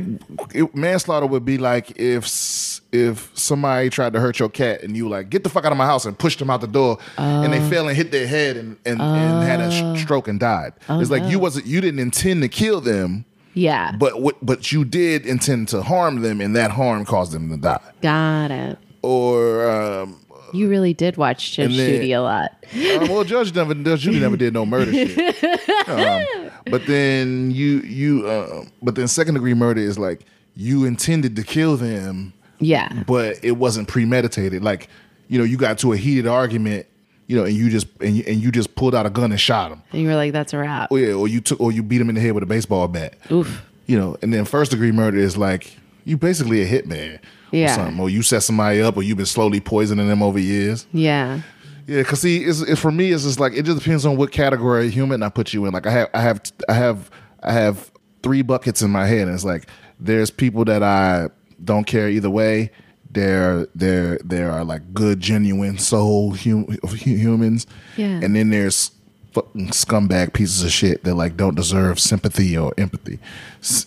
it, 0.53 0.75
manslaughter 0.75 1.25
would 1.25 1.45
be 1.45 1.57
like 1.57 1.97
if 1.97 2.81
if 2.91 3.31
somebody 3.33 3.89
tried 3.89 4.13
to 4.13 4.19
hurt 4.19 4.39
your 4.39 4.49
cat 4.49 4.83
and 4.83 4.95
you 4.97 5.09
like 5.09 5.29
get 5.29 5.43
the 5.43 5.49
fuck 5.49 5.65
out 5.65 5.71
of 5.71 5.77
my 5.77 5.85
house 5.85 6.05
and 6.05 6.17
pushed 6.17 6.39
them 6.39 6.49
out 6.49 6.61
the 6.61 6.67
door 6.67 6.97
and 7.17 7.53
they 7.53 7.59
oh. 7.59 7.69
fell 7.69 7.87
and 7.87 7.97
hit 7.97 8.11
their 8.11 8.27
head 8.27 8.57
and 8.57 8.77
and, 8.85 9.01
and 9.01 9.43
had 9.43 9.59
a 9.59 9.71
sh- 9.71 10.03
stroke 10.03 10.27
and 10.27 10.39
died. 10.39 10.73
It's 10.89 11.09
like 11.09 11.23
you 11.23 11.37
oh, 11.37 11.41
wasn't 11.41 11.65
you 11.65 11.81
didn't 11.81 11.99
intend 11.99 12.41
to 12.41 12.49
kill 12.49 12.81
them 12.81 13.25
yeah. 13.53 13.91
but 13.97 14.21
what 14.21 14.35
but 14.45 14.71
you 14.71 14.83
did 14.85 15.25
intend 15.25 15.67
to 15.69 15.81
harm 15.81 16.21
them 16.21 16.41
and 16.41 16.55
that 16.55 16.71
harm 16.71 17.05
caused 17.05 17.31
them 17.31 17.49
to 17.49 17.57
die 17.57 17.79
Got 18.01 18.51
it. 18.51 18.77
or 19.01 19.69
um 19.69 20.19
You 20.53 20.69
really 20.69 20.93
did 20.93 21.17
watch 21.17 21.55
Judge 21.55 21.75
then- 21.77 21.89
Judy 21.95 22.11
a 22.13 22.21
lot. 22.21 22.51
uh, 22.73 23.07
well 23.09 23.23
judge 23.23 23.53
never 23.55 23.73
judge 23.73 24.01
Judy 24.01 24.19
never 24.19 24.37
did 24.37 24.53
no 24.53 24.65
murder 24.65 24.91
shit 24.91 25.43
um, 25.87 26.51
but 26.69 26.85
then 26.87 27.51
you 27.51 27.79
you 27.81 28.27
uh, 28.27 28.65
but 28.81 28.95
then 28.95 29.07
second 29.07 29.33
degree 29.35 29.53
murder 29.53 29.81
is 29.81 29.97
like 29.99 30.25
you 30.55 30.85
intended 30.85 31.35
to 31.35 31.43
kill 31.43 31.75
them 31.77 32.33
Yeah. 32.59 33.03
but 33.07 33.43
it 33.43 33.53
wasn't 33.53 33.87
premeditated 33.87 34.63
like 34.63 34.87
you 35.27 35.37
know 35.39 35.43
you 35.43 35.57
got 35.57 35.77
to 35.79 35.93
a 35.93 35.97
heated 35.97 36.27
argument 36.27 36.85
you 37.27 37.35
know 37.35 37.45
and 37.45 37.55
you 37.55 37.69
just 37.69 37.87
and 38.01 38.17
you, 38.17 38.23
and 38.27 38.41
you 38.41 38.51
just 38.51 38.75
pulled 38.75 38.93
out 38.93 39.05
a 39.05 39.09
gun 39.09 39.31
and 39.31 39.39
shot 39.39 39.71
him 39.71 39.81
And 39.91 40.01
you 40.01 40.07
were 40.07 40.15
like, 40.15 40.33
that's 40.33 40.53
a 40.53 40.57
wrap. 40.57 40.91
or 40.91 40.99
yeah 40.99 41.13
or 41.13 41.27
you 41.27 41.41
took 41.41 41.59
or 41.59 41.71
you 41.71 41.81
beat 41.83 42.01
him 42.01 42.09
in 42.09 42.15
the 42.15 42.21
head 42.21 42.33
with 42.33 42.43
a 42.43 42.47
baseball 42.47 42.87
bat 42.87 43.15
Oof. 43.31 43.63
you 43.87 43.97
know, 43.97 44.17
and 44.21 44.33
then 44.33 44.45
first 44.45 44.71
degree 44.71 44.91
murder 44.91 45.17
is 45.17 45.37
like 45.37 45.75
you 46.05 46.17
basically 46.17 46.61
a 46.61 46.67
hitman. 46.67 47.19
Yeah. 47.51 47.71
Or, 47.71 47.75
something. 47.75 47.99
or 47.99 48.09
you 48.09 48.23
set 48.23 48.41
somebody 48.41 48.81
up, 48.81 48.97
or 48.97 49.03
you've 49.03 49.17
been 49.17 49.27
slowly 49.27 49.59
poisoning 49.59 50.07
them 50.07 50.23
over 50.23 50.39
years. 50.39 50.87
Yeah. 50.91 51.41
Yeah, 51.85 51.99
because 51.99 52.21
see, 52.21 52.43
it's, 52.43 52.61
it's 52.61 52.81
for 52.81 52.91
me, 52.91 53.11
it's 53.11 53.23
just 53.23 53.39
like 53.39 53.53
it 53.53 53.63
just 53.63 53.77
depends 53.77 54.05
on 54.07 54.17
what 54.17 54.31
category 54.31 54.87
of 54.87 54.93
human 54.93 55.21
I 55.21 55.29
put 55.29 55.53
you 55.53 55.65
in. 55.65 55.71
Like 55.71 55.85
I 55.85 55.91
have, 55.91 56.09
I 56.15 56.21
have, 56.21 56.41
I 56.67 56.73
have, 56.73 57.11
I 57.43 57.51
have 57.53 57.91
three 58.23 58.41
buckets 58.41 58.81
in 58.81 58.89
my 58.89 59.05
head, 59.05 59.27
and 59.27 59.35
it's 59.35 59.43
like 59.45 59.67
there's 59.99 60.31
people 60.31 60.65
that 60.65 60.81
I 60.81 61.29
don't 61.63 61.85
care 61.85 62.09
either 62.09 62.29
way. 62.29 62.71
There, 63.13 63.67
there, 63.75 64.17
there 64.23 64.51
are 64.51 64.63
like 64.63 64.93
good, 64.93 65.19
genuine 65.19 65.77
soul 65.77 66.33
hum, 66.35 66.67
humans, 66.95 67.67
Yeah. 67.95 68.19
and 68.23 68.35
then 68.35 68.49
there's 68.49 68.91
fucking 69.33 69.69
scumbag 69.69 70.33
pieces 70.33 70.63
of 70.63 70.71
shit 70.71 71.03
that 71.03 71.15
like 71.15 71.37
don't 71.37 71.55
deserve 71.55 71.99
sympathy 71.99 72.57
or 72.57 72.73
empathy. 72.77 73.19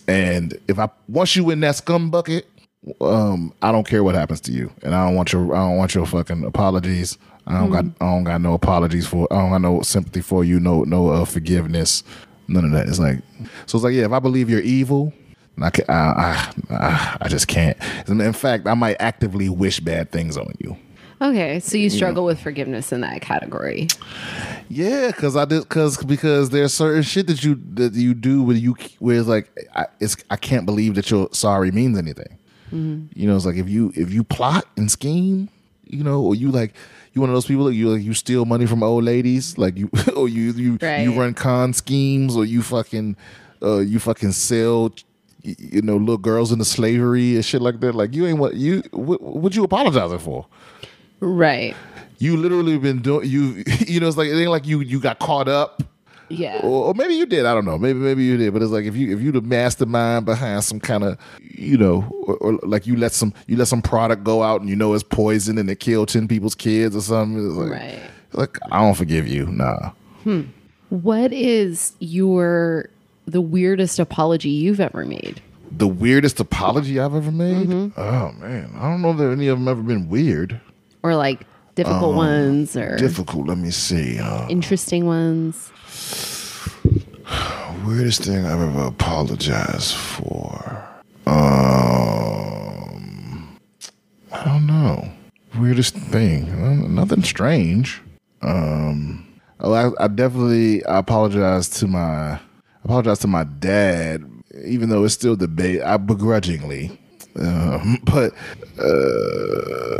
And 0.07 0.57
if 0.67 0.79
I 0.79 0.89
once 1.07 1.35
you 1.35 1.49
in 1.49 1.59
that 1.61 1.75
scum 1.75 2.09
bucket, 2.09 2.47
um, 3.01 3.53
I 3.61 3.71
don't 3.71 3.85
care 3.87 4.03
what 4.03 4.15
happens 4.15 4.39
to 4.41 4.51
you, 4.51 4.71
and 4.81 4.95
I 4.95 5.05
don't 5.05 5.15
want 5.15 5.33
your 5.33 5.53
I 5.55 5.59
don't 5.59 5.77
want 5.77 5.93
your 5.93 6.05
fucking 6.05 6.43
apologies. 6.45 7.17
I 7.45 7.59
don't 7.59 7.71
got 7.71 7.85
I 8.01 8.05
don't 8.05 8.23
got 8.23 8.41
no 8.41 8.53
apologies 8.53 9.07
for 9.07 9.27
I 9.31 9.37
don't 9.37 9.51
got 9.51 9.61
no 9.61 9.81
sympathy 9.81 10.21
for 10.21 10.43
you, 10.43 10.59
no 10.59 10.83
no 10.83 11.09
uh, 11.09 11.25
forgiveness, 11.25 12.03
none 12.47 12.65
of 12.65 12.71
that. 12.71 12.87
It's 12.87 12.99
like 12.99 13.19
so 13.65 13.77
it's 13.77 13.83
like 13.83 13.93
yeah, 13.93 14.05
if 14.05 14.11
I 14.11 14.19
believe 14.19 14.49
you're 14.49 14.61
evil. 14.61 15.13
I, 15.61 15.69
can, 15.69 15.85
I, 15.89 16.53
I, 16.69 17.17
I 17.21 17.27
just 17.29 17.47
can't. 17.47 17.77
In 18.07 18.33
fact, 18.33 18.67
I 18.67 18.73
might 18.73 18.97
actively 18.99 19.49
wish 19.49 19.79
bad 19.79 20.11
things 20.11 20.37
on 20.37 20.53
you. 20.59 20.77
Okay. 21.19 21.59
So 21.59 21.77
you 21.77 21.89
struggle 21.89 22.23
with 22.25 22.39
forgiveness 22.39 22.91
in 22.91 23.01
that 23.01 23.21
category. 23.21 23.87
Yeah, 24.69 25.07
because 25.07 25.35
I 25.35 25.45
did 25.45 25.63
because 25.63 25.97
because 26.03 26.49
there's 26.51 26.73
certain 26.73 27.01
shit 27.01 27.25
that 27.27 27.43
you 27.43 27.59
that 27.73 27.93
you 27.93 28.13
do 28.13 28.43
where 28.43 28.55
you 28.55 28.75
where 28.99 29.17
it's 29.17 29.27
like 29.27 29.49
I, 29.75 29.85
it's 29.99 30.15
I 30.29 30.35
can't 30.35 30.65
believe 30.65 30.93
that 30.95 31.09
your 31.09 31.29
sorry 31.31 31.71
means 31.71 31.97
anything. 31.97 32.37
You 32.69 33.27
know, 33.27 33.35
it's 33.37 33.45
like 33.45 33.55
if 33.55 33.69
you 33.69 33.93
if 33.95 34.11
you 34.11 34.23
plot 34.25 34.65
and 34.75 34.91
scheme, 34.91 35.47
you 35.85 36.03
know, 36.03 36.21
or 36.21 36.35
you 36.35 36.51
like 36.51 36.73
you 37.13 37.21
one 37.21 37.29
of 37.29 37.33
those 37.33 37.45
people 37.47 37.63
that 37.65 37.73
you 37.73 37.89
like 37.89 38.03
you 38.03 38.13
steal 38.13 38.43
money 38.45 38.65
from 38.65 38.83
old 38.83 39.05
ladies, 39.05 39.57
like 39.57 39.77
you 39.77 39.89
or 40.15 40.27
you 40.27 40.51
you 40.51 40.77
Right. 40.81 40.99
you 40.99 41.17
run 41.17 41.33
con 41.33 41.71
schemes 41.73 42.35
or 42.35 42.43
you 42.45 42.61
fucking 42.61 43.15
uh 43.63 43.77
you 43.79 43.99
fucking 43.99 44.33
sell 44.33 44.91
you 45.57 45.81
know 45.81 45.97
little 45.97 46.17
girls 46.17 46.51
into 46.51 46.65
slavery 46.65 47.35
and 47.35 47.45
shit 47.45 47.61
like 47.61 47.79
that. 47.79 47.95
Like 47.95 48.13
you 48.13 48.25
ain't 48.27 48.39
what 48.39 48.55
you 48.55 48.83
what, 48.91 49.21
what 49.21 49.55
you 49.55 49.63
apologizing 49.63 50.19
for 50.19 50.45
Right. 51.19 51.75
you 52.19 52.37
literally 52.37 52.77
been 52.77 53.01
doing 53.01 53.27
you 53.29 53.63
you 53.87 53.99
know 53.99 54.07
it's 54.07 54.17
like 54.17 54.27
it 54.27 54.39
ain't 54.39 54.51
like 54.51 54.67
you 54.67 54.81
you 54.81 54.99
got 54.99 55.17
caught 55.19 55.47
up 55.47 55.81
Yeah. 56.29 56.59
or, 56.63 56.85
or 56.87 56.93
maybe 56.93 57.15
you 57.15 57.25
did 57.25 57.45
i 57.45 57.53
don't 57.55 57.65
know 57.65 57.77
maybe 57.79 57.97
maybe 57.99 58.23
you 58.23 58.37
did 58.37 58.53
but 58.53 58.61
it's 58.61 58.71
like 58.71 58.85
if 58.85 58.95
you 58.95 59.15
if 59.15 59.21
you 59.21 59.31
the 59.31 59.41
mastermind 59.41 60.25
behind 60.25 60.63
some 60.63 60.79
kind 60.79 61.03
of 61.03 61.17
you 61.41 61.75
know 61.77 62.03
or, 62.27 62.35
or 62.37 62.59
like 62.63 62.85
you 62.85 62.95
let 62.97 63.13
some 63.13 63.33
you 63.47 63.55
let 63.57 63.67
some 63.67 63.81
product 63.81 64.23
go 64.23 64.43
out 64.43 64.61
and 64.61 64.69
you 64.69 64.75
know 64.75 64.93
it's 64.93 65.03
poison 65.03 65.57
and 65.57 65.69
it 65.71 65.79
killed 65.79 66.09
10 66.09 66.27
people's 66.27 66.53
kids 66.55 66.95
or 66.95 67.01
something 67.01 67.43
it's 67.47 67.55
like, 67.55 67.71
Right. 67.71 67.99
like 68.33 68.57
i 68.71 68.79
don't 68.79 68.95
forgive 68.95 69.27
you 69.27 69.45
nah 69.47 69.91
hmm. 70.23 70.41
What 70.89 71.33
is 71.33 71.93
your 71.99 72.89
the 73.27 73.41
weirdest 73.41 73.99
apology 73.99 74.49
you've 74.49 74.79
ever 74.79 75.05
made? 75.05 75.41
the 75.69 75.87
weirdest 75.87 76.39
apology 76.39 76.97
i've 76.97 77.13
ever 77.13 77.29
made 77.29 77.69
oh 77.97 78.31
man 78.39 78.71
i 78.77 78.89
don't 78.89 79.01
know 79.01 79.11
that 79.11 79.29
any 79.29 79.47
of 79.47 79.59
them 79.59 79.67
ever 79.67 79.81
been 79.83 80.07
weird 80.07 80.57
Or 81.03 81.13
like 81.17 81.45
difficult 81.75 82.15
ones 82.15 82.77
or 82.77 82.95
difficult 82.95 83.47
let 83.47 83.57
me 83.57 83.69
see 83.71 84.17
uh, 84.17 84.47
interesting 84.47 85.05
ones? 85.05 85.69
Weirdest 87.85 88.23
thing 88.23 88.45
I've 88.45 88.61
ever 88.61 88.85
apologized 88.87 89.93
for. 89.95 90.87
Um, 91.87 93.57
I 94.31 94.43
don't 94.45 94.65
know. 94.67 95.09
Weirdest 95.59 95.95
thing. 95.95 96.93
Nothing 96.95 97.23
strange. 97.23 98.01
Um, 98.41 99.25
oh, 99.59 99.73
I, 99.73 99.91
I 100.03 100.07
definitely 100.07 100.85
I 100.85 100.99
apologize 100.99 101.69
to 101.79 101.87
my 101.87 102.39
apologize 102.87 103.19
to 103.19 103.27
my 103.27 103.43
dad, 103.43 104.23
even 104.63 104.87
though 104.89 105.03
it's 105.03 105.13
still 105.13 105.35
debate. 105.35 105.81
I 105.81 105.97
begrudgingly, 105.97 106.97
um, 107.37 107.99
but 108.03 108.33
uh, 108.79 109.97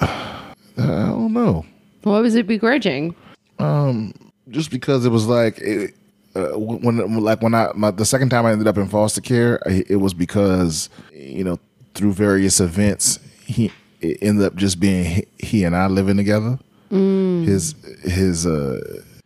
I 0.78 1.06
don't 1.08 1.34
know. 1.34 1.66
What 2.04 2.22
was 2.22 2.36
it 2.36 2.48
begrudging? 2.48 3.14
Um, 3.60 4.14
just 4.50 4.72
because 4.72 5.06
it 5.06 5.10
was 5.10 5.28
like 5.28 5.58
it, 5.60 5.96
uh, 6.36 6.58
when 6.58 7.20
like 7.20 7.42
when 7.42 7.54
I 7.54 7.72
my, 7.76 7.92
the 7.92 8.06
second 8.06 8.30
time 8.30 8.46
I 8.46 8.54
ended 8.54 8.68
up 8.68 8.78
in 8.78 8.88
foster 8.88 9.22
care, 9.22 9.62
I, 9.68 9.84
it 9.90 9.98
was 9.98 10.14
because 10.14 10.90
you 11.12 11.44
know 11.44 11.60
through 11.94 12.14
various 12.14 12.62
events, 12.62 13.20
he 13.46 13.70
it 14.00 14.20
ended 14.22 14.46
up 14.46 14.56
just 14.56 14.80
being 14.80 15.04
he, 15.04 15.28
he 15.40 15.64
and 15.66 15.76
I 15.76 15.88
living 15.88 16.16
together. 16.16 16.58
His 16.90 17.76
his 18.04 18.46
uh 18.46 18.80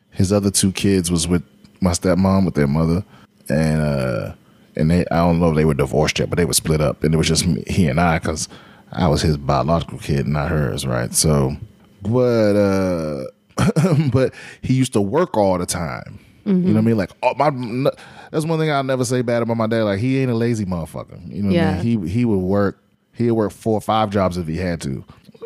his 0.09 0.33
other 0.33 0.49
two 0.49 0.71
kids 0.71 1.11
was 1.11 1.27
with 1.27 1.43
my 1.79 1.91
stepmom 1.91 2.45
with 2.45 2.55
their 2.55 2.67
mother, 2.67 3.05
and 3.51 3.81
uh 3.81 4.33
and 4.75 4.89
they 4.89 5.01
I 5.11 5.17
don't 5.17 5.39
know 5.39 5.49
if 5.49 5.55
they 5.55 5.65
were 5.65 5.73
divorced 5.73 6.19
yet, 6.19 6.29
but 6.29 6.37
they 6.37 6.45
were 6.45 6.53
split 6.53 6.81
up, 6.81 7.03
and 7.03 7.13
it 7.13 7.17
was 7.17 7.27
just 7.27 7.45
me, 7.45 7.63
he 7.67 7.87
and 7.87 7.99
I 7.99 8.19
because 8.19 8.47
I 8.91 9.07
was 9.07 9.21
his 9.21 9.37
biological 9.37 9.97
kid, 9.99 10.27
not 10.27 10.49
hers, 10.49 10.85
right? 10.87 11.13
So, 11.13 11.55
but 12.01 12.55
uh 12.55 13.23
but 14.11 14.33
he 14.61 14.73
used 14.73 14.93
to 14.93 15.01
work 15.01 15.37
all 15.37 15.57
the 15.57 15.65
time. 15.65 16.19
You 16.43 16.53
know 16.53 16.73
what 16.73 16.77
I 16.79 16.81
mean? 16.81 16.97
Like 16.97 17.11
oh, 17.21 17.35
my 17.35 17.91
that's 18.31 18.45
one 18.45 18.57
thing 18.57 18.71
I'll 18.71 18.83
never 18.83 19.05
say 19.05 19.21
bad 19.21 19.43
about 19.43 19.57
my 19.57 19.67
dad. 19.67 19.83
Like 19.83 19.99
he 19.99 20.17
ain't 20.19 20.31
a 20.31 20.35
lazy 20.35 20.65
motherfucker. 20.65 21.21
You 21.31 21.43
know 21.43 21.47
what 21.49 21.55
Yeah. 21.55 21.71
I 21.79 21.83
mean? 21.83 22.01
He 22.07 22.09
he 22.09 22.25
would 22.25 22.37
work 22.39 22.81
he'd 23.13 23.31
work 23.31 23.51
four 23.51 23.77
or 23.77 23.81
five 23.81 24.09
jobs 24.09 24.37
if 24.37 24.47
he 24.47 24.57
had 24.57 24.81
to. 24.81 25.03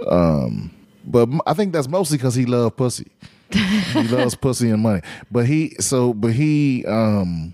Um 0.08 0.72
but 1.06 1.28
I 1.46 1.54
think 1.54 1.74
that's 1.74 1.88
mostly 1.90 2.18
because 2.18 2.36
he 2.36 2.46
loved 2.46 2.78
pussy. 2.78 3.08
he 3.52 4.04
loves 4.08 4.36
pussy 4.36 4.70
and 4.70 4.82
money. 4.82 5.02
But 5.30 5.46
he 5.48 5.76
so 5.82 6.14
but 6.14 6.32
he 6.32 6.86
um 6.86 7.54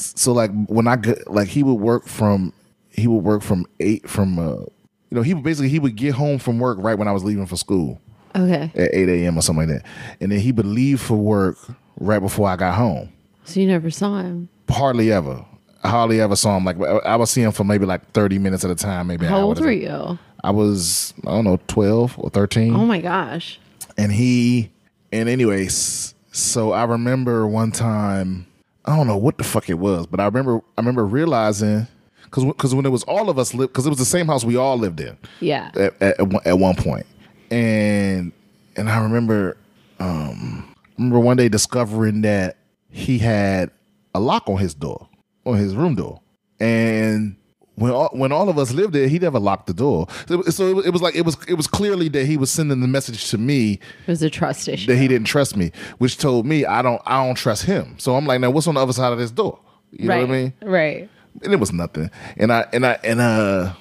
so 0.00 0.32
like 0.32 0.50
when 0.66 0.86
I 0.88 0.96
get 0.96 1.30
like 1.30 1.48
he 1.48 1.62
would 1.62 1.74
work 1.74 2.06
from 2.06 2.52
he 2.90 3.06
would 3.06 3.24
work 3.24 3.42
from 3.42 3.66
eight 3.80 4.08
from 4.08 4.38
uh 4.38 4.52
you 4.56 4.68
know 5.12 5.22
he 5.22 5.34
would 5.34 5.44
basically 5.44 5.68
he 5.68 5.78
would 5.78 5.96
get 5.96 6.14
home 6.14 6.38
from 6.38 6.58
work 6.58 6.78
right 6.80 6.98
when 6.98 7.08
I 7.08 7.12
was 7.12 7.24
leaving 7.24 7.46
for 7.46 7.56
school 7.56 8.00
Okay. 8.36 8.70
at 8.76 8.94
8 8.94 9.08
a.m. 9.08 9.36
or 9.36 9.42
something 9.42 9.68
like 9.68 9.82
that. 9.82 9.86
And 10.20 10.30
then 10.30 10.38
he 10.38 10.52
would 10.52 10.64
leave 10.66 11.00
for 11.00 11.16
work 11.16 11.58
right 11.98 12.20
before 12.20 12.48
I 12.48 12.54
got 12.54 12.76
home. 12.76 13.12
So 13.44 13.58
you 13.58 13.66
never 13.66 13.90
saw 13.90 14.20
him. 14.20 14.48
Hardly 14.68 15.10
ever. 15.10 15.44
I 15.82 15.88
hardly 15.88 16.20
ever 16.20 16.36
saw 16.36 16.56
him. 16.56 16.64
Like 16.64 16.80
I 16.80 17.16
would 17.16 17.26
see 17.26 17.42
him 17.42 17.50
for 17.50 17.64
maybe 17.64 17.86
like 17.86 18.08
30 18.12 18.38
minutes 18.38 18.64
at 18.64 18.70
a 18.70 18.76
time, 18.76 19.08
maybe. 19.08 19.26
How 19.26 19.40
old 19.40 19.60
were 19.60 19.72
you? 19.72 20.16
I 20.44 20.52
was, 20.52 21.12
I 21.26 21.30
don't 21.32 21.44
know, 21.44 21.58
12 21.66 22.14
or 22.18 22.30
13. 22.30 22.72
Oh 22.76 22.86
my 22.86 23.00
gosh. 23.00 23.58
and 23.98 24.12
he, 24.12 24.70
and 25.10 25.28
anyways, 25.28 26.14
so 26.30 26.70
I 26.70 26.84
remember 26.84 27.48
one 27.48 27.72
time, 27.72 28.46
I 28.84 28.96
don't 28.96 29.06
know 29.06 29.16
what 29.16 29.38
the 29.38 29.44
fuck 29.44 29.68
it 29.68 29.74
was, 29.78 30.06
but 30.06 30.20
I 30.20 30.24
remember, 30.24 30.56
I 30.76 30.80
remember 30.80 31.04
realizing, 31.06 31.86
because 32.24 32.44
because 32.44 32.74
when 32.74 32.86
it 32.86 32.90
was 32.90 33.02
all 33.04 33.28
of 33.28 33.38
us 33.38 33.52
lived, 33.54 33.72
because 33.72 33.86
it 33.86 33.90
was 33.90 33.98
the 33.98 34.04
same 34.04 34.26
house 34.26 34.44
we 34.44 34.56
all 34.56 34.76
lived 34.78 35.00
in. 35.00 35.16
Yeah. 35.40 35.70
at, 35.74 36.00
at, 36.02 36.20
at 36.20 36.28
one- 36.28 36.42
at 36.44 36.58
one 36.58 37.04
and 37.50 38.32
and 38.76 38.88
I 38.88 39.02
remember 39.02 39.56
um 39.98 40.74
I 40.76 40.92
remember 41.02 41.20
one 41.20 41.36
day 41.36 41.48
discovering 41.48 42.22
that 42.22 42.56
he 42.90 43.18
had 43.18 43.70
a 44.14 44.20
lock 44.20 44.48
on 44.48 44.58
his 44.58 44.74
door 44.74 45.08
on 45.44 45.56
his 45.56 45.74
room 45.74 45.94
door. 45.94 46.20
And 46.58 47.36
when 47.80 47.90
all, 47.92 48.08
when 48.12 48.30
all 48.32 48.48
of 48.48 48.58
us 48.58 48.72
lived 48.72 48.92
there 48.92 49.08
he 49.08 49.18
never 49.18 49.38
locked 49.38 49.66
the 49.66 49.74
door 49.74 50.06
so, 50.28 50.42
so 50.42 50.68
it, 50.68 50.74
was- 50.74 50.86
it 50.86 50.90
was 50.90 51.02
like 51.02 51.14
it 51.16 51.24
was 51.24 51.36
it 51.48 51.54
was 51.54 51.66
clearly 51.66 52.08
that 52.08 52.26
he 52.26 52.36
was 52.36 52.50
sending 52.50 52.80
the 52.80 52.86
message 52.88 53.28
to 53.30 53.38
me 53.38 53.72
It 54.06 54.10
was 54.10 54.22
a 54.22 54.30
trust 54.30 54.68
issue. 54.68 54.86
that 54.86 54.96
he 54.96 55.08
didn't 55.08 55.26
trust 55.26 55.56
me 55.56 55.72
which 55.98 56.16
told 56.18 56.46
me 56.46 56.64
I 56.64 56.82
don't 56.82 57.00
I 57.06 57.24
don't 57.26 57.34
trust 57.36 57.64
him 57.64 57.96
so 57.98 58.14
I'm 58.16 58.26
like 58.26 58.40
now 58.40 58.50
what's 58.50 58.66
on 58.66 58.74
the 58.74 58.80
other 58.82 58.92
side 58.92 59.12
of 59.12 59.18
this 59.18 59.30
door 59.30 59.58
you 59.92 60.08
right. 60.08 60.20
know 60.20 60.26
what 60.26 60.34
I 60.34 60.38
mean 60.42 60.52
Right. 60.62 61.10
and 61.42 61.52
it 61.52 61.58
was 61.60 61.72
nothing. 61.72 62.10
And 62.36 62.52
I 62.52 62.66
and 62.72 62.86
I 62.86 62.98
and 63.02 63.20
uh 63.20 63.72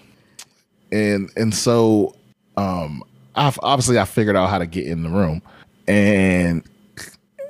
and 0.92 1.30
and 1.36 1.54
so 1.54 2.16
um 2.58 3.04
I 3.36 3.54
obviously 3.62 4.00
I 4.00 4.06
figured 4.06 4.36
out 4.36 4.50
how 4.50 4.58
to 4.60 4.66
get 4.66 4.86
in 4.88 5.04
the 5.04 5.10
room 5.10 5.42
and 5.88 6.64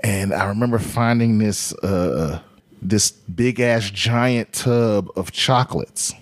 and 0.04 0.34
I 0.34 0.46
remember 0.46 0.80
finding 0.80 1.38
this 1.38 1.74
uh 1.84 2.40
this 2.82 3.12
big 3.12 3.60
ass 3.60 3.90
giant 3.92 4.54
tub 4.54 5.10
of 5.18 5.32
chocolates. 5.32 6.14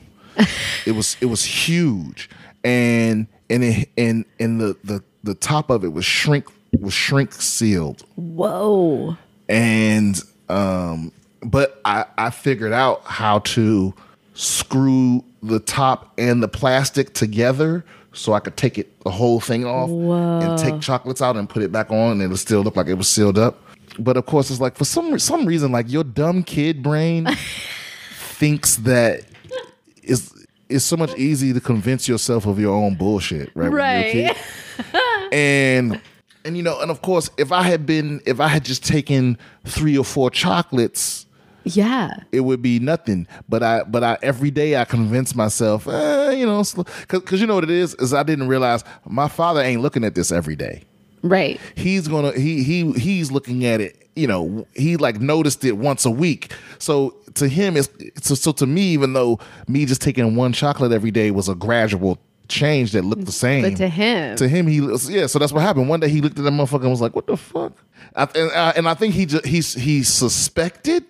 It 0.86 0.94
was 0.96 1.18
it 1.22 1.26
was 1.26 1.44
huge. 1.44 2.30
And 2.64 3.28
and 3.50 3.64
it, 3.64 3.90
and 3.98 4.26
and 4.40 4.60
the 4.60 4.76
the 4.84 5.04
the 5.24 5.34
top 5.36 5.70
of 5.70 5.84
it 5.84 5.90
was 5.94 6.06
shrink 6.06 6.46
was 6.80 6.94
shrink 6.94 7.34
sealed. 7.34 8.04
Whoa. 8.16 9.18
and 9.50 10.22
um 10.50 11.12
but 11.44 11.80
i 11.86 12.06
i 12.18 12.30
figured 12.30 12.74
out 12.74 13.02
how 13.06 13.40
to 13.40 13.94
screw 14.34 15.24
the 15.42 15.60
top 15.60 16.14
and 16.18 16.42
the 16.44 16.48
plastic 16.48 17.14
together 17.14 17.84
so 18.14 18.34
i 18.34 18.40
could 18.40 18.56
take 18.58 18.78
it 18.78 19.00
the 19.02 19.10
whole 19.12 19.40
thing 19.40 19.66
off 19.66 19.90
and 19.90 20.58
take 20.60 20.82
chocolates 20.82 21.22
out 21.22 21.36
and 21.38 21.50
put 21.50 21.64
it 21.64 21.72
back 21.72 21.90
on 21.92 22.14
and 22.14 22.22
it'll 22.24 22.38
still 22.38 22.62
look 22.62 22.76
like 22.76 22.88
it 22.88 22.96
was 22.96 23.08
sealed 23.08 23.38
up. 23.38 23.62
But 24.00 24.18
of 24.18 24.26
course 24.26 24.50
it's 24.52 24.60
like 24.60 24.76
for 24.76 24.86
some 24.86 25.18
some 25.20 25.46
reason 25.46 25.72
like 25.72 25.90
your 25.90 26.04
dumb 26.04 26.44
kid 26.44 26.84
brain 26.84 27.28
thinks 28.18 28.76
that 28.78 29.22
it's 30.08 30.34
it's 30.70 30.84
so 30.86 30.98
much 30.98 31.16
easy 31.18 31.54
to 31.54 31.62
convince 31.62 32.08
yourself 32.08 32.46
of 32.46 32.60
your 32.60 32.76
own 32.76 32.96
bullshit 32.96 33.50
right 33.56 33.72
when 33.72 33.72
you're 33.72 33.80
a 33.80 34.28
Right. 34.28 34.38
and 35.34 36.02
and 36.46 36.58
you 36.58 36.64
know 36.64 36.80
and 36.82 36.92
of 36.92 37.02
course 37.02 37.30
if 37.38 37.52
i 37.52 37.62
had 37.62 37.86
been 37.86 38.22
if 38.26 38.40
i 38.40 38.48
had 38.48 38.64
just 38.66 38.84
taken 38.86 39.38
three 39.66 39.98
or 39.98 40.06
four 40.06 40.30
chocolates 40.30 41.26
Yeah. 41.64 42.12
it 42.32 42.42
would 42.42 42.62
be 42.62 42.80
nothing 42.80 43.28
but 43.50 43.64
i 43.64 43.84
but 43.84 44.04
i 44.04 44.18
every 44.22 44.52
day 44.52 44.78
i 44.78 44.86
convince 44.86 45.36
myself 45.36 45.88
eh, 45.88 46.32
you 46.32 46.46
know 46.46 46.64
because 47.10 47.42
you 47.42 47.48
know 47.48 47.56
what 47.56 47.64
it 47.64 47.70
is 47.72 47.94
is 47.96 48.14
i 48.14 48.24
didn't 48.24 48.48
realize 48.48 48.84
my 49.06 49.28
father 49.28 49.62
ain't 49.62 49.82
looking 49.82 50.04
at 50.04 50.16
this 50.16 50.32
every 50.32 50.56
day 50.56 50.84
Right. 51.28 51.60
he's 51.76 52.08
gonna 52.08 52.32
he 52.34 52.64
he 52.64 52.92
he's 52.94 53.32
looking 53.32 53.66
at 53.66 53.82
it 53.82 54.10
you 54.16 54.28
know 54.28 54.66
he 54.76 54.98
like 54.98 55.20
noticed 55.20 55.64
it 55.64 55.74
once 55.74 56.06
a 56.06 56.12
week 56.12 56.52
so 56.80 57.16
to 57.36 57.48
him 57.48 57.78
it's 57.78 57.90
so, 58.22 58.36
so 58.36 58.52
to 58.54 58.66
me 58.66 58.82
even 58.82 59.14
though 59.14 59.40
me 59.68 59.86
just 59.86 60.02
taking 60.02 60.36
one 60.36 60.54
chocolate 60.54 60.92
every 60.92 61.12
day 61.12 61.32
was 61.32 61.48
a 61.50 61.56
gradual 61.56 62.18
change 62.48 62.94
that 62.94 63.04
looked 63.04 63.26
the 63.26 63.32
same 63.32 63.62
But 63.64 63.76
to 63.78 63.90
him, 63.90 64.36
to 64.38 64.48
him, 64.48 64.68
he 64.68 64.78
yeah. 65.10 65.28
So 65.28 65.38
that's 65.38 65.52
what 65.52 65.62
happened. 65.62 65.90
One 65.90 66.00
day 66.00 66.10
he 66.10 66.22
looked 66.22 66.38
at 66.40 66.46
that 66.46 66.52
motherfucker 66.52 66.82
and 66.82 66.92
was 66.92 67.02
like, 67.02 67.16
"What 67.16 67.28
the 67.28 67.36
fuck?" 67.36 67.74
I, 68.16 68.24
and, 68.36 68.52
I, 68.52 68.70
and 68.72 68.90
I 68.90 68.94
think 68.94 69.14
he 69.14 69.26
just 69.26 69.46
he 69.46 69.60
he 69.60 70.04
suspected, 70.04 71.04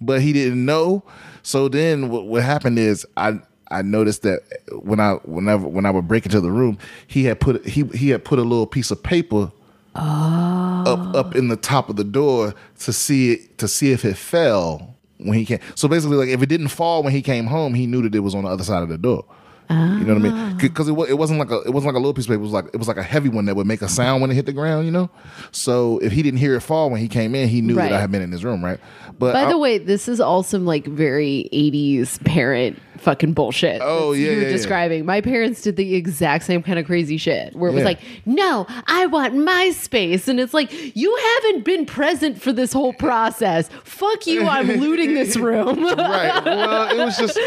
but 0.00 0.22
he 0.22 0.32
didn't 0.32 0.64
know. 0.64 1.02
So 1.42 1.68
then 1.68 2.08
what, 2.08 2.26
what 2.26 2.42
happened 2.42 2.78
is 2.78 3.04
I 3.16 3.40
I 3.68 3.82
noticed 3.82 4.22
that 4.22 4.40
when 4.72 5.00
I 5.00 5.14
whenever 5.24 5.66
when 5.66 5.86
I 5.86 5.90
would 5.90 6.06
break 6.06 6.24
into 6.26 6.40
the 6.40 6.50
room, 6.50 6.78
he 7.06 7.24
had 7.24 7.40
put 7.40 7.66
he 7.66 7.84
he 7.94 8.10
had 8.10 8.24
put 8.24 8.38
a 8.38 8.42
little 8.42 8.66
piece 8.66 8.90
of 8.90 9.02
paper 9.02 9.50
oh. 9.94 10.84
up 10.86 11.14
up 11.16 11.34
in 11.34 11.48
the 11.48 11.56
top 11.56 11.88
of 11.88 11.96
the 11.96 12.04
door 12.04 12.54
to 12.80 12.92
see 12.92 13.32
it 13.32 13.58
to 13.58 13.68
see 13.68 13.92
if 13.92 14.04
it 14.04 14.16
fell 14.16 14.94
when 15.18 15.38
he 15.38 15.44
came. 15.44 15.60
So 15.74 15.88
basically, 15.88 16.16
like 16.16 16.28
if 16.28 16.42
it 16.42 16.48
didn't 16.48 16.68
fall 16.68 17.02
when 17.02 17.12
he 17.12 17.22
came 17.22 17.46
home, 17.46 17.74
he 17.74 17.86
knew 17.86 18.02
that 18.02 18.14
it 18.14 18.20
was 18.20 18.34
on 18.34 18.44
the 18.44 18.50
other 18.50 18.64
side 18.64 18.82
of 18.82 18.88
the 18.88 18.98
door. 18.98 19.24
You 19.68 19.74
know 19.74 20.14
what 20.14 20.20
I 20.20 20.22
mean? 20.22 20.32
Ah. 20.32 20.56
Because 20.60 20.86
it, 20.86 20.92
wa- 20.92 21.06
it 21.06 21.18
wasn't 21.18 21.40
like 21.40 21.50
a 21.50 21.60
it 21.62 21.70
wasn't 21.70 21.92
like 21.92 21.96
a 21.96 21.98
little 21.98 22.14
piece 22.14 22.26
of 22.26 22.28
paper. 22.28 22.38
It 22.38 22.42
was 22.42 22.52
like 22.52 22.66
it 22.66 22.76
was 22.76 22.86
like 22.86 22.98
a 22.98 23.02
heavy 23.02 23.28
one 23.28 23.46
that 23.46 23.56
would 23.56 23.66
make 23.66 23.82
a 23.82 23.88
sound 23.88 24.20
when 24.22 24.30
it 24.30 24.34
hit 24.34 24.46
the 24.46 24.52
ground. 24.52 24.86
You 24.86 24.92
know. 24.92 25.10
So 25.50 25.98
if 25.98 26.12
he 26.12 26.22
didn't 26.22 26.38
hear 26.38 26.54
it 26.54 26.60
fall 26.60 26.88
when 26.88 27.00
he 27.00 27.08
came 27.08 27.34
in, 27.34 27.48
he 27.48 27.60
knew 27.62 27.74
Right. 27.76 27.90
that 27.90 27.96
I 27.96 28.00
had 28.00 28.12
been 28.12 28.22
in 28.22 28.30
his 28.30 28.44
room, 28.44 28.64
right? 28.64 28.78
But 29.18 29.32
By 29.32 29.46
I- 29.46 29.50
the 29.50 29.58
way, 29.58 29.78
this 29.78 30.06
is 30.06 30.20
all 30.20 30.44
some 30.44 30.66
like 30.66 30.86
very 30.86 31.48
80s 31.52 32.22
parent 32.24 32.78
fucking 33.00 33.32
bullshit. 33.32 33.80
Oh, 33.82 34.12
yeah, 34.12 34.24
You 34.24 34.28
were 34.30 34.42
yeah, 34.42 34.46
yeah. 34.48 34.52
describing. 34.52 35.04
My 35.06 35.20
parents 35.20 35.62
did 35.62 35.76
the 35.76 35.94
exact 35.94 36.44
same 36.44 36.62
kind 36.62 36.78
of 36.78 36.86
crazy 36.86 37.16
shit 37.16 37.54
where 37.54 37.70
it 37.70 37.74
was 37.74 37.84
like, 37.84 38.00
no, 38.24 38.66
I 38.86 39.06
want 39.06 39.34
my 39.36 39.70
space. 39.70 40.28
And 40.28 40.38
it's 40.40 40.52
like, 40.54 40.70
you 40.96 41.16
haven't 41.16 41.64
been 41.64 41.86
present 41.86 42.40
for 42.40 42.52
this 42.52 42.72
whole 42.72 42.92
process. 42.94 43.68
Fuck 43.84 44.26
you, 44.26 44.46
I'm 44.46 44.66
looting 44.68 45.14
this 45.14 45.36
room. 45.36 45.84
right. 45.84 46.44
Well, 46.44 46.90
it 47.00 47.04
was 47.04 47.16
just 47.16 47.38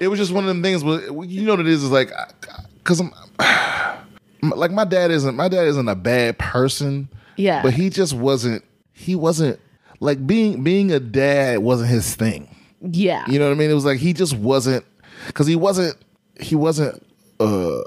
it 0.00 0.08
was 0.08 0.18
just 0.18 0.32
one 0.32 0.44
of 0.44 0.48
them 0.48 0.62
things. 0.62 0.82
But 0.82 1.28
you 1.28 1.42
know 1.42 1.52
what 1.52 1.60
it 1.60 1.68
is 1.68 1.82
is 1.82 1.90
like 1.90 2.10
because 2.78 3.00
I'm 3.00 3.12
like 4.42 4.70
my 4.70 4.84
dad 4.84 5.10
isn't 5.10 5.34
my 5.36 5.48
dad 5.48 5.66
isn't 5.66 5.88
a 5.88 5.94
bad 5.94 6.38
person. 6.38 7.08
Yeah. 7.36 7.62
But 7.62 7.74
he 7.74 7.90
just 7.90 8.12
wasn't. 8.14 8.64
He 8.92 9.14
wasn't 9.14 9.58
like 10.00 10.26
being 10.26 10.62
being 10.62 10.92
a 10.92 11.00
dad 11.00 11.60
wasn't 11.60 11.90
his 11.90 12.14
thing. 12.14 12.54
Yeah. 12.80 13.24
You 13.28 13.38
know 13.38 13.46
what 13.46 13.52
I 13.52 13.56
mean? 13.58 13.70
It 13.70 13.74
was 13.74 13.84
like 13.84 13.98
he 13.98 14.12
just 14.12 14.36
wasn't 14.36 14.84
because 15.26 15.46
he 15.46 15.56
wasn't 15.56 15.96
he 16.40 16.54
wasn't 16.54 17.04
uh 17.38 17.80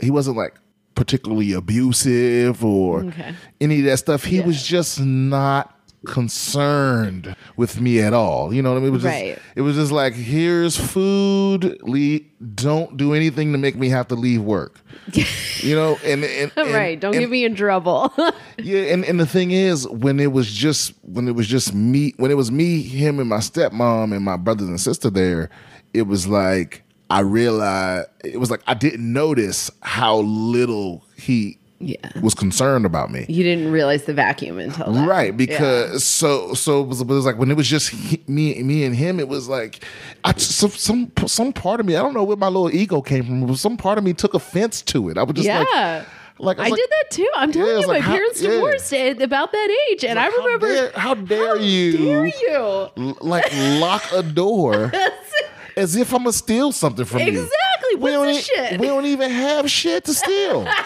he 0.00 0.10
wasn't 0.10 0.36
like 0.36 0.54
particularly 0.94 1.52
abusive 1.52 2.64
or 2.64 3.04
Okay. 3.04 3.34
any 3.60 3.78
of 3.80 3.84
that 3.86 3.98
stuff. 3.98 4.24
He 4.24 4.36
Yeah. 4.38 4.46
was 4.46 4.62
just 4.62 5.00
not 5.00 5.74
concerned 6.06 7.36
with 7.56 7.80
me 7.80 8.00
at 8.00 8.12
all. 8.12 8.52
You 8.54 8.62
know 8.62 8.70
what 8.72 8.78
I 8.78 8.80
mean? 8.80 8.88
It 8.88 8.92
was 8.92 9.04
Right. 9.04 9.34
just 9.34 9.46
it 9.56 9.60
was 9.62 9.76
just 9.76 9.92
like 9.92 10.14
here's 10.14 10.76
food. 10.76 11.78
Le- 11.82 12.20
don't 12.54 12.96
do 12.96 13.12
anything 13.14 13.52
to 13.52 13.58
make 13.58 13.76
me 13.76 13.88
have 13.90 14.08
to 14.08 14.14
leave 14.14 14.40
work. 14.42 14.80
you 15.60 15.74
know, 15.74 15.98
and, 16.04 16.24
and, 16.24 16.52
and 16.56 16.72
right. 16.72 16.98
Don't 16.98 17.14
and- 17.14 17.20
get 17.20 17.30
me 17.30 17.44
in 17.44 17.54
trouble. 17.54 18.12
yeah, 18.58 18.92
and, 18.92 19.04
and 19.04 19.18
the 19.20 19.26
thing 19.26 19.50
is, 19.50 19.86
when 19.88 20.20
it 20.20 20.32
was 20.32 20.50
just 20.52 20.94
when 21.02 21.28
it 21.28 21.34
was 21.34 21.46
just 21.46 21.74
me, 21.74 22.14
when 22.16 22.30
it 22.30 22.34
was 22.36 22.50
me, 22.50 22.82
him, 22.82 23.18
and 23.18 23.28
my 23.28 23.38
stepmom 23.38 24.14
and 24.14 24.24
my 24.24 24.36
brothers 24.36 24.68
and 24.68 24.80
sister 24.80 25.10
there, 25.10 25.50
it 25.92 26.02
was 26.02 26.26
like 26.26 26.82
I 27.10 27.20
realized 27.20 28.08
it 28.24 28.38
was 28.38 28.50
like 28.50 28.62
I 28.66 28.74
didn't 28.74 29.12
notice 29.12 29.70
how 29.82 30.18
little 30.18 31.04
he 31.16 31.58
Yeah. 31.82 31.96
was 32.20 32.34
concerned 32.34 32.84
about 32.84 33.10
me. 33.10 33.24
You 33.28 33.42
didn't 33.42 33.72
realize 33.72 34.04
the 34.04 34.12
vacuum 34.12 34.58
until 34.58 34.92
then. 34.92 35.06
Right, 35.06 35.34
because 35.34 36.04
so 36.04 36.52
so 36.52 36.82
it 36.82 36.88
was, 36.88 37.00
it 37.00 37.06
was 37.06 37.24
like 37.24 37.38
when 37.38 37.50
it 37.50 37.56
was 37.56 37.66
just 37.68 37.88
he, 37.88 38.22
me 38.26 38.62
me 38.62 38.84
and 38.84 38.94
him, 38.94 39.18
it 39.18 39.28
was 39.28 39.48
like 39.48 39.82
I 40.22 40.34
some 40.36 40.70
some 40.70 41.12
some 41.26 41.52
part 41.54 41.80
of 41.80 41.86
me 41.86 41.96
I 41.96 42.02
don't 42.02 42.12
know 42.12 42.22
where 42.24 42.36
my 42.36 42.48
little 42.48 42.70
ego 42.70 43.00
came 43.00 43.24
from. 43.24 43.46
but 43.46 43.56
Some 43.56 43.78
part 43.78 43.96
of 43.96 44.04
me 44.04 44.12
took 44.12 44.34
offense 44.34 44.82
to 44.82 45.08
it. 45.08 45.16
I 45.16 45.22
was 45.22 45.34
just 45.36 45.46
Yeah. 45.46 45.60
like, 45.60 46.06
like 46.38 46.58
I, 46.58 46.62
was 46.64 46.70
like, 46.72 46.80
did 46.80 46.90
that 46.90 47.10
too. 47.10 47.30
I'm 47.34 47.50
telling 47.52 47.68
Yeah, 47.68 47.80
you, 47.80 47.86
like, 47.86 48.00
my 48.00 48.06
how- 48.06 48.12
parents 48.12 48.42
yeah. 48.42 48.50
divorced 48.50 48.92
at 48.92 49.22
about 49.22 49.52
that 49.52 49.84
age, 49.90 50.04
and 50.04 50.18
I 50.18 50.24
How 50.30 50.36
remember. 50.36 50.66
dare- 50.68 50.92
how 50.94 51.14
dare 51.14 51.56
you? 51.58 51.96
Dare 51.96 52.26
you? 52.26 53.14
like 53.22 53.50
lock 53.80 54.02
a 54.12 54.22
door 54.22 54.92
as 55.78 55.96
if 55.96 56.12
I'm 56.12 56.20
gonna 56.24 56.32
steal 56.34 56.72
something 56.72 57.06
from 57.06 57.20
you. 57.20 57.28
exactly. 57.28 57.96
We 57.98 58.10
don't, 58.10 58.28
e- 58.28 58.40
shit? 58.40 58.78
we 58.80 58.86
don't 58.86 59.06
even 59.06 59.30
have 59.30 59.70
shit 59.70 60.04
to 60.04 60.12
steal. 60.14 60.66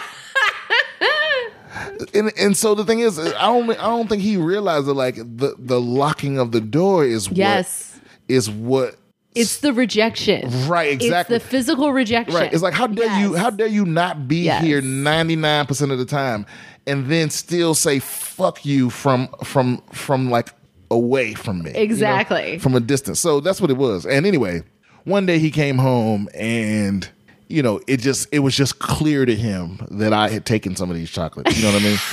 and 2.14 2.32
and 2.38 2.56
so 2.56 2.74
the 2.74 2.84
thing 2.84 3.00
is, 3.00 3.18
I 3.18 3.30
don't 3.46 3.70
I 3.70 3.74
don't 3.74 4.08
think 4.08 4.22
he 4.22 4.36
realized 4.36 4.86
that 4.86 4.94
like 4.94 5.16
the 5.16 5.54
the 5.58 5.80
locking 5.80 6.38
of 6.38 6.52
the 6.52 6.60
door 6.60 7.04
is 7.04 7.28
yes. 7.30 7.92
what 7.94 8.10
is 8.28 8.50
what 8.50 8.96
It's 9.34 9.58
the 9.58 9.72
rejection. 9.72 10.48
right 10.68 10.90
exactly 10.92 11.36
It's 11.36 11.44
the 11.44 11.50
physical 11.50 11.92
rejection. 11.92 12.34
right. 12.34 12.52
It's 12.52 12.62
like 12.62 12.74
how 12.74 12.86
dare 12.86 13.20
you 13.20 13.34
how 13.34 13.50
dare 13.50 13.66
you 13.66 13.84
not 13.84 14.28
be 14.28 14.42
Yes. 14.44 14.62
here 14.62 14.80
ninety 14.80 15.36
nine 15.36 15.66
percent 15.66 15.92
of 15.92 15.98
the 15.98 16.04
time 16.06 16.46
and 16.86 17.06
then 17.10 17.30
still 17.30 17.74
say 17.74 17.98
fuck 17.98 18.64
you 18.64 18.90
from 18.90 19.28
from 19.42 19.78
from 19.92 20.30
like 20.30 20.50
away 20.90 21.34
from 21.34 21.62
me 21.62 21.70
you 21.70 21.76
know, 21.76 21.82
Exactly. 21.82 22.58
from 22.58 22.74
a 22.74 22.80
distance. 22.80 23.18
So 23.18 23.40
that's 23.40 23.60
what 23.60 23.70
it 23.70 23.76
was. 23.76 24.04
And 24.06 24.26
anyway, 24.26 24.62
one 25.04 25.26
day 25.26 25.38
he 25.38 25.50
came 25.50 25.78
home 25.78 26.28
and 26.34 27.08
you 27.54 27.62
know, 27.62 27.80
it 27.86 27.98
just 27.98 28.28
it 28.32 28.40
was 28.40 28.56
just 28.56 28.78
clear 28.78 29.24
to 29.24 29.34
him 29.34 29.78
that 29.90 30.12
I 30.12 30.28
had 30.28 30.44
taken 30.44 30.76
some 30.76 30.90
of 30.90 30.96
these 30.96 31.10
chocolates. 31.10 31.56
You 31.56 31.64
know 31.64 31.72
what 31.72 31.82
I 31.82 31.84
mean? 31.84 31.98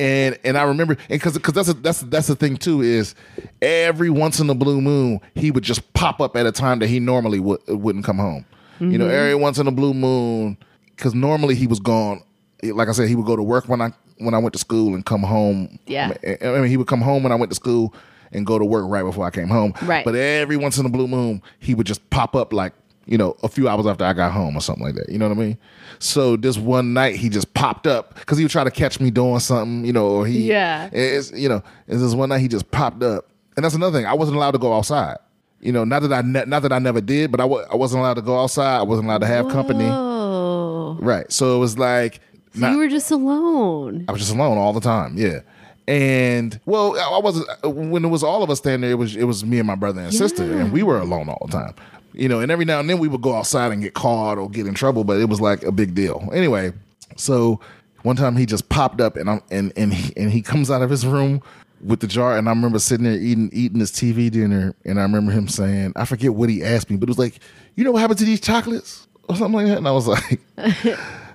And 0.00 0.38
and 0.44 0.56
I 0.56 0.62
remember 0.62 0.92
and 0.92 1.08
because 1.08 1.32
because 1.32 1.54
that's 1.54 1.68
a, 1.70 1.72
that's 1.74 2.02
that's 2.02 2.28
the 2.28 2.36
thing 2.36 2.56
too 2.56 2.82
is 2.82 3.16
every 3.60 4.10
once 4.10 4.38
in 4.38 4.48
a 4.48 4.54
blue 4.54 4.80
moon 4.80 5.18
he 5.34 5.50
would 5.50 5.64
just 5.64 5.92
pop 5.92 6.20
up 6.20 6.36
at 6.36 6.46
a 6.46 6.52
time 6.52 6.78
that 6.78 6.86
he 6.86 7.00
normally 7.00 7.40
would 7.40 7.58
wouldn't 7.66 8.04
come 8.04 8.18
home. 8.18 8.44
You 8.78 8.96
know, 8.96 9.06
mm-hmm. 9.06 9.14
every 9.14 9.34
once 9.34 9.58
in 9.58 9.66
a 9.66 9.72
blue 9.72 9.92
moon 9.94 10.56
because 10.94 11.14
normally 11.14 11.56
he 11.56 11.66
was 11.66 11.80
gone. 11.80 12.22
Eh, 12.62 12.70
like 12.72 12.86
I 12.86 12.92
said, 12.92 13.08
he 13.08 13.16
would 13.16 13.26
go 13.26 13.34
to 13.34 13.42
work 13.42 13.68
when 13.68 13.80
I 13.80 13.92
when 14.18 14.34
I 14.34 14.38
went 14.38 14.52
to 14.52 14.58
school 14.60 14.94
and 14.94 15.04
come 15.04 15.24
home. 15.24 15.80
Yeah. 15.86 16.12
I 16.22 16.26
eh, 16.26 16.48
I 16.48 16.60
mean, 16.60 16.68
he 16.68 16.76
would 16.76 16.86
come 16.86 17.00
home 17.00 17.24
when 17.24 17.32
I 17.32 17.34
went 17.34 17.50
to 17.50 17.56
school 17.56 17.92
and 18.32 18.46
go 18.46 18.58
to 18.58 18.64
work 18.64 18.84
right 18.88 19.02
before 19.02 19.26
I 19.26 19.30
came 19.30 19.48
home. 19.48 19.74
Right. 19.82 20.04
But 20.04 20.14
every 20.14 20.56
once 20.56 20.78
in 20.78 20.86
a 20.86 20.88
blue 20.88 21.08
moon, 21.08 21.42
he 21.58 21.74
would 21.74 21.86
just 21.86 22.08
pop 22.10 22.36
up 22.36 22.52
like, 22.52 22.72
you 23.08 23.18
know, 23.18 23.36
a 23.42 23.48
few 23.48 23.68
hours 23.68 23.86
after 23.86 24.04
I 24.04 24.12
got 24.12 24.32
home 24.32 24.56
or 24.56 24.60
something 24.60 24.84
like 24.84 24.94
that. 24.94 25.08
You 25.08 25.18
know 25.18 25.28
what 25.28 25.36
I 25.38 25.40
mean? 25.40 25.58
So 25.98 26.36
this 26.36 26.58
one 26.58 26.92
night 26.92 27.16
he 27.16 27.28
just 27.28 27.52
popped 27.54 27.86
up 27.86 28.14
because 28.14 28.38
he 28.38 28.44
would 28.44 28.50
try 28.52 28.62
to 28.64 28.70
catch 28.70 29.00
me 29.00 29.10
doing 29.10 29.40
something, 29.40 29.84
you 29.84 29.92
know, 29.92 30.06
or 30.06 30.26
he, 30.26 30.48
Yeah. 30.48 30.88
it's, 30.92 31.32
you 31.32 31.48
know, 31.48 31.62
and 31.88 32.00
this 32.00 32.14
one 32.14 32.28
night 32.28 32.40
he 32.40 32.48
just 32.48 32.70
popped 32.70 33.02
up. 33.02 33.26
And 33.56 33.64
that's 33.64 33.74
another 33.74 33.98
thing. 33.98 34.06
I 34.06 34.12
wasn't 34.14 34.36
allowed 34.36 34.52
to 34.52 34.58
go 34.58 34.72
outside. 34.74 35.16
You 35.60 35.72
know, 35.72 35.82
not 35.84 36.02
that 36.02 36.12
I 36.12 36.20
ne- 36.22 36.44
not 36.46 36.62
that 36.62 36.72
I 36.72 36.78
never 36.78 37.00
did, 37.00 37.32
but 37.32 37.40
I 37.40 37.44
w- 37.44 37.64
I 37.68 37.74
wasn't 37.74 38.00
allowed 38.00 38.14
to 38.14 38.22
go 38.22 38.38
outside. 38.40 38.78
I 38.78 38.82
wasn't 38.82 39.08
allowed 39.08 39.22
to 39.22 39.26
have 39.26 39.48
company. 39.48 39.86
Oh. 39.90 40.96
Right. 41.00 41.30
So 41.32 41.56
it 41.56 41.58
was 41.58 41.76
like, 41.78 42.20
So 42.54 42.60
not- 42.60 42.72
you 42.72 42.78
were 42.78 42.88
just 42.88 43.10
alone. 43.10 44.04
I 44.06 44.12
was 44.12 44.20
just 44.20 44.32
alone 44.34 44.56
all 44.58 44.72
the 44.72 44.80
time. 44.80 45.14
Yeah. 45.16 45.40
And 45.88 46.60
well, 46.66 46.94
I 46.96 47.16
I 47.16 47.18
wasn't 47.20 47.48
when 47.64 48.04
it 48.04 48.08
was 48.08 48.22
all 48.22 48.42
of 48.42 48.50
us 48.50 48.58
standing 48.58 48.82
there. 48.82 48.90
It 48.92 48.98
was 48.98 49.16
it 49.16 49.24
was 49.24 49.44
me 49.44 49.58
and 49.58 49.66
my 49.66 49.74
brother 49.74 50.00
and 50.02 50.12
sister, 50.14 50.42
and 50.44 50.70
we 50.70 50.82
were 50.82 50.98
alone 50.98 51.28
all 51.28 51.46
the 51.46 51.52
time. 51.52 51.74
You 52.18 52.28
know, 52.28 52.40
and 52.40 52.50
every 52.50 52.64
now 52.64 52.80
and 52.80 52.90
then 52.90 52.98
we 52.98 53.06
would 53.06 53.22
go 53.22 53.34
outside 53.34 53.70
and 53.70 53.80
get 53.80 53.94
caught 53.94 54.38
or 54.38 54.50
get 54.50 54.66
in 54.66 54.74
trouble, 54.74 55.04
but 55.04 55.20
it 55.20 55.28
was 55.28 55.40
like 55.40 55.62
a 55.62 55.70
big 55.70 55.94
deal. 55.94 56.28
Anyway, 56.32 56.72
so 57.16 57.60
one 58.02 58.16
time 58.16 58.36
he 58.36 58.44
just 58.44 58.68
popped 58.68 59.00
up 59.00 59.16
and 59.16 59.30
I'm 59.30 59.42
and 59.50 59.72
and 59.76 59.94
he, 59.94 60.12
and 60.16 60.30
he 60.30 60.42
comes 60.42 60.70
out 60.70 60.82
of 60.82 60.90
his 60.90 61.06
room 61.06 61.42
with 61.80 62.00
the 62.00 62.06
jar, 62.06 62.36
and 62.36 62.48
I 62.48 62.52
remember 62.52 62.78
sitting 62.78 63.04
there 63.04 63.14
eating 63.14 63.50
eating 63.52 63.80
his 63.80 63.92
TV 63.92 64.30
dinner, 64.30 64.74
and 64.84 64.98
I 64.98 65.02
remember 65.02 65.32
him 65.32 65.48
saying, 65.48 65.92
I 65.94 66.04
forget 66.04 66.34
what 66.34 66.48
he 66.48 66.64
asked 66.64 66.90
me, 66.90 66.96
but 66.96 67.08
it 67.08 67.10
was 67.10 67.18
like, 67.18 67.38
you 67.76 67.84
know 67.84 67.92
what 67.92 68.00
happened 68.00 68.18
to 68.18 68.24
these 68.24 68.40
chocolates 68.40 69.06
or 69.28 69.36
something 69.36 69.54
like 69.54 69.66
that, 69.66 69.78
and 69.78 69.88
I 69.88 69.92
was 69.92 70.08
like, 70.08 70.40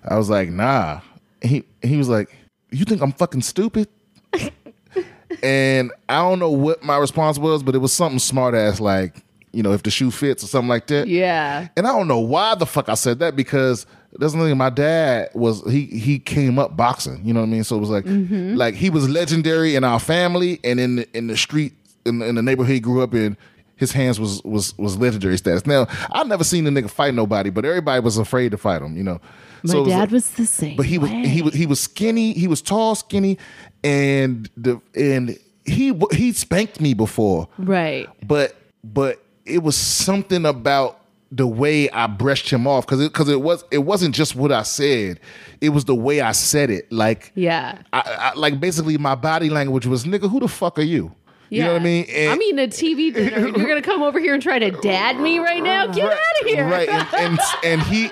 I 0.03 0.17
was 0.17 0.29
like, 0.29 0.49
nah. 0.49 0.99
And 1.41 1.51
he 1.51 1.63
he 1.81 1.97
was 1.97 2.09
like, 2.09 2.35
you 2.71 2.85
think 2.85 3.01
I'm 3.01 3.13
fucking 3.13 3.41
stupid? 3.41 3.87
and 5.43 5.91
I 6.09 6.19
don't 6.19 6.39
know 6.39 6.51
what 6.51 6.83
my 6.83 6.97
response 6.97 7.37
was, 7.37 7.63
but 7.63 7.75
it 7.75 7.79
was 7.79 7.93
something 7.93 8.19
smart 8.19 8.53
ass 8.55 8.79
like, 8.79 9.23
you 9.53 9.63
know, 9.63 9.71
if 9.71 9.83
the 9.83 9.91
shoe 9.91 10.11
fits 10.11 10.43
or 10.43 10.47
something 10.47 10.67
like 10.69 10.87
that. 10.87 11.07
Yeah. 11.07 11.67
And 11.77 11.87
I 11.87 11.91
don't 11.91 12.07
know 12.07 12.19
why 12.19 12.55
the 12.55 12.65
fuck 12.65 12.89
I 12.89 12.95
said 12.95 13.19
that 13.19 13.35
because 13.35 13.85
there's 14.13 14.35
nothing. 14.35 14.57
My 14.57 14.69
dad 14.69 15.29
was 15.33 15.63
he 15.71 15.85
he 15.85 16.19
came 16.19 16.59
up 16.59 16.75
boxing. 16.75 17.21
You 17.23 17.33
know 17.33 17.39
what 17.41 17.47
I 17.47 17.49
mean? 17.49 17.63
So 17.63 17.77
it 17.77 17.79
was 17.79 17.89
like 17.89 18.05
mm-hmm. 18.05 18.55
like 18.55 18.73
he 18.75 18.89
was 18.89 19.07
legendary 19.09 19.75
in 19.75 19.83
our 19.83 19.99
family 19.99 20.59
and 20.63 20.79
in 20.79 20.95
the, 20.97 21.17
in 21.17 21.27
the 21.27 21.37
street 21.37 21.73
in, 22.05 22.19
the- 22.19 22.25
in 22.27 22.35
the 22.35 22.41
neighborhood 22.41 22.73
he 22.73 22.79
grew 22.79 23.01
up 23.03 23.13
in. 23.13 23.37
His 23.75 23.91
hands 23.91 24.19
was 24.19 24.41
was 24.43 24.77
was 24.77 24.97
legendary 24.97 25.37
status. 25.37 25.65
Now 25.65 25.87
I've 26.11 26.27
never 26.27 26.43
seen 26.43 26.63
the 26.63 26.69
nigga 26.71 26.89
fight 26.89 27.13
nobody, 27.13 27.49
but 27.49 27.65
everybody 27.65 27.99
was 28.01 28.17
afraid 28.17 28.51
to 28.51 28.57
fight 28.57 28.81
him. 28.81 28.95
You 28.95 29.03
know. 29.03 29.19
My 29.63 29.71
So 29.71 29.77
it 29.79 29.81
was 29.81 29.89
dad 29.89 29.99
like- 29.99 30.11
was 30.11 30.29
the 30.31 30.45
same. 30.45 30.77
but 30.77 30.85
he 30.85 30.97
was 30.99 31.09
way. 31.09 31.27
he 31.27 31.41
was 31.41 31.53
he 31.53 31.65
was 31.65 31.79
skinny. 31.79 32.33
He 32.33 32.47
was 32.47 32.61
tall, 32.61 32.95
skinny, 32.95 33.37
and 33.83 34.49
the 34.55 34.79
and 34.95 35.37
he 35.65 35.99
he 36.11 36.33
spanked 36.33 36.79
me 36.81 36.93
before, 36.93 37.47
right. 37.57 38.07
but 38.25 38.55
but 38.83 39.21
it 39.45 39.63
was 39.63 39.75
something 39.77 40.45
about 40.45 40.99
the 41.31 41.47
way 41.47 41.89
I 41.89 42.05
brushed 42.07 42.49
him 42.51 42.67
off 42.67 42.85
because 42.85 43.01
it 43.01 43.11
because 43.11 43.27
it 43.29 43.41
was 43.41 43.63
it 43.71 43.79
wasn't 43.79 44.13
just 44.13 44.35
what 44.35 44.51
I 44.51 44.61
said, 44.63 45.19
it 45.61 45.69
was 45.69 45.85
the 45.85 45.95
way 45.95 46.21
I 46.21 46.31
said 46.31 46.69
it. 46.69 46.91
Like 46.91 47.31
Yeah. 47.35 47.79
I, 47.91 48.31
I 48.33 48.37
like 48.37 48.59
basically 48.59 48.97
my 48.97 49.15
body 49.15 49.49
language 49.49 49.85
was 49.87 50.05
nigga, 50.05 50.29
who 50.29 50.39
the 50.39 50.47
fuck 50.47 50.77
are 50.77 50.83
you? 50.83 51.15
You 51.49 51.61
know 51.63 51.73
what 51.73 51.81
I 51.81 51.85
mean? 51.85 52.05
And- 52.09 52.31
I'm 52.31 52.41
eating 52.41 52.59
a 52.59 52.67
TV 52.67 53.13
dinner. 53.13 53.39
You're 53.47 53.67
gonna 53.67 53.81
come 53.83 54.01
over 54.01 54.19
here 54.19 54.33
and 54.33 54.41
try 54.41 54.57
to 54.59 54.71
dad 54.71 55.19
me 55.19 55.37
right 55.39 55.61
now? 55.61 55.85
Get 55.93 56.05
out 56.11 56.17
of 56.41 56.47
here! 56.47 56.67
Right, 56.67 56.89
and, 56.89 57.07
and 57.13 57.39
and 57.63 57.81
he 57.83 58.09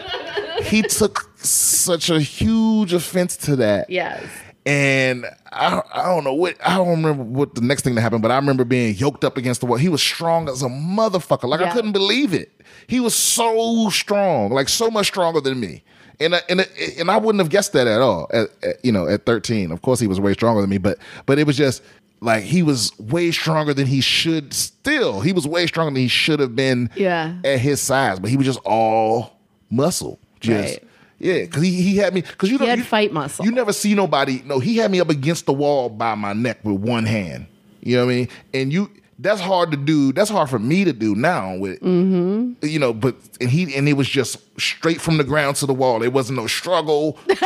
he 0.64 0.82
took 0.84 1.28
such 1.44 2.10
a 2.12 2.20
huge 2.20 2.94
offense 2.94 3.36
to 3.38 3.56
that. 3.58 3.90
yes. 3.90 4.24
And 4.66 5.26
I, 5.52 5.82
I 5.94 6.04
don't 6.06 6.24
know 6.24 6.34
what 6.36 6.56
I 6.64 6.78
don't 6.78 6.90
remember 6.90 7.24
what 7.24 7.56
the 7.56 7.62
next 7.62 7.82
thing 7.84 7.96
that 7.96 8.02
happened, 8.02 8.22
but 8.22 8.30
I 8.30 8.36
remember 8.36 8.64
being 8.64 8.96
yoked 8.96 9.24
up 9.24 9.36
against 9.38 9.62
the 9.62 9.66
wall. 9.66 9.78
He 9.78 9.90
was 9.90 10.02
strong 10.04 10.48
as 10.48 10.62
a 10.62 10.68
motherfucker. 10.68 11.46
Like 11.50 11.62
I 11.62 11.72
couldn't 11.72 11.94
believe 11.94 12.34
it. 12.34 12.52
He 12.88 13.00
was 13.00 13.16
so 13.16 13.90
strong, 13.90 14.52
like 14.52 14.70
so 14.70 14.92
much 14.92 15.08
stronger 15.08 15.42
than 15.42 15.60
me. 15.60 15.84
And 16.20 16.36
I, 16.36 16.42
and 16.48 16.70
and 17.00 17.10
I 17.10 17.18
wouldn't 17.18 17.40
have 17.42 17.50
guessed 17.50 17.74
that 17.74 17.88
at 17.88 18.02
all. 18.02 18.30
At, 18.32 18.50
at, 18.62 18.86
you 18.86 18.92
know, 18.92 19.08
at 19.08 19.26
13, 19.26 19.72
of 19.72 19.82
course 19.82 20.00
he 20.00 20.06
was 20.06 20.20
way 20.20 20.34
stronger 20.34 20.62
than 20.62 20.70
me, 20.70 20.78
but 20.78 21.00
but 21.26 21.40
it 21.40 21.48
was 21.48 21.58
just 21.58 21.82
like 22.20 22.44
he 22.44 22.62
was 22.62 22.92
way 23.00 23.32
stronger 23.32 23.74
than 23.74 23.88
he 23.88 24.00
should. 24.00 24.54
Still, 24.54 25.22
he 25.22 25.34
was 25.34 25.48
way 25.48 25.66
stronger 25.66 25.90
than 25.92 26.02
he 26.04 26.08
should 26.08 26.40
have 26.40 26.56
been. 26.56 26.92
Yeah. 26.96 27.34
at 27.44 27.60
his 27.60 27.82
size, 27.82 28.20
but 28.20 28.30
he 28.30 28.38
was 28.38 28.46
just 28.46 28.60
all 28.64 29.40
muscle. 29.72 30.20
Just 30.40 30.80
Right. 30.80 30.88
Yeah, 31.22 31.40
because 31.46 31.62
he, 31.64 31.82
he 31.82 31.98
had 31.98 32.14
me 32.14 32.22
because 32.22 32.50
you 32.50 32.58
He 32.58 32.66
had 32.66 32.80
you- 32.80 32.84
fight 32.86 33.14
muscle. 33.14 33.46
you 33.46 33.52
never 33.52 33.72
see 33.74 33.94
nobody. 33.96 34.42
No, 34.46 34.60
he 34.60 34.78
had 34.78 34.92
me 34.92 35.00
up 35.00 35.10
against 35.10 35.46
the 35.46 35.54
wall 35.54 35.90
by 35.90 36.16
my 36.16 36.34
neck 36.34 36.60
with 36.64 36.78
one 36.82 37.06
hand. 37.06 37.46
You 37.82 37.98
know 37.98 38.06
what 38.06 38.12
I 38.12 38.16
mean? 38.16 38.28
And 38.54 38.74
you 38.74 38.90
that's 39.20 39.40
hard 39.42 39.70
to 39.70 39.78
do. 39.78 40.12
That's 40.14 40.32
hard 40.32 40.50
for 40.50 40.58
me 40.58 40.84
to 40.84 40.94
do 40.94 41.14
now 41.16 41.56
with 41.56 41.80
Mm-hmm. 41.82 42.66
you 42.66 42.80
know, 42.80 42.92
but 42.94 43.16
and 43.40 43.50
he 43.52 43.74
and 43.76 43.88
it 43.88 43.94
was 43.94 44.10
just 44.10 44.38
straight 44.60 45.00
from 45.00 45.18
the 45.18 45.24
ground 45.24 45.56
to 45.58 45.66
the 45.68 45.74
wall. 45.76 46.00
There 46.00 46.10
wasn't 46.10 46.38
no 46.40 46.48
struggle. 46.48 47.18
It 47.28 47.40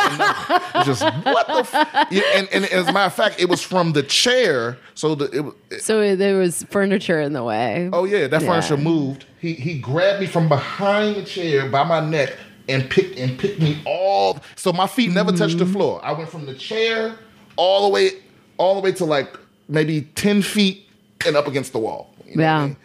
was 0.75 0.85
just 0.85 1.03
what 1.03 1.47
the 1.47 1.53
f-? 1.73 2.07
Yeah, 2.11 2.21
and, 2.35 2.47
and 2.53 2.65
as 2.65 2.87
a 2.87 2.93
matter 2.93 3.07
of 3.07 3.13
fact, 3.13 3.39
it 3.41 3.49
was 3.49 3.61
from 3.61 3.91
the 3.91 4.03
chair. 4.03 4.77
So 4.93 5.15
the 5.15 5.25
it, 5.31 5.41
was- 5.41 5.83
So 5.83 6.15
there 6.15 6.37
was 6.37 6.63
furniture 6.69 7.19
in 7.19 7.33
the 7.33 7.43
way. 7.43 7.89
Oh 7.91 8.05
yeah, 8.05 8.27
that 8.27 8.41
Yeah. 8.41 8.47
furniture 8.47 8.77
moved. 8.77 9.25
He 9.39 9.53
he 9.53 9.77
grabbed 9.77 10.21
me 10.21 10.27
from 10.27 10.47
behind 10.47 11.17
the 11.17 11.23
chair 11.23 11.69
by 11.69 11.83
my 11.83 11.99
neck 11.99 12.33
and 12.67 12.89
picked 12.89 13.17
and 13.19 13.37
picked 13.37 13.59
me 13.59 13.81
all. 13.85 14.39
So 14.55 14.73
my 14.73 14.87
feet 14.87 15.11
never 15.11 15.31
touched 15.31 15.57
the 15.59 15.65
floor. 15.65 15.99
I 16.03 16.11
went 16.13 16.29
from 16.29 16.45
the 16.45 16.53
chair 16.55 17.17
all 17.57 17.83
the 17.83 17.89
way 17.89 18.11
all 18.57 18.75
the 18.75 18.81
way 18.81 18.91
to 18.93 19.05
like 19.05 19.37
maybe 19.67 20.01
ten 20.15 20.41
feet 20.41 20.87
and 21.25 21.35
up 21.35 21.47
against 21.47 21.71
the 21.73 21.79
wall. 21.79 22.13
You 22.27 22.37
know 22.37 22.43
what 22.43 22.49
I 22.49 22.59
Yeah. 22.61 22.65
mean? 22.67 22.77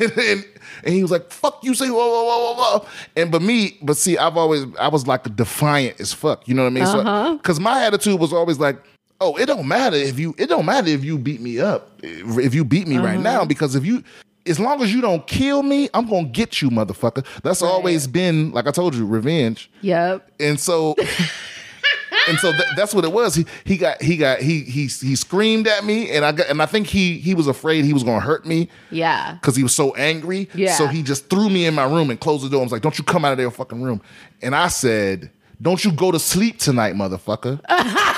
And, 0.00 0.12
and, 0.18 0.44
and 0.84 0.94
he 0.94 1.02
was 1.02 1.10
like, 1.10 1.32
"Fuck 1.32 1.64
you!" 1.64 1.74
Say 1.74 1.88
whoa, 1.88 1.96
whoa, 1.96 2.24
whoa, 2.24 2.54
whoa, 2.54 2.78
whoa. 2.78 2.86
And 3.16 3.32
but 3.32 3.42
me, 3.42 3.76
but 3.82 3.96
see, 3.96 4.16
I've 4.16 4.36
always 4.36 4.64
I 4.78 4.86
was 4.88 5.06
like 5.08 5.34
defiant 5.34 6.00
as 6.00 6.12
fuck. 6.12 6.46
You 6.46 6.54
know 6.54 6.62
what 6.62 6.68
I 6.68 6.70
mean? 6.70 6.84
Uh-huh. 6.84 7.30
So 7.32 7.36
because 7.38 7.58
my 7.58 7.84
attitude 7.84 8.20
was 8.20 8.32
always 8.32 8.60
like, 8.60 8.76
"Oh, 9.20 9.36
it 9.36 9.46
don't 9.46 9.66
matter 9.66 9.96
if 9.96 10.16
you 10.18 10.32
it 10.38 10.46
don't 10.46 10.64
matter 10.64 10.88
if 10.88 11.02
you 11.02 11.18
beat 11.18 11.40
me 11.40 11.58
up 11.58 11.90
if 12.04 12.38
if 12.38 12.54
you 12.54 12.64
beat 12.64 12.86
me 12.86 12.98
right 12.98 13.18
now 13.18 13.44
because 13.44 13.74
if 13.74 13.84
you." 13.84 14.04
As 14.48 14.58
long 14.58 14.82
as 14.82 14.92
you 14.92 15.00
don't 15.00 15.26
kill 15.26 15.62
me, 15.62 15.88
I'm 15.94 16.08
gonna 16.08 16.28
get 16.28 16.60
you, 16.62 16.70
motherfucker. 16.70 17.24
That's 17.42 17.62
always 17.62 18.06
been, 18.06 18.50
like 18.52 18.66
I 18.66 18.70
told 18.70 18.94
you, 18.94 19.06
revenge. 19.06 19.70
Yep. 19.82 20.30
And 20.40 20.58
so, 20.58 20.94
and 22.28 22.38
so 22.38 22.52
th- 22.52 22.64
that's 22.76 22.94
what 22.94 23.04
it 23.04 23.12
was. 23.12 23.34
He 23.34 23.46
he 23.64 23.76
got 23.76 24.00
he 24.02 24.16
got 24.16 24.40
he 24.40 24.60
he 24.60 24.86
he 24.86 25.16
screamed 25.16 25.66
at 25.68 25.84
me, 25.84 26.10
and 26.10 26.24
I 26.24 26.32
got 26.32 26.48
and 26.48 26.62
I 26.62 26.66
think 26.66 26.86
he 26.86 27.18
he 27.18 27.34
was 27.34 27.46
afraid 27.46 27.84
he 27.84 27.92
was 27.92 28.04
gonna 28.04 28.20
hurt 28.20 28.46
me 28.46 28.68
Yeah. 28.90 29.34
because 29.34 29.56
he 29.56 29.62
was 29.62 29.74
so 29.74 29.94
angry. 29.94 30.48
Yeah. 30.54 30.74
So 30.74 30.86
he 30.86 31.02
just 31.02 31.28
threw 31.30 31.48
me 31.48 31.66
in 31.66 31.74
my 31.74 31.84
room 31.84 32.10
and 32.10 32.18
closed 32.20 32.44
the 32.44 32.48
door. 32.48 32.60
and 32.62 32.66
was 32.66 32.72
like, 32.72 32.82
"Don't 32.82 32.98
you 32.98 33.04
come 33.04 33.24
out 33.24 33.32
of 33.32 33.38
their 33.38 33.50
fucking 33.50 33.82
room." 33.82 34.00
And 34.42 34.54
I 34.54 34.68
said, 34.68 35.30
Don't 35.60 35.84
you 35.84 35.92
go 35.92 36.10
to 36.12 36.18
sleep 36.18 36.58
tonight, 36.58 36.94
motherfucker. 36.94 37.60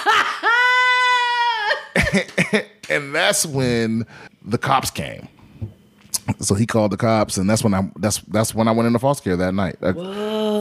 and 2.90 3.14
that's 3.14 3.46
when 3.46 4.06
the 4.44 4.58
cops 4.58 4.90
came. 4.90 5.28
So 6.38 6.54
he 6.54 6.66
called 6.66 6.92
the 6.92 6.96
cops, 6.96 7.36
and 7.36 7.48
that's 7.48 7.64
when 7.64 7.74
I 7.74 7.90
that's 7.96 8.18
that's 8.28 8.54
when 8.54 8.68
I 8.68 8.72
went 8.72 8.86
into 8.86 8.98
foster 8.98 9.24
care 9.24 9.36
that 9.36 9.54
night 9.54 9.76
uh, 9.82 9.92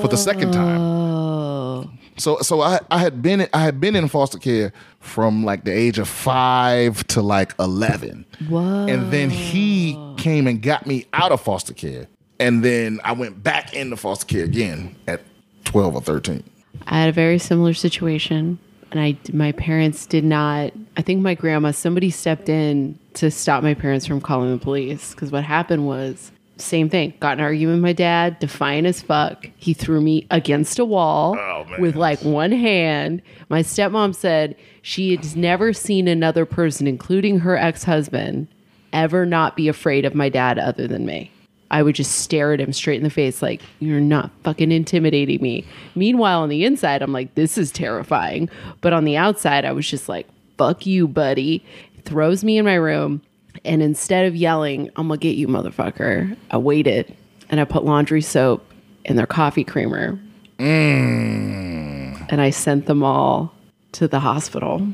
for 0.02 0.08
the 0.08 0.18
second 0.18 0.52
time. 0.52 2.00
So 2.18 2.40
so 2.40 2.62
I 2.62 2.80
I 2.92 2.98
had 2.98 3.22
been 3.22 3.48
I 3.54 3.60
had 3.60 3.80
been 3.80 3.96
in 3.96 4.08
foster 4.08 4.40
care 4.40 4.74
from 5.00 5.44
like 5.46 5.64
the 5.64 5.72
age 5.72 6.00
of 6.00 6.08
five 6.08 7.06
to 7.08 7.22
like 7.22 7.54
eleven. 7.60 8.26
Whoa. 8.48 8.88
And 8.88 9.12
then 9.12 9.30
he 9.30 9.98
came 10.18 10.48
and 10.48 10.62
got 10.62 10.86
me 10.86 11.06
out 11.14 11.32
of 11.32 11.42
foster 11.42 11.74
care. 11.74 12.08
And 12.40 12.64
then 12.64 13.02
I 13.04 13.12
went 13.12 13.44
back 13.44 13.74
into 13.74 13.98
foster 13.98 14.26
care 14.26 14.46
again 14.46 14.96
at 15.08 15.22
12 15.66 15.96
or 15.96 16.02
13. 16.02 16.44
I 16.88 17.00
had 17.02 17.10
a 17.10 17.12
very 17.12 17.38
similar 17.38 17.74
situation, 17.74 18.60
and 18.92 19.00
I 19.00 19.18
my 19.34 19.52
parents 19.54 20.06
did 20.06 20.24
not. 20.24 20.72
I 20.98 21.02
think 21.02 21.22
my 21.22 21.36
grandma 21.36 21.72
somebody 21.72 22.10
stepped 22.10 22.50
in 22.50 22.98
to 23.16 23.32
stop 23.32 23.64
my 23.64 23.74
parents 23.74 24.06
from 24.06 24.22
calling 24.22 24.52
the 24.52 24.58
police 24.64 25.12
because 25.12 25.32
what 25.32 25.44
happened 25.44 25.86
was 25.86 26.32
same 26.58 26.90
thing. 26.90 27.14
Got 27.20 27.34
in 27.34 27.40
an 27.40 27.46
argument 27.46 27.78
with 27.78 27.84
my 27.84 27.94
dad, 27.94 28.40
defiant 28.40 28.88
as 28.88 29.02
fuck. 29.02 29.50
He 29.58 29.74
threw 29.74 30.02
me 30.02 30.28
against 30.30 30.80
a 30.80 30.86
wall 30.86 31.38
Oh, 31.38 31.66
with 31.80 31.96
like 31.96 32.22
one 32.22 32.52
hand. 32.52 33.22
My 33.50 33.62
stepmom 33.62 34.14
said 34.16 34.56
she 34.82 35.12
had 35.12 35.36
never 35.36 35.74
seen 35.74 36.08
another 36.08 36.46
person, 36.46 36.88
including 36.88 37.40
her 37.40 37.58
ex 37.58 37.84
husband, 37.84 38.48
ever 38.92 39.26
not 39.26 39.56
be 39.56 39.68
afraid 39.68 40.06
of 40.06 40.16
my 40.16 40.30
dad 40.30 40.60
other 40.60 40.88
than 40.88 41.06
me. 41.06 41.32
I 41.72 41.84
would 41.84 41.96
just 41.96 42.14
stare 42.18 42.54
at 42.54 42.60
him 42.60 42.74
straight 42.74 42.98
in 42.98 43.04
the 43.04 43.10
face, 43.10 43.42
like, 43.42 43.62
you're 43.80 44.00
not 44.00 44.32
fucking 44.44 44.72
intimidating 44.72 45.42
me. 45.42 45.66
Meanwhile, 45.96 46.42
on 46.42 46.50
the 46.50 46.66
inside, 46.66 47.02
I'm 47.02 47.14
like, 47.14 47.36
this 47.36 47.58
is 47.58 47.72
terrifying. 47.72 48.50
But 48.82 48.94
on 48.94 49.06
the 49.06 49.18
outside, 49.18 49.66
I 49.66 49.72
was 49.72 49.88
just 49.88 50.10
like, 50.10 50.28
fuck 50.58 50.86
you, 50.86 51.08
buddy. 51.08 51.64
Throws 52.04 52.44
me 52.44 52.58
in 52.58 52.66
my 52.66 52.76
room. 52.76 53.22
And 53.66 53.82
instead 53.82 54.26
of 54.26 54.36
yelling, 54.36 54.90
I'm 54.96 55.08
gonna 55.10 55.18
get 55.18 55.36
you, 55.36 55.48
motherfucker, 55.48 56.36
I 56.50 56.58
waited 56.58 57.16
and 57.50 57.60
I 57.60 57.66
put 57.66 57.84
laundry 57.84 58.22
soap 58.22 58.66
in 59.06 59.16
their 59.16 59.28
coffee 59.28 59.64
creamer. 59.64 60.20
Mm. 60.58 62.28
And 62.30 62.42
I 62.42 62.50
sent 62.50 62.86
them 62.86 63.04
all 63.04 63.54
to 63.94 64.08
the 64.08 64.20
hospital 64.20 64.88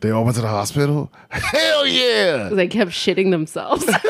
They 0.00 0.10
all 0.10 0.24
went 0.24 0.36
to 0.36 0.42
the 0.42 0.48
hospital? 0.48 1.12
Hell 1.30 1.86
yeah! 1.86 2.48
they 2.50 2.68
kept 2.68 2.90
shitting 2.90 3.30
themselves. 3.30 3.84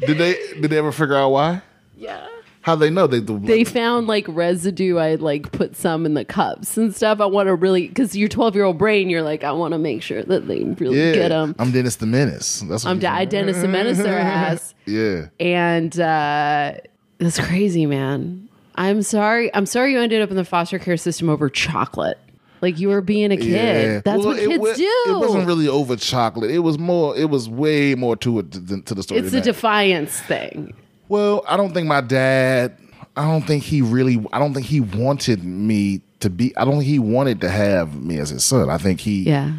Did 0.00 0.18
they 0.18 0.34
did 0.60 0.70
they 0.70 0.78
ever 0.78 0.92
figure 0.92 1.16
out 1.16 1.30
why? 1.30 1.62
yeah. 1.96 2.26
How 2.62 2.74
they 2.74 2.90
know 2.90 3.06
they 3.06 3.20
the 3.20 3.38
they 3.38 3.62
found 3.62 4.08
like 4.08 4.24
residue. 4.26 4.96
I 4.96 5.14
like 5.14 5.52
put 5.52 5.76
some 5.76 6.04
in 6.04 6.14
the 6.14 6.24
cups 6.24 6.76
and 6.76 6.92
stuff. 6.92 7.20
I 7.20 7.26
want 7.26 7.46
to 7.46 7.54
really 7.54 7.86
because 7.86 8.16
your 8.16 8.28
twelve 8.28 8.56
year 8.56 8.64
old 8.64 8.76
brain, 8.76 9.08
you're 9.08 9.22
like, 9.22 9.44
I 9.44 9.52
want 9.52 9.70
to 9.72 9.78
make 9.78 10.02
sure 10.02 10.20
that 10.24 10.48
they 10.48 10.64
really 10.64 10.98
yeah. 10.98 11.12
get 11.12 11.28
them. 11.28 11.54
I'm 11.60 11.70
Dennis 11.70 11.94
the 11.94 12.06
Menace. 12.06 12.64
That's 12.68 12.84
what 12.84 12.90
I'm 12.90 12.96
you- 12.96 13.26
Dennis 13.26 13.60
the 13.60 13.68
Menace 13.68 13.98
their 13.98 14.18
ass, 14.18 14.74
Yeah. 14.84 15.26
and 15.38 15.98
uh, 16.00 16.72
that's 17.18 17.38
crazy, 17.38 17.86
man. 17.86 18.48
I'm 18.74 19.02
sorry. 19.02 19.54
I'm 19.54 19.66
sorry 19.66 19.92
you 19.92 20.00
ended 20.00 20.20
up 20.20 20.30
in 20.30 20.36
the 20.36 20.44
foster 20.44 20.80
care 20.80 20.96
system 20.96 21.28
over 21.30 21.48
chocolate. 21.48 22.18
Like 22.62 22.78
you 22.78 22.88
were 22.88 23.00
being 23.00 23.32
a 23.32 23.36
kid. 23.36 23.46
Yeah. 23.48 24.00
That's 24.04 24.18
Well, 24.18 24.28
what 24.28 24.38
kids 24.38 24.58
wa- 24.58 24.72
do. 24.74 24.82
It 25.08 25.18
wasn't 25.18 25.46
really 25.46 25.68
over 25.68 25.96
chocolate. 25.96 26.50
It 26.50 26.60
was 26.60 26.78
more. 26.78 27.16
It 27.16 27.28
was 27.30 27.48
way 27.48 27.94
more 27.94 28.16
to 28.16 28.38
it 28.40 28.50
than 28.66 28.82
to 28.84 28.94
the 28.94 29.02
story. 29.02 29.20
it's 29.20 29.28
a 29.28 29.36
that. 29.36 29.44
defiance 29.44 30.20
thing. 30.20 30.72
Well, 31.08 31.44
I 31.48 31.56
don't 31.56 31.72
think 31.74 31.86
my 31.86 32.00
dad. 32.00 32.76
I 33.16 33.22
don't 33.30 33.46
think 33.46 33.62
he 33.62 33.82
really. 33.82 34.24
I 34.32 34.38
don't 34.38 34.54
think 34.54 34.66
he 34.66 34.80
wanted 34.80 35.44
me 35.44 36.00
to 36.20 36.30
be. 36.30 36.56
I 36.56 36.64
don't 36.64 36.74
think 36.74 36.84
he 36.84 36.98
wanted 36.98 37.40
to 37.42 37.48
have 37.50 37.94
me 38.02 38.18
as 38.18 38.30
his 38.30 38.44
son. 38.44 38.70
I 38.70 38.78
think 38.78 39.00
he. 39.00 39.22
Yeah. 39.24 39.52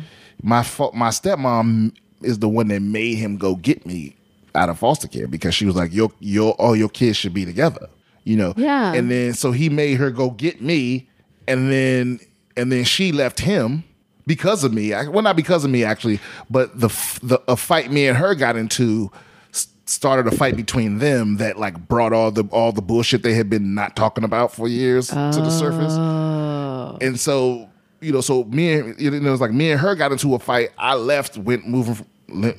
My 0.44 0.66
my 0.94 1.10
stepmom 1.10 1.94
is 2.22 2.40
the 2.40 2.50
one 2.50 2.68
that 2.70 2.82
made 2.82 3.16
him 3.16 3.38
go 3.38 3.56
get 3.56 3.86
me 3.86 4.16
out 4.56 4.70
of 4.70 4.80
foster 4.80 5.08
care 5.08 5.28
because 5.28 5.54
she 5.56 5.66
was 5.66 5.76
like, 5.76 5.94
"Your 5.94 6.12
your 6.20 6.54
all 6.54 6.76
your 6.76 6.90
kids 6.90 7.18
should 7.18 7.34
be 7.34 7.46
together," 7.46 7.88
you 8.24 8.36
know. 8.38 8.54
Yeah. 8.58 8.94
And 8.94 9.10
then 9.10 9.34
so 9.34 9.52
he 9.52 9.70
made 9.70 9.96
her 9.96 10.12
go 10.12 10.30
get 10.32 10.62
me, 10.62 11.08
and 11.48 11.72
then 11.72 12.20
and 12.58 12.72
then 12.72 12.84
she 12.84 13.12
left 13.12 13.40
him 13.40 13.84
because 14.26 14.64
of 14.64 14.74
me. 14.74 14.94
I- 14.94 15.08
Well, 15.08 15.22
not 15.24 15.36
because 15.36 15.64
of 15.64 15.72
me 15.72 15.84
actually, 15.84 16.20
but 16.50 16.78
the 16.80 16.88
the 17.24 17.42
a 17.48 17.56
fight 17.56 17.92
me 17.92 18.08
and 18.08 18.18
her 18.18 18.36
got 18.36 18.56
into 18.56 19.12
started 19.86 20.28
a 20.28 20.32
fight 20.36 20.58
between 20.58 20.98
them 20.98 21.38
that 21.38 21.58
like 21.58 21.88
brought 21.88 22.12
all 22.12 22.30
the 22.32 22.44
all 22.52 22.72
the 22.74 22.82
bullshit 22.82 23.24
they 23.24 23.34
had 23.34 23.50
been 23.50 23.74
not 23.74 23.96
talking 23.96 24.24
about 24.26 24.52
for 24.54 24.68
years 24.68 25.08
to 25.08 25.16
the 25.16 25.50
surface. 25.50 25.94
Oh. 25.96 26.98
And 27.00 27.18
so, 27.20 27.70
you 28.02 28.12
know, 28.12 28.20
so 28.22 28.44
me 28.46 28.74
and 28.74 29.00
you 29.00 29.10
know, 29.12 29.30
it 29.30 29.32
was 29.32 29.40
like 29.42 29.52
me 29.54 29.72
and 29.72 29.80
her 29.80 29.96
got 29.96 30.12
into 30.12 30.36
a 30.36 30.40
fight. 30.40 30.72
I 30.78 30.96
left, 30.96 31.38
went 31.38 31.68
moving 31.68 32.06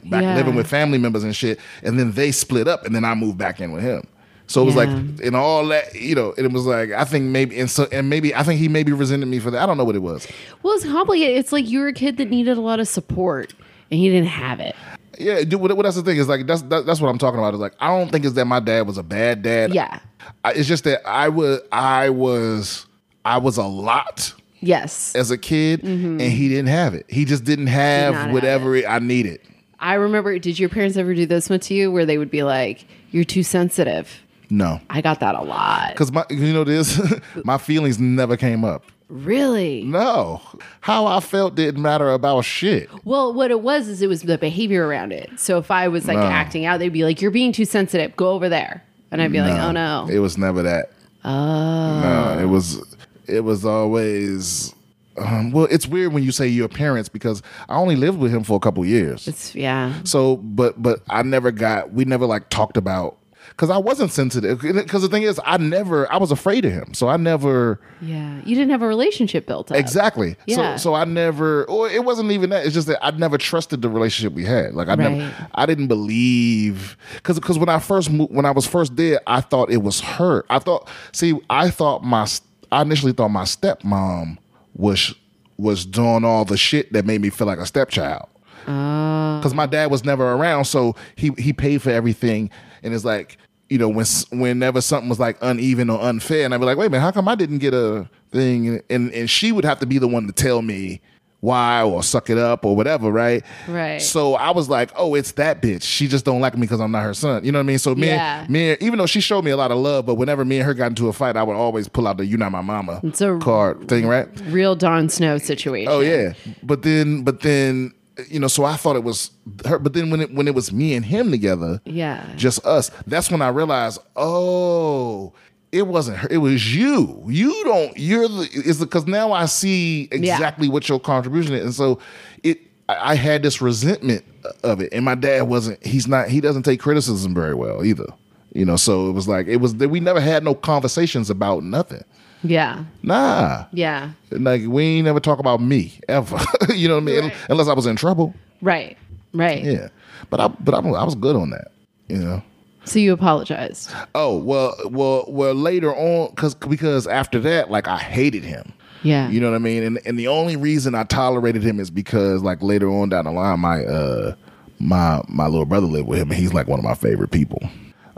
back 0.05 0.23
Yeah. 0.23 0.37
living 0.37 0.55
with 0.55 0.67
family 0.67 0.97
members 0.97 1.23
and 1.25 1.37
shit, 1.37 1.61
and 1.83 1.99
then 1.99 2.13
they 2.13 2.33
split 2.33 2.67
up, 2.67 2.87
and 2.87 2.95
then 2.95 3.05
I 3.05 3.15
moved 3.15 3.37
back 3.37 3.61
in 3.61 3.73
with 3.73 3.83
him. 3.83 4.05
So 4.49 4.63
it 4.63 4.65
was 4.65 4.77
like, 4.77 4.89
Yeah. 4.89 5.27
and 5.27 5.37
all 5.37 5.67
that, 5.69 5.95
you 5.95 6.15
know, 6.15 6.35
and 6.37 6.47
it 6.47 6.53
was 6.53 6.65
like, 6.67 6.91
I 6.91 7.05
think 7.05 7.27
maybe, 7.27 7.59
and 7.61 7.71
so, 7.71 7.87
and 7.93 8.09
maybe, 8.09 8.35
I 8.35 8.43
think 8.43 8.59
he 8.59 8.67
maybe 8.69 8.93
resented 8.93 9.29
me 9.29 9.39
for 9.39 9.51
that. 9.51 9.63
I 9.63 9.67
don't 9.67 9.77
know 9.77 9.85
what 9.85 9.95
it 9.95 10.03
was. 10.03 10.27
Well, 10.63 10.75
it's 10.75 10.85
complicated. 10.85 11.37
It's 11.37 11.53
like 11.53 11.69
you 11.69 11.81
were 11.81 11.89
a 11.89 11.93
kid 11.93 12.17
that 12.17 12.31
needed 12.31 12.57
a 12.57 12.61
lot 12.61 12.81
of 12.81 12.89
support, 12.89 13.53
and 13.91 14.01
he 14.01 14.09
didn't 14.09 14.29
have 14.29 14.59
it. 14.59 14.75
Yeah, 15.19 15.43
dude, 15.45 15.61
what, 15.61 15.77
what 15.77 15.83
that's 15.83 15.97
the 15.97 16.03
thing 16.03 16.17
is 16.17 16.29
like 16.29 16.47
that's 16.47 16.63
that, 16.63 16.87
that's 16.87 17.01
what 17.01 17.09
I'm 17.09 17.19
talking 17.19 17.39
about. 17.41 17.53
Is 17.53 17.61
like 17.61 17.75
I 17.81 17.89
don't 17.89 18.11
think 18.11 18.25
it's 18.25 18.35
that 18.35 18.45
my 18.47 18.61
dad 18.61 18.87
was 18.87 18.99
a 18.99 19.03
bad 19.03 19.43
dad. 19.43 19.75
Yeah. 19.75 19.99
I, 20.45 20.53
it's 20.53 20.69
just 20.69 20.85
that 20.85 21.07
I 21.07 21.29
was 21.29 21.61
I 21.73 22.11
was 22.11 22.87
I 23.25 23.39
was 23.39 23.57
a 23.57 23.65
lot 23.65 24.33
Yes. 24.61 25.15
as 25.17 25.31
a 25.31 25.39
kid, 25.39 25.83
mm-hmm. 25.83 26.21
and 26.21 26.33
he 26.33 26.49
didn't 26.49 26.69
have 26.69 26.95
it. 26.95 27.05
He 27.09 27.25
just 27.25 27.45
didn't 27.45 27.67
have 27.67 28.15
have 28.15 28.33
whatever 28.33 28.77
I 28.87 28.99
needed. 29.01 29.41
I 29.81 29.95
remember, 29.95 30.39
did 30.39 30.59
your 30.59 30.69
parents 30.69 30.97
ever 30.97 31.15
do 31.15 31.27
this 31.27 31.51
one 31.51 31.61
to 31.61 31.75
you 31.75 31.91
where 31.93 32.07
they 32.07 32.19
would 32.19 32.31
be 32.31 32.43
like, 32.43 32.85
you're 33.11 33.25
too 33.25 33.43
sensitive? 33.43 34.23
No, 34.51 34.81
I 34.91 35.01
got 35.01 35.21
that 35.21 35.35
a 35.35 35.43
lot. 35.43 35.91
because 35.93 36.11
my 36.13 36.25
you 36.31 36.53
know 36.53 36.65
this 36.65 37.01
my 37.45 37.59
feelings 37.59 37.99
never 37.99 38.37
came 38.37 38.65
up. 38.65 38.85
Really? 39.11 39.85
No, 39.85 40.43
how 40.83 41.07
I 41.07 41.21
felt 41.21 41.55
didn't 41.55 41.81
matter 41.81 42.11
about 42.11 42.43
shit. 42.43 42.91
Well, 43.05 43.33
what 43.33 43.51
it 43.51 43.61
was 43.63 43.89
is 43.89 44.03
it 44.03 44.07
was 44.07 44.23
the 44.23 44.37
behavior 44.37 44.87
around 44.87 45.13
it. 45.13 45.31
So 45.41 45.57
if 45.59 45.71
I 45.71 45.89
was 45.89 46.07
like 46.07 46.19
No. 46.19 46.25
acting 46.25 46.67
out, 46.67 46.79
they'd 46.79 46.91
be 46.91 47.05
like, 47.05 47.23
you're 47.23 47.31
being 47.31 47.53
too 47.53 47.65
sensitive. 47.65 48.15
Go 48.17 48.31
over 48.33 48.49
there. 48.51 48.83
And 49.11 49.23
I'd 49.23 49.33
be 49.33 49.41
like, 49.41 49.59
oh 49.59 49.73
no. 49.73 50.07
It 50.11 50.19
was 50.19 50.37
never 50.37 50.63
that. 50.63 50.91
Oh. 51.25 52.01
No, 52.01 52.39
it 52.43 52.47
was 52.47 52.97
it 53.27 53.41
was 53.41 53.65
always. 53.65 54.75
Um, 55.17 55.51
well, 55.51 55.67
it's 55.71 55.87
weird 55.87 56.13
when 56.13 56.23
you 56.23 56.31
say 56.31 56.47
your 56.47 56.69
parents 56.69 57.09
because 57.09 57.43
I 57.69 57.77
only 57.77 57.97
lived 57.97 58.19
with 58.19 58.33
him 58.33 58.45
for 58.45 58.57
a 58.57 58.61
couple 58.61 58.85
years. 58.85 59.27
It's, 59.27 59.55
yeah. 59.55 60.01
So, 60.05 60.37
but 60.37 60.81
but 60.83 61.01
I 61.11 61.23
never 61.23 61.51
got. 61.51 61.93
We 61.93 62.05
never 62.05 62.25
like 62.27 62.51
talked 62.51 62.77
about 62.77 63.17
because 63.59 63.71
I 63.71 63.77
wasn't 63.77 64.13
sensitive. 64.13 64.61
Because 64.61 65.03
the 65.03 65.09
thing 65.09 65.25
is, 65.25 65.41
I 65.45 65.57
never. 65.57 66.11
I 66.13 66.17
was 66.19 66.31
afraid 66.31 66.65
of 66.65 66.71
him, 66.73 66.95
so 66.95 67.09
I 67.09 67.17
never. 67.17 67.81
Yeah. 68.01 68.41
You 68.45 68.55
didn't 68.55 68.71
have 68.71 68.83
a 68.83 68.87
relationship 68.87 69.49
built 69.49 69.73
up. 69.73 69.77
Exactly. 69.77 70.37
Yeah. 70.47 70.77
So 70.77 70.91
so 70.91 70.95
I 70.95 71.05
never 71.05 71.65
or 71.65 71.91
it 71.91 72.05
wasn't 72.05 72.31
even 72.31 72.51
that. 72.51 72.65
It's 72.65 72.73
just 72.75 72.87
that 72.87 73.05
I 73.05 73.11
never 73.11 73.37
trusted 73.37 73.83
the 73.83 73.89
relationship 73.89 74.33
we 74.33 74.45
had. 74.45 74.75
Like 74.75 74.87
I 74.87 74.91
Right. 74.95 75.11
never 75.11 75.49
I 75.57 75.67
didn't 75.67 75.89
believe 75.89 76.97
cuz 77.25 77.41
cuz 77.41 77.59
when 77.59 77.69
I 77.69 77.81
first 77.81 78.11
moved, 78.13 78.33
when 78.33 78.47
I 78.47 78.53
was 78.53 78.65
first 78.65 78.95
there, 78.95 79.21
I 79.27 79.41
thought 79.41 79.73
it 79.73 79.83
was 79.83 80.01
her. 80.03 80.45
I 80.49 80.61
thought 80.61 80.89
see, 81.11 81.35
I 81.51 81.71
thought 81.71 82.05
my 82.05 82.29
I 82.71 82.83
initially 82.83 83.13
thought 83.13 83.31
my 83.31 83.43
stepmom 83.45 84.39
was 84.77 85.15
was 85.57 85.85
doing 85.85 86.25
all 86.25 86.45
the 86.45 86.57
shit 86.57 86.93
that 86.93 87.05
made 87.05 87.21
me 87.21 87.31
feel 87.31 87.49
like 87.49 87.59
a 87.59 87.67
stepchild. 87.67 88.29
Oh. 88.69 89.41
Cuz 89.43 89.53
my 89.53 89.67
dad 89.67 89.91
was 89.91 90.05
never 90.05 90.33
around, 90.33 90.67
so 90.67 90.95
he 91.17 91.33
he 91.39 91.53
paid 91.53 91.83
for 91.83 91.91
everything 91.91 92.51
and 92.85 92.95
it's 92.95 93.05
like 93.05 93.37
you 93.71 93.79
know, 93.79 93.89
when 93.89 94.07
whenever 94.31 94.81
something 94.81 95.09
was 95.09 95.19
like 95.21 95.37
uneven 95.43 95.91
or 95.91 96.01
unfair, 96.01 96.45
and 96.45 96.55
I'd 96.55 96.59
be 96.61 96.65
like, 96.67 96.79
"Wait 96.79 96.87
a 96.87 96.91
minute, 96.91 97.03
how 97.03 97.11
come 97.11 97.29
I 97.29 97.35
didn't 97.35 97.59
get 97.59 97.75
a 97.75 98.09
thing?" 98.33 98.81
And 98.89 99.13
and 99.13 99.29
she 99.29 99.53
would 99.53 99.65
have 99.65 99.79
to 99.81 99.87
be 99.87 99.99
the 99.99 100.09
one 100.09 100.27
to 100.27 100.33
tell 100.33 100.63
me 100.63 101.01
why 101.41 101.83
or 101.85 102.03
suck 102.03 102.31
it 102.31 102.37
up 102.39 102.65
or 102.65 102.75
whatever, 102.75 103.13
right? 103.13 103.45
Right. 103.69 104.03
So 104.03 104.35
I 104.35 104.51
was 104.51 104.69
like, 104.69 104.91
"Oh, 104.97 105.15
it's 105.15 105.33
that 105.33 105.63
bitch. 105.63 105.83
She 105.83 106.09
just 106.09 106.25
don't 106.25 106.41
like 106.41 106.55
me 106.55 106.63
because 106.63 106.81
I'm 106.81 106.91
not 106.91 107.05
her 107.05 107.15
son." 107.15 107.45
You 107.45 107.53
know 107.53 107.59
what 107.61 107.65
I 107.65 107.67
mean? 107.67 107.79
So 107.79 107.95
me, 107.95 108.09
Yeah. 108.09 108.41
and, 108.41 108.51
me, 108.51 108.71
and- 108.71 108.83
even 108.83 108.99
though 108.99 109.07
she 109.07 109.21
showed 109.21 109.45
me 109.45 109.53
a 109.53 109.57
lot 109.57 109.71
of 109.71 109.79
love, 109.79 110.05
but 110.07 110.17
whenever 110.17 110.45
me 110.45 110.57
and 110.57 110.67
her 110.67 110.75
got 110.75 110.87
into 110.89 111.07
a 111.09 111.13
fight, 111.13 111.37
I 111.37 111.45
would 111.45 111.55
always 111.55 111.87
pull 111.89 112.09
out 112.09 112.17
the 112.17 112.27
"You're 112.27 112.39
not 112.41 112.51
my 112.51 112.61
mama" 112.63 113.01
It's 113.05 113.21
a- 113.21 113.39
card 113.41 113.87
thing, 113.87 114.07
right? 114.09 114.27
Real 114.49 114.75
Jon 114.75 115.09
Snow 115.09 115.39
situation. 115.39 115.93
Oh 115.93 116.01
yeah, 116.01 116.33
but 116.65 116.83
then, 116.83 117.23
but 117.23 117.41
then, 117.43 117.93
you 118.29 118.41
know, 118.41 118.49
so 118.49 118.65
I 118.65 118.77
thought 118.77 118.97
it 118.97 119.05
was 119.05 119.31
her. 119.67 119.79
But 119.79 119.93
then 119.93 120.11
when 120.11 120.21
it 120.21 120.35
when 120.35 120.49
it 120.49 120.55
was 120.55 120.73
me 120.73 120.95
and 120.95 121.05
him 121.05 121.31
together, 121.31 121.81
Yeah. 121.85 122.25
just 122.37 122.65
us. 122.67 122.91
That's 123.07 123.31
when 123.31 123.43
I 123.43 123.49
realized, 123.49 124.01
oh, 124.17 125.33
it 125.73 125.87
wasn't 125.87 126.19
her. 126.19 126.29
It 126.31 126.39
was 126.39 126.75
you. 126.75 127.23
You 127.29 127.63
don't. 127.65 127.97
You're 127.99 128.29
the. 128.29 128.49
Is 128.53 128.81
because 128.81 129.07
now 129.07 129.33
I 129.33 129.47
see 129.47 130.09
exactly 130.11 130.69
what 130.69 130.89
your 130.89 130.99
contribution 131.01 131.55
is, 131.55 131.65
and 131.65 131.75
so 131.75 131.99
it. 132.43 132.61
I 132.89 133.13
I 133.13 133.15
had 133.17 133.43
this 133.43 133.61
resentment 133.61 134.25
of 134.65 134.81
it, 134.81 134.91
and 134.93 135.05
my 135.05 135.15
dad 135.15 135.43
wasn't. 135.43 135.85
He's 135.85 136.09
not. 136.09 136.29
He 136.29 136.41
doesn't 136.41 136.63
take 136.63 136.81
criticism 136.81 137.35
very 137.35 137.55
well 137.55 137.85
either. 137.85 138.07
You 138.55 138.65
know, 138.65 138.77
so 138.77 139.11
it 139.11 139.13
was 139.13 139.29
like 139.29 139.47
it 139.47 139.59
was 139.59 139.75
that 139.77 139.91
we 139.91 140.01
never 140.01 140.21
had 140.21 140.43
no 140.43 140.55
conversations 140.55 141.29
about 141.29 141.63
nothing. 141.65 142.03
Yeah. 142.43 142.85
Nah, 143.03 143.65
Yeah. 143.73 144.11
like 144.31 144.63
we 144.67 144.85
ain't 144.85 145.05
never 145.07 145.21
talk 145.21 145.39
about 145.39 145.61
me 145.61 145.99
ever. 146.09 146.39
you 146.75 146.89
know 146.89 146.95
what 146.95 147.03
I 147.03 147.07
mean? 147.07 147.21
Right. 147.25 147.35
Unless 147.51 147.69
I 147.69 147.73
was 147.75 147.87
in 147.87 147.97
trouble. 147.97 148.35
Right. 148.63 148.97
Right. 149.35 149.63
Yeah, 149.65 149.89
but 150.31 150.41
I 150.41 150.49
but 150.49 150.75
I, 150.75 150.79
I 150.79 151.05
was 151.05 151.15
good 151.15 151.37
on 151.37 151.51
that. 151.51 151.69
You 152.09 152.19
know. 152.19 152.43
So 152.85 152.99
you 152.99 153.13
apologized. 153.13 153.91
Oh 154.15 154.39
well, 154.39 154.75
well, 154.87 155.25
well. 155.29 155.55
Later 155.55 155.95
on, 155.95 156.31
because 156.31 156.55
because 156.55 157.07
after 157.07 157.39
that, 157.41 157.71
like 157.71 157.87
I 157.89 157.99
hated 157.99 158.45
him. 158.45 158.73
Yeah. 159.03 159.29
You 159.29 159.41
know 159.41 159.51
what 159.51 159.57
I 159.57 159.61
mean? 159.61 159.83
And 159.83 159.99
and 160.07 160.19
the 160.19 160.29
only 160.29 160.57
reason 160.57 160.95
I 160.95 161.05
tolerated 161.05 161.63
him 161.63 161.79
is 161.81 161.91
because 161.91 162.43
like 162.43 162.63
later 162.63 162.89
on 162.91 163.11
down 163.11 163.27
the 163.27 163.31
line, 163.33 163.61
my 163.61 163.85
uh 163.85 164.35
my 164.81 165.21
my 165.29 165.47
little 165.47 165.67
brother 165.67 165.87
lived 165.87 166.09
with 166.09 166.19
him, 166.21 166.31
and 166.31 166.39
he's 166.39 166.55
like 166.55 166.67
one 166.67 166.79
of 166.79 166.85
my 166.85 166.95
favorite 166.95 167.31
people. 167.31 167.61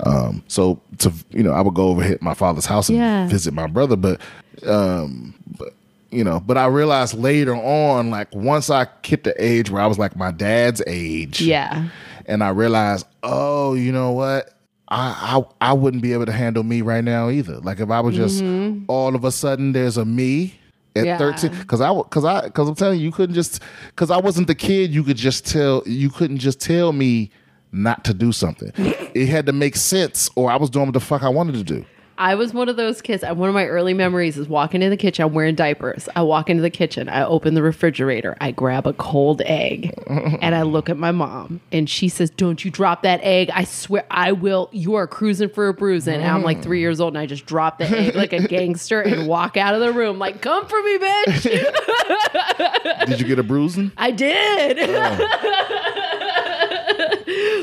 Um, 0.05 0.43
so 0.48 0.81
to 0.98 1.12
you 1.31 1.43
know, 1.43 1.52
I 1.52 1.60
would 1.60 1.74
go 1.74 1.89
over 1.89 2.02
hit 2.02 2.22
my 2.22 2.35
father's 2.35 2.66
house 2.66 2.89
and 2.89 2.98
Yeah. 2.98 3.27
visit 3.28 3.52
my 3.55 3.66
brother, 3.66 3.97
but 3.97 4.20
um, 4.66 5.35
but 5.59 5.74
you 6.10 6.24
know, 6.24 6.40
but 6.40 6.56
I 6.59 6.66
realized 6.66 7.14
later 7.14 7.55
on, 7.55 8.10
like 8.10 8.35
once 8.35 8.68
I 8.70 8.86
hit 9.05 9.24
the 9.24 9.35
age 9.43 9.70
where 9.70 9.82
I 9.82 9.86
was 9.86 9.98
like 9.98 10.16
my 10.16 10.31
dad's 10.32 10.82
age, 10.86 11.40
yeah. 11.40 11.89
and 12.27 12.43
I 12.43 12.48
realized, 12.51 13.06
oh, 13.22 13.74
you 13.74 13.93
know 13.93 14.12
what? 14.12 14.55
I, 14.89 15.43
I 15.60 15.70
I 15.70 15.72
wouldn't 15.72 16.02
be 16.02 16.12
able 16.12 16.27
to 16.27 16.32
handle 16.32 16.64
me 16.64 16.82
right 16.82 17.05
now 17.05 17.31
either. 17.31 17.59
Like 17.60 17.78
if 17.78 17.90
I 17.90 18.01
was 18.01 18.16
just 18.16 18.43
all 18.89 19.14
of 19.14 19.24
a 19.24 19.31
sudden 19.31 19.70
there's 19.72 19.97
a 19.97 20.05
me 20.05 20.55
at 20.97 21.06
Yeah. 21.06 21.16
13 21.18 21.51
cuz 21.66 21.81
I 21.81 21.94
cuz 22.10 22.24
I 22.24 22.48
cuz 22.48 22.68
I'm 22.68 22.74
telling 22.74 22.98
you 22.98 23.05
you 23.05 23.12
couldn't 23.12 23.36
just 23.36 23.62
cuz 23.94 24.10
I 24.10 24.16
wasn't 24.18 24.48
the 24.48 24.56
kid 24.56 24.90
you 24.93 25.05
could 25.05 25.16
just 25.16 25.47
tell 25.47 25.85
you 25.86 26.10
couldn't 26.10 26.39
just 26.39 26.60
tell 26.60 26.93
me 26.93 27.31
not 27.73 28.05
to 28.05 28.15
do 28.15 28.33
something. 28.33 28.73
it 28.77 29.29
had 29.29 29.47
to 29.47 29.53
make 29.53 29.77
sense 29.77 30.29
or 30.37 30.51
I 30.51 30.57
was 30.57 30.71
doing 30.71 30.87
what 30.87 30.95
the 30.95 31.01
fuck 31.01 31.23
I 31.23 31.29
wanted 31.29 31.55
to 31.55 31.65
do. 31.65 31.85
I 32.19 32.35
was 32.35 32.53
one 32.53 32.69
of 32.69 32.77
those 32.77 33.01
kids. 33.01 33.25
One 33.25 33.49
of 33.49 33.55
my 33.55 33.65
early 33.65 33.95
memories 33.95 34.37
is 34.37 34.47
walking 34.47 34.83
in 34.83 34.91
the 34.91 34.97
kitchen. 34.99 35.25
I'm 35.25 35.33
wearing 35.33 35.55
diapers. 35.55 36.07
I 36.15 36.21
walk 36.21 36.51
into 36.51 36.61
the 36.61 36.69
kitchen. 36.69 37.09
I 37.09 37.25
open 37.25 37.55
the 37.55 37.63
refrigerator. 37.63 38.37
I 38.43 38.51
grab 38.51 38.87
a 38.87 38.93
cold 38.93 39.41
egg 39.47 39.95
and 40.07 40.55
I 40.55 40.61
look 40.61 40.91
at 40.91 40.99
my 40.99 41.13
mom 41.13 41.63
and 41.73 41.89
she 41.89 42.11
says, 42.11 42.29
Don't 42.29 42.63
you 42.63 42.71
drop 42.71 43.05
that 43.05 43.21
egg. 43.23 43.49
I 43.55 43.65
swear 43.65 44.05
I 44.11 44.33
will. 44.33 44.69
You 44.71 44.97
are 44.97 45.07
cruising 45.07 45.49
for 45.49 45.69
a 45.69 45.73
bruising. 45.73 46.17
And 46.17 46.27
I'm 46.31 46.43
like 46.43 46.63
three 46.63 46.81
years 46.81 47.01
old 47.01 47.15
and 47.15 47.19
I 47.19 47.25
just 47.25 47.47
drop 47.47 47.79
the 47.79 47.89
egg 47.89 48.15
like 48.15 48.35
a 48.35 48.47
gangster 48.49 49.01
and 49.01 49.27
walk 49.27 49.57
out 49.57 49.73
of 49.75 49.81
the 49.81 49.91
room 49.91 50.19
like, 50.19 50.43
Come 50.43 50.67
for 50.67 50.83
me, 50.83 50.99
bitch. 50.99 51.43
Did 53.07 53.19
you 53.19 53.27
get 53.27 53.39
a 53.39 53.43
bruising? 53.43 53.93
I 53.97 54.11
did. 54.11 54.77
Oh. 54.79 55.97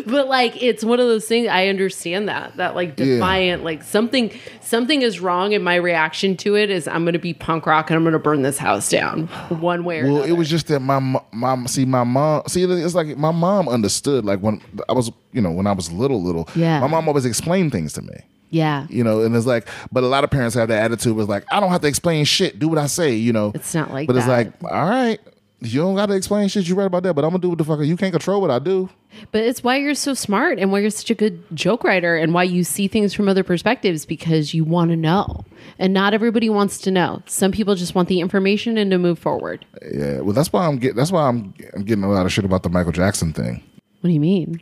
But 0.05 0.27
like 0.27 0.61
it's 0.61 0.83
one 0.83 0.99
of 0.99 1.07
those 1.07 1.25
things 1.25 1.47
I 1.47 1.67
understand 1.67 2.29
that 2.29 2.57
that 2.57 2.75
like 2.75 2.97
Yeah. 2.99 3.05
defiant 3.05 3.63
like 3.63 3.83
something 3.83 4.31
something 4.61 5.01
is 5.01 5.19
wrong 5.19 5.53
and 5.53 5.63
my 5.63 5.75
reaction 5.75 6.35
to 6.37 6.55
it 6.55 6.69
is 6.69 6.87
I'm 6.87 7.03
going 7.03 7.13
to 7.13 7.19
be 7.19 7.33
punk 7.33 7.65
rock 7.65 7.89
and 7.89 7.97
I'm 7.97 8.03
going 8.03 8.13
to 8.13 8.19
burn 8.19 8.41
this 8.41 8.57
house 8.57 8.89
down 8.89 9.27
one 9.49 9.83
way 9.83 9.99
or 9.99 10.05
Well, 10.05 10.15
another. 10.17 10.29
it 10.29 10.33
was 10.37 10.49
just 10.49 10.67
that 10.67 10.79
my 10.81 10.99
mom. 11.33 11.67
See, 11.67 11.85
my 11.85 12.03
mom. 12.03 12.43
See, 12.47 12.63
it's 12.63 12.95
like 12.95 13.17
my 13.17 13.31
mom 13.31 13.67
understood. 13.69 14.25
Like 14.25 14.39
when 14.39 14.61
I 14.89 14.93
was, 14.93 15.11
you 15.31 15.41
know, 15.41 15.51
when 15.51 15.67
I 15.67 15.71
was 15.73 15.91
little, 15.91 16.21
little. 16.21 16.47
Yeah. 16.55 16.79
My 16.79 16.87
mom 16.87 17.07
always 17.07 17.25
explained 17.25 17.71
things 17.71 17.93
to 17.93 18.01
me. 18.01 18.15
yeah. 18.49 18.87
You 18.89 19.03
know, 19.03 19.21
and 19.21 19.35
it's 19.35 19.45
like, 19.45 19.67
but 19.91 20.03
a 20.03 20.07
lot 20.07 20.23
of 20.23 20.29
parents 20.31 20.55
have 20.55 20.67
that 20.69 20.81
attitude. 20.83 21.15
Was 21.15 21.27
like, 21.27 21.43
I 21.51 21.59
don't 21.59 21.69
have 21.71 21.81
to 21.81 21.87
explain 21.87 22.25
shit. 22.25 22.59
Do 22.59 22.67
what 22.67 22.77
I 22.77 22.87
say. 22.87 23.13
You 23.15 23.33
know. 23.33 23.51
It's 23.55 23.73
not 23.73 23.91
like 23.91 24.07
But 24.07 24.15
it's 24.17 24.27
like, 24.27 24.51
all 24.63 24.89
right, 24.89 25.19
you 25.59 25.81
don't 25.81 25.95
got 25.95 26.05
to 26.07 26.13
explain 26.15 26.47
shit. 26.49 26.67
You 26.67 26.75
right 26.75 26.85
about 26.85 27.03
that, 27.03 27.13
but 27.13 27.23
I'm 27.23 27.31
gonna 27.31 27.41
do 27.41 27.49
what 27.49 27.57
the 27.57 27.63
fuck. 27.63 27.79
You 27.81 27.97
can't 27.97 28.11
control 28.11 28.41
what 28.41 28.51
I 28.51 28.59
do. 28.59 28.89
But 29.31 29.41
it's 29.43 29.63
why 29.63 29.77
you're 29.77 29.95
so 29.95 30.13
smart 30.13 30.59
and 30.59 30.71
why 30.71 30.79
you're 30.79 30.89
such 30.91 31.09
a 31.09 31.15
good 31.15 31.43
joke 31.55 31.83
writer 31.83 32.15
and 32.15 32.33
why 32.33 32.43
you 32.43 32.63
see 32.63 32.87
things 32.87 33.13
from 33.13 33.27
other 33.27 33.43
perspectives 33.43 34.05
because 34.05 34.53
you 34.53 34.63
want 34.63 34.91
to 34.91 34.95
know. 34.97 35.45
And 35.79 35.93
not 35.93 36.13
everybody 36.13 36.49
wants 36.49 36.77
to 36.79 36.91
know. 36.91 37.23
Some 37.25 37.51
people 37.51 37.73
just 37.75 37.95
want 37.95 38.07
the 38.09 38.19
information 38.19 38.77
and 38.77 38.91
to 38.91 38.97
move 38.99 39.17
forward. 39.17 39.65
Yeah. 39.91 40.19
Well, 40.21 40.33
that's 40.33 40.53
why 40.53 40.67
I'm 40.67 40.77
getting. 40.77 40.95
That's 40.97 41.11
why 41.11 41.27
I'm, 41.27 41.53
I'm 41.73 41.83
getting 41.83 42.03
a 42.03 42.09
lot 42.11 42.25
of 42.25 42.31
shit 42.31 42.45
about 42.45 42.63
the 42.63 42.69
Michael 42.69 42.91
Jackson 42.91 43.33
thing. 43.33 43.63
What 44.01 44.09
do 44.09 44.13
you 44.13 44.19
mean? 44.19 44.61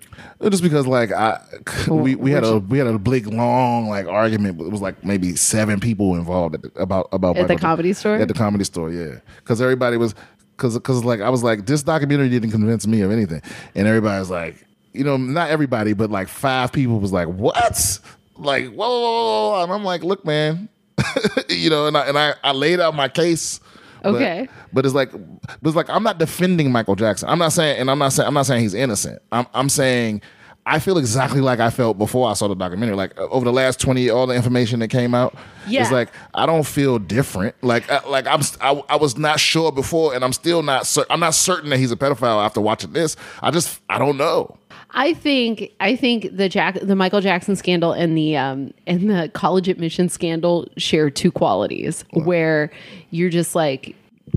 Just 0.50 0.64
because, 0.64 0.88
like, 0.88 1.12
I 1.12 1.42
we, 1.90 2.16
we 2.16 2.32
had 2.32 2.46
a 2.46 2.60
we 2.60 2.78
had 2.78 2.88
a 2.88 2.98
big 2.98 3.28
long 3.28 3.90
like 3.90 4.08
argument. 4.08 4.62
It 4.62 4.72
was 4.72 4.82
like 4.82 5.04
maybe 5.04 5.36
seven 5.36 5.82
people 5.82 6.16
involved 6.16 6.56
at 6.56 6.62
the, 6.62 6.82
about 6.82 7.10
about 7.12 7.36
At 7.36 7.48
the 7.50 7.54
Michael- 7.56 7.60
comedy 7.70 7.92
store? 7.92 8.16
At 8.16 8.30
the 8.30 8.34
comedy 8.34 8.64
store, 8.64 8.92
yeah. 8.92 9.20
Because 9.38 9.62
everybody 9.62 9.98
was 9.98 10.16
because 10.56 10.74
because 10.76 11.04
like 11.04 11.22
I 11.22 11.30
was 11.30 11.44
like 11.44 11.66
this 11.66 11.84
documentary 11.84 12.30
didn't 12.30 12.52
convince 12.52 12.86
me 12.88 13.02
of 13.02 13.12
anything, 13.12 13.42
and 13.76 13.88
everybody 13.88 14.20
was 14.20 14.30
like, 14.30 14.66
you 14.94 15.04
know, 15.04 15.18
not 15.18 15.50
everybody, 15.50 15.94
but 15.94 16.10
like 16.10 16.28
five 16.28 16.72
people 16.72 17.00
was 17.00 17.12
like, 17.12 17.28
what? 17.28 18.00
Like, 18.38 18.66
whoa, 18.68 18.90
whoa, 18.90 19.00
whoa, 19.02 19.50
whoa. 19.52 19.64
and 19.64 19.72
I'm 19.72 19.84
like, 19.84 20.04
look, 20.04 20.26
man, 20.26 20.68
you 21.50 21.70
know, 21.70 21.88
and 21.88 21.98
I 21.98 22.02
and 22.08 22.18
I, 22.18 22.34
I 22.44 22.52
laid 22.52 22.80
out 22.80 22.96
my 22.96 23.08
case. 23.08 23.60
but- 24.04 24.16
Okay. 24.16 24.48
but 24.72 24.86
it's 24.86 24.94
like, 24.94 25.12
but 25.12 25.58
it's 25.70 25.76
like 25.76 25.90
I'm 25.90 26.04
not 26.04 26.20
defending 26.20 26.72
Michael 26.72 26.96
Jackson. 26.96 27.28
I'm 27.30 27.40
not 27.40 27.54
saying, 27.54 27.80
and 27.80 27.90
I'm 27.90 27.98
not 27.98 28.14
saying, 28.14 28.28
I'm 28.28 28.34
not 28.34 28.46
saying 28.46 28.62
he's 28.62 28.74
innocent. 28.76 29.22
I'm, 29.32 29.48
I'm 29.54 29.68
saying 29.70 30.22
I 30.68 30.80
feel 30.80 30.98
exactly 30.98 31.42
like 31.42 31.60
I 31.60 31.70
felt 31.70 31.98
before 32.00 32.28
I 32.30 32.34
saw 32.34 32.48
the 32.48 32.56
documentary. 32.56 32.96
Like 32.96 33.16
uh, 33.20 33.28
over 33.30 33.46
the 33.46 33.54
last 33.54 33.80
20, 33.80 34.10
all 34.10 34.26
the 34.26 34.34
information 34.34 34.80
that 34.80 34.88
came 34.88 35.14
out, 35.14 35.36
Yeah. 35.68 35.84
it's 35.84 35.92
like 35.92 36.10
I 36.34 36.46
don't 36.48 36.66
feel 36.66 36.98
different. 36.98 37.56
Like, 37.62 37.90
I, 37.92 38.04
like 38.10 38.26
I'm, 38.26 38.42
I, 38.62 38.82
I 38.90 38.96
was 38.96 39.16
not 39.18 39.40
sure 39.40 39.72
before, 39.72 40.16
and 40.16 40.24
I'm 40.24 40.34
still 40.34 40.64
not. 40.64 40.88
Cer- 40.88 41.06
I'm 41.10 41.20
not 41.20 41.36
certain 41.36 41.70
that 41.70 41.78
he's 41.78 41.92
a 41.92 41.96
pedophile 41.96 42.44
after 42.44 42.62
watching 42.62 42.94
this. 42.94 43.16
I 43.44 43.52
just, 43.52 43.80
I 43.90 44.00
don't 44.00 44.18
know. 44.18 44.58
I 44.98 45.14
think 45.14 45.72
I 45.80 45.96
think 45.96 46.36
the 46.36 46.48
Jack 46.50 46.80
the 46.82 46.96
Michael 46.96 47.20
Jackson 47.22 47.56
scandal 47.56 47.92
and 47.92 48.18
the 48.18 48.38
um 48.38 48.74
and 48.88 49.10
the 49.10 49.30
college 49.34 49.68
admission 49.68 50.08
scandal 50.10 50.68
share 50.78 51.10
two 51.10 51.32
qualities 51.32 52.06
where 52.14 52.72
you're 53.12 53.30
just 53.30 53.56
like 53.56 53.94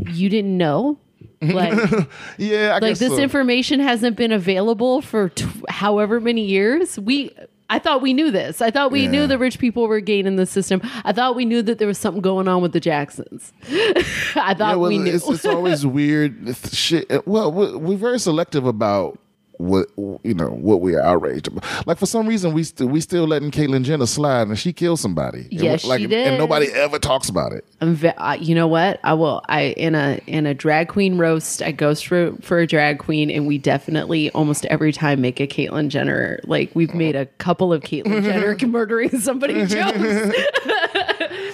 you 0.08 0.28
didn't 0.28 0.56
know 0.58 0.98
like 1.40 1.72
Yeah, 2.38 2.70
I 2.70 2.72
like 2.74 2.82
guess 2.82 2.98
this 2.98 3.12
so. 3.16 3.18
information 3.18 3.80
hasn't 3.80 4.16
been 4.16 4.32
available 4.32 5.00
for 5.02 5.28
t- 5.30 5.46
however 5.68 6.20
many 6.20 6.44
years 6.44 6.98
we 6.98 7.30
I 7.70 7.78
thought 7.78 8.00
we 8.00 8.14
knew 8.14 8.30
this. 8.30 8.62
I 8.62 8.70
thought 8.70 8.90
we 8.90 9.02
Yeah. 9.02 9.10
knew 9.10 9.26
the 9.26 9.36
rich 9.36 9.58
people 9.58 9.88
were 9.88 10.00
gaining 10.00 10.36
the 10.36 10.46
system. 10.46 10.80
I 11.04 11.12
thought 11.12 11.36
we 11.36 11.44
knew 11.44 11.60
that 11.60 11.78
there 11.78 11.86
was 11.86 11.98
something 11.98 12.22
going 12.22 12.48
on 12.48 12.62
with 12.62 12.72
the 12.72 12.80
Jacksons. 12.80 13.52
I 13.70 14.54
thought 14.54 14.58
Yeah, 14.58 14.74
well, 14.76 14.88
we 14.88 14.96
knew. 14.96 15.12
It's, 15.14 15.28
it's 15.28 15.44
always 15.44 15.84
weird 15.98 16.56
shit. 16.72 17.26
Well, 17.26 17.52
we- 17.52 17.76
we're 17.76 17.96
very 17.98 18.18
selective 18.18 18.64
about 18.64 19.18
what 19.58 19.88
you 19.96 20.34
know 20.34 20.48
what 20.50 20.80
we 20.80 20.94
are 20.94 21.02
outraged 21.02 21.48
about. 21.48 21.86
Like 21.86 21.98
for 21.98 22.06
some 22.06 22.26
reason, 22.26 22.52
we 22.52 22.62
still 22.64 22.86
we 22.86 23.00
still 23.00 23.26
letting 23.26 23.50
Caitlyn 23.50 23.82
Jenner 23.84 24.06
slide, 24.06 24.48
and 24.48 24.58
she 24.58 24.72
killed 24.72 25.00
somebody. 25.00 25.40
And 25.50 25.52
Yes, 25.52 25.84
like, 25.84 26.00
she 26.00 26.14
and 26.14 26.38
nobody 26.38 26.66
ever 26.72 26.98
talks 26.98 27.28
about 27.28 27.52
it. 27.52 27.64
I'm 27.80 27.94
ve- 27.94 28.08
uh, 28.08 28.34
you 28.34 28.54
know 28.54 28.66
what? 28.68 29.00
I 29.04 29.14
will. 29.14 29.42
I 29.48 29.74
in 29.76 29.94
a 29.94 30.20
in 30.26 30.46
a 30.46 30.54
drag 30.54 30.88
queen 30.88 31.18
roast. 31.18 31.60
I 31.62 31.72
ghost 31.72 32.06
for 32.06 32.32
for 32.40 32.58
a 32.60 32.66
drag 32.66 32.98
queen, 32.98 33.30
and 33.30 33.46
we 33.46 33.58
definitely 33.58 34.30
almost 34.30 34.64
every 34.66 34.92
time 34.92 35.20
make 35.20 35.40
a 35.40 35.46
Caitlyn 35.46 35.88
Jenner. 35.88 36.40
Like 36.44 36.70
we've 36.74 36.94
made 36.94 37.16
a 37.16 37.26
couple 37.26 37.72
of 37.72 37.82
Caitlyn 37.82 38.22
Jenner 38.24 38.56
murdering 38.68 39.18
somebody 39.20 39.66
jokes. 39.66 40.36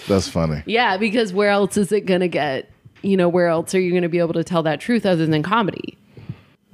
That's 0.07 0.29
funny. 0.29 0.63
yeah, 0.67 0.97
because 0.97 1.33
where 1.33 1.49
else 1.51 1.77
is 1.77 1.91
it 1.93 2.03
gonna 2.07 2.29
get? 2.29 2.71
You 3.03 3.17
know, 3.17 3.29
where 3.29 3.49
else 3.49 3.75
are 3.75 3.81
you 3.81 3.93
gonna 3.93 4.09
be 4.09 4.19
able 4.19 4.35
to 4.35 4.45
tell 4.45 4.63
that 4.65 4.81
truth 4.81 5.07
other 5.07 5.27
than 5.27 5.43
comedy? 5.43 5.97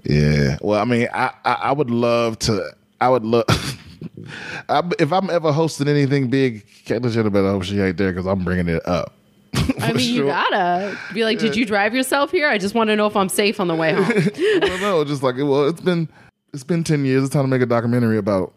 Yeah. 0.05 0.59
Well, 0.60 0.81
I 0.81 0.85
mean, 0.85 1.09
I 1.12 1.32
I, 1.44 1.52
I 1.52 1.72
would 1.72 1.90
love 1.90 2.39
to. 2.40 2.70
I 3.01 3.09
would 3.09 3.24
love. 3.24 3.44
I, 4.68 4.82
if 4.98 5.12
I'm 5.12 5.31
ever 5.31 5.52
hosting 5.52 5.89
anything 5.89 6.28
big, 6.28 6.66
Caitlyn 6.85 7.12
Jenner 7.12 7.31
better 7.31 7.51
hope 7.51 7.64
she 7.64 7.81
ain't 7.81 7.97
there 7.97 8.12
because 8.12 8.27
I'm 8.27 8.44
bringing 8.44 8.68
it 8.68 8.86
up. 8.86 9.14
I 9.81 9.93
mean, 9.93 10.14
you 10.14 10.27
gotta 10.27 10.97
be 11.12 11.24
like, 11.24 11.39
did 11.39 11.56
you 11.56 11.66
drive 11.66 11.94
yourself 11.94 12.31
here? 12.31 12.48
I 12.48 12.59
just 12.59 12.74
want 12.74 12.89
to 12.89 12.97
know 12.97 13.06
if 13.06 13.16
I'm 13.16 13.28
safe 13.28 13.59
on 13.60 13.68
the 13.68 13.74
way 13.74 13.93
home. 13.93 14.06
well, 14.60 14.78
no, 14.78 15.05
just 15.05 15.22
like 15.22 15.36
well, 15.36 15.68
it's 15.68 15.81
been 15.81 16.09
it's 16.52 16.64
been 16.64 16.85
ten 16.85 17.05
years. 17.05 17.24
It's 17.24 17.32
time 17.32 17.44
to 17.44 17.48
make 17.48 17.62
a 17.62 17.66
documentary 17.66 18.18
about 18.18 18.55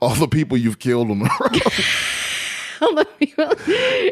all 0.00 0.14
the 0.14 0.28
people 0.28 0.56
you've 0.56 0.78
killed 0.78 1.10
on 1.10 1.20
the 1.20 1.30
road. 1.40 1.62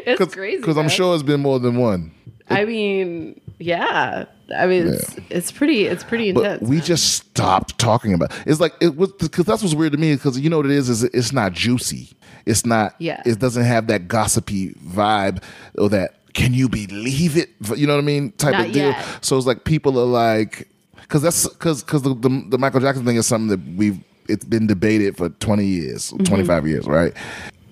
it's 0.05 0.33
crazy. 0.33 0.57
Because 0.57 0.77
I'm 0.77 0.89
sure 0.89 1.13
it's 1.13 1.23
been 1.23 1.41
more 1.41 1.59
than 1.59 1.77
one. 1.77 2.11
I 2.49 2.65
mean, 2.65 3.39
yeah. 3.59 4.25
I 4.57 4.67
mean, 4.67 4.87
it's 4.87 5.15
it's 5.29 5.51
pretty 5.51 5.85
it's 5.85 6.03
pretty 6.03 6.31
But 6.31 6.43
intense. 6.45 6.69
we 6.69 6.81
just 6.81 7.13
stopped 7.13 7.77
talking 7.79 8.13
about. 8.13 8.31
It's 8.45 8.59
like 8.59 8.73
it 8.81 8.95
was 8.97 9.11
because 9.13 9.45
that's 9.45 9.61
what's 9.63 9.75
weird 9.75 9.91
to 9.93 9.97
me. 9.97 10.13
Because 10.15 10.39
you 10.39 10.49
know 10.49 10.57
what 10.57 10.65
it 10.65 10.71
is 10.73 10.89
is 10.89 11.03
it's 11.03 11.31
not 11.31 11.53
juicy. 11.53 12.09
It's 12.45 12.65
not. 12.65 12.95
Yeah. 12.99 13.21
It 13.25 13.39
doesn't 13.39 13.63
have 13.63 13.87
that 13.87 14.07
gossipy 14.07 14.73
vibe 14.75 15.43
or 15.77 15.89
that 15.89 16.15
can 16.33 16.53
you 16.53 16.69
believe 16.69 17.35
it? 17.37 17.49
You 17.75 17.85
know 17.87 17.93
what 17.95 18.01
I 18.01 18.05
mean? 18.05 18.31
Type 18.33 18.53
Not 18.53 18.67
of 18.67 18.71
deal. 18.73 18.89
yet. 18.89 19.05
So 19.21 19.37
it's 19.37 19.45
like 19.45 19.63
people 19.65 19.99
are 19.99 20.05
like, 20.05 20.67
because 21.01 21.21
that's 21.21 21.47
because 21.47 21.83
because 21.83 22.01
the, 22.03 22.13
the 22.15 22.45
the 22.49 22.57
Michael 22.57 22.79
Jackson 22.79 23.05
thing 23.05 23.17
is 23.17 23.27
something 23.27 23.49
that 23.49 23.77
we've 23.77 23.99
it's 24.29 24.45
been 24.45 24.65
debated 24.67 25.17
for 25.17 25.29
twenty 25.29 25.65
years, 25.65 26.11
Mm-hmm. 26.11 26.23
twenty 26.23 26.45
five 26.45 26.67
years, 26.67 26.87
right? 26.87 27.13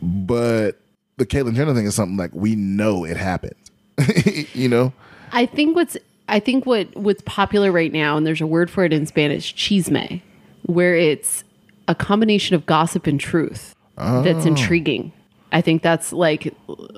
But 0.02 0.78
the 1.18 1.26
Caitlyn 1.26 1.56
Jenner 1.56 1.74
thing 1.74 1.86
is 1.86 1.96
something 1.96 2.18
like 2.18 2.32
we 2.34 2.56
know 2.56 3.04
it 3.06 3.18
happened. 3.18 3.56
you 4.54 4.70
know. 4.70 4.94
I 5.32 5.46
think 5.46 5.76
what's 5.76 5.96
I 6.30 6.40
think 6.40 6.66
what 6.66 6.96
what's 6.96 7.22
popular 7.26 7.72
right 7.72 7.92
now, 7.92 8.18
and 8.18 8.26
there's 8.26 8.42
a 8.42 8.48
word 8.48 8.70
for 8.70 8.84
it 8.86 8.94
in 8.94 9.06
Spanish, 9.06 9.56
chisme, 9.56 10.22
where 10.64 10.96
it's 10.96 11.44
a 11.88 11.96
combination 11.96 12.56
of 12.56 12.66
gossip 12.66 13.08
and 13.08 13.20
truth. 13.20 13.76
that's 13.98 14.46
Oh. 14.46 14.50
intriguing. 14.50 15.12
I 15.52 15.62
think 15.62 15.82
that's 15.82 16.14
like 16.14 16.54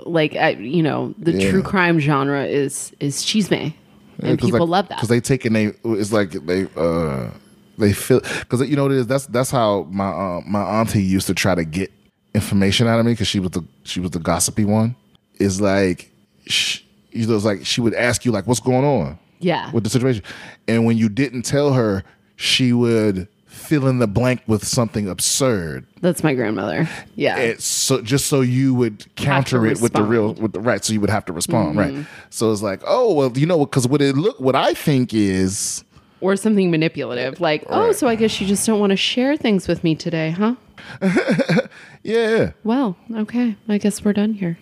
like 0.06 0.36
I, 0.36 0.50
you 0.52 0.84
know 0.84 1.16
the 1.18 1.32
Yeah. 1.34 1.50
true 1.50 1.64
crime 1.64 2.00
genre 2.00 2.46
is 2.46 2.92
is 3.00 3.24
chisme, 3.24 3.74
and 4.22 4.38
people 4.38 4.68
love 4.68 4.88
that. 4.90 4.98
because 4.98 5.10
they 5.10 5.22
take 5.22 5.46
and 5.46 5.56
they 5.56 5.72
it's 5.86 6.12
like 6.12 6.32
they 6.32 6.68
uh 6.76 7.30
they 7.78 7.94
feel 7.94 8.20
because 8.42 8.68
you 8.70 8.76
know 8.76 8.84
what 8.84 8.92
it 8.92 8.98
is 9.00 9.08
that's 9.08 9.26
that's 9.28 9.50
how 9.52 9.88
my 9.90 10.10
uh, 10.10 10.42
my 10.46 10.62
auntie 10.62 11.02
used 11.02 11.26
to 11.28 11.34
try 11.34 11.56
to 11.56 11.64
get 11.64 11.92
information 12.36 12.88
out 12.88 13.00
of 13.00 13.06
me 13.06 13.14
because 13.14 13.28
she 13.28 13.40
was 13.40 13.52
the 13.52 13.64
she 13.84 14.00
was 14.00 14.12
the 14.12 14.20
gossipy 14.20 14.66
one 14.66 14.96
is 15.40 15.60
like 15.62 16.12
sh 16.48 16.82
you 17.12 17.28
know 17.28 17.36
it's 17.36 17.46
like 17.46 17.66
she 17.66 17.82
would 17.82 17.94
ask 17.94 18.26
you 18.26 18.32
like 18.32 18.48
what's 18.48 18.60
going 18.60 18.86
on? 18.86 19.20
Yeah, 19.40 19.72
with 19.72 19.84
the 19.84 19.90
situation. 19.90 20.24
And 20.68 20.86
when 20.86 20.98
you 20.98 21.10
didn't 21.10 21.44
tell 21.44 21.74
her 21.74 22.04
she 22.36 22.74
would 22.74 23.28
fill 23.46 23.88
in 23.88 24.00
the 24.00 24.08
blank 24.08 24.42
with 24.48 24.66
something 24.66 25.08
absurd. 25.08 25.86
That's 26.02 26.24
my 26.24 26.34
grandmother. 26.34 26.90
Yeah, 27.16 27.38
it's 27.38 27.66
so 27.66 28.02
just 28.02 28.26
so 28.28 28.42
you 28.42 28.74
would 28.74 29.06
counter 29.16 29.66
it 29.66 29.82
with 29.82 29.94
the 29.94 30.04
real 30.04 30.34
with 30.34 30.54
the 30.54 30.60
right 30.60 30.84
so 30.84 30.94
you 30.94 31.02
would 31.02 31.10
have 31.10 31.26
to 31.26 31.34
respond 31.34 31.78
right. 31.78 31.94
Mm-hmm. 31.94 32.04
So 32.30 32.52
it's 32.52 32.62
like 32.62 32.82
oh 32.86 33.14
well 33.14 33.38
you 33.38 33.46
know 33.46 33.60
because 33.60 33.88
what 33.88 34.02
it 34.02 34.16
look 34.16 34.40
what 34.40 34.56
i 34.56 34.74
think 34.74 35.14
is 35.14 35.84
or 36.22 36.36
something 36.36 36.72
manipulative 36.72 37.40
like 37.40 37.64
oh 37.68 37.92
so 37.92 38.08
i 38.08 38.16
guess 38.16 38.40
you 38.40 38.48
just 38.48 38.66
don't 38.66 38.80
want 38.80 38.92
to 38.92 38.98
share 38.98 39.36
things 39.38 39.68
with 39.68 39.84
me 39.84 39.96
today 39.96 40.32
huh? 40.32 40.56
Yeah. 42.04 42.52
Well 42.64 42.98
okay 43.14 43.56
i 43.68 43.78
guess 43.78 44.04
we're 44.04 44.14
done 44.14 44.34
here 44.34 44.58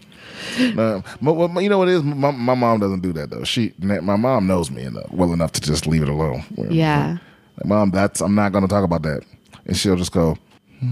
but, 0.75 1.61
you 1.61 1.69
know 1.69 1.77
what 1.77 1.87
it 1.87 1.95
is? 1.95 2.03
My, 2.03 2.31
my 2.31 2.55
mom 2.55 2.79
doesn't 2.79 3.01
do 3.01 3.13
that 3.13 3.29
though. 3.29 3.43
She 3.43 3.73
my 3.79 4.15
mom 4.15 4.47
knows 4.47 4.71
me 4.71 4.83
enough, 4.83 5.11
well 5.11 5.33
enough 5.33 5.51
to 5.53 5.61
just 5.61 5.87
leave 5.87 6.03
it 6.03 6.09
alone. 6.09 6.43
Yeah. 6.69 7.17
Like, 7.57 7.65
mom 7.65 7.91
that's 7.91 8.21
i'm 8.21 8.35
not 8.35 8.51
going 8.51 8.63
to 8.63 8.67
talk 8.67 8.83
about 8.83 9.03
that. 9.03 9.23
And 9.65 9.77
she'll 9.77 9.95
just 9.95 10.11
go 10.11 10.37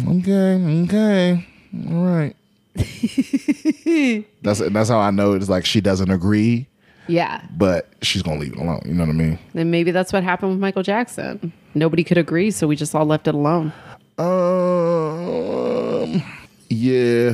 okay 0.07 0.83
okay 0.83 1.47
all 1.89 2.05
right. 2.05 2.35
That's 4.43 4.59
that's 4.59 4.89
how 4.89 4.99
i 4.99 5.09
know 5.09 5.33
it's 5.33 5.49
like 5.49 5.65
she 5.65 5.81
doesn't 5.81 6.11
agree 6.11 6.67
yeah. 7.07 7.41
but 7.55 7.89
she's 8.01 8.21
gonna 8.21 8.39
leave 8.39 8.53
it 8.53 8.59
alone. 8.59 8.81
You 8.85 8.93
know 8.93 9.05
what 9.05 9.09
i 9.09 9.13
mean? 9.13 9.39
Then 9.53 9.71
maybe 9.71 9.91
that's 9.91 10.13
what 10.13 10.23
happened 10.23 10.51
with 10.51 10.59
michael 10.59 10.83
jackson. 10.83 11.51
Nobody 11.73 12.03
could 12.03 12.17
agree 12.17 12.51
so 12.51 12.67
we 12.67 12.75
just 12.75 12.93
all 12.93 13.05
left 13.05 13.27
it 13.27 13.33
alone. 13.33 13.73
Um. 14.17 16.23
Yeah. 16.69 17.33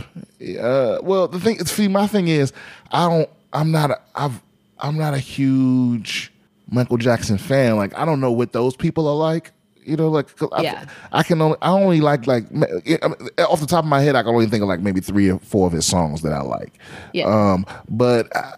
Uh, 0.59 0.99
well, 1.01 1.27
the 1.27 1.39
thing, 1.39 1.63
see, 1.65 1.87
my 1.87 2.07
thing 2.07 2.27
is, 2.27 2.53
I 2.91 3.07
don't. 3.09 3.29
I'm 3.51 3.71
not. 3.71 3.91
A, 3.91 3.99
I've. 4.15 4.41
I'm 4.79 4.97
not 4.97 5.13
a 5.13 5.19
huge 5.19 6.31
Michael 6.69 6.97
Jackson 6.97 7.37
fan. 7.37 7.77
Like, 7.77 7.97
I 7.97 8.03
don't 8.05 8.19
know 8.19 8.31
what 8.31 8.51
those 8.51 8.75
people 8.75 9.07
are 9.07 9.15
like. 9.15 9.51
You 9.85 9.97
know, 9.97 10.07
like 10.09 10.33
'cause 10.37 10.47
I, 10.53 10.61
Yeah. 10.61 10.85
I 11.11 11.23
can 11.23 11.41
only. 11.41 11.57
I 11.61 11.69
only 11.71 11.99
like 11.99 12.25
like 12.25 12.45
I 12.51 12.53
mean, 12.53 12.97
off 13.39 13.59
the 13.59 13.65
top 13.67 13.83
of 13.83 13.89
my 13.89 13.99
head, 14.01 14.15
I 14.15 14.23
can 14.23 14.33
only 14.33 14.45
think 14.47 14.61
of 14.63 14.69
like 14.69 14.79
maybe 14.79 15.01
three 15.01 15.29
or 15.29 15.39
four 15.39 15.67
of 15.67 15.73
his 15.73 15.85
songs 15.85 16.21
that 16.21 16.31
I 16.31 16.41
like. 16.41 16.79
Yeah. 17.13 17.25
Um. 17.25 17.65
But 17.89 18.33
uh, 18.35 18.53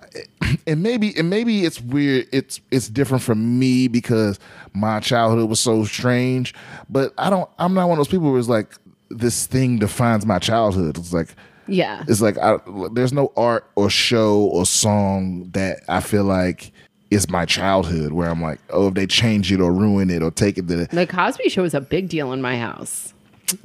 and 0.68 0.84
maybe 0.84 1.18
and 1.18 1.30
maybe 1.30 1.66
it's 1.66 1.82
weird. 1.82 2.28
It's 2.32 2.62
it's 2.70 2.90
different 2.90 3.24
from 3.24 3.58
me 3.58 3.88
because 3.88 4.40
my 4.74 5.00
childhood 5.00 5.50
was 5.50 5.60
so 5.60 5.84
strange. 5.86 6.54
But 6.90 7.12
I 7.18 7.32
don't. 7.32 7.50
I'm 7.58 7.74
not 7.74 7.90
one 7.90 7.98
of 7.98 8.06
those 8.06 8.12
people 8.12 8.32
who's 8.32 8.48
like 8.50 8.72
this 9.10 9.46
thing 9.46 9.80
defines 9.80 10.26
my 10.26 10.40
childhood. 10.40 10.98
It's 10.98 11.14
like 11.14 11.36
yeah 11.68 12.04
it's 12.08 12.22
like 12.22 12.38
I, 12.38 12.60
there's 12.94 13.12
no 13.12 13.34
art 13.36 13.68
or 13.76 13.90
show 13.90 14.42
or 14.44 14.68
song 14.68 15.50
that 15.54 15.80
I 15.90 16.00
feel 16.00 16.24
like 16.24 16.72
is 17.10 17.30
my 17.30 17.46
childhood 17.46 18.12
where 18.12 18.30
I'm 18.30 18.42
like, 18.42 18.60
oh, 18.70 18.90
if 18.90 18.94
they 18.94 19.08
change 19.08 19.52
it 19.52 19.62
or 19.62 19.72
ruin 19.72 20.10
it 20.10 20.22
or 20.22 20.32
take 20.32 20.58
it 20.58 20.68
to 20.68 20.76
the. 20.76 20.86
the 20.88 21.08
cosby 21.08 21.50
show 21.50 21.62
was 21.62 21.74
a 21.74 21.82
big 21.82 22.10
deal 22.10 22.34
in 22.34 22.42
my 22.42 22.58
house 22.58 23.15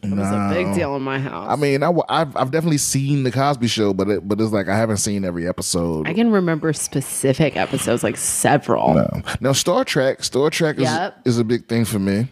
it 0.02 0.10
was 0.10 0.28
a 0.28 0.50
big 0.52 0.74
deal 0.74 0.94
in 0.96 1.02
my 1.02 1.18
house 1.18 1.48
I 1.50 1.56
mean, 1.56 1.82
I, 1.82 1.90
have 2.10 2.36
I've 2.36 2.50
definitely 2.50 2.78
seen 2.78 3.22
the 3.22 3.30
Cosby 3.30 3.66
Show, 3.66 3.94
but 3.94 4.08
it, 4.08 4.28
but 4.28 4.40
it's 4.40 4.52
like 4.52 4.68
I 4.68 4.76
haven't 4.76 4.98
seen 4.98 5.24
every 5.24 5.48
episode. 5.48 6.06
I 6.08 6.12
can 6.14 6.30
remember 6.30 6.72
specific 6.72 7.56
episodes, 7.56 8.02
like 8.02 8.16
several. 8.16 8.98
Um, 8.98 9.24
now 9.40 9.52
Star 9.52 9.84
Trek, 9.84 10.22
Star 10.22 10.50
Trek 10.50 10.76
is 10.76 10.82
Yep. 10.82 11.20
is 11.24 11.38
a 11.38 11.44
big 11.44 11.66
thing 11.66 11.84
for 11.84 11.98
me, 11.98 12.28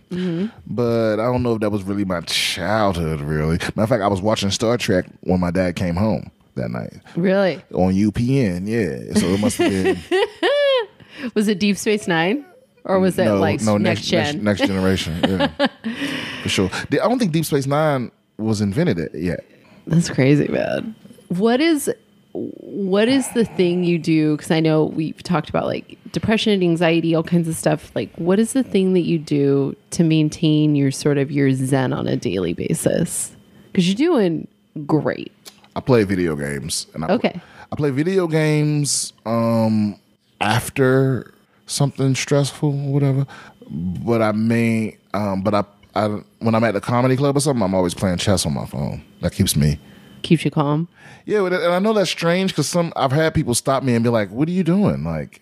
but 0.67 1.15
I 1.15 1.25
don't 1.25 1.43
know 1.43 1.55
if 1.55 1.61
that 1.61 1.71
was 1.71 1.83
really 1.85 2.05
my 2.05 2.21
childhood. 2.23 3.21
Really, 3.21 3.57
matter 3.59 3.83
of 3.83 3.89
fact, 3.89 4.03
I 4.03 4.09
was 4.09 4.21
watching 4.21 4.51
Star 4.51 4.77
Trek 4.77 5.07
when 5.21 5.41
my 5.41 5.51
dad 5.51 5.77
came 5.77 5.97
home 5.97 6.31
that 6.57 6.71
night 6.71 6.93
Really? 7.17 7.63
on 7.73 7.95
UPN. 7.95 8.67
Yeah, 8.67 9.15
so 9.19 9.27
it 9.27 9.41
must 9.41 9.57
have 9.59 9.71
been 9.73 9.99
Was 11.35 11.49
it 11.49 11.59
Deep 11.59 11.77
Space 11.77 12.07
Nine? 12.07 12.45
Or 12.85 13.01
was 13.01 13.19
it 13.19 13.25
no, 13.25 13.39
like 13.39 13.61
no 13.63 13.77
next, 13.77 14.01
next, 14.01 14.07
gen? 14.09 14.45
next, 14.45 14.61
next 14.61 14.69
generation. 14.73 15.21
Yeah, 15.23 15.67
for 16.43 16.49
sure. 16.49 16.71
I 16.73 16.97
don't 16.97 17.19
think 17.19 17.33
Deep 17.33 17.45
Space 17.45 17.67
Nine 17.67 18.11
was 18.39 18.61
invented 18.61 19.11
yet. 19.15 19.45
That's 19.87 20.09
crazy, 20.09 20.49
man. 20.49 20.95
What 21.29 21.61
is 21.61 21.91
what 22.33 23.09
is 23.09 23.29
the 23.31 23.45
thing 23.45 23.85
you 23.85 23.99
do? 23.99 24.37
Because 24.37 24.51
I 24.51 24.61
know 24.61 24.85
we've 24.85 25.23
talked 25.23 25.49
about 25.49 25.67
like 25.67 25.99
depression, 26.13 26.53
and 26.53 26.63
anxiety, 26.63 27.15
all 27.15 27.23
kinds 27.23 27.49
of 27.49 27.57
stuff. 27.57 27.91
Like, 27.95 28.15
what 28.17 28.39
is 28.39 28.53
the 28.53 28.63
thing 28.63 28.95
that 28.95 29.03
you 29.03 29.19
do 29.19 29.77
to 29.91 30.05
maintain 30.05 30.75
your 30.75 30.91
sort 30.91 31.19
of 31.19 31.31
your 31.31 31.51
zen 31.53 31.93
on 31.93 32.07
a 32.07 32.17
daily 32.17 32.53
basis? 32.53 33.35
Because 33.73 33.89
you're 33.89 33.97
doing 33.97 34.47
great. 34.87 35.33
I 35.75 35.81
play 35.81 36.05
video 36.05 36.37
games, 36.37 36.87
and 36.95 37.05
I 37.05 37.09
Okay. 37.09 37.41
I 37.71 37.77
play 37.77 37.91
video 37.91 38.27
games 38.27 39.13
um 39.27 39.99
after 40.41 41.35
something 41.69 42.15
stressful 42.15 42.69
or 42.69 42.93
whatever. 42.93 43.27
But 43.71 44.23
I 44.23 44.33
mean, 44.33 44.99
um 45.15 45.43
but 45.43 45.55
I 45.55 45.65
I 45.95 46.07
when 46.41 46.55
I'm 46.55 46.65
at 46.65 46.75
the 46.75 46.81
comedy 46.81 47.17
club 47.17 47.37
or 47.37 47.41
something, 47.41 47.63
I'm 47.63 47.75
always 47.75 47.95
playing 47.95 48.19
chess 48.19 48.45
on 48.47 48.55
my 48.55 48.67
phone. 48.67 49.03
That 49.21 49.33
keeps 49.33 49.55
me 49.57 49.79
Keeps 50.23 50.45
you 50.45 50.51
calm. 50.51 50.89
Yeah, 51.27 51.45
and 51.47 51.55
I 51.55 51.79
know 51.79 51.93
that's 51.93 52.11
strange 52.11 52.51
because 52.53 52.69
some 52.69 52.93
I've 52.97 53.13
had 53.13 53.35
people 53.35 53.55
stop 53.55 53.83
me 53.85 53.95
and 53.95 54.03
be 54.03 54.11
like, 54.11 54.31
"What 54.31 54.49
are 54.49 54.53
you 54.53 54.65
doing? 54.65 55.05
Like, 55.05 55.41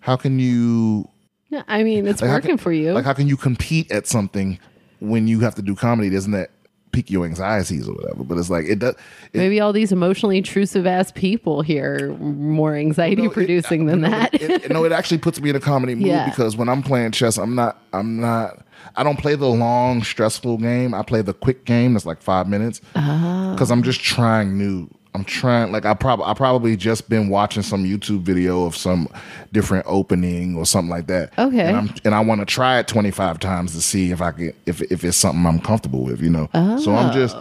how 0.00 0.16
can 0.16 0.38
you 0.38 1.08
Yeah, 1.48 1.62
I 1.66 1.82
mean, 1.82 2.06
it's 2.06 2.20
like, 2.20 2.30
working 2.30 2.50
can- 2.50 2.58
for 2.58 2.72
you. 2.72 2.92
Like, 2.92 3.04
how 3.06 3.14
can 3.14 3.26
you 3.26 3.36
compete 3.38 3.90
at 3.90 4.06
something 4.06 4.58
when 5.00 5.26
you 5.28 5.40
have 5.40 5.54
to 5.54 5.62
do 5.62 5.74
comedy? 5.74 6.10
Doesn't 6.10 6.32
that 6.32 6.50
pique 6.96 7.10
your 7.10 7.26
anxieties 7.26 7.86
or 7.88 7.92
whatever? 7.94 8.24
But 8.24 8.38
it's 8.38 8.48
like 8.48 8.64
it 8.66 8.78
does. 8.78 8.94
It, 9.32 9.38
Maybe 9.38 9.60
all 9.60 9.72
these 9.72 9.92
emotionally 9.92 10.38
intrusive 10.38 10.86
ass 10.86 11.12
people 11.12 11.60
here 11.60 12.14
more 12.18 12.74
anxiety 12.74 13.22
No, 13.22 13.28
it- 13.30 13.34
producing 13.34 13.84
than 13.86 14.00
no, 14.00 14.10
that. 14.10 14.32
It, 14.34 14.50
it- 14.64 14.70
no, 14.70 14.84
it 14.84 14.92
actually 14.92 15.18
puts 15.18 15.40
me 15.40 15.50
in 15.50 15.56
a 15.56 15.60
comedy 15.60 15.94
mood 15.94 16.06
Yeah. 16.06 16.24
because 16.28 16.56
when 16.56 16.68
I'm 16.70 16.82
playing 16.82 17.12
chess, 17.12 17.36
I'm 17.36 17.54
not. 17.54 17.80
I'm 17.92 18.18
not. 18.20 18.62
I 18.94 19.02
don't 19.02 19.18
play 19.18 19.34
the 19.34 19.46
long, 19.48 20.02
stressful 20.02 20.56
game. 20.58 20.94
I 20.94 21.02
play 21.02 21.20
the 21.20 21.34
quick 21.34 21.64
game 21.66 21.92
that's 21.92 22.06
like 22.06 22.22
five 22.22 22.48
minutes 22.48 22.80
ah. 22.94 23.50
Oh. 23.50 23.54
because 23.54 23.70
I'm 23.70 23.82
just 23.82 24.00
trying 24.00 24.56
new. 24.56 24.88
I'm 25.16 25.24
trying. 25.24 25.72
Like 25.72 25.84
I 25.84 25.94
probably 25.94 26.26
I 26.26 26.34
probably 26.34 26.76
just 26.76 27.08
been 27.08 27.28
watching 27.28 27.62
some 27.62 27.84
YouTube 27.84 28.20
video 28.20 28.64
of 28.64 28.76
some 28.76 29.08
different 29.52 29.84
opening 29.88 30.56
or 30.56 30.64
something 30.66 30.90
like 30.90 31.06
that. 31.08 31.32
Okay. 31.38 31.60
and, 31.60 31.76
I'm, 31.76 31.94
and 32.04 32.14
I 32.14 32.20
want 32.20 32.40
to 32.40 32.44
try 32.46 32.78
it 32.78 32.86
25 32.86 33.38
times 33.40 33.72
to 33.74 33.80
see 33.80 34.10
if 34.12 34.20
I 34.20 34.30
can 34.32 34.52
if 34.66 34.80
if 34.82 35.02
it's 35.04 35.16
something 35.16 35.44
I'm 35.46 35.58
comfortable 35.58 36.04
with. 36.04 36.20
You 36.20 36.30
know. 36.30 36.48
Oh. 36.54 36.78
So 36.78 36.94
I'm 36.94 37.12
just. 37.12 37.36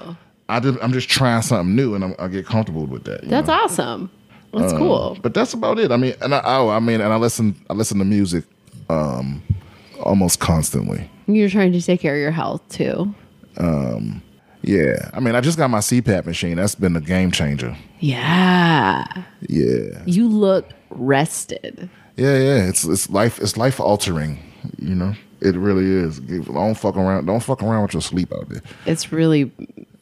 I 0.47 0.60
just, 0.60 0.77
I'm 0.80 0.93
just 0.93 1.10
trying 1.10 1.41
something 1.41 1.76
new, 1.76 1.95
and 1.95 2.03
I'm, 2.03 2.15
I 2.19 2.27
get 2.27 2.45
comfortable 2.45 2.85
with 2.85 3.06
that. 3.06 3.27
That's 3.27 3.47
know? 3.47 3.53
awesome. 3.53 4.11
That's 4.53 4.73
Uh, 4.73 4.77
cool. 4.77 5.18
But 5.19 5.34
that's 5.34 5.56
about 5.56 5.80
it. 5.80 5.91
I 5.91 5.97
mean, 5.97 6.14
and 6.22 6.35
I, 6.35 6.41
oh, 6.45 6.69
I 6.69 6.80
mean, 6.80 7.02
and 7.02 7.11
I 7.11 7.15
listen, 7.15 7.56
I 7.68 7.73
listen 7.73 7.97
to 7.97 8.06
music, 8.06 8.43
um, 8.88 9.41
almost 10.03 10.39
constantly. 10.39 11.10
You're 11.26 11.49
trying 11.49 11.72
to 11.72 11.81
take 11.81 11.99
care 11.99 12.14
of 12.14 12.22
your 12.22 12.30
health 12.30 12.61
too. 12.69 13.14
Yeah, 14.68 15.12
I 15.14 15.20
mean, 15.20 15.36
I 15.36 15.42
just 15.42 15.58
got 15.60 15.70
my 15.70 15.78
CPAP 15.80 16.26
machine. 16.26 16.56
That's 16.58 16.74
been 16.74 16.96
a 16.96 17.02
game 17.02 17.30
changer. 17.32 17.78
Yeah. 18.00 19.06
Yeah, 19.48 20.02
You 20.06 20.28
look 20.28 20.68
rested. 20.90 21.88
yeah, 22.16 22.38
yeah. 22.38 22.68
It's 22.68 22.84
it's 22.84 23.10
life. 23.10 23.40
It's 23.40 23.58
life 23.58 23.80
altering. 23.80 24.40
You 24.80 24.96
know, 24.96 25.14
it 25.42 25.56
really 25.56 25.86
is. 25.86 26.20
Don't 26.20 26.74
fuck 26.76 26.98
around. 26.98 27.26
Don't 27.28 27.44
fuck 27.44 27.62
around 27.62 27.84
with 27.84 27.94
your 27.94 28.02
sleep 28.02 28.34
out 28.34 28.50
there. 28.50 28.62
It's 28.88 29.12
really 29.12 29.52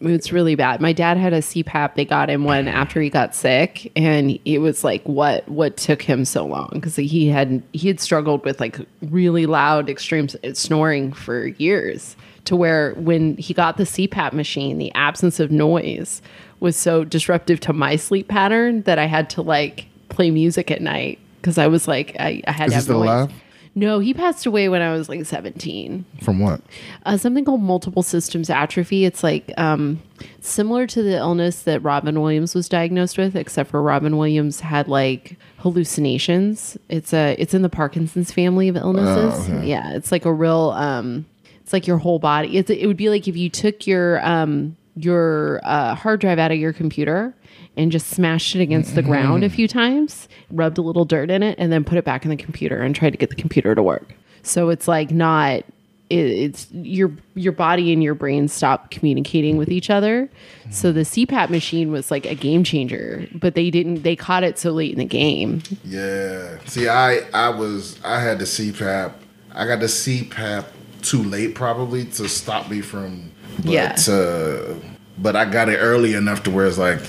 it's 0.04 0.32
really 0.32 0.56
bad. 0.56 0.82
My 0.82 0.94
dad 0.94 1.18
had 1.18 1.34
a 1.34 1.40
CPAP. 1.40 1.96
They 1.96 2.06
got 2.06 2.30
him 2.30 2.44
one 2.44 2.68
after 2.68 3.02
he 3.02 3.10
got 3.10 3.34
sick 3.34 3.92
and 3.96 4.38
it 4.46 4.60
was 4.60 4.84
like 4.84 5.04
what 5.04 5.48
what 5.48 5.78
took 5.78 6.02
him 6.02 6.26
so 6.26 6.46
long 6.46 6.80
cuz 6.82 6.96
he 6.98 7.28
had 7.30 7.64
he 7.74 7.88
had 7.88 8.00
struggled 8.00 8.44
with 8.46 8.60
like 8.60 8.80
really 9.02 9.46
loud 9.46 9.90
extreme 9.90 10.28
snoring 10.54 11.14
for 11.14 11.48
years 11.48 12.16
to 12.46 12.56
where 12.56 12.94
when 12.96 13.38
he 13.38 13.54
got 13.54 13.78
the 13.78 13.86
CPAP 13.86 14.34
machine, 14.34 14.78
the 14.78 14.94
absence 14.96 15.40
of 15.40 15.50
noise 15.52 16.22
was 16.60 16.76
so 16.76 17.04
disruptive 17.06 17.60
to 17.62 17.72
my 17.74 17.96
sleep 17.96 18.28
pattern 18.28 18.82
that 18.84 19.00
I 19.00 19.06
had 19.06 19.30
to 19.32 19.42
like 19.42 19.86
play 20.10 20.30
music 20.32 20.70
at 20.72 20.82
night 20.82 21.20
cuz 21.42 21.58
I 21.58 21.68
was 21.68 21.88
like 21.88 22.16
I, 22.20 22.42
I 22.48 22.52
had 22.52 22.68
Is 22.68 22.74
to 22.74 22.76
have 22.80 22.90
noise. 22.90 22.96
alive? 23.10 23.32
No, 23.76 23.98
he 24.00 24.14
passed 24.14 24.46
away 24.46 24.70
when 24.70 24.84
I 24.84 24.94
was 24.94 25.10
like 25.10 25.26
17 25.26 26.06
From 26.22 26.40
what? 26.40 26.62
uh, 27.08 27.18
something 27.18 27.44
called 27.44 27.62
multiple 27.62 28.04
systems 28.04 28.50
atrophy. 28.52 29.04
It's 29.06 29.24
like 29.24 29.52
um, 29.58 30.00
similar 30.42 30.86
to 30.88 31.02
the 31.02 31.18
illness 31.18 31.64
that 31.64 31.80
Robin 31.80 32.22
Williams 32.22 32.54
was 32.54 32.70
diagnosed 32.70 33.18
with, 33.18 33.36
except 33.36 33.72
for 33.72 33.82
Robin 33.82 34.16
Williams 34.18 34.60
had 34.60 34.88
like 34.88 35.38
hallucinations. 35.58 36.78
It's 36.90 37.14
a 37.14 37.36
it's 37.40 37.54
in 37.54 37.62
the 37.64 37.70
Parkinson's 37.70 38.32
family 38.32 38.68
of 38.68 38.76
illnesses. 38.76 39.50
Oh, 39.50 39.56
okay. 39.58 39.68
Yeah, 39.68 39.94
it's 39.96 40.12
like 40.12 40.26
a 40.26 40.34
real 40.34 40.72
um, 40.76 41.26
it's 41.62 41.74
like 41.74 41.88
your 41.88 41.98
whole 41.98 42.20
body. 42.20 42.58
It's, 42.58 42.70
it 42.70 42.86
would 42.88 42.98
be 42.98 43.10
like 43.10 43.28
if 43.28 43.36
you 43.36 43.50
took 43.50 43.88
your 43.88 44.24
um, 44.26 44.78
your 44.96 45.62
uh, 45.64 45.96
hard 45.96 46.20
drive 46.22 46.38
out 46.40 46.52
of 46.52 46.58
your 46.58 46.74
computer 46.74 47.34
and 47.76 47.92
just 47.92 48.08
smashed 48.08 48.56
it 48.56 48.62
against 48.62 48.96
the 48.96 49.02
ground 49.02 49.44
a 49.44 49.50
few 49.50 49.68
times, 49.68 50.28
rubbed 50.52 50.78
a 50.78 50.82
little 50.82 51.06
dirt 51.06 51.30
in 51.32 51.42
it, 51.44 51.56
and 51.58 51.72
then 51.72 51.84
put 51.84 51.98
it 51.98 52.06
back 52.06 52.24
in 52.24 52.30
the 52.30 52.36
computer 52.38 52.82
and 52.82 52.96
tried 52.96 53.12
to 53.12 53.18
get 53.18 53.30
the 53.30 53.36
computer 53.36 53.74
to 53.76 53.82
work. 53.84 54.14
So 54.44 54.70
it's 54.70 54.88
like 54.88 55.12
not 55.12 55.64
it, 56.10 56.26
it's 56.26 56.68
your 56.72 57.12
your 57.34 57.54
body 57.54 57.94
and 57.94 58.04
your 58.04 58.14
brain 58.14 58.48
stop 58.48 58.92
communicating 58.92 59.58
with 59.58 59.70
each 59.70 59.90
other. 59.90 60.30
So 60.70 60.92
the 60.92 61.02
CPAP 61.02 61.50
machine 61.50 61.92
was 61.92 62.12
like 62.12 62.26
a 62.26 62.36
game 62.36 62.64
changer, 62.64 63.28
but 63.34 63.56
they 63.56 63.70
didn't 63.70 64.04
they 64.04 64.16
caught 64.16 64.44
it 64.44 64.60
so 64.60 64.72
late 64.72 64.92
in 64.92 65.00
the 65.00 65.06
game. 65.06 65.64
Yeah. 65.84 66.60
See, 66.66 66.88
I 66.88 67.22
I 67.34 67.50
was 67.50 68.00
I 68.04 68.20
had 68.20 68.40
the 68.40 68.46
CPAP. 68.46 69.14
I 69.54 69.66
got 69.66 69.80
the 69.80 69.88
CPAP 69.88 70.66
too 71.02 71.24
late 71.24 71.56
probably 71.56 72.06
to 72.06 72.28
stop 72.28 72.70
me 72.70 72.82
from. 72.82 73.32
But, 73.58 73.66
Yeah. 73.66 73.96
Uh, 74.08 74.76
but 75.18 75.36
I 75.36 75.46
got 75.46 75.70
it 75.70 75.78
early 75.78 76.16
enough 76.16 76.44
to 76.44 76.52
where 76.52 76.66
it's 76.66 76.80
like, 76.80 77.00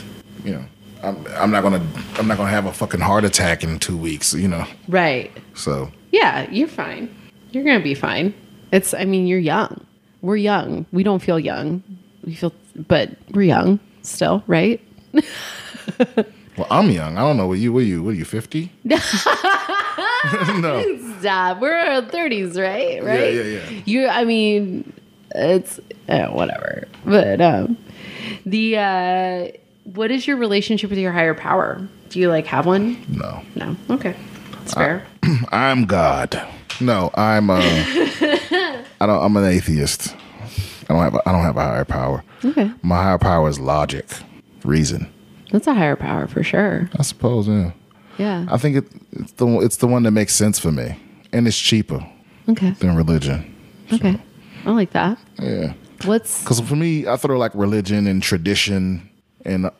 you 0.44 0.52
know, 0.52 0.64
I'm 1.02 1.26
I'm 1.36 1.50
not 1.50 1.62
gonna 1.62 1.84
I'm 2.16 2.28
not 2.28 2.36
gonna 2.36 2.50
have 2.50 2.66
a 2.66 2.72
fucking 2.72 3.00
heart 3.00 3.24
attack 3.24 3.64
in 3.64 3.78
two 3.78 3.96
weeks. 3.96 4.34
You 4.34 4.48
know. 4.48 4.66
Right. 4.88 5.32
So 5.54 5.90
Yeah, 6.12 6.48
you're 6.50 6.68
fine. 6.68 7.14
You're 7.50 7.64
gonna 7.64 7.82
be 7.82 7.94
fine. 7.94 8.34
It's 8.72 8.94
I 8.94 9.04
mean, 9.04 9.26
you're 9.26 9.38
young. 9.38 9.84
We're 10.22 10.36
young. 10.36 10.86
We 10.92 11.02
don't 11.02 11.20
feel 11.20 11.38
young. 11.38 11.82
We 12.24 12.34
feel 12.34 12.52
but 12.88 13.10
we're 13.32 13.42
young 13.42 13.78
still, 14.02 14.42
right? 14.46 14.80
well, 15.98 16.66
I'm 16.70 16.90
young. 16.90 17.18
I 17.18 17.20
don't 17.20 17.36
know. 17.36 17.46
What 17.46 17.58
you? 17.58 17.72
What 17.72 17.84
you? 17.84 18.02
What 18.02 18.10
are 18.10 18.14
you? 18.14 18.24
Fifty? 18.24 18.72
no. 18.84 18.96
Stop. 21.20 21.60
We're 21.60 21.78
in 21.78 21.88
our 21.88 22.10
thirties, 22.10 22.58
right? 22.58 23.02
Right. 23.02 23.34
yeah, 23.34 23.42
yeah. 23.42 23.70
yeah. 23.70 23.82
You 23.84 24.08
I 24.08 24.24
mean 24.24 24.92
it's 25.34 25.80
uh, 26.08 26.28
whatever. 26.28 26.86
But 27.04 27.40
um 27.40 27.76
the 28.46 28.78
uh 28.78 29.48
what 29.84 30.10
is 30.10 30.26
your 30.26 30.36
relationship 30.36 30.90
with 30.90 30.98
your 30.98 31.12
higher 31.12 31.34
power? 31.34 31.86
Do 32.08 32.18
you 32.18 32.28
like 32.28 32.46
have 32.46 32.66
one? 32.66 33.02
No. 33.08 33.42
No. 33.54 33.76
Okay. 33.90 34.14
It's 34.62 34.74
fair. 34.74 35.04
I'm 35.52 35.84
God. 35.84 36.40
No, 36.80 37.10
I'm. 37.14 37.50
Uh, 37.50 37.60
I 37.62 38.84
don't. 39.06 39.22
I'm 39.24 39.36
an 39.36 39.44
atheist. 39.44 40.14
I 40.88 40.94
don't 40.94 41.02
have. 41.02 41.14
A, 41.14 41.28
I 41.28 41.32
don't 41.32 41.42
have 41.42 41.56
a 41.56 41.62
higher 41.62 41.84
power. 41.84 42.24
okay. 42.44 42.70
My 42.82 43.02
higher 43.02 43.18
power 43.18 43.48
is 43.48 43.58
logic, 43.60 44.06
reason. 44.64 45.10
That's 45.52 45.66
a 45.66 45.74
higher 45.74 45.96
power 45.96 46.26
for 46.26 46.42
sure. 46.42 46.90
I 46.98 47.02
suppose. 47.02 47.46
Yeah. 47.48 47.72
Yeah. 48.18 48.46
I 48.50 48.58
think 48.58 48.76
it, 48.76 48.84
it's 49.12 49.32
the 49.32 49.46
it's 49.60 49.76
the 49.76 49.86
one 49.86 50.02
that 50.04 50.10
makes 50.12 50.34
sense 50.34 50.58
for 50.58 50.72
me, 50.72 50.98
and 51.32 51.46
it's 51.46 51.58
cheaper 51.58 52.04
Okay. 52.48 52.70
than 52.72 52.96
religion. 52.96 53.54
Okay. 53.92 54.18
I 54.66 54.70
like 54.70 54.90
that. 54.92 55.18
Yeah. 55.40 55.74
What's 56.04 56.42
Because 56.42 56.60
for 56.60 56.76
me, 56.76 57.06
I 57.06 57.16
throw 57.16 57.38
like 57.38 57.54
religion 57.54 58.06
and 58.06 58.22
tradition 58.22 59.08
and 59.44 59.66
uh, 59.66 59.70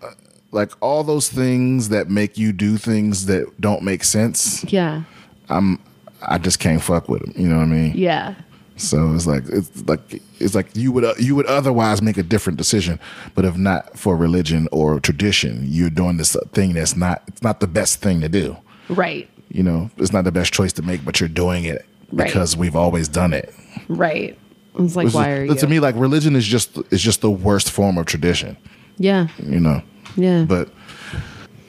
like 0.52 0.70
all 0.80 1.02
those 1.04 1.28
things 1.28 1.88
that 1.88 2.08
make 2.10 2.38
you 2.38 2.52
do 2.52 2.76
things 2.76 3.26
that 3.26 3.60
don't 3.60 3.82
make 3.82 4.04
sense. 4.04 4.64
yeah. 4.72 5.02
I'm 5.48 5.78
I 6.26 6.38
just 6.38 6.58
can't 6.58 6.80
fuck 6.82 7.08
with 7.08 7.20
them. 7.22 7.34
You 7.36 7.48
know 7.48 7.56
what 7.58 7.64
I 7.64 7.66
mean? 7.66 7.92
Yeah. 7.96 8.34
So 8.76 9.12
it's 9.14 9.26
like 9.26 9.44
it's 9.48 9.86
like 9.86 10.22
it's 10.40 10.54
like 10.54 10.74
you 10.74 10.90
would 10.92 11.04
uh, 11.04 11.14
you 11.18 11.34
would 11.36 11.46
otherwise 11.46 12.00
make 12.02 12.16
a 12.16 12.22
different 12.22 12.56
decision, 12.56 12.98
but 13.34 13.44
if 13.44 13.56
not 13.56 13.98
for 13.98 14.16
religion 14.16 14.66
or 14.72 14.98
tradition, 15.00 15.60
you're 15.64 15.90
doing 15.90 16.16
this 16.16 16.34
thing 16.52 16.72
that's 16.72 16.96
not 16.96 17.22
it's 17.28 17.42
not 17.42 17.60
the 17.60 17.66
best 17.66 18.00
thing 18.00 18.20
to 18.22 18.28
do. 18.28 18.56
Right. 18.88 19.28
You 19.50 19.62
know, 19.62 19.90
it's 19.98 20.12
not 20.12 20.24
the 20.24 20.32
best 20.32 20.52
choice 20.52 20.72
to 20.74 20.82
make, 20.82 21.04
but 21.04 21.20
you're 21.20 21.28
doing 21.28 21.64
it 21.64 21.84
Right. 22.10 22.26
because 22.26 22.56
we've 22.56 22.74
always 22.76 23.06
done 23.08 23.32
it. 23.32 23.54
Right. 23.88 24.36
It's 24.78 24.96
like, 24.96 25.04
Which 25.06 25.14
why 25.14 25.30
is- 25.32 25.38
are 25.38 25.44
you? 25.44 25.54
To 25.60 25.66
me, 25.68 25.78
like 25.78 25.94
religion 25.96 26.34
is 26.34 26.44
just 26.46 26.76
is 26.90 27.00
just 27.02 27.20
the 27.20 27.30
worst 27.30 27.70
form 27.70 27.96
of 27.98 28.06
tradition. 28.06 28.56
Yeah. 28.98 29.28
You 29.42 29.60
know, 29.60 29.82
Yeah. 30.16 30.44
but 30.44 30.70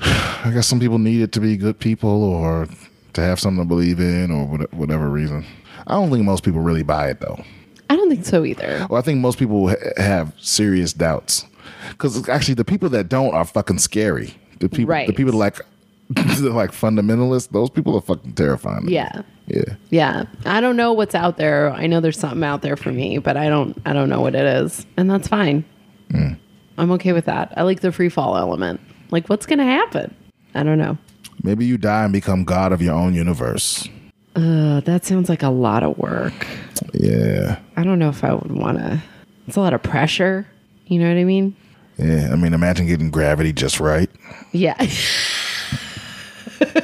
I 0.02 0.52
guess 0.54 0.68
some 0.68 0.80
people 0.80 1.00
need 1.00 1.22
it 1.22 1.32
to 1.34 1.40
be 1.40 1.58
good 1.58 1.80
people 1.80 2.24
or 2.24 2.68
to 3.14 3.22
have 3.22 3.40
something 3.40 3.64
to 3.64 3.68
believe 3.68 4.00
in 4.00 4.32
or 4.32 4.46
whatever 4.72 5.10
reason. 5.10 5.46
I 5.88 5.94
don't 5.94 6.10
think 6.12 6.24
most 6.26 6.44
people 6.44 6.62
really 6.62 6.84
buy 6.84 7.10
it 7.10 7.20
though. 7.20 7.44
I 7.90 7.96
don't 7.96 8.10
think 8.10 8.26
so 8.26 8.44
either. 8.46 8.88
Well, 8.90 9.00
I 9.00 9.02
think 9.02 9.20
most 9.20 9.38
people 9.38 9.70
ha- 9.70 9.76
have 9.98 10.34
serious 10.40 10.94
doubts 10.94 11.46
because 11.92 12.28
actually 12.30 12.56
the 12.56 12.66
people 12.66 12.90
that 12.90 13.10
don't 13.10 13.34
are 13.34 13.46
fucking 13.46 13.80
scary. 13.80 14.34
The 14.60 14.70
people, 14.70 14.96
the 15.06 15.14
people 15.14 15.34
like, 15.34 15.58
like 16.10 16.72
fundamentalists. 16.72 17.50
Those 17.50 17.70
people 17.70 17.96
are 17.96 18.02
fucking 18.02 18.34
terrifying. 18.34 18.88
Yeah. 18.88 19.22
yeah. 19.48 19.64
Yeah. 19.90 20.26
I 20.46 20.62
don't 20.62 20.76
know 20.78 20.94
what's 20.94 21.14
out 21.16 21.38
there. 21.38 21.72
I 21.72 21.88
know 21.88 22.00
there's 22.00 22.18
something 22.20 22.44
out 22.44 22.62
there 22.62 22.76
for 22.78 22.92
me, 22.92 23.18
but 23.20 23.38
I 23.38 23.50
don't 23.50 23.80
I 23.86 23.94
don't 23.94 24.10
know 24.10 24.22
what 24.22 24.34
it 24.36 24.46
is. 24.46 24.86
And 24.98 25.10
that's 25.10 25.28
fine. 25.28 25.64
Mm. 26.10 26.38
I'm 26.78 26.92
okay 26.92 27.14
with 27.14 27.26
that. 27.26 27.54
I 27.58 27.64
like 27.64 27.82
the 27.82 27.92
free 27.92 28.10
fall 28.10 28.38
element. 28.38 28.80
Like 29.12 29.28
what's 29.28 29.46
gonna 29.46 29.66
happen? 29.66 30.14
I 30.54 30.64
don't 30.64 30.78
know. 30.78 30.98
Maybe 31.44 31.66
you 31.66 31.78
die 31.78 32.04
and 32.04 32.14
become 32.14 32.44
god 32.44 32.72
of 32.72 32.82
your 32.82 32.96
own 32.96 33.14
universe. 33.14 33.88
Uh, 34.36 34.82
that 34.82 35.06
sounds 35.06 35.30
like 35.30 35.44
a 35.44 35.50
lot 35.50 35.84
of 35.84 35.98
work. 35.98 36.48
Yeah, 36.94 37.60
I 37.78 37.84
don't 37.84 38.00
know 38.00 38.10
if 38.10 38.24
I 38.24 38.34
would 38.34 38.52
wanna 38.52 39.02
it's 39.48 39.56
a 39.58 39.62
lot 39.62 39.74
of 39.74 39.84
pressure. 39.84 40.48
You 40.88 41.00
know 41.00 41.08
what 41.08 41.20
I 41.20 41.24
mean? 41.24 41.56
yeah. 41.98 42.30
I 42.32 42.36
mean, 42.36 42.54
imagine 42.54 42.88
getting 42.88 43.10
gravity 43.12 43.54
just 43.54 43.80
right. 43.80 44.10
Yeah. 44.52 44.76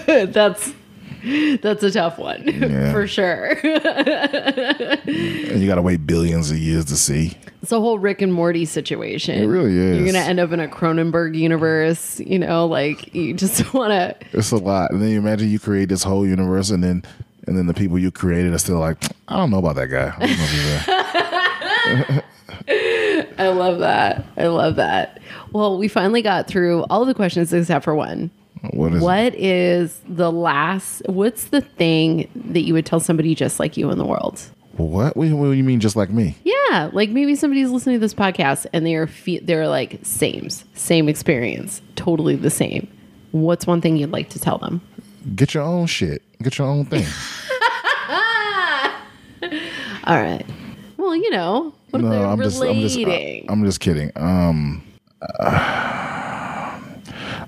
that's 0.06 0.74
that's 1.62 1.84
a 1.84 1.92
tough 1.92 2.18
one 2.18 2.44
Yeah. 2.48 2.92
for 2.92 3.08
sure. 3.08 3.58
And 3.64 5.62
you 5.62 5.68
got 5.68 5.76
to 5.76 5.82
wait 5.82 6.06
billions 6.08 6.52
of 6.52 6.58
years 6.58 6.86
to 6.86 6.96
see. 6.98 7.38
It's 7.62 7.72
a 7.72 7.80
whole 7.80 8.00
Rick 8.00 8.22
and 8.22 8.34
Morty 8.34 8.66
situation. 8.66 9.42
It 9.42 9.46
really 9.46 9.78
is. 9.78 9.98
You're 9.98 10.06
gonna 10.08 10.26
end 10.26 10.40
up 10.40 10.52
in 10.52 10.60
a 10.60 10.68
Cronenberg 10.68 11.36
universe. 11.36 12.20
You 12.20 12.40
know, 12.40 12.66
like 12.66 13.14
you 13.14 13.34
just 13.36 13.72
want 13.76 13.92
to. 13.92 14.16
It's 14.38 14.52
a 14.52 14.58
lot. 14.58 14.90
And 14.92 15.00
then 15.02 15.10
you 15.10 15.20
imagine 15.20 15.50
you 15.50 15.60
create 15.60 15.90
this 15.90 16.02
whole 16.04 16.26
universe, 16.26 16.72
and 16.72 16.84
then 16.84 17.04
and 17.48 17.56
then 17.58 17.68
the 17.68 17.74
people 17.76 18.00
you 18.00 18.10
created 18.12 18.52
are 18.54 18.58
still 18.58 18.80
like, 18.80 18.98
I 19.28 19.38
don't 19.38 19.52
know 19.52 19.60
about 19.60 19.76
that 19.76 19.88
guy. 19.88 20.12
I 20.18 20.26
don't 20.26 20.38
know 20.38 20.44
if 20.44 20.52
he's 20.52 20.86
there." 22.08 22.24
I 23.40 23.48
love 23.50 23.80
that. 23.80 24.26
I 24.38 24.48
love 24.48 24.76
that. 24.78 25.20
Well, 25.52 25.78
we 25.78 25.88
finally 25.88 26.22
got 26.22 26.48
through 26.48 26.84
all 26.90 27.02
of 27.02 27.08
the 27.08 27.14
questions 27.14 27.52
except 27.54 27.84
for 27.84 27.94
one. 27.96 28.30
What 28.70 28.94
is? 28.94 29.02
What 29.02 29.36
is 29.36 30.02
the 30.08 30.32
last? 30.32 31.02
What's 31.08 31.46
the 31.46 31.62
thing 31.62 32.30
that 32.36 32.62
you 32.62 32.74
would 32.74 32.86
tell 32.86 33.00
somebody 33.00 33.34
just 33.34 33.60
like 33.60 33.76
you 33.78 33.90
in 33.90 33.98
the 33.98 34.06
world? 34.06 34.42
What? 34.78 35.18
What, 35.18 35.26
do 35.26 35.52
you 35.52 35.64
mean? 35.64 35.80
Just 35.80 35.96
like 35.96 36.10
me? 36.10 36.38
Yeah, 36.44 36.90
like 36.94 37.10
maybe 37.10 37.36
somebody's 37.36 37.70
listening 37.70 37.96
to 37.96 38.00
this 38.00 38.14
podcast 38.14 38.66
and 38.72 38.86
they're 38.86 39.08
fe- 39.08 39.40
they're 39.40 39.68
like 39.68 40.00
same 40.04 40.50
same 40.50 41.10
experience, 41.10 41.82
totally 41.96 42.36
the 42.36 42.50
same. 42.50 42.88
What's 43.32 43.66
one 43.66 43.82
thing 43.82 43.98
you'd 43.98 44.12
like 44.12 44.30
to 44.30 44.40
tell 44.40 44.58
them? 44.58 44.82
Get 45.36 45.54
your 45.54 45.64
own 45.64 45.88
shit. 45.88 46.22
Get 46.42 46.58
your 46.58 46.68
own 46.68 46.86
thing. 46.86 47.06
All 50.06 50.20
right. 50.22 50.46
Well, 50.98 51.16
you 51.16 51.30
know, 51.32 51.74
they're 51.92 52.02
I'm 52.02 52.42
just, 52.42 52.62
I'm 52.62 52.80
just, 52.80 52.98
relating? 52.98 53.50
I'm 53.50 53.64
just 53.66 53.80
kidding. 53.80 54.12
Um, 54.16 54.84
uh, 55.40 56.01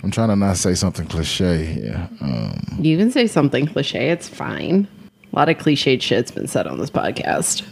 I'm 0.03 0.11
trying 0.11 0.29
to 0.29 0.35
not 0.35 0.57
say 0.57 0.73
something 0.73 1.07
cliche 1.07 1.65
here. 1.65 2.09
Um, 2.19 2.77
you 2.79 2.97
can 2.97 3.09
say 3.09 3.25
something 3.25 3.65
cliche. 3.67 4.09
It's 4.09 4.27
fine. 4.27 4.87
A 5.31 5.35
lot 5.35 5.49
of 5.49 5.57
cliched 5.57 6.01
shit's 6.01 6.29
been 6.29 6.47
said 6.47 6.67
on 6.67 6.77
this 6.77 6.91
podcast. 6.91 7.63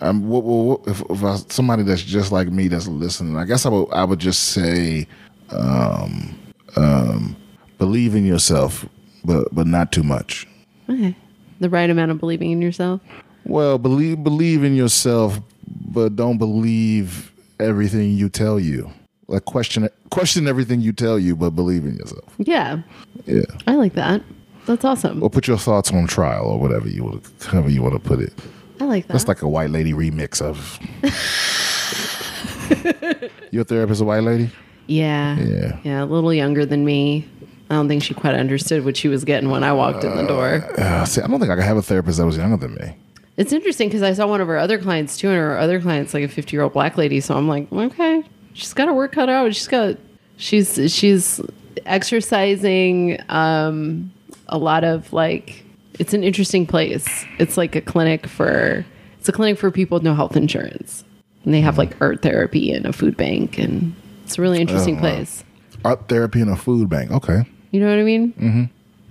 um, 0.00 0.28
what, 0.28 0.44
what, 0.44 0.64
what, 0.64 0.88
if, 0.88 1.02
if 1.10 1.24
I, 1.24 1.36
somebody 1.48 1.82
that's 1.82 2.02
just 2.02 2.32
like 2.32 2.48
me 2.48 2.68
that's 2.68 2.86
listening, 2.86 3.36
I 3.36 3.44
guess 3.44 3.66
I 3.66 3.68
would, 3.68 3.92
I 3.92 4.04
would 4.04 4.20
just 4.20 4.44
say, 4.44 5.06
um, 5.50 6.38
um, 6.76 7.36
believe 7.78 8.14
in 8.14 8.24
yourself, 8.24 8.88
but 9.24 9.54
but 9.54 9.66
not 9.66 9.92
too 9.92 10.02
much. 10.02 10.46
Okay. 10.88 11.16
The 11.60 11.68
right 11.68 11.90
amount 11.90 12.12
of 12.12 12.18
believing 12.18 12.52
in 12.52 12.62
yourself. 12.62 13.00
Well, 13.44 13.76
believe 13.78 14.22
believe 14.22 14.62
in 14.62 14.76
yourself, 14.76 15.40
but 15.66 16.16
don't 16.16 16.38
believe 16.38 17.32
everything 17.58 18.12
you 18.12 18.28
tell 18.28 18.60
you. 18.60 18.90
Like 19.28 19.44
question 19.44 19.88
question 20.10 20.46
everything 20.46 20.80
you 20.80 20.92
tell 20.92 21.18
you, 21.18 21.34
but 21.36 21.50
believe 21.50 21.84
in 21.84 21.96
yourself. 21.96 22.32
Yeah, 22.38 22.82
Yeah. 23.26 23.42
I 23.66 23.74
like 23.74 23.94
that. 23.94 24.22
That's 24.66 24.84
awesome. 24.84 25.22
Or 25.22 25.30
put 25.30 25.46
your 25.48 25.58
thoughts 25.58 25.92
on 25.92 26.06
trial 26.06 26.46
or 26.46 26.58
whatever 26.60 26.88
you 26.88 27.04
want 27.04 27.26
however 27.46 27.70
you 27.70 27.82
want 27.82 27.94
to 27.94 28.00
put 28.00 28.20
it. 28.20 28.32
I 28.80 28.84
like 28.84 29.06
that. 29.06 29.12
That's 29.14 29.28
like 29.28 29.42
a 29.42 29.48
white 29.48 29.70
lady 29.70 29.92
remix 29.92 30.40
of 30.42 30.78
Your 33.52 33.64
therapist 33.64 34.00
a 34.00 34.04
white 34.04 34.22
lady? 34.22 34.50
yeah. 34.86 35.38
Yeah. 35.40 35.78
Yeah, 35.82 36.04
a 36.04 36.06
little 36.06 36.32
younger 36.32 36.64
than 36.66 36.84
me. 36.84 37.28
I 37.70 37.74
don't 37.74 37.88
think 37.88 38.02
she 38.02 38.14
quite 38.14 38.34
understood 38.36 38.84
what 38.84 38.96
she 38.96 39.08
was 39.08 39.24
getting 39.24 39.50
when 39.50 39.64
I 39.64 39.72
walked 39.72 40.04
in 40.04 40.16
the 40.16 40.26
door. 40.26 40.64
Uh, 40.78 41.04
see, 41.04 41.20
I 41.20 41.26
don't 41.26 41.40
think 41.40 41.50
I 41.50 41.56
could 41.56 41.64
have 41.64 41.76
a 41.76 41.82
therapist 41.82 42.18
that 42.18 42.26
was 42.26 42.36
younger 42.36 42.56
than 42.56 42.74
me. 42.76 42.96
It's 43.36 43.52
interesting 43.52 43.88
because 43.88 44.02
I 44.02 44.12
saw 44.12 44.26
one 44.28 44.40
of 44.40 44.46
her 44.48 44.56
other 44.56 44.78
clients 44.78 45.16
too, 45.16 45.28
and 45.28 45.36
her 45.36 45.58
other 45.58 45.80
client's 45.80 46.14
like 46.14 46.24
a 46.24 46.28
50 46.28 46.54
year 46.54 46.62
old 46.62 46.72
black 46.72 46.96
lady. 46.96 47.20
So 47.20 47.36
I'm 47.36 47.48
like, 47.48 47.70
okay, 47.72 48.22
she's 48.56 48.72
got 48.74 48.88
her 48.88 48.94
work 48.94 49.12
cut 49.12 49.28
out. 49.28 49.54
She's 49.54 49.68
got, 49.68 49.96
she's, 50.36 50.92
she's 50.92 51.40
exercising, 51.84 53.18
um, 53.28 54.12
a 54.48 54.58
lot 54.58 54.84
of 54.84 55.12
like, 55.12 55.64
it's 55.98 56.14
an 56.14 56.22
interesting 56.24 56.66
place. 56.66 57.24
It's 57.38 57.56
like 57.56 57.74
a 57.76 57.80
clinic 57.80 58.26
for, 58.26 58.84
it's 59.18 59.28
a 59.28 59.32
clinic 59.32 59.58
for 59.58 59.70
people 59.70 59.96
with 59.96 60.02
no 60.02 60.14
health 60.14 60.36
insurance. 60.36 61.04
And 61.44 61.52
they 61.54 61.60
have 61.60 61.78
like 61.78 62.00
art 62.00 62.22
therapy 62.22 62.72
and 62.72 62.86
a 62.86 62.92
food 62.92 63.16
bank, 63.16 63.56
and 63.58 63.94
it's 64.24 64.36
a 64.38 64.42
really 64.42 64.60
interesting 64.60 64.94
Oh, 64.98 65.02
wow. 65.02 65.14
place. 65.16 65.44
Art 65.84 66.08
therapy 66.08 66.40
and 66.40 66.50
a 66.50 66.56
food 66.56 66.88
bank. 66.88 67.10
Okay. 67.12 67.44
You 67.70 67.80
know 67.80 67.88
what 67.88 67.98
I 67.98 68.02
mean? 68.02 68.32
Mm-hmm. 68.32 68.64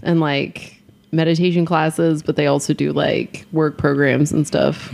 And 0.04 0.20
like 0.20 0.82
meditation 1.12 1.66
classes, 1.66 2.22
but 2.24 2.36
they 2.36 2.48
also 2.48 2.74
do 2.74 2.92
like 2.92 3.46
work 3.54 3.78
programs 3.78 4.32
and 4.34 4.46
stuff. 4.46 4.94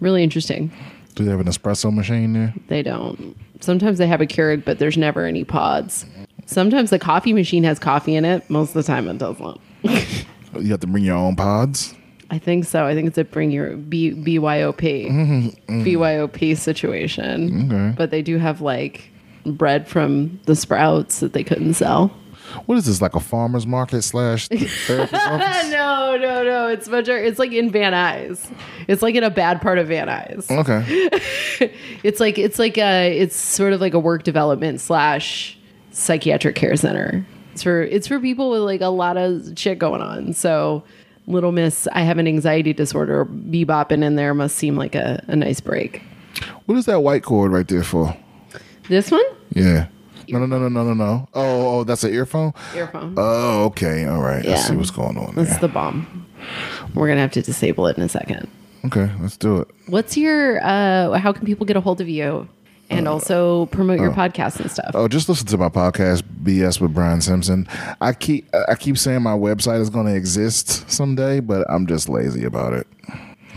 Really 0.00 0.24
interesting. 0.24 0.72
Do 1.14 1.24
they 1.24 1.30
have 1.30 1.40
an 1.40 1.46
espresso 1.46 1.94
machine 1.94 2.32
there? 2.32 2.54
They 2.68 2.82
don't. 2.82 3.36
Sometimes 3.60 3.98
they 3.98 4.06
have 4.06 4.20
a 4.20 4.26
Keurig, 4.26 4.64
but 4.64 4.78
there's 4.78 4.96
never 4.96 5.26
any 5.26 5.44
pods. 5.44 6.06
Sometimes 6.46 6.90
the 6.90 6.98
coffee 6.98 7.32
machine 7.32 7.64
has 7.64 7.78
coffee 7.78 8.16
in 8.16 8.24
it. 8.24 8.48
Most 8.50 8.70
of 8.70 8.74
the 8.74 8.82
time, 8.82 9.08
it 9.08 9.18
doesn't. 9.18 9.60
Oh, 10.52 10.58
you 10.58 10.72
have 10.72 10.80
to 10.80 10.88
bring 10.88 11.04
your 11.04 11.14
own 11.14 11.36
pods. 11.36 11.94
I 12.30 12.38
think 12.38 12.64
so. 12.64 12.84
I 12.84 12.94
think 12.94 13.06
it's 13.06 13.18
a 13.18 13.24
bring 13.24 13.52
your 13.52 13.76
B, 13.76 14.10
BYOP 14.10 15.08
mm-hmm. 15.08 15.48
mm. 15.72 15.84
BYOP 15.84 16.56
situation. 16.56 17.72
Okay. 17.72 17.94
But 17.96 18.10
they 18.10 18.22
do 18.22 18.38
have 18.38 18.60
like 18.60 19.10
bread 19.46 19.88
from 19.88 20.40
the 20.46 20.56
sprouts 20.56 21.20
that 21.20 21.32
they 21.32 21.44
couldn't 21.44 21.74
sell. 21.74 22.12
What 22.66 22.78
is 22.78 22.86
this? 22.86 23.00
Like 23.00 23.14
a 23.14 23.20
farmer's 23.20 23.66
market 23.66 24.02
slash 24.02 24.48
therapist 24.86 25.14
office? 25.26 25.70
no, 25.70 26.16
no, 26.20 26.42
no. 26.44 26.66
It's 26.68 26.88
much. 26.88 27.08
It's 27.08 27.38
like 27.38 27.52
in 27.52 27.70
Van 27.70 27.92
Nuys. 27.92 28.50
It's 28.88 29.02
like 29.02 29.14
in 29.14 29.24
a 29.24 29.30
bad 29.30 29.60
part 29.60 29.78
of 29.78 29.88
Van 29.88 30.08
Nuys. 30.08 30.50
Okay. 30.50 31.70
It's 32.02 32.18
like 32.20 32.38
it's 32.38 32.58
like 32.58 32.78
a 32.78 33.16
it's 33.18 33.36
sort 33.36 33.72
of 33.74 33.80
like 33.80 33.92
a 33.94 33.98
work 33.98 34.22
development 34.22 34.80
slash 34.80 35.58
psychiatric 35.90 36.54
care 36.54 36.74
center. 36.76 37.24
It's 37.52 37.62
for 37.62 37.82
it's 37.82 38.06
for 38.06 38.18
people 38.20 38.50
with 38.50 38.62
like 38.62 38.80
a 38.80 38.86
lot 38.88 39.16
of 39.18 39.52
shit 39.58 39.78
going 39.78 40.00
on. 40.00 40.32
So 40.32 40.82
little 41.26 41.52
miss, 41.52 41.86
I 41.92 42.00
have 42.02 42.16
an 42.18 42.26
anxiety 42.26 42.72
disorder. 42.72 43.26
Bebopping 43.26 44.02
in 44.02 44.16
there 44.16 44.32
must 44.34 44.56
seem 44.56 44.76
like 44.76 44.94
a, 44.94 45.22
a 45.28 45.36
nice 45.36 45.60
break. 45.60 46.02
What 46.66 46.78
is 46.78 46.86
that 46.86 47.00
white 47.02 47.22
cord 47.22 47.52
right 47.52 47.68
there 47.68 47.84
for? 47.84 48.16
This 48.88 49.10
one, 49.10 49.22
Yeah. 49.50 49.86
No, 50.32 50.38
no, 50.38 50.46
no, 50.46 50.58
no, 50.58 50.68
no, 50.68 50.84
no, 50.84 50.94
no. 50.94 51.28
Oh, 51.34 51.78
oh, 51.80 51.84
that's 51.84 52.04
an 52.04 52.12
earphone. 52.12 52.52
earphone. 52.74 53.14
Oh, 53.16 53.64
okay. 53.66 54.04
All 54.06 54.20
right. 54.20 54.44
Yeah. 54.44 54.52
Let's 54.52 54.66
see 54.68 54.76
what's 54.76 54.90
going 54.90 55.16
on 55.18 55.34
That's 55.34 55.50
there. 55.50 55.60
the 55.60 55.68
bomb. 55.68 56.26
We're 56.94 57.08
gonna 57.08 57.20
have 57.20 57.32
to 57.32 57.42
disable 57.42 57.86
it 57.86 57.96
in 57.96 58.02
a 58.02 58.08
second. 58.08 58.48
Okay, 58.84 59.10
let's 59.20 59.36
do 59.36 59.58
it. 59.58 59.68
What's 59.88 60.16
your? 60.16 60.60
uh 60.64 61.18
How 61.18 61.32
can 61.32 61.44
people 61.44 61.66
get 61.66 61.76
a 61.76 61.80
hold 61.80 62.00
of 62.00 62.08
you? 62.08 62.48
And 62.92 63.06
also 63.06 63.66
promote 63.66 64.00
your 64.00 64.10
podcast 64.10 64.58
and 64.58 64.68
stuff. 64.68 64.90
Oh, 64.94 65.06
just 65.06 65.28
listen 65.28 65.46
to 65.46 65.56
my 65.56 65.68
podcast, 65.68 66.24
BS 66.42 66.80
with 66.80 66.92
Brian 66.92 67.20
Simpson. 67.20 67.68
I 68.00 68.12
keep 68.12 68.48
I 68.68 68.74
keep 68.74 68.98
saying 68.98 69.22
my 69.22 69.34
website 69.34 69.80
is 69.80 69.90
going 69.90 70.06
to 70.06 70.14
exist 70.16 70.90
someday, 70.90 71.38
but 71.38 71.64
I'm 71.70 71.86
just 71.86 72.08
lazy 72.08 72.42
about 72.44 72.72
it. 72.72 72.88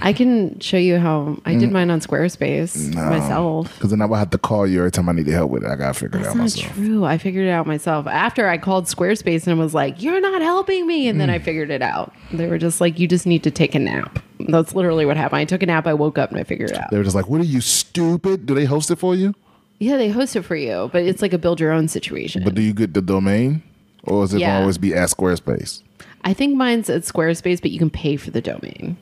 I 0.01 0.11
can 0.11 0.59
show 0.59 0.77
you 0.77 0.97
how 0.97 1.37
I 1.45 1.55
did 1.55 1.71
mine 1.71 1.89
on 1.89 1.99
Squarespace 2.01 2.93
myself. 2.93 3.73
Because 3.75 3.91
then 3.91 4.01
I 4.01 4.05
would 4.05 4.17
have 4.17 4.31
to 4.31 4.37
call 4.37 4.67
you 4.67 4.79
every 4.79 4.91
time 4.91 5.07
I 5.07 5.13
need 5.13 5.27
help 5.27 5.51
with 5.51 5.63
it. 5.63 5.69
I 5.69 5.75
got 5.75 5.93
to 5.93 5.99
figure 5.99 6.19
it 6.19 6.25
out 6.25 6.35
That's 6.35 6.35
not 6.35 6.41
myself. 6.43 6.75
true. 6.75 7.05
I 7.05 7.17
figured 7.17 7.47
it 7.47 7.51
out 7.51 7.67
myself 7.67 8.07
after 8.07 8.47
I 8.47 8.57
called 8.57 8.85
Squarespace 8.85 9.47
and 9.47 9.57
was 9.59 9.73
like, 9.73 10.01
"You're 10.01 10.19
not 10.19 10.41
helping 10.41 10.85
me," 10.87 11.07
and 11.07 11.21
then 11.21 11.29
Mm. 11.29 11.33
I 11.33 11.39
figured 11.39 11.69
it 11.71 11.81
out. 11.81 12.13
They 12.31 12.47
were 12.47 12.57
just 12.57 12.81
like, 12.81 12.99
"You 12.99 13.07
just 13.07 13.25
need 13.25 13.43
to 13.43 13.51
take 13.51 13.75
a 13.75 13.79
nap." 13.79 14.19
That's 14.49 14.75
literally 14.75 15.05
what 15.05 15.15
happened. 15.15 15.39
I 15.39 15.45
took 15.45 15.63
a 15.63 15.65
nap. 15.67 15.87
I 15.87 15.93
woke 15.93 16.17
up 16.17 16.31
and 16.31 16.39
I 16.39 16.43
figured 16.43 16.71
it 16.71 16.77
out. 16.77 16.91
They 16.91 16.97
were 16.97 17.03
just 17.03 17.15
like, 17.15 17.29
"What 17.29 17.39
are 17.39 17.45
you 17.45 17.61
stupid? 17.61 18.45
Do 18.45 18.55
they 18.55 18.65
host 18.65 18.91
it 18.91 18.97
for 18.97 19.15
you? 19.15 19.33
Yeah, 19.79 19.97
they 19.97 20.09
host 20.09 20.35
it 20.35 20.41
for 20.43 20.55
you, 20.55 20.89
but 20.91 21.03
it's 21.03 21.21
like 21.21 21.33
a 21.33 21.37
build 21.37 21.59
your 21.59 21.71
own 21.71 21.87
situation. 21.87 22.43
But 22.43 22.55
do 22.55 22.61
you 22.61 22.73
get 22.73 22.93
the 22.93 23.01
domain, 23.01 23.61
or 24.03 24.23
is 24.23 24.33
it 24.33 24.39
Yeah. 24.41 24.59
always 24.59 24.77
be 24.77 24.93
at 24.93 25.09
Squarespace?" 25.09 25.81
I 26.25 26.33
think 26.33 26.55
mine's 26.55 26.89
at 26.89 27.01
Squarespace, 27.03 27.61
but 27.61 27.71
you 27.71 27.79
can 27.79 27.89
pay 27.89 28.15
for 28.15 28.31
the 28.31 28.41
domain. 28.41 28.97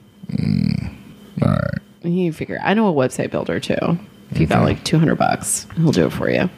All 1.42 1.50
right. 1.50 1.82
You 2.04 2.34
figure. 2.34 2.60
I 2.64 2.74
know 2.74 2.88
a 2.88 2.94
website 2.94 3.32
builder 3.32 3.60
too. 3.60 4.00
If 4.32 4.40
you 4.40 4.48
got 4.48 4.64
like 4.64 4.84
two 4.84 4.98
hundred 4.98 5.16
bucks, 5.16 5.68
he'll 5.76 5.92
do 5.92 6.08
it 6.08 6.14
for 6.14 6.30
you. 6.30 6.50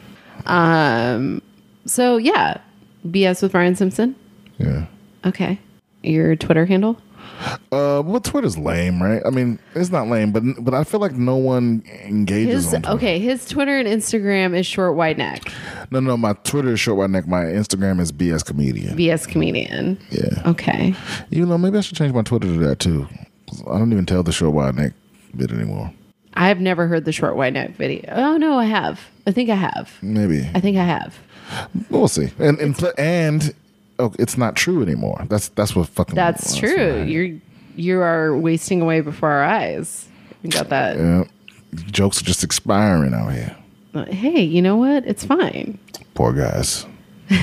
Um. 0.46 1.42
So 1.86 2.16
yeah, 2.16 2.60
BS 3.06 3.42
with 3.42 3.52
Brian 3.52 3.76
Simpson. 3.76 4.16
Yeah. 4.58 4.86
Okay. 5.24 5.58
Your 6.02 6.36
Twitter 6.36 6.66
handle. 6.66 6.98
Uh, 7.72 8.02
well, 8.04 8.20
Twitter's 8.20 8.56
lame, 8.56 9.02
right? 9.02 9.22
I 9.26 9.30
mean, 9.30 9.58
it's 9.74 9.90
not 9.90 10.08
lame, 10.08 10.30
but 10.32 10.42
but 10.60 10.74
I 10.74 10.84
feel 10.84 11.00
like 11.00 11.12
no 11.12 11.36
one 11.36 11.82
engages 12.04 12.66
His 12.66 12.74
on 12.74 12.86
okay. 12.86 13.18
His 13.18 13.46
Twitter 13.46 13.76
and 13.78 13.88
Instagram 13.88 14.56
is 14.56 14.66
short 14.66 14.94
wide 14.94 15.18
neck. 15.18 15.52
No, 15.90 16.00
no, 16.00 16.16
my 16.16 16.34
Twitter 16.44 16.72
is 16.72 16.80
short 16.80 16.98
white 16.98 17.10
neck. 17.10 17.26
My 17.26 17.42
Instagram 17.44 18.00
is 18.00 18.12
BS 18.12 18.44
comedian. 18.44 18.96
BS 18.96 19.26
comedian. 19.26 19.98
Yeah. 20.10 20.42
Okay. 20.46 20.94
You 21.30 21.44
know, 21.46 21.58
maybe 21.58 21.78
I 21.78 21.80
should 21.80 21.96
change 21.96 22.14
my 22.14 22.22
Twitter 22.22 22.46
to 22.46 22.58
that 22.58 22.78
too. 22.78 23.08
I 23.68 23.78
don't 23.78 23.92
even 23.92 24.06
tell 24.06 24.22
the 24.22 24.32
short 24.32 24.52
wide 24.54 24.74
neck 24.76 24.92
bit 25.36 25.50
anymore. 25.50 25.92
I've 26.34 26.60
never 26.60 26.86
heard 26.88 27.04
the 27.04 27.12
short 27.12 27.36
wide 27.36 27.54
neck 27.54 27.70
video. 27.76 28.02
Oh 28.12 28.36
no, 28.36 28.58
I 28.58 28.64
have. 28.64 29.00
I 29.26 29.32
think 29.32 29.50
I 29.50 29.54
have. 29.54 29.92
Maybe 30.02 30.48
I 30.54 30.60
think 30.60 30.76
I 30.76 30.84
have. 30.84 31.18
we'll 31.90 32.08
see. 32.08 32.30
And 32.38 32.58
and 32.58 32.76
pl- 32.76 32.92
and 32.98 33.54
oh, 33.98 34.12
it's 34.18 34.36
not 34.36 34.56
true 34.56 34.82
anymore. 34.82 35.24
That's 35.28 35.48
that's 35.48 35.76
what 35.76 35.88
fucking. 35.88 36.14
That's 36.14 36.56
true. 36.56 36.98
right. 37.00 37.08
You're 37.08 37.38
you 37.76 38.00
are 38.00 38.36
wasting 38.36 38.80
away 38.80 39.00
before 39.00 39.30
our 39.30 39.44
eyes. 39.44 40.08
You 40.42 40.50
got 40.50 40.68
that. 40.70 40.96
Yeah. 40.96 41.24
Jokes 41.90 42.20
are 42.20 42.24
just 42.24 42.44
expiring 42.44 43.14
out 43.14 43.32
here. 43.32 43.56
Hey, 44.08 44.42
you 44.42 44.60
know 44.60 44.76
what? 44.76 45.06
It's 45.06 45.24
fine. 45.24 45.78
Poor 46.14 46.32
guys. 46.32 46.86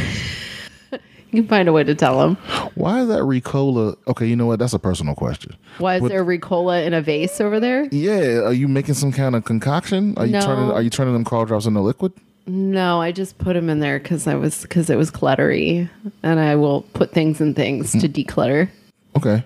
You 1.31 1.41
can 1.41 1.47
find 1.47 1.69
a 1.69 1.73
way 1.73 1.83
to 1.83 1.95
tell 1.95 2.19
them. 2.19 2.35
Why 2.75 3.01
is 3.01 3.07
that 3.07 3.19
Ricola? 3.21 3.95
Okay, 4.07 4.25
you 4.27 4.35
know 4.35 4.45
what? 4.47 4.59
That's 4.59 4.73
a 4.73 4.79
personal 4.79 5.15
question. 5.15 5.55
Why 5.77 5.95
is 5.95 6.01
What- 6.01 6.09
there 6.09 6.25
Ricola 6.25 6.85
in 6.85 6.93
a 6.93 7.01
vase 7.01 7.39
over 7.39 7.59
there? 7.59 7.87
Yeah, 7.91 8.41
are 8.41 8.53
you 8.53 8.67
making 8.67 8.95
some 8.95 9.11
kind 9.13 9.35
of 9.35 9.45
concoction? 9.45 10.13
Are 10.17 10.25
you 10.25 10.33
No. 10.33 10.41
turning? 10.41 10.71
Are 10.71 10.81
you 10.81 10.89
turning 10.89 11.13
them 11.13 11.23
crawl 11.23 11.45
drops 11.45 11.65
into 11.65 11.79
liquid? 11.79 12.11
No, 12.47 12.99
I 12.99 13.11
just 13.11 13.37
put 13.37 13.53
them 13.53 13.69
in 13.69 13.79
there 13.79 13.99
because 13.99 14.27
I 14.27 14.35
was 14.35 14.63
because 14.63 14.89
it 14.89 14.97
was 14.97 15.09
cluttery, 15.11 15.89
and 16.23 16.39
I 16.39 16.55
will 16.55 16.81
put 16.93 17.13
things 17.13 17.39
in 17.39 17.53
things 17.53 17.91
to 17.93 17.99
hmm. 17.99 18.05
declutter. 18.07 18.69
Okay, 19.15 19.43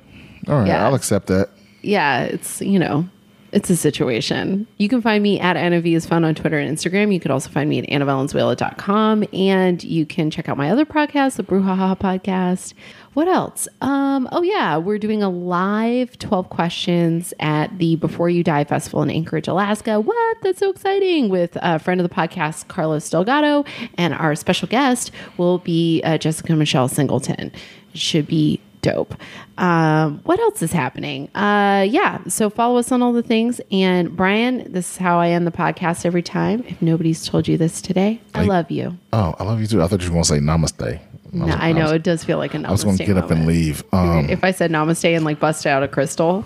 all 0.47 0.59
right, 0.59 0.67
Yeah. 0.67 0.85
I'll 0.87 0.95
accept 0.95 1.27
that. 1.27 1.49
yeah, 1.81 2.23
it's 2.23 2.61
you 2.61 2.79
know, 2.79 3.07
it's 3.55 3.69
a 3.69 3.77
situation. 3.77 4.67
You 4.77 4.89
can 4.89 5.01
find 5.01 5.23
me 5.23 5.39
at 5.39 5.55
Anna 5.55 5.79
V 5.79 5.95
is 5.95 6.05
found 6.05 6.25
on 6.25 6.35
Twitter 6.35 6.59
and 6.59 6.77
Instagram. 6.77 7.13
You 7.13 7.21
could 7.21 7.31
also 7.31 7.49
find 7.49 7.69
me 7.69 7.79
at 7.79 7.85
annavalenzuela.com 7.85 9.23
and 9.31 9.81
you 9.81 10.05
can 10.05 10.29
check 10.29 10.49
out 10.49 10.57
my 10.57 10.69
other 10.69 10.85
podcast, 10.85 11.37
the 11.37 11.43
Brouhaha 11.43 11.97
podcast. 11.97 12.73
What 13.13 13.29
else? 13.29 13.69
Um, 13.79 14.27
oh 14.33 14.41
yeah, 14.41 14.75
we're 14.75 14.99
doing 14.99 15.23
a 15.23 15.29
live 15.29 16.19
12 16.19 16.49
questions 16.49 17.33
at 17.39 17.77
the 17.79 17.95
Before 17.95 18.29
You 18.29 18.43
Die 18.43 18.65
Festival 18.65 19.01
in 19.03 19.09
Anchorage, 19.09 19.47
Alaska. 19.47 20.01
What? 20.01 20.37
That's 20.41 20.59
so 20.59 20.69
exciting 20.69 21.29
with 21.29 21.57
a 21.61 21.79
friend 21.79 22.01
of 22.01 22.09
the 22.09 22.13
podcast, 22.13 22.67
Carlos 22.67 23.09
Delgado, 23.09 23.63
and 23.97 24.13
our 24.13 24.35
special 24.35 24.67
guest 24.67 25.11
will 25.37 25.59
be 25.59 26.01
uh, 26.03 26.17
Jessica 26.17 26.53
Michelle 26.57 26.89
Singleton. 26.89 27.53
It 27.93 28.01
should 28.01 28.27
be 28.27 28.59
dope. 28.85 29.15
Um, 29.57 30.19
what 30.23 30.39
else 30.39 30.61
is 30.61 30.71
happening? 30.71 31.27
Uh, 31.35 31.85
yeah, 31.89 32.19
so 32.27 32.49
follow 32.49 32.77
us 32.77 32.91
on 32.91 33.01
all 33.01 33.13
the 33.13 33.23
things. 33.23 33.59
And 33.71 34.15
Brian, 34.15 34.71
this 34.71 34.91
is 34.91 34.97
how 34.97 35.19
I 35.19 35.29
end 35.29 35.47
the 35.47 35.51
podcast 35.51 36.05
every 36.05 36.21
time. 36.21 36.63
If 36.67 36.81
nobody's 36.81 37.25
told 37.27 37.47
you 37.47 37.57
this 37.57 37.81
today, 37.81 38.21
I 38.33 38.39
Like- 38.41 38.47
love 38.49 38.71
you. 38.71 38.97
Oh, 39.13 39.33
I 39.39 39.43
love 39.43 39.59
you 39.61 39.67
too. 39.67 39.81
I 39.81 39.87
thought 39.87 40.01
you 40.01 40.07
were 40.09 40.13
going 40.13 40.23
to 40.23 40.29
say 40.29 40.39
namaste. 40.39 40.99
No, 41.33 41.45
I 41.47 41.73
know 41.73 41.89
it 41.91 42.03
does 42.03 42.23
feel 42.23 42.37
like 42.37 42.53
a 42.53 42.57
namaste. 42.57 42.67
I 42.67 42.71
was 42.71 42.83
going 42.85 42.97
to 42.97 43.05
get 43.05 43.17
up 43.17 43.29
and 43.31 43.45
leave. 43.45 43.83
Um, 43.91 44.29
if 44.29 44.43
I 44.43 44.51
said 44.51 44.71
namaste 44.71 45.15
and 45.15 45.25
like 45.25 45.39
bust 45.39 45.65
out 45.65 45.83
a 45.83 45.87
crystal, 45.87 46.45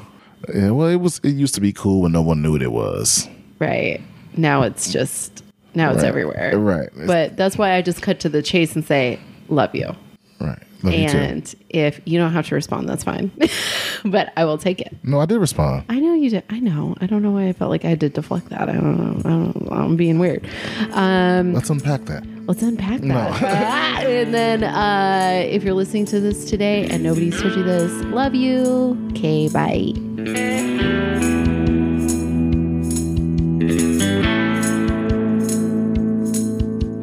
yeah, 0.56 0.72
well, 0.72 0.88
it 0.88 0.96
was. 0.96 1.20
It 1.24 1.32
used 1.36 1.54
to 1.56 1.62
be 1.62 1.74
cool 1.74 2.02
when 2.02 2.12
no 2.12 2.22
one 2.22 2.42
knew 2.42 2.54
what 2.54 2.62
it 2.64 2.72
was. 2.72 3.28
right? 3.60 4.02
Now 4.38 4.62
it's 4.64 4.92
just 4.92 5.44
now 5.76 5.92
it's 5.92 6.02
everywhere. 6.04 6.58
Right. 6.58 6.90
But 7.06 7.36
that's 7.38 7.58
why 7.58 7.74
I 7.74 7.82
just 7.82 8.02
cut 8.02 8.20
to 8.22 8.30
the 8.30 8.42
chase 8.42 8.74
and 8.76 8.84
say, 8.86 9.20
"Love 9.50 9.76
you." 9.76 9.94
Right. 10.40 10.64
Love 10.84 10.94
you 10.94 11.10
too. 11.10 11.18
And 11.18 11.56
if 11.70 12.00
you 12.06 12.18
don't 12.20 12.32
have 12.32 12.48
to 12.48 12.56
respond, 12.56 12.88
that's 12.88 13.04
fine. 13.04 13.32
but 14.06 14.32
I 14.38 14.46
will 14.46 14.58
take 14.58 14.80
it. 14.80 14.96
No, 15.04 15.20
I 15.20 15.26
did 15.26 15.38
respond. 15.40 15.84
I 15.90 16.00
know 16.00 16.14
you 16.14 16.30
did. 16.30 16.44
I 16.50 16.60
know. 16.60 16.96
I 17.02 17.06
don't 17.06 17.22
know 17.22 17.32
why 17.32 17.48
I 17.48 17.54
felt 17.54 17.70
like 17.70 17.84
I 17.86 17.90
had 17.90 18.00
to 18.00 18.10
deflect 18.10 18.50
that. 18.50 18.70
I 18.70 18.74
don't 18.74 18.98
know. 18.98 19.20
I 19.20 19.30
don't, 19.30 19.68
I'm 19.72 19.96
being 19.98 20.20
weird. 20.20 20.48
Um, 20.92 21.54
Let's 21.54 21.70
unpack 21.70 22.06
that. 22.06 22.24
let's 22.48 22.62
unpack 22.62 23.02
that. 23.02 23.42
Ah, 23.42 24.02
and 24.02 24.34
then 24.34 24.64
uh, 24.64 25.44
if 25.46 25.64
you're 25.64 25.74
listening 25.74 26.06
to 26.06 26.20
this 26.20 26.50
today 26.50 26.88
and 26.90 27.04
nobody's 27.04 27.40
told 27.42 27.56
you 27.56 27.64
this, 27.64 27.92
love 28.06 28.34
you. 28.36 28.98
Okay, 29.12 29.50
bye. 29.50 29.94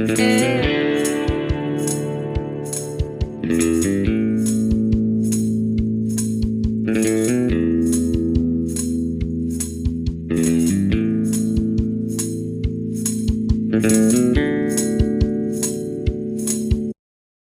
Thank 0.08 0.75
Música 3.46 4.15